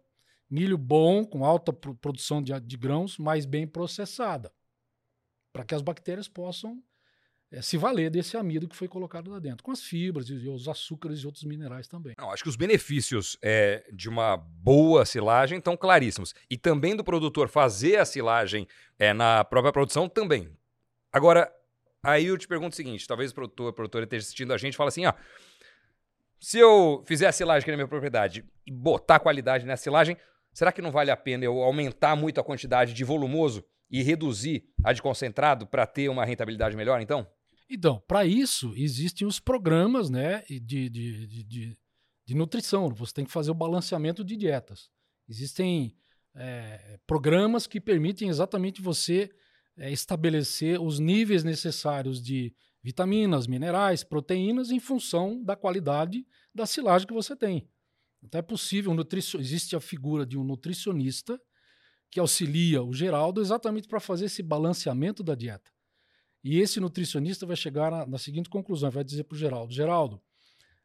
milho 0.50 0.78
bom, 0.78 1.26
com 1.26 1.46
alta 1.46 1.72
produção 1.72 2.42
de, 2.42 2.58
de 2.60 2.78
grãos, 2.78 3.18
mas 3.18 3.46
bem 3.46 3.66
processada, 3.66 4.52
para 5.54 5.64
que 5.64 5.74
as 5.74 5.82
bactérias 5.82 6.28
possam 6.28 6.82
é, 7.52 7.62
se 7.62 7.78
valer 7.78 8.10
desse 8.10 8.38
amido 8.38 8.68
que 8.68 8.76
foi 8.76 8.88
colocado 8.88 9.32
lá 9.32 9.40
dentro, 9.40 9.64
com 9.64 9.72
as 9.72 9.82
fibras 9.82 10.30
e, 10.30 10.48
os 10.48 10.68
açúcares 10.68 11.20
e 11.20 11.26
outros 11.26 11.44
minerais 11.44 11.88
também. 11.88 12.16
Não, 12.18 12.32
acho 12.32 12.44
que 12.44 12.50
os 12.50 12.56
benefícios 12.56 13.38
é, 13.42 13.86
de 13.92 14.08
uma 14.08 14.38
boa 14.38 15.06
silagem 15.06 15.58
estão 15.58 15.76
claríssimos. 15.76 16.34
E 16.50 16.58
também 16.58 16.96
do 16.96 17.04
produtor 17.04 17.50
fazer 17.50 17.98
a 17.98 18.06
silagem 18.06 18.68
é, 18.98 19.14
na 19.14 19.44
própria 19.44 19.72
produção 19.72 20.08
também. 20.08 20.50
Agora, 21.12 21.52
aí 22.04 22.26
eu 22.26 22.38
te 22.38 22.48
pergunto 22.48 22.74
o 22.74 22.76
seguinte: 22.76 23.08
talvez 23.08 23.32
o 23.32 23.36
produtor, 23.36 23.70
a 23.70 23.74
produtora 23.74 24.04
esteja 24.04 24.24
assistindo 24.24 24.54
a 24.54 24.58
gente 24.58 24.74
e 24.74 24.78
fala 24.78 24.90
assim: 24.90 25.06
ah, 25.06 25.16
se 26.40 26.60
eu 26.60 27.04
fizer 27.06 27.28
a 27.28 27.32
silagem 27.32 27.62
aqui 27.62 27.72
na 27.72 27.78
minha 27.78 27.88
propriedade 27.88 28.46
e 28.66 28.72
botar 28.72 29.20
qualidade 29.20 29.66
nessa 29.66 29.84
silagem, 29.84 30.16
Será 30.54 30.72
que 30.72 30.82
não 30.82 30.92
vale 30.92 31.12
a 31.12 31.18
pena 31.18 31.46
eu 31.46 31.62
aumentar 31.62 32.16
muito 32.16 32.40
a 32.42 32.44
quantidade 32.44 32.94
de 32.94 33.04
volumoso 33.04 33.64
e 33.90 34.04
reduzir 34.04 34.66
a 34.84 34.94
de 34.94 35.02
concentrado 35.02 35.66
para 35.66 35.86
ter 35.86 36.10
uma 36.10 36.26
rentabilidade 36.26 36.76
melhor, 36.76 37.00
então? 37.02 37.28
Então, 37.70 38.02
para 38.08 38.26
isso, 38.26 38.74
existem 38.76 39.28
os 39.28 39.40
programas 39.40 40.10
né, 40.10 40.44
de, 40.50 40.90
de, 40.90 41.28
de, 41.28 41.78
de, 42.26 42.36
nutrição. 42.36 42.90
Você 42.90 43.14
tem 43.14 43.26
que 43.26 43.32
fazer 43.32 43.52
o 43.52 43.56
balanceamento 43.56 44.24
de 44.24 44.36
dietas. 44.36 44.90
Existem 45.28 45.96
é, 46.36 47.00
programas 47.06 47.68
que 47.68 47.80
permitem 47.80 48.28
exatamente 48.28 48.82
você 48.82 49.30
é, 49.78 49.92
estabelecer 49.92 50.82
os 50.82 50.98
níveis 51.00 51.44
necessários 51.44 52.22
de 52.22 52.56
vitaminas, 52.82 53.46
minerais, 53.46 54.04
proteínas 54.04 54.72
em 54.72 54.80
função 54.80 55.44
da 55.44 55.56
qualidade 55.56 56.26
da 56.54 56.66
silagem 56.66 57.08
que 57.08 57.14
você 57.14 57.36
tem. 57.36 57.70
Então 58.24 58.40
é 58.40 58.42
possível, 58.42 58.92
um 58.92 59.40
existe 59.40 59.76
a 59.76 59.80
figura 59.80 60.26
de 60.26 60.38
um 60.38 60.44
nutricionista 60.44 61.40
que 62.10 62.20
auxilia 62.20 62.82
o 62.82 62.94
Geraldo 62.94 63.42
exatamente 63.42 63.88
para 63.88 64.00
fazer 64.00 64.26
esse 64.26 64.42
balanceamento 64.42 65.24
da 65.24 65.36
dieta. 65.36 65.72
E 66.44 66.60
esse 66.60 66.80
nutricionista 66.80 67.46
vai 67.46 67.56
chegar 67.56 67.92
na, 67.92 68.06
na 68.06 68.18
seguinte 68.18 68.50
conclusão: 68.50 68.90
vai 68.90 69.04
dizer 69.04 69.24
para 69.24 69.36
o 69.36 69.38
Geraldo: 69.38 69.74
Geraldo, 69.74 70.22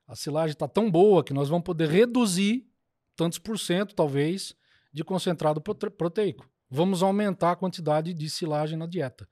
a 0.07 0.15
silagem 0.15 0.53
está 0.53 0.69
tão 0.69 0.91
boa 0.91 1.25
que 1.25 1.33
nós 1.33 1.49
vamos 1.49 1.65
poder 1.65 1.89
reduzir 1.89 2.69
tantos 3.17 3.39
por 3.39 3.59
cento, 3.59 3.95
talvez, 3.95 4.55
de 4.93 5.05
concentrado 5.05 5.61
proteico. 5.61 6.49
Vamos 6.69 7.03
aumentar 7.03 7.53
a 7.53 7.57
quantidade 7.57 8.13
de 8.13 8.29
silagem 8.29 8.77
na 8.77 8.87
dieta. 8.87 9.29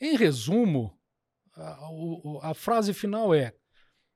Em 0.00 0.16
resumo, 0.16 0.96
a, 1.54 2.50
a, 2.50 2.54
frase 2.54 2.92
final 2.92 3.34
é: 3.34 3.54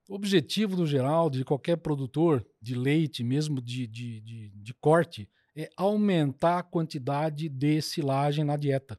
o 0.09 0.14
objetivo 0.14 0.77
do 0.77 0.87
geral, 0.87 1.29
de 1.29 1.45
qualquer 1.45 1.77
produtor 1.77 2.47
de 2.61 2.75
leite, 2.75 3.23
mesmo 3.25 3.61
de, 3.61 3.87
de, 3.87 4.21
de, 4.21 4.51
de 4.51 4.75
corte, 4.75 5.29
é 5.57 5.69
aumentar 5.77 6.59
a 6.59 6.62
quantidade 6.62 7.49
de 7.49 7.83
silagem 7.83 8.45
na 8.45 8.57
dieta. 8.57 8.99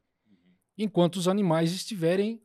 Enquanto 0.82 1.16
os 1.16 1.28
animais 1.28 1.72
estiverem 1.72 2.40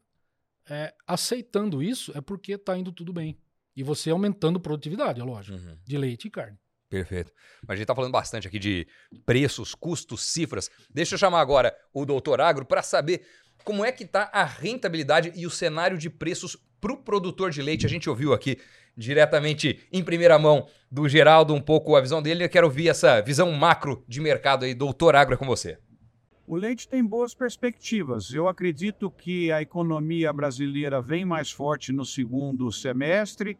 é, 0.69 0.93
aceitando 1.07 1.81
isso, 1.81 2.11
é 2.17 2.19
porque 2.19 2.51
está 2.51 2.77
indo 2.77 2.91
tudo 2.91 3.13
bem. 3.13 3.38
E 3.73 3.81
você 3.81 4.09
aumentando 4.09 4.59
produtividade, 4.59 5.21
é 5.21 5.23
lógico, 5.23 5.57
uhum. 5.57 5.77
de 5.86 5.97
leite 5.97 6.27
e 6.27 6.31
carne. 6.31 6.57
Perfeito. 6.89 7.31
Mas 7.61 7.71
a 7.71 7.75
gente 7.75 7.83
está 7.83 7.95
falando 7.95 8.11
bastante 8.11 8.47
aqui 8.47 8.59
de 8.59 8.86
preços, 9.25 9.73
custos, 9.73 10.23
cifras. 10.23 10.69
Deixa 10.89 11.15
eu 11.15 11.19
chamar 11.19 11.39
agora 11.39 11.73
o 11.93 12.05
doutor 12.05 12.41
Agro 12.41 12.65
para 12.65 12.83
saber 12.83 13.25
como 13.63 13.86
é 13.86 13.91
que 13.91 14.03
está 14.03 14.29
a 14.33 14.43
rentabilidade 14.43 15.31
e 15.33 15.45
o 15.47 15.49
cenário 15.49 15.97
de 15.97 16.09
preços 16.09 16.57
para 16.81 16.91
o 16.91 16.97
produtor 16.97 17.51
de 17.51 17.61
leite. 17.61 17.86
A 17.86 17.89
gente 17.89 18.09
ouviu 18.09 18.33
aqui 18.33 18.59
diretamente 18.97 19.88
em 19.91 20.03
primeira 20.03 20.38
mão 20.38 20.67
do 20.91 21.07
Geraldo 21.07 21.53
um 21.53 21.61
pouco 21.61 21.95
a 21.95 22.01
visão 22.01 22.21
dele. 22.21 22.43
Eu 22.43 22.49
quero 22.49 22.67
ouvir 22.67 22.89
essa 22.89 23.21
visão 23.21 23.51
macro 23.51 24.03
de 24.07 24.19
mercado 24.21 24.65
aí. 24.65 24.73
Doutor 24.73 25.15
Agro 25.15 25.36
é 25.36 25.38
com 25.38 25.45
você. 25.45 25.77
O 26.47 26.55
leite 26.55 26.87
tem 26.87 27.03
boas 27.03 27.33
perspectivas. 27.33 28.31
Eu 28.31 28.47
acredito 28.47 29.09
que 29.09 29.51
a 29.51 29.63
economia 29.63 30.31
brasileira 30.31 31.01
vem 31.01 31.25
mais 31.25 31.49
forte 31.49 31.91
no 31.91 32.05
segundo 32.05 32.71
semestre. 32.71 33.57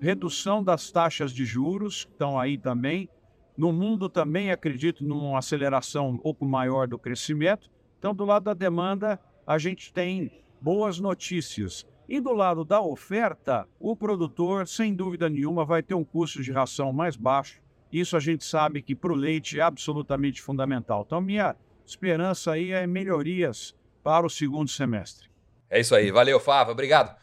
Redução 0.00 0.60
das 0.60 0.90
taxas 0.90 1.32
de 1.32 1.44
juros 1.44 2.08
estão 2.10 2.36
aí 2.36 2.58
também. 2.58 3.08
No 3.56 3.72
mundo 3.72 4.08
também 4.08 4.50
acredito 4.50 5.04
numa 5.04 5.38
aceleração 5.38 6.08
um 6.08 6.18
pouco 6.18 6.44
maior 6.44 6.88
do 6.88 6.98
crescimento. 6.98 7.70
Então, 8.00 8.12
do 8.12 8.24
lado 8.24 8.46
da 8.46 8.54
demanda, 8.54 9.20
a 9.46 9.56
gente 9.56 9.92
tem 9.92 10.42
boas 10.60 10.98
notícias. 10.98 11.86
E 12.08 12.20
do 12.20 12.32
lado 12.32 12.64
da 12.64 12.80
oferta, 12.80 13.64
o 13.78 13.94
produtor, 13.94 14.66
sem 14.66 14.92
dúvida 14.92 15.28
nenhuma, 15.30 15.64
vai 15.64 15.84
ter 15.84 15.94
um 15.94 16.04
custo 16.04 16.42
de 16.42 16.50
ração 16.50 16.92
mais 16.92 17.14
baixo. 17.14 17.62
Isso 17.92 18.16
a 18.16 18.20
gente 18.20 18.44
sabe 18.44 18.82
que 18.82 18.96
para 18.96 19.12
o 19.12 19.16
leite 19.16 19.60
é 19.60 19.62
absolutamente 19.62 20.42
fundamental. 20.42 21.04
Então, 21.06 21.20
minha 21.20 21.54
esperança 21.86 22.52
aí 22.52 22.72
é 22.72 22.86
melhorias 22.86 23.74
para 24.02 24.26
o 24.26 24.30
segundo 24.30 24.70
semestre. 24.70 25.28
É 25.68 25.80
isso 25.80 25.94
aí. 25.94 26.10
Valeu, 26.10 26.38
Fava. 26.38 26.72
Obrigado. 26.72 27.16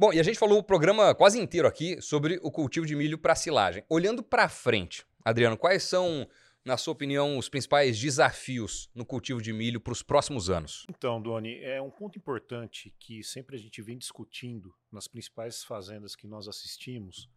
Bom, 0.00 0.12
e 0.12 0.18
a 0.18 0.22
gente 0.22 0.38
falou 0.38 0.58
o 0.58 0.62
programa 0.62 1.14
quase 1.14 1.38
inteiro 1.38 1.68
aqui 1.68 2.00
sobre 2.00 2.40
o 2.42 2.50
cultivo 2.50 2.86
de 2.86 2.96
milho 2.96 3.18
para 3.18 3.34
silagem. 3.34 3.84
Olhando 3.88 4.22
para 4.22 4.48
frente, 4.48 5.04
Adriano, 5.22 5.58
quais 5.58 5.82
são, 5.82 6.26
na 6.64 6.78
sua 6.78 6.92
opinião, 6.92 7.36
os 7.36 7.50
principais 7.50 8.00
desafios 8.00 8.88
no 8.94 9.04
cultivo 9.04 9.42
de 9.42 9.52
milho 9.52 9.78
para 9.78 9.92
os 9.92 10.02
próximos 10.02 10.48
anos? 10.48 10.86
Então, 10.88 11.20
Doni, 11.20 11.58
é 11.62 11.82
um 11.82 11.90
ponto 11.90 12.18
importante 12.18 12.94
que 12.98 13.22
sempre 13.22 13.56
a 13.56 13.58
gente 13.58 13.82
vem 13.82 13.98
discutindo 13.98 14.74
nas 14.90 15.06
principais 15.06 15.62
fazendas 15.62 16.16
que 16.16 16.26
nós 16.26 16.48
assistimos. 16.48 17.28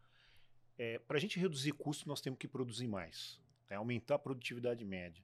É, 0.77 0.99
para 0.99 1.17
a 1.17 1.19
gente 1.19 1.37
reduzir 1.37 1.73
custo, 1.73 2.07
nós 2.07 2.21
temos 2.21 2.39
que 2.39 2.47
produzir 2.47 2.87
mais, 2.87 3.41
é, 3.69 3.75
aumentar 3.75 4.15
a 4.15 4.19
produtividade 4.19 4.85
média. 4.85 5.21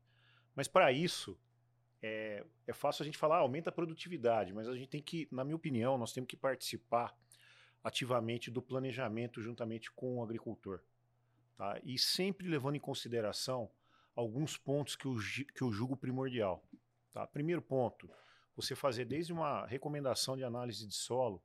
Mas 0.60 0.68
para 0.68 0.91
isso, 0.91 1.39
é, 2.01 2.45
é 2.68 2.74
fácil 2.74 3.03
a 3.03 3.05
gente 3.05 3.18
falar, 3.18 3.38
ah, 3.38 3.39
aumenta 3.39 3.70
a 3.70 3.72
produtividade, 3.72 4.51
mas 4.53 4.68
a 4.68 4.76
gente 4.76 4.89
tem 4.89 5.01
que, 5.01 5.26
na 5.32 5.45
minha 5.45 5.55
opinião, 5.55 5.97
nós 5.97 6.12
temos 6.12 6.28
que 6.28 6.36
participar 6.36 7.18
ativamente 7.82 8.51
do 8.51 8.62
planejamento 8.62 9.41
juntamente 9.41 9.89
com 9.89 10.18
o 10.18 10.22
agricultor. 10.22 10.82
Tá? 11.55 11.80
E 11.82 11.97
sempre 11.97 12.49
levando 12.49 12.76
em 12.76 12.80
consideração 12.82 13.72
alguns 14.14 14.57
pontos 14.57 14.97
que 14.97 15.05
eu, 15.05 15.16
que 15.55 15.62
eu 15.62 15.72
julgo 15.72 15.95
primordial. 15.95 16.62
Tá? 17.14 17.26
Primeiro 17.26 17.62
ponto, 17.62 18.12
você 18.53 18.76
fazer 18.76 19.05
desde 19.05 19.32
uma 19.32 19.66
recomendação 19.66 20.36
de 20.36 20.43
análise 20.43 20.86
de 20.86 20.93
solo, 20.93 21.41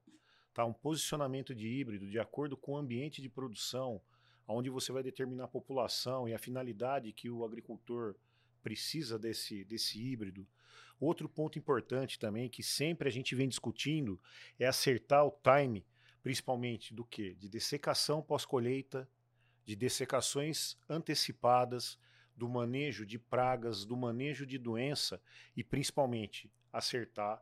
tá? 0.53 0.65
um 0.65 0.73
posicionamento 0.73 1.55
de 1.55 1.69
híbrido 1.69 2.11
de 2.11 2.19
acordo 2.19 2.57
com 2.57 2.73
o 2.73 2.79
ambiente 2.79 3.23
de 3.23 3.29
produção, 3.29 4.03
onde 4.49 4.71
você 4.71 4.91
vai 4.91 5.05
determinar 5.05 5.45
a 5.45 5.47
população 5.47 6.29
e 6.29 6.35
a 6.35 6.39
finalidade 6.41 7.13
que 7.13 7.31
o 7.31 7.45
agricultor 7.45 8.17
precisa 8.65 9.19
desse, 9.19 9.63
desse 9.67 10.03
híbrido. 10.03 10.49
Outro 10.99 11.29
ponto 11.29 11.59
importante 11.59 12.19
também, 12.19 12.49
que 12.49 12.63
sempre 12.63 13.07
a 13.07 13.13
gente 13.13 13.35
vem 13.35 13.47
discutindo, 13.47 14.19
é 14.59 14.67
acertar 14.67 15.27
o 15.27 15.31
time, 15.31 15.85
principalmente 16.23 16.95
do 16.95 17.05
que? 17.05 17.35
De 17.35 17.47
dessecação 17.47 18.23
pós-colheita, 18.23 19.07
de 19.67 19.77
dessecações 19.77 20.79
antecipadas, 20.89 21.99
do 22.35 22.49
manejo 22.49 23.05
de 23.05 23.19
pragas, 23.19 23.85
do 23.85 23.97
manejo 23.97 24.47
de 24.47 24.59
doença 24.59 25.21
e 25.55 25.63
principalmente 25.63 26.51
acertar 26.73 27.41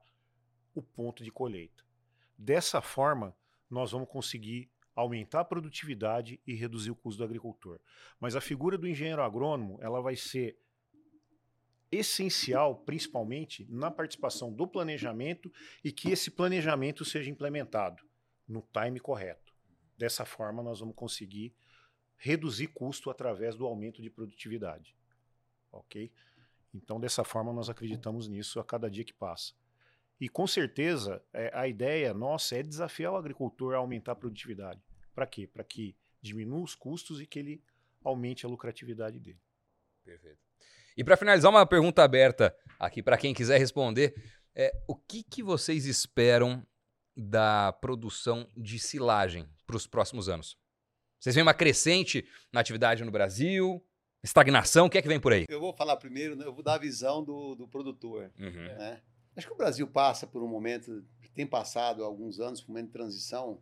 o 0.74 0.82
ponto 0.82 1.22
de 1.22 1.30
colheita. 1.30 1.84
Dessa 2.36 2.82
forma, 2.82 3.34
nós 3.70 3.92
vamos 3.92 4.08
conseguir 4.08 4.70
aumentar 4.94 5.40
a 5.40 5.44
produtividade 5.44 6.40
e 6.46 6.54
reduzir 6.54 6.90
o 6.90 6.96
custo 6.96 7.18
do 7.18 7.24
agricultor. 7.24 7.80
Mas 8.20 8.36
a 8.36 8.40
figura 8.40 8.76
do 8.76 8.86
engenheiro 8.86 9.22
agrônomo, 9.22 9.78
ela 9.80 10.00
vai 10.02 10.16
ser 10.16 10.58
essencial, 11.92 12.76
principalmente, 12.76 13.66
na 13.68 13.90
participação 13.90 14.50
do 14.50 14.66
planejamento 14.66 15.52
e 15.84 15.92
que 15.92 16.10
esse 16.10 16.30
planejamento 16.30 17.04
seja 17.04 17.30
implementado 17.30 18.02
no 18.48 18.66
time 18.72 18.98
correto. 18.98 19.52
Dessa 19.98 20.24
forma, 20.24 20.62
nós 20.62 20.80
vamos 20.80 20.96
conseguir 20.96 21.54
reduzir 22.16 22.68
custo 22.68 23.10
através 23.10 23.54
do 23.54 23.66
aumento 23.66 24.00
de 24.00 24.08
produtividade. 24.08 24.96
Ok? 25.70 26.10
Então, 26.72 26.98
dessa 26.98 27.22
forma, 27.22 27.52
nós 27.52 27.68
acreditamos 27.68 28.26
nisso 28.26 28.58
a 28.58 28.64
cada 28.64 28.90
dia 28.90 29.04
que 29.04 29.12
passa. 29.12 29.52
E 30.18 30.28
com 30.28 30.46
certeza, 30.46 31.22
é, 31.32 31.50
a 31.52 31.68
ideia 31.68 32.14
nossa 32.14 32.56
é 32.56 32.62
desafiar 32.62 33.12
o 33.12 33.16
agricultor 33.16 33.74
a 33.74 33.78
aumentar 33.78 34.12
a 34.12 34.16
produtividade. 34.16 34.80
Para 35.14 35.26
quê? 35.26 35.46
Para 35.46 35.64
que 35.64 35.94
diminua 36.22 36.62
os 36.62 36.74
custos 36.74 37.20
e 37.20 37.26
que 37.26 37.38
ele 37.38 37.62
aumente 38.02 38.46
a 38.46 38.48
lucratividade 38.48 39.18
dele. 39.18 39.40
Perfeito. 40.04 40.51
E 40.96 41.04
para 41.04 41.16
finalizar, 41.16 41.50
uma 41.50 41.66
pergunta 41.66 42.02
aberta 42.02 42.54
aqui 42.78 43.02
para 43.02 43.16
quem 43.16 43.32
quiser 43.34 43.58
responder. 43.58 44.14
É, 44.54 44.72
o 44.86 44.94
que, 44.94 45.22
que 45.22 45.42
vocês 45.42 45.86
esperam 45.86 46.66
da 47.16 47.72
produção 47.72 48.48
de 48.56 48.78
silagem 48.78 49.48
para 49.66 49.76
os 49.76 49.86
próximos 49.86 50.28
anos? 50.28 50.56
Vocês 51.18 51.34
veem 51.34 51.42
uma 51.42 51.54
crescente 51.54 52.26
na 52.52 52.60
atividade 52.60 53.04
no 53.04 53.10
Brasil? 53.10 53.82
Estagnação? 54.22 54.86
O 54.86 54.90
que 54.90 54.98
é 54.98 55.02
que 55.02 55.08
vem 55.08 55.20
por 55.20 55.32
aí? 55.32 55.46
Eu 55.48 55.60
vou 55.60 55.72
falar 55.72 55.96
primeiro, 55.96 56.36
né? 56.36 56.46
eu 56.46 56.52
vou 56.52 56.62
dar 56.62 56.74
a 56.74 56.78
visão 56.78 57.24
do, 57.24 57.54
do 57.54 57.66
produtor. 57.66 58.30
Uhum. 58.38 58.50
Né? 58.50 59.00
Acho 59.36 59.46
que 59.46 59.52
o 59.52 59.56
Brasil 59.56 59.86
passa 59.86 60.26
por 60.26 60.42
um 60.42 60.48
momento, 60.48 61.04
tem 61.34 61.46
passado 61.46 62.04
alguns 62.04 62.38
anos, 62.38 62.62
um 62.62 62.68
momento 62.68 62.86
de 62.86 62.92
transição, 62.92 63.60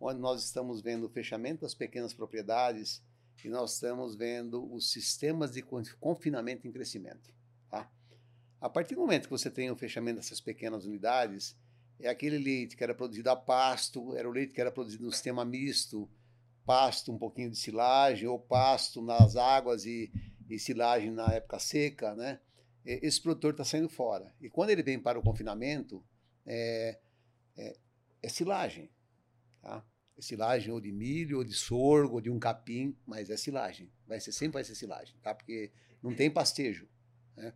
onde 0.00 0.18
nós 0.18 0.42
estamos 0.42 0.80
vendo 0.80 1.06
o 1.06 1.10
fechamento 1.10 1.60
das 1.60 1.74
pequenas 1.74 2.14
propriedades, 2.14 3.02
e 3.44 3.50
nós 3.50 3.74
estamos 3.74 4.14
vendo 4.14 4.72
os 4.72 4.90
sistemas 4.90 5.52
de 5.52 5.62
confinamento 5.98 6.66
em 6.66 6.72
crescimento. 6.72 7.32
Tá? 7.68 7.90
A 8.60 8.68
partir 8.68 8.94
do 8.94 9.00
momento 9.00 9.24
que 9.24 9.30
você 9.30 9.50
tem 9.50 9.70
o 9.70 9.76
fechamento 9.76 10.16
dessas 10.16 10.40
pequenas 10.40 10.84
unidades, 10.84 11.56
é 11.98 12.08
aquele 12.08 12.38
leite 12.38 12.76
que 12.76 12.84
era 12.84 12.94
produzido 12.94 13.30
a 13.30 13.36
pasto, 13.36 14.16
era 14.16 14.28
o 14.28 14.32
leite 14.32 14.52
que 14.52 14.60
era 14.60 14.70
produzido 14.70 15.04
no 15.04 15.12
sistema 15.12 15.44
misto, 15.44 16.08
pasto, 16.64 17.12
um 17.12 17.18
pouquinho 17.18 17.50
de 17.50 17.56
silagem, 17.56 18.28
ou 18.28 18.38
pasto 18.38 19.02
nas 19.02 19.36
águas 19.36 19.84
e, 19.84 20.10
e 20.48 20.58
silagem 20.58 21.10
na 21.10 21.26
época 21.32 21.58
seca, 21.58 22.14
né? 22.14 22.40
Esse 22.84 23.20
produtor 23.20 23.50
está 23.52 23.64
saindo 23.64 23.88
fora. 23.88 24.34
E 24.40 24.48
quando 24.48 24.70
ele 24.70 24.82
vem 24.82 24.98
para 24.98 25.18
o 25.18 25.22
confinamento, 25.22 26.02
é, 26.46 26.98
é, 27.56 27.76
é 28.22 28.28
silagem. 28.28 28.90
Tá? 29.60 29.84
Silagem 30.20 30.72
ou 30.72 30.80
de 30.80 30.92
milho, 30.92 31.38
ou 31.38 31.44
de 31.44 31.52
sorgo, 31.54 32.14
ou 32.14 32.20
de 32.20 32.30
um 32.30 32.38
capim, 32.38 32.96
mas 33.06 33.30
é 33.30 33.36
silagem. 33.36 33.90
Vai 34.06 34.20
ser, 34.20 34.32
sempre 34.32 34.54
vai 34.54 34.64
ser 34.64 34.74
silagem, 34.74 35.14
tá? 35.22 35.34
Porque 35.34 35.70
não 36.02 36.14
tem 36.14 36.30
pastejo. 36.30 36.88
Né? 37.36 37.52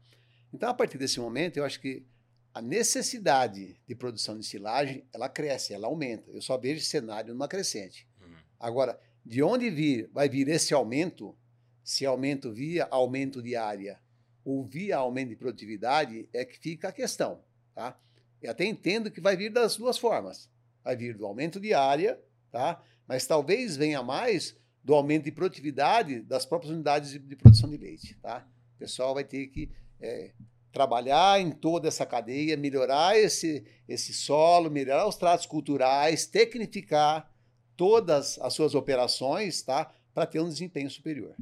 Então, 0.52 0.68
a 0.68 0.74
partir 0.74 0.98
desse 0.98 1.18
momento, 1.20 1.56
eu 1.56 1.64
acho 1.64 1.80
que 1.80 2.04
a 2.52 2.62
necessidade 2.62 3.80
de 3.86 3.94
produção 3.94 4.38
de 4.38 4.46
silagem, 4.46 5.04
ela 5.12 5.28
cresce, 5.28 5.74
ela 5.74 5.88
aumenta. 5.88 6.30
Eu 6.30 6.40
só 6.40 6.56
vejo 6.56 6.78
esse 6.78 6.88
cenário 6.88 7.34
numa 7.34 7.48
crescente. 7.48 8.08
Uhum. 8.20 8.36
Agora, 8.60 9.00
de 9.26 9.42
onde 9.42 9.68
vir, 9.70 10.08
vai 10.12 10.28
vir 10.28 10.48
esse 10.48 10.72
aumento? 10.72 11.36
Se 11.82 12.06
aumento 12.06 12.52
via 12.52 12.86
aumento 12.90 13.42
de 13.42 13.56
área 13.56 14.00
ou 14.44 14.64
via 14.64 14.96
aumento 14.96 15.30
de 15.30 15.36
produtividade, 15.36 16.28
é 16.32 16.44
que 16.44 16.58
fica 16.58 16.88
a 16.88 16.92
questão, 16.92 17.42
tá? 17.74 17.98
Eu 18.40 18.50
até 18.50 18.64
entendo 18.64 19.10
que 19.10 19.20
vai 19.20 19.36
vir 19.36 19.50
das 19.50 19.76
duas 19.76 19.98
formas. 19.98 20.50
Vai 20.82 20.96
vir 20.96 21.16
do 21.16 21.26
aumento 21.26 21.58
de 21.58 21.74
área 21.74 22.20
tá? 22.54 22.80
Mas 23.04 23.26
talvez 23.26 23.76
venha 23.76 24.00
mais 24.00 24.56
do 24.84 24.94
aumento 24.94 25.24
de 25.24 25.32
produtividade 25.32 26.20
das 26.20 26.46
próprias 26.46 26.72
unidades 26.72 27.10
de, 27.10 27.18
de 27.18 27.34
produção 27.34 27.68
de 27.68 27.76
leite, 27.76 28.16
tá? 28.22 28.46
O 28.76 28.78
pessoal 28.78 29.12
vai 29.12 29.24
ter 29.24 29.48
que 29.48 29.72
é, 30.00 30.32
trabalhar 30.70 31.40
em 31.40 31.50
toda 31.50 31.88
essa 31.88 32.06
cadeia, 32.06 32.56
melhorar 32.56 33.18
esse, 33.18 33.66
esse 33.88 34.14
solo, 34.14 34.70
melhorar 34.70 35.08
os 35.08 35.16
tratos 35.16 35.46
culturais, 35.46 36.28
tecnificar 36.28 37.28
todas 37.76 38.38
as 38.38 38.54
suas 38.54 38.76
operações, 38.76 39.60
tá? 39.60 39.92
Para 40.14 40.24
ter 40.24 40.38
um 40.38 40.48
desempenho 40.48 40.88
superior. 40.88 41.34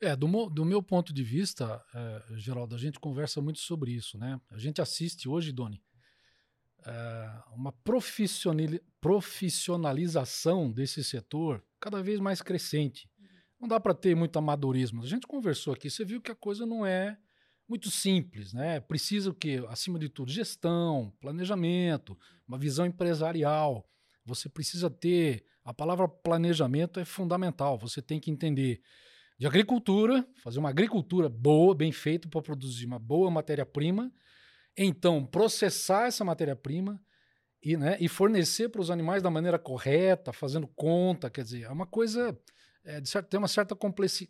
É, 0.00 0.16
do, 0.16 0.50
do 0.50 0.64
meu 0.64 0.82
ponto 0.82 1.14
de 1.14 1.22
vista, 1.22 1.80
é, 1.94 2.38
Geraldo, 2.38 2.74
a 2.74 2.78
gente 2.78 2.98
conversa 2.98 3.40
muito 3.40 3.60
sobre 3.60 3.92
isso, 3.92 4.18
né? 4.18 4.40
A 4.50 4.58
gente 4.58 4.82
assiste 4.82 5.28
hoje, 5.28 5.52
Doni, 5.52 5.80
é, 6.86 7.30
uma 7.54 7.72
profissionalização 9.00 10.70
desse 10.70 11.02
setor 11.02 11.64
cada 11.80 12.02
vez 12.02 12.20
mais 12.20 12.42
crescente. 12.42 13.08
Não 13.60 13.66
dá 13.68 13.80
para 13.80 13.94
ter 13.94 14.14
muito 14.14 14.38
amadorismo. 14.38 15.02
A 15.02 15.06
gente 15.06 15.26
conversou 15.26 15.72
aqui, 15.72 15.88
você 15.88 16.04
viu 16.04 16.20
que 16.20 16.30
a 16.30 16.34
coisa 16.34 16.66
não 16.66 16.84
é 16.84 17.16
muito 17.68 17.90
simples, 17.90 18.52
né? 18.52 18.80
Precisa 18.80 19.30
o 19.30 19.34
quê? 19.34 19.64
Acima 19.68 19.98
de 19.98 20.08
tudo, 20.08 20.30
gestão, 20.30 21.12
planejamento, 21.20 22.18
uma 22.46 22.58
visão 22.58 22.84
empresarial. 22.84 23.88
Você 24.24 24.48
precisa 24.48 24.90
ter. 24.90 25.44
A 25.64 25.72
palavra 25.72 26.06
planejamento 26.06 27.00
é 27.00 27.06
fundamental. 27.06 27.78
Você 27.78 28.02
tem 28.02 28.20
que 28.20 28.30
entender 28.30 28.82
de 29.38 29.46
agricultura, 29.46 30.26
fazer 30.42 30.58
uma 30.58 30.68
agricultura 30.68 31.28
boa, 31.28 31.74
bem 31.74 31.90
feita 31.90 32.28
para 32.28 32.42
produzir 32.42 32.84
uma 32.86 32.98
boa 32.98 33.30
matéria-prima. 33.30 34.12
Então, 34.76 35.24
processar 35.24 36.06
essa 36.06 36.24
matéria-prima 36.24 37.00
e, 37.62 37.76
né, 37.76 37.96
e 38.00 38.08
fornecer 38.08 38.68
para 38.68 38.80
os 38.80 38.90
animais 38.90 39.22
da 39.22 39.30
maneira 39.30 39.58
correta, 39.58 40.32
fazendo 40.32 40.66
conta. 40.68 41.30
Quer 41.30 41.44
dizer, 41.44 41.62
é 41.62 41.70
uma 41.70 41.86
coisa. 41.86 42.38
É, 42.84 43.02
certo, 43.04 43.28
tem 43.28 43.38
uma 43.38 43.48
certa 43.48 43.74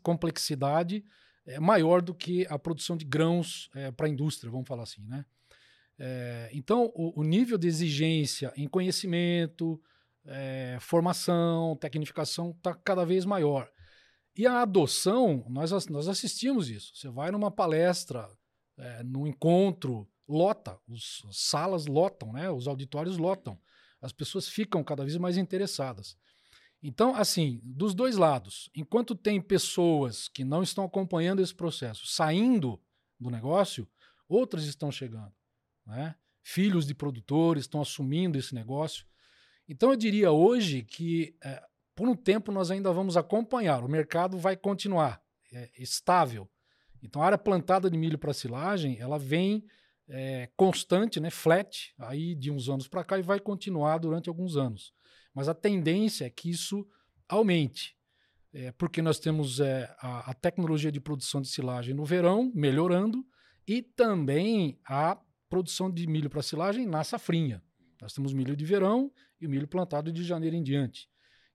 complexidade 0.02 1.04
é, 1.46 1.58
maior 1.58 2.00
do 2.00 2.14
que 2.14 2.46
a 2.48 2.58
produção 2.58 2.96
de 2.96 3.04
grãos 3.04 3.68
é, 3.74 3.90
para 3.90 4.06
a 4.06 4.08
indústria, 4.08 4.50
vamos 4.50 4.68
falar 4.68 4.84
assim, 4.84 5.02
né? 5.06 5.24
É, 5.98 6.50
então, 6.52 6.92
o, 6.94 7.20
o, 7.20 7.24
nível 7.24 7.56
de 7.56 7.68
exigência 7.68 8.52
em 8.56 8.66
conhecimento, 8.66 9.80
é, 10.26 10.76
formação, 10.80 11.76
tecnificação 11.76 12.50
está 12.50 12.74
cada 12.74 13.04
vez 13.04 13.24
maior. 13.24 13.70
E 14.36 14.46
a 14.46 14.62
adoção, 14.62 15.44
nós, 15.48 15.70
nós 15.86 16.08
assistimos 16.08 16.68
isso. 16.68 16.92
Você 16.96 17.08
vai 17.08 17.30
numa 17.30 17.50
palestra, 17.50 18.28
é, 18.76 19.04
num 19.04 19.26
encontro, 19.26 20.08
lota, 20.28 20.78
os, 20.88 21.22
as 21.28 21.38
salas 21.38 21.86
lotam, 21.86 22.32
né? 22.32 22.50
os 22.50 22.66
auditórios 22.66 23.16
lotam. 23.16 23.58
As 24.00 24.12
pessoas 24.12 24.48
ficam 24.48 24.84
cada 24.84 25.02
vez 25.02 25.16
mais 25.16 25.36
interessadas. 25.36 26.16
Então, 26.82 27.14
assim, 27.14 27.60
dos 27.62 27.94
dois 27.94 28.16
lados, 28.16 28.68
enquanto 28.74 29.14
tem 29.14 29.40
pessoas 29.40 30.28
que 30.28 30.44
não 30.44 30.62
estão 30.62 30.84
acompanhando 30.84 31.40
esse 31.40 31.54
processo 31.54 32.06
saindo 32.06 32.78
do 33.18 33.30
negócio, 33.30 33.88
outras 34.28 34.64
estão 34.64 34.92
chegando. 34.92 35.32
Né? 35.86 36.14
Filhos 36.42 36.86
de 36.86 36.94
produtores 36.94 37.64
estão 37.64 37.80
assumindo 37.80 38.38
esse 38.38 38.54
negócio. 38.54 39.06
Então, 39.66 39.90
eu 39.90 39.96
diria 39.96 40.30
hoje 40.30 40.82
que, 40.82 41.34
é, 41.42 41.62
por 41.94 42.06
um 42.06 42.14
tempo, 42.14 42.52
nós 42.52 42.70
ainda 42.70 42.92
vamos 42.92 43.16
acompanhar. 43.16 43.82
O 43.82 43.88
mercado 43.88 44.36
vai 44.36 44.54
continuar 44.54 45.22
é, 45.50 45.70
estável. 45.78 46.46
Então, 47.02 47.22
a 47.22 47.26
área 47.26 47.38
plantada 47.38 47.88
de 47.88 47.96
milho 47.96 48.18
para 48.18 48.34
silagem, 48.34 48.98
ela 48.98 49.18
vem 49.18 49.64
é, 50.08 50.48
constante, 50.56 51.18
né, 51.20 51.30
flat, 51.30 51.94
aí 51.98 52.34
de 52.34 52.50
uns 52.50 52.68
anos 52.68 52.88
para 52.88 53.04
cá 53.04 53.18
e 53.18 53.22
vai 53.22 53.40
continuar 53.40 53.98
durante 53.98 54.28
alguns 54.28 54.56
anos. 54.56 54.92
Mas 55.34 55.48
a 55.48 55.54
tendência 55.54 56.24
é 56.26 56.30
que 56.30 56.50
isso 56.50 56.86
aumente, 57.28 57.96
é, 58.52 58.70
porque 58.72 59.02
nós 59.02 59.18
temos 59.18 59.60
é, 59.60 59.94
a, 59.98 60.30
a, 60.30 60.34
tecnologia 60.34 60.92
de 60.92 61.00
produção 61.00 61.40
de 61.40 61.48
silagem 61.48 61.94
no 61.94 62.04
verão 62.04 62.52
melhorando 62.54 63.26
e 63.66 63.82
também 63.82 64.78
a 64.86 65.18
produção 65.48 65.90
de 65.90 66.06
milho 66.06 66.30
para 66.30 66.42
silagem 66.42 66.86
na 66.86 67.02
safrinha. 67.02 67.62
Nós 68.00 68.12
temos 68.12 68.32
milho 68.32 68.54
de 68.56 68.64
verão 68.64 69.10
e 69.40 69.48
milho 69.48 69.66
plantado 69.66 70.12
de 70.12 70.22
janeiro 70.22 70.54
em 70.54 70.62
diante. 70.62 71.08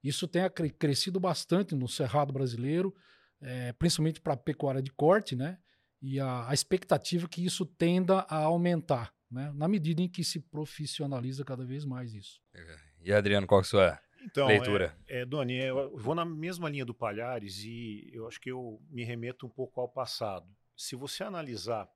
Isso 0.04 0.28
tem 0.28 0.42
crescido 0.78 1.20
bastante 1.20 1.76
no 1.76 1.88
cerrado 1.88 2.34
brasileiro, 2.34 2.96
é, 3.42 3.72
principalmente 3.74 4.20
para 4.20 4.36
pecuária 4.36 4.82
de 4.82 4.92
corte, 4.92 5.36
né? 5.36 5.60
E 6.02 6.20
a, 6.20 6.50
a 6.50 6.54
expectativa 6.54 7.26
é 7.26 7.30
que 7.30 7.44
isso 7.44 7.66
tenda 7.66 8.20
a 8.30 8.38
aumentar, 8.38 9.14
né? 9.30 9.52
Na 9.54 9.68
medida 9.68 10.02
em 10.02 10.08
que 10.08 10.24
se 10.24 10.40
profissionaliza 10.40 11.44
cada 11.44 11.66
vez 11.66 11.84
mais 11.86 12.14
isso. 12.14 12.42
É, 12.54 12.78
e 13.02 13.14
Adriano, 13.14 13.46
qual 13.46 13.60
é 13.60 13.64
a 13.64 13.66
sua 13.66 14.00
então, 14.22 14.48
leitura? 14.48 14.98
É, 15.08 15.22
é, 15.22 15.26
Doni, 15.26 15.58
eu 15.58 15.98
vou 15.98 16.16
na 16.16 16.26
mesma 16.26 16.70
linha 16.70 16.86
do 16.86 16.94
Palhares 16.94 17.64
e 17.64 18.10
eu 18.14 18.28
acho 18.28 18.40
que 18.40 18.52
eu 18.52 18.82
me 18.90 19.04
remeto 19.04 19.46
um 19.46 19.50
pouco 19.50 19.82
ao 19.82 19.90
passado. 19.90 20.48
Se 20.76 20.96
você 20.96 21.24
analisar 21.24 21.90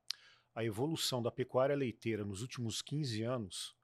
a 0.56 0.64
evolução 0.64 1.22
da 1.22 1.32
pecuária 1.32 1.76
leiteira 1.76 2.24
nos 2.24 2.42
últimos 2.42 2.82
15 2.82 3.24
anos, 3.24 3.76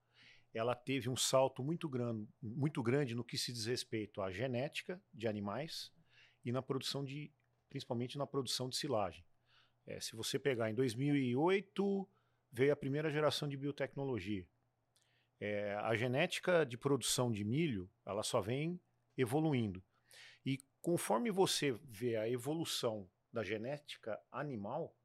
ela 0.53 0.75
teve 0.75 1.09
um 1.09 1.15
salto 1.15 1.63
muito 1.63 1.87
grande, 1.87 2.27
muito 2.41 2.81
grande 2.81 3.15
no 3.15 3.23
que 3.23 3.37
se 3.37 3.51
diz 3.51 3.65
respeito 3.65 4.21
à 4.21 4.31
genética 4.31 5.01
de 5.13 5.27
animais 5.27 5.91
e 6.43 6.51
na 6.51 6.61
produção 6.61 7.03
de, 7.03 7.31
principalmente 7.69 8.17
na 8.17 8.25
produção 8.25 8.67
de 8.67 8.75
silagem. 8.75 9.23
É, 9.89 9.99
se 9.99 10.15
você 10.15 10.37
pegar 10.37 10.69
em 10.69 10.75
2008 10.75 12.07
veio 12.51 12.71
a 12.71 12.75
primeira 12.75 13.09
geração 13.09 13.49
de 13.49 13.57
biotecnologia. 13.57 14.47
É, 15.39 15.73
a 15.81 15.95
genética 15.95 16.63
de 16.63 16.77
produção 16.77 17.31
de 17.31 17.43
milho, 17.43 17.89
ela 18.05 18.21
só 18.21 18.39
vem 18.39 18.79
evoluindo. 19.17 19.83
E 20.45 20.59
conforme 20.79 21.31
você 21.31 21.71
vê 21.85 22.17
a 22.17 22.29
evolução 22.29 23.09
da 23.33 23.43
genética 23.43 24.19
animal, 24.31 24.95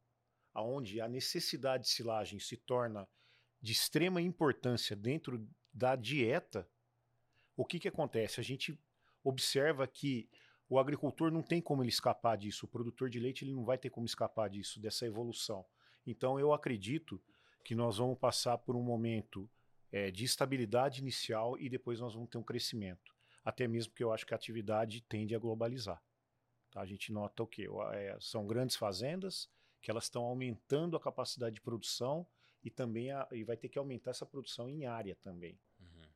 aonde 0.52 1.00
a 1.00 1.08
necessidade 1.08 1.84
de 1.84 1.90
silagem 1.90 2.38
se 2.38 2.58
torna 2.58 3.08
de 3.62 3.72
extrema 3.72 4.20
importância 4.20 4.94
dentro 4.94 5.48
da 5.72 5.96
dieta, 5.96 6.68
o 7.56 7.64
que, 7.64 7.80
que 7.80 7.88
acontece? 7.88 8.38
A 8.38 8.44
gente 8.44 8.78
observa 9.22 9.86
que 9.86 10.28
o 10.68 10.78
agricultor 10.78 11.30
não 11.30 11.42
tem 11.42 11.60
como 11.60 11.82
ele 11.82 11.90
escapar 11.90 12.36
disso, 12.36 12.66
o 12.66 12.68
produtor 12.68 13.10
de 13.10 13.20
leite 13.20 13.44
ele 13.44 13.52
não 13.52 13.64
vai 13.64 13.78
ter 13.78 13.90
como 13.90 14.06
escapar 14.06 14.48
disso, 14.48 14.80
dessa 14.80 15.06
evolução. 15.06 15.64
Então 16.06 16.38
eu 16.38 16.52
acredito 16.52 17.20
que 17.62 17.74
nós 17.74 17.98
vamos 17.98 18.18
passar 18.18 18.58
por 18.58 18.76
um 18.76 18.82
momento 18.82 19.48
é, 19.90 20.10
de 20.10 20.24
estabilidade 20.24 21.00
inicial 21.00 21.58
e 21.58 21.68
depois 21.68 22.00
nós 22.00 22.14
vamos 22.14 22.28
ter 22.28 22.38
um 22.38 22.42
crescimento. 22.42 23.14
Até 23.44 23.68
mesmo 23.68 23.92
porque 23.92 24.04
eu 24.04 24.12
acho 24.12 24.26
que 24.26 24.34
a 24.34 24.36
atividade 24.36 25.02
tende 25.02 25.34
a 25.34 25.38
globalizar. 25.38 26.02
Tá? 26.70 26.80
A 26.80 26.86
gente 26.86 27.12
nota 27.12 27.42
o 27.42 27.46
quê? 27.46 27.68
É, 27.92 28.16
são 28.20 28.46
grandes 28.46 28.76
fazendas 28.76 29.48
que 29.80 29.90
elas 29.90 30.04
estão 30.04 30.24
aumentando 30.24 30.96
a 30.96 31.00
capacidade 31.00 31.54
de 31.54 31.60
produção 31.60 32.26
e 32.64 32.70
também 32.70 33.12
a, 33.12 33.28
e 33.30 33.44
vai 33.44 33.56
ter 33.56 33.68
que 33.68 33.78
aumentar 33.78 34.10
essa 34.10 34.24
produção 34.24 34.68
em 34.68 34.86
área 34.86 35.14
também. 35.16 35.58
Uhum. 35.78 36.08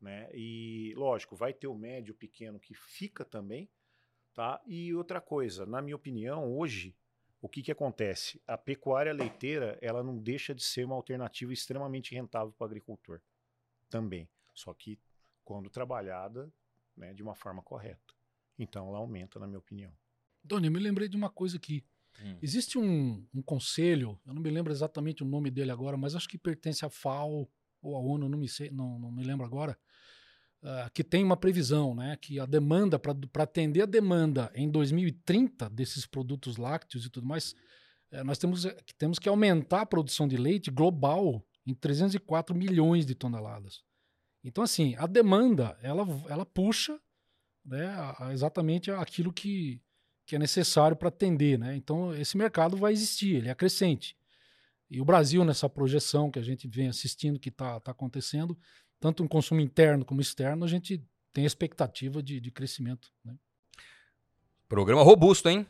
Né? 0.00 0.30
E, 0.32 0.94
lógico, 0.96 1.34
vai 1.34 1.52
ter 1.52 1.66
o 1.66 1.74
médio, 1.74 2.14
o 2.14 2.16
pequeno 2.16 2.60
que 2.60 2.74
fica 2.74 3.24
também. 3.24 3.68
Tá? 4.38 4.62
E 4.68 4.94
outra 4.94 5.20
coisa, 5.20 5.66
na 5.66 5.82
minha 5.82 5.96
opinião, 5.96 6.56
hoje, 6.56 6.94
o 7.42 7.48
que, 7.48 7.60
que 7.60 7.72
acontece? 7.72 8.40
A 8.46 8.56
pecuária 8.56 9.12
leiteira 9.12 9.76
ela 9.82 10.00
não 10.00 10.16
deixa 10.16 10.54
de 10.54 10.62
ser 10.62 10.84
uma 10.84 10.94
alternativa 10.94 11.52
extremamente 11.52 12.14
rentável 12.14 12.52
para 12.52 12.64
o 12.64 12.68
agricultor 12.68 13.20
também. 13.90 14.28
Só 14.54 14.72
que 14.72 14.96
quando 15.44 15.68
trabalhada 15.68 16.48
né, 16.96 17.12
de 17.12 17.20
uma 17.20 17.34
forma 17.34 17.64
correta. 17.64 18.14
Então 18.56 18.86
ela 18.86 18.98
aumenta, 18.98 19.40
na 19.40 19.46
minha 19.48 19.58
opinião. 19.58 19.92
Doni, 20.44 20.68
eu 20.68 20.72
me 20.72 20.78
lembrei 20.78 21.08
de 21.08 21.16
uma 21.16 21.30
coisa 21.30 21.56
aqui. 21.56 21.84
Hum. 22.22 22.38
Existe 22.40 22.78
um, 22.78 23.26
um, 23.34 23.42
conselho, 23.42 24.20
eu 24.24 24.32
não 24.32 24.40
me 24.40 24.50
lembro 24.50 24.72
exatamente 24.72 25.24
o 25.24 25.26
nome 25.26 25.50
dele 25.50 25.72
agora, 25.72 25.96
mas 25.96 26.14
acho 26.14 26.28
que 26.28 26.38
pertence 26.38 26.84
à 26.84 26.88
FAO 26.88 27.50
ou 27.82 27.96
à 27.96 27.98
ONU, 27.98 28.28
não 28.28 28.38
me, 28.38 28.48
sei, 28.48 28.70
não, 28.70 29.00
não 29.00 29.10
me 29.10 29.24
lembro 29.24 29.44
agora, 29.44 29.76
uh, 30.62 30.90
que 30.92 31.04
tem 31.04 31.24
uma 31.24 31.36
previsão, 31.36 31.94
né, 31.94 32.16
que 32.20 32.38
a 32.38 32.46
demanda, 32.46 32.98
para 32.98 33.42
atender 33.42 33.82
a 33.82 33.86
demanda 33.86 34.50
em 34.54 34.70
2030 34.70 35.68
desses 35.70 36.06
produtos 36.06 36.56
lácteos 36.56 37.06
e 37.06 37.10
tudo 37.10 37.26
mais, 37.26 37.52
uh, 38.12 38.24
nós 38.24 38.38
temos, 38.38 38.64
eh, 38.64 38.76
temos 38.96 39.18
que 39.18 39.28
aumentar 39.28 39.82
a 39.82 39.86
produção 39.86 40.26
de 40.26 40.36
leite 40.36 40.70
global 40.70 41.44
em 41.66 41.74
304 41.74 42.54
milhões 42.54 43.04
de 43.04 43.14
toneladas. 43.14 43.82
Então, 44.42 44.64
assim, 44.64 44.94
a 44.96 45.06
demanda, 45.06 45.76
ela, 45.82 46.06
ela 46.28 46.46
puxa 46.46 46.98
né, 47.64 47.86
a, 47.86 48.28
a 48.28 48.32
exatamente 48.32 48.90
aquilo 48.90 49.32
que, 49.32 49.80
que 50.24 50.36
é 50.36 50.38
necessário 50.38 50.96
para 50.96 51.08
atender. 51.08 51.58
Né? 51.58 51.76
Então, 51.76 52.14
esse 52.14 52.36
mercado 52.36 52.76
vai 52.76 52.92
existir, 52.92 53.36
ele 53.36 53.48
é 53.48 53.54
crescente. 53.54 54.16
E 54.90 55.00
o 55.00 55.04
Brasil, 55.04 55.44
nessa 55.44 55.68
projeção 55.68 56.30
que 56.30 56.38
a 56.38 56.42
gente 56.42 56.66
vem 56.66 56.88
assistindo, 56.88 57.38
que 57.38 57.50
está 57.50 57.78
tá 57.80 57.90
acontecendo, 57.90 58.58
tanto 59.00 59.22
um 59.22 59.28
consumo 59.28 59.60
interno 59.60 60.04
como 60.04 60.20
externo, 60.20 60.64
a 60.64 60.68
gente 60.68 61.02
tem 61.32 61.44
expectativa 61.44 62.22
de, 62.22 62.40
de 62.40 62.50
crescimento. 62.50 63.10
Né? 63.24 63.34
Programa 64.68 65.02
robusto, 65.02 65.48
hein? 65.48 65.66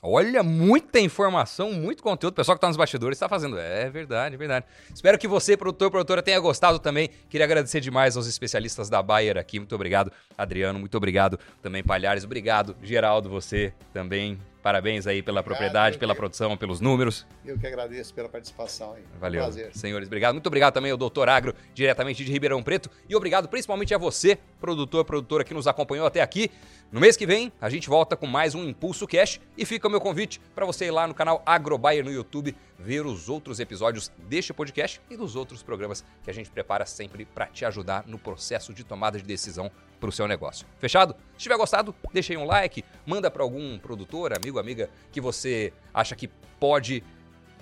Olha, 0.00 0.44
muita 0.44 1.00
informação, 1.00 1.72
muito 1.72 2.04
conteúdo. 2.04 2.32
O 2.32 2.36
pessoal 2.36 2.56
que 2.56 2.58
está 2.58 2.68
nos 2.68 2.76
bastidores 2.76 3.16
está 3.16 3.28
fazendo. 3.28 3.58
É 3.58 3.90
verdade, 3.90 4.36
é 4.36 4.38
verdade. 4.38 4.64
Espero 4.94 5.18
que 5.18 5.26
você, 5.26 5.56
produtor, 5.56 5.90
produtora, 5.90 6.22
tenha 6.22 6.38
gostado 6.38 6.78
também. 6.78 7.10
Queria 7.28 7.44
agradecer 7.44 7.80
demais 7.80 8.16
aos 8.16 8.28
especialistas 8.28 8.88
da 8.88 9.02
Bayer 9.02 9.36
aqui. 9.36 9.58
Muito 9.58 9.74
obrigado, 9.74 10.12
Adriano. 10.36 10.78
Muito 10.78 10.96
obrigado 10.96 11.36
também, 11.60 11.82
Palhares. 11.82 12.22
Obrigado, 12.22 12.76
Geraldo, 12.80 13.28
você 13.28 13.72
também 13.92 14.38
Parabéns 14.62 15.06
aí 15.06 15.22
pela 15.22 15.42
propriedade, 15.42 15.98
pela 15.98 16.14
produção, 16.14 16.56
pelos 16.56 16.80
números. 16.80 17.26
Eu 17.44 17.58
que 17.58 17.66
agradeço 17.66 18.12
pela 18.12 18.28
participação 18.28 18.94
aí. 18.94 19.02
Valeu. 19.20 19.42
Prazer. 19.42 19.70
Senhores, 19.74 20.08
obrigado. 20.08 20.34
Muito 20.34 20.46
obrigado 20.46 20.74
também 20.74 20.90
ao 20.90 20.96
Doutor 20.96 21.28
Agro, 21.28 21.54
diretamente 21.72 22.24
de 22.24 22.32
Ribeirão 22.32 22.62
Preto. 22.62 22.90
E 23.08 23.14
obrigado 23.14 23.48
principalmente 23.48 23.94
a 23.94 23.98
você, 23.98 24.38
produtor, 24.60 25.04
produtora 25.04 25.44
que 25.44 25.54
nos 25.54 25.66
acompanhou 25.66 26.06
até 26.06 26.20
aqui. 26.20 26.50
No 26.90 27.00
mês 27.00 27.16
que 27.16 27.26
vem, 27.26 27.52
a 27.60 27.68
gente 27.68 27.88
volta 27.88 28.16
com 28.16 28.26
mais 28.26 28.54
um 28.54 28.64
Impulso 28.64 29.06
Cash 29.06 29.40
e 29.56 29.64
fica 29.64 29.86
o 29.86 29.90
meu 29.90 30.00
convite 30.00 30.40
para 30.54 30.66
você 30.66 30.86
ir 30.86 30.90
lá 30.90 31.06
no 31.06 31.14
canal 31.14 31.42
Agrobuyer 31.46 32.04
no 32.04 32.10
YouTube 32.10 32.56
ver 32.78 33.04
os 33.04 33.28
outros 33.28 33.58
episódios 33.58 34.10
deste 34.28 34.54
podcast 34.54 35.00
e 35.10 35.16
dos 35.16 35.34
outros 35.34 35.62
programas 35.62 36.04
que 36.22 36.30
a 36.30 36.32
gente 36.32 36.48
prepara 36.48 36.86
sempre 36.86 37.24
para 37.24 37.46
te 37.46 37.64
ajudar 37.64 38.04
no 38.06 38.18
processo 38.18 38.72
de 38.72 38.84
tomada 38.84 39.18
de 39.18 39.24
decisão 39.24 39.70
para 39.98 40.08
o 40.08 40.12
seu 40.12 40.28
negócio. 40.28 40.66
Fechado? 40.78 41.14
Se 41.36 41.42
tiver 41.42 41.56
gostado, 41.56 41.94
deixa 42.12 42.32
aí 42.32 42.36
um 42.36 42.44
like, 42.44 42.84
manda 43.04 43.30
para 43.30 43.42
algum 43.42 43.78
produtor, 43.78 44.32
amigo, 44.60 44.82
amiga 44.82 44.90
que 45.10 45.20
você 45.20 45.72
acha 45.92 46.14
que 46.14 46.28
pode 46.60 47.02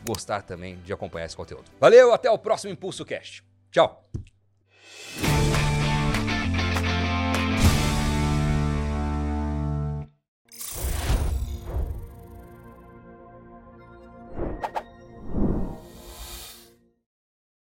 gostar 0.07 0.43
também 0.43 0.77
de 0.83 0.93
acompanhar 0.93 1.27
esse 1.27 1.37
conteúdo. 1.37 1.65
Valeu, 1.81 2.13
até 2.13 2.31
o 2.31 2.39
próximo 2.39 2.73
Impulso 2.73 3.05
Cast. 3.05 3.45
Tchau. 3.71 4.09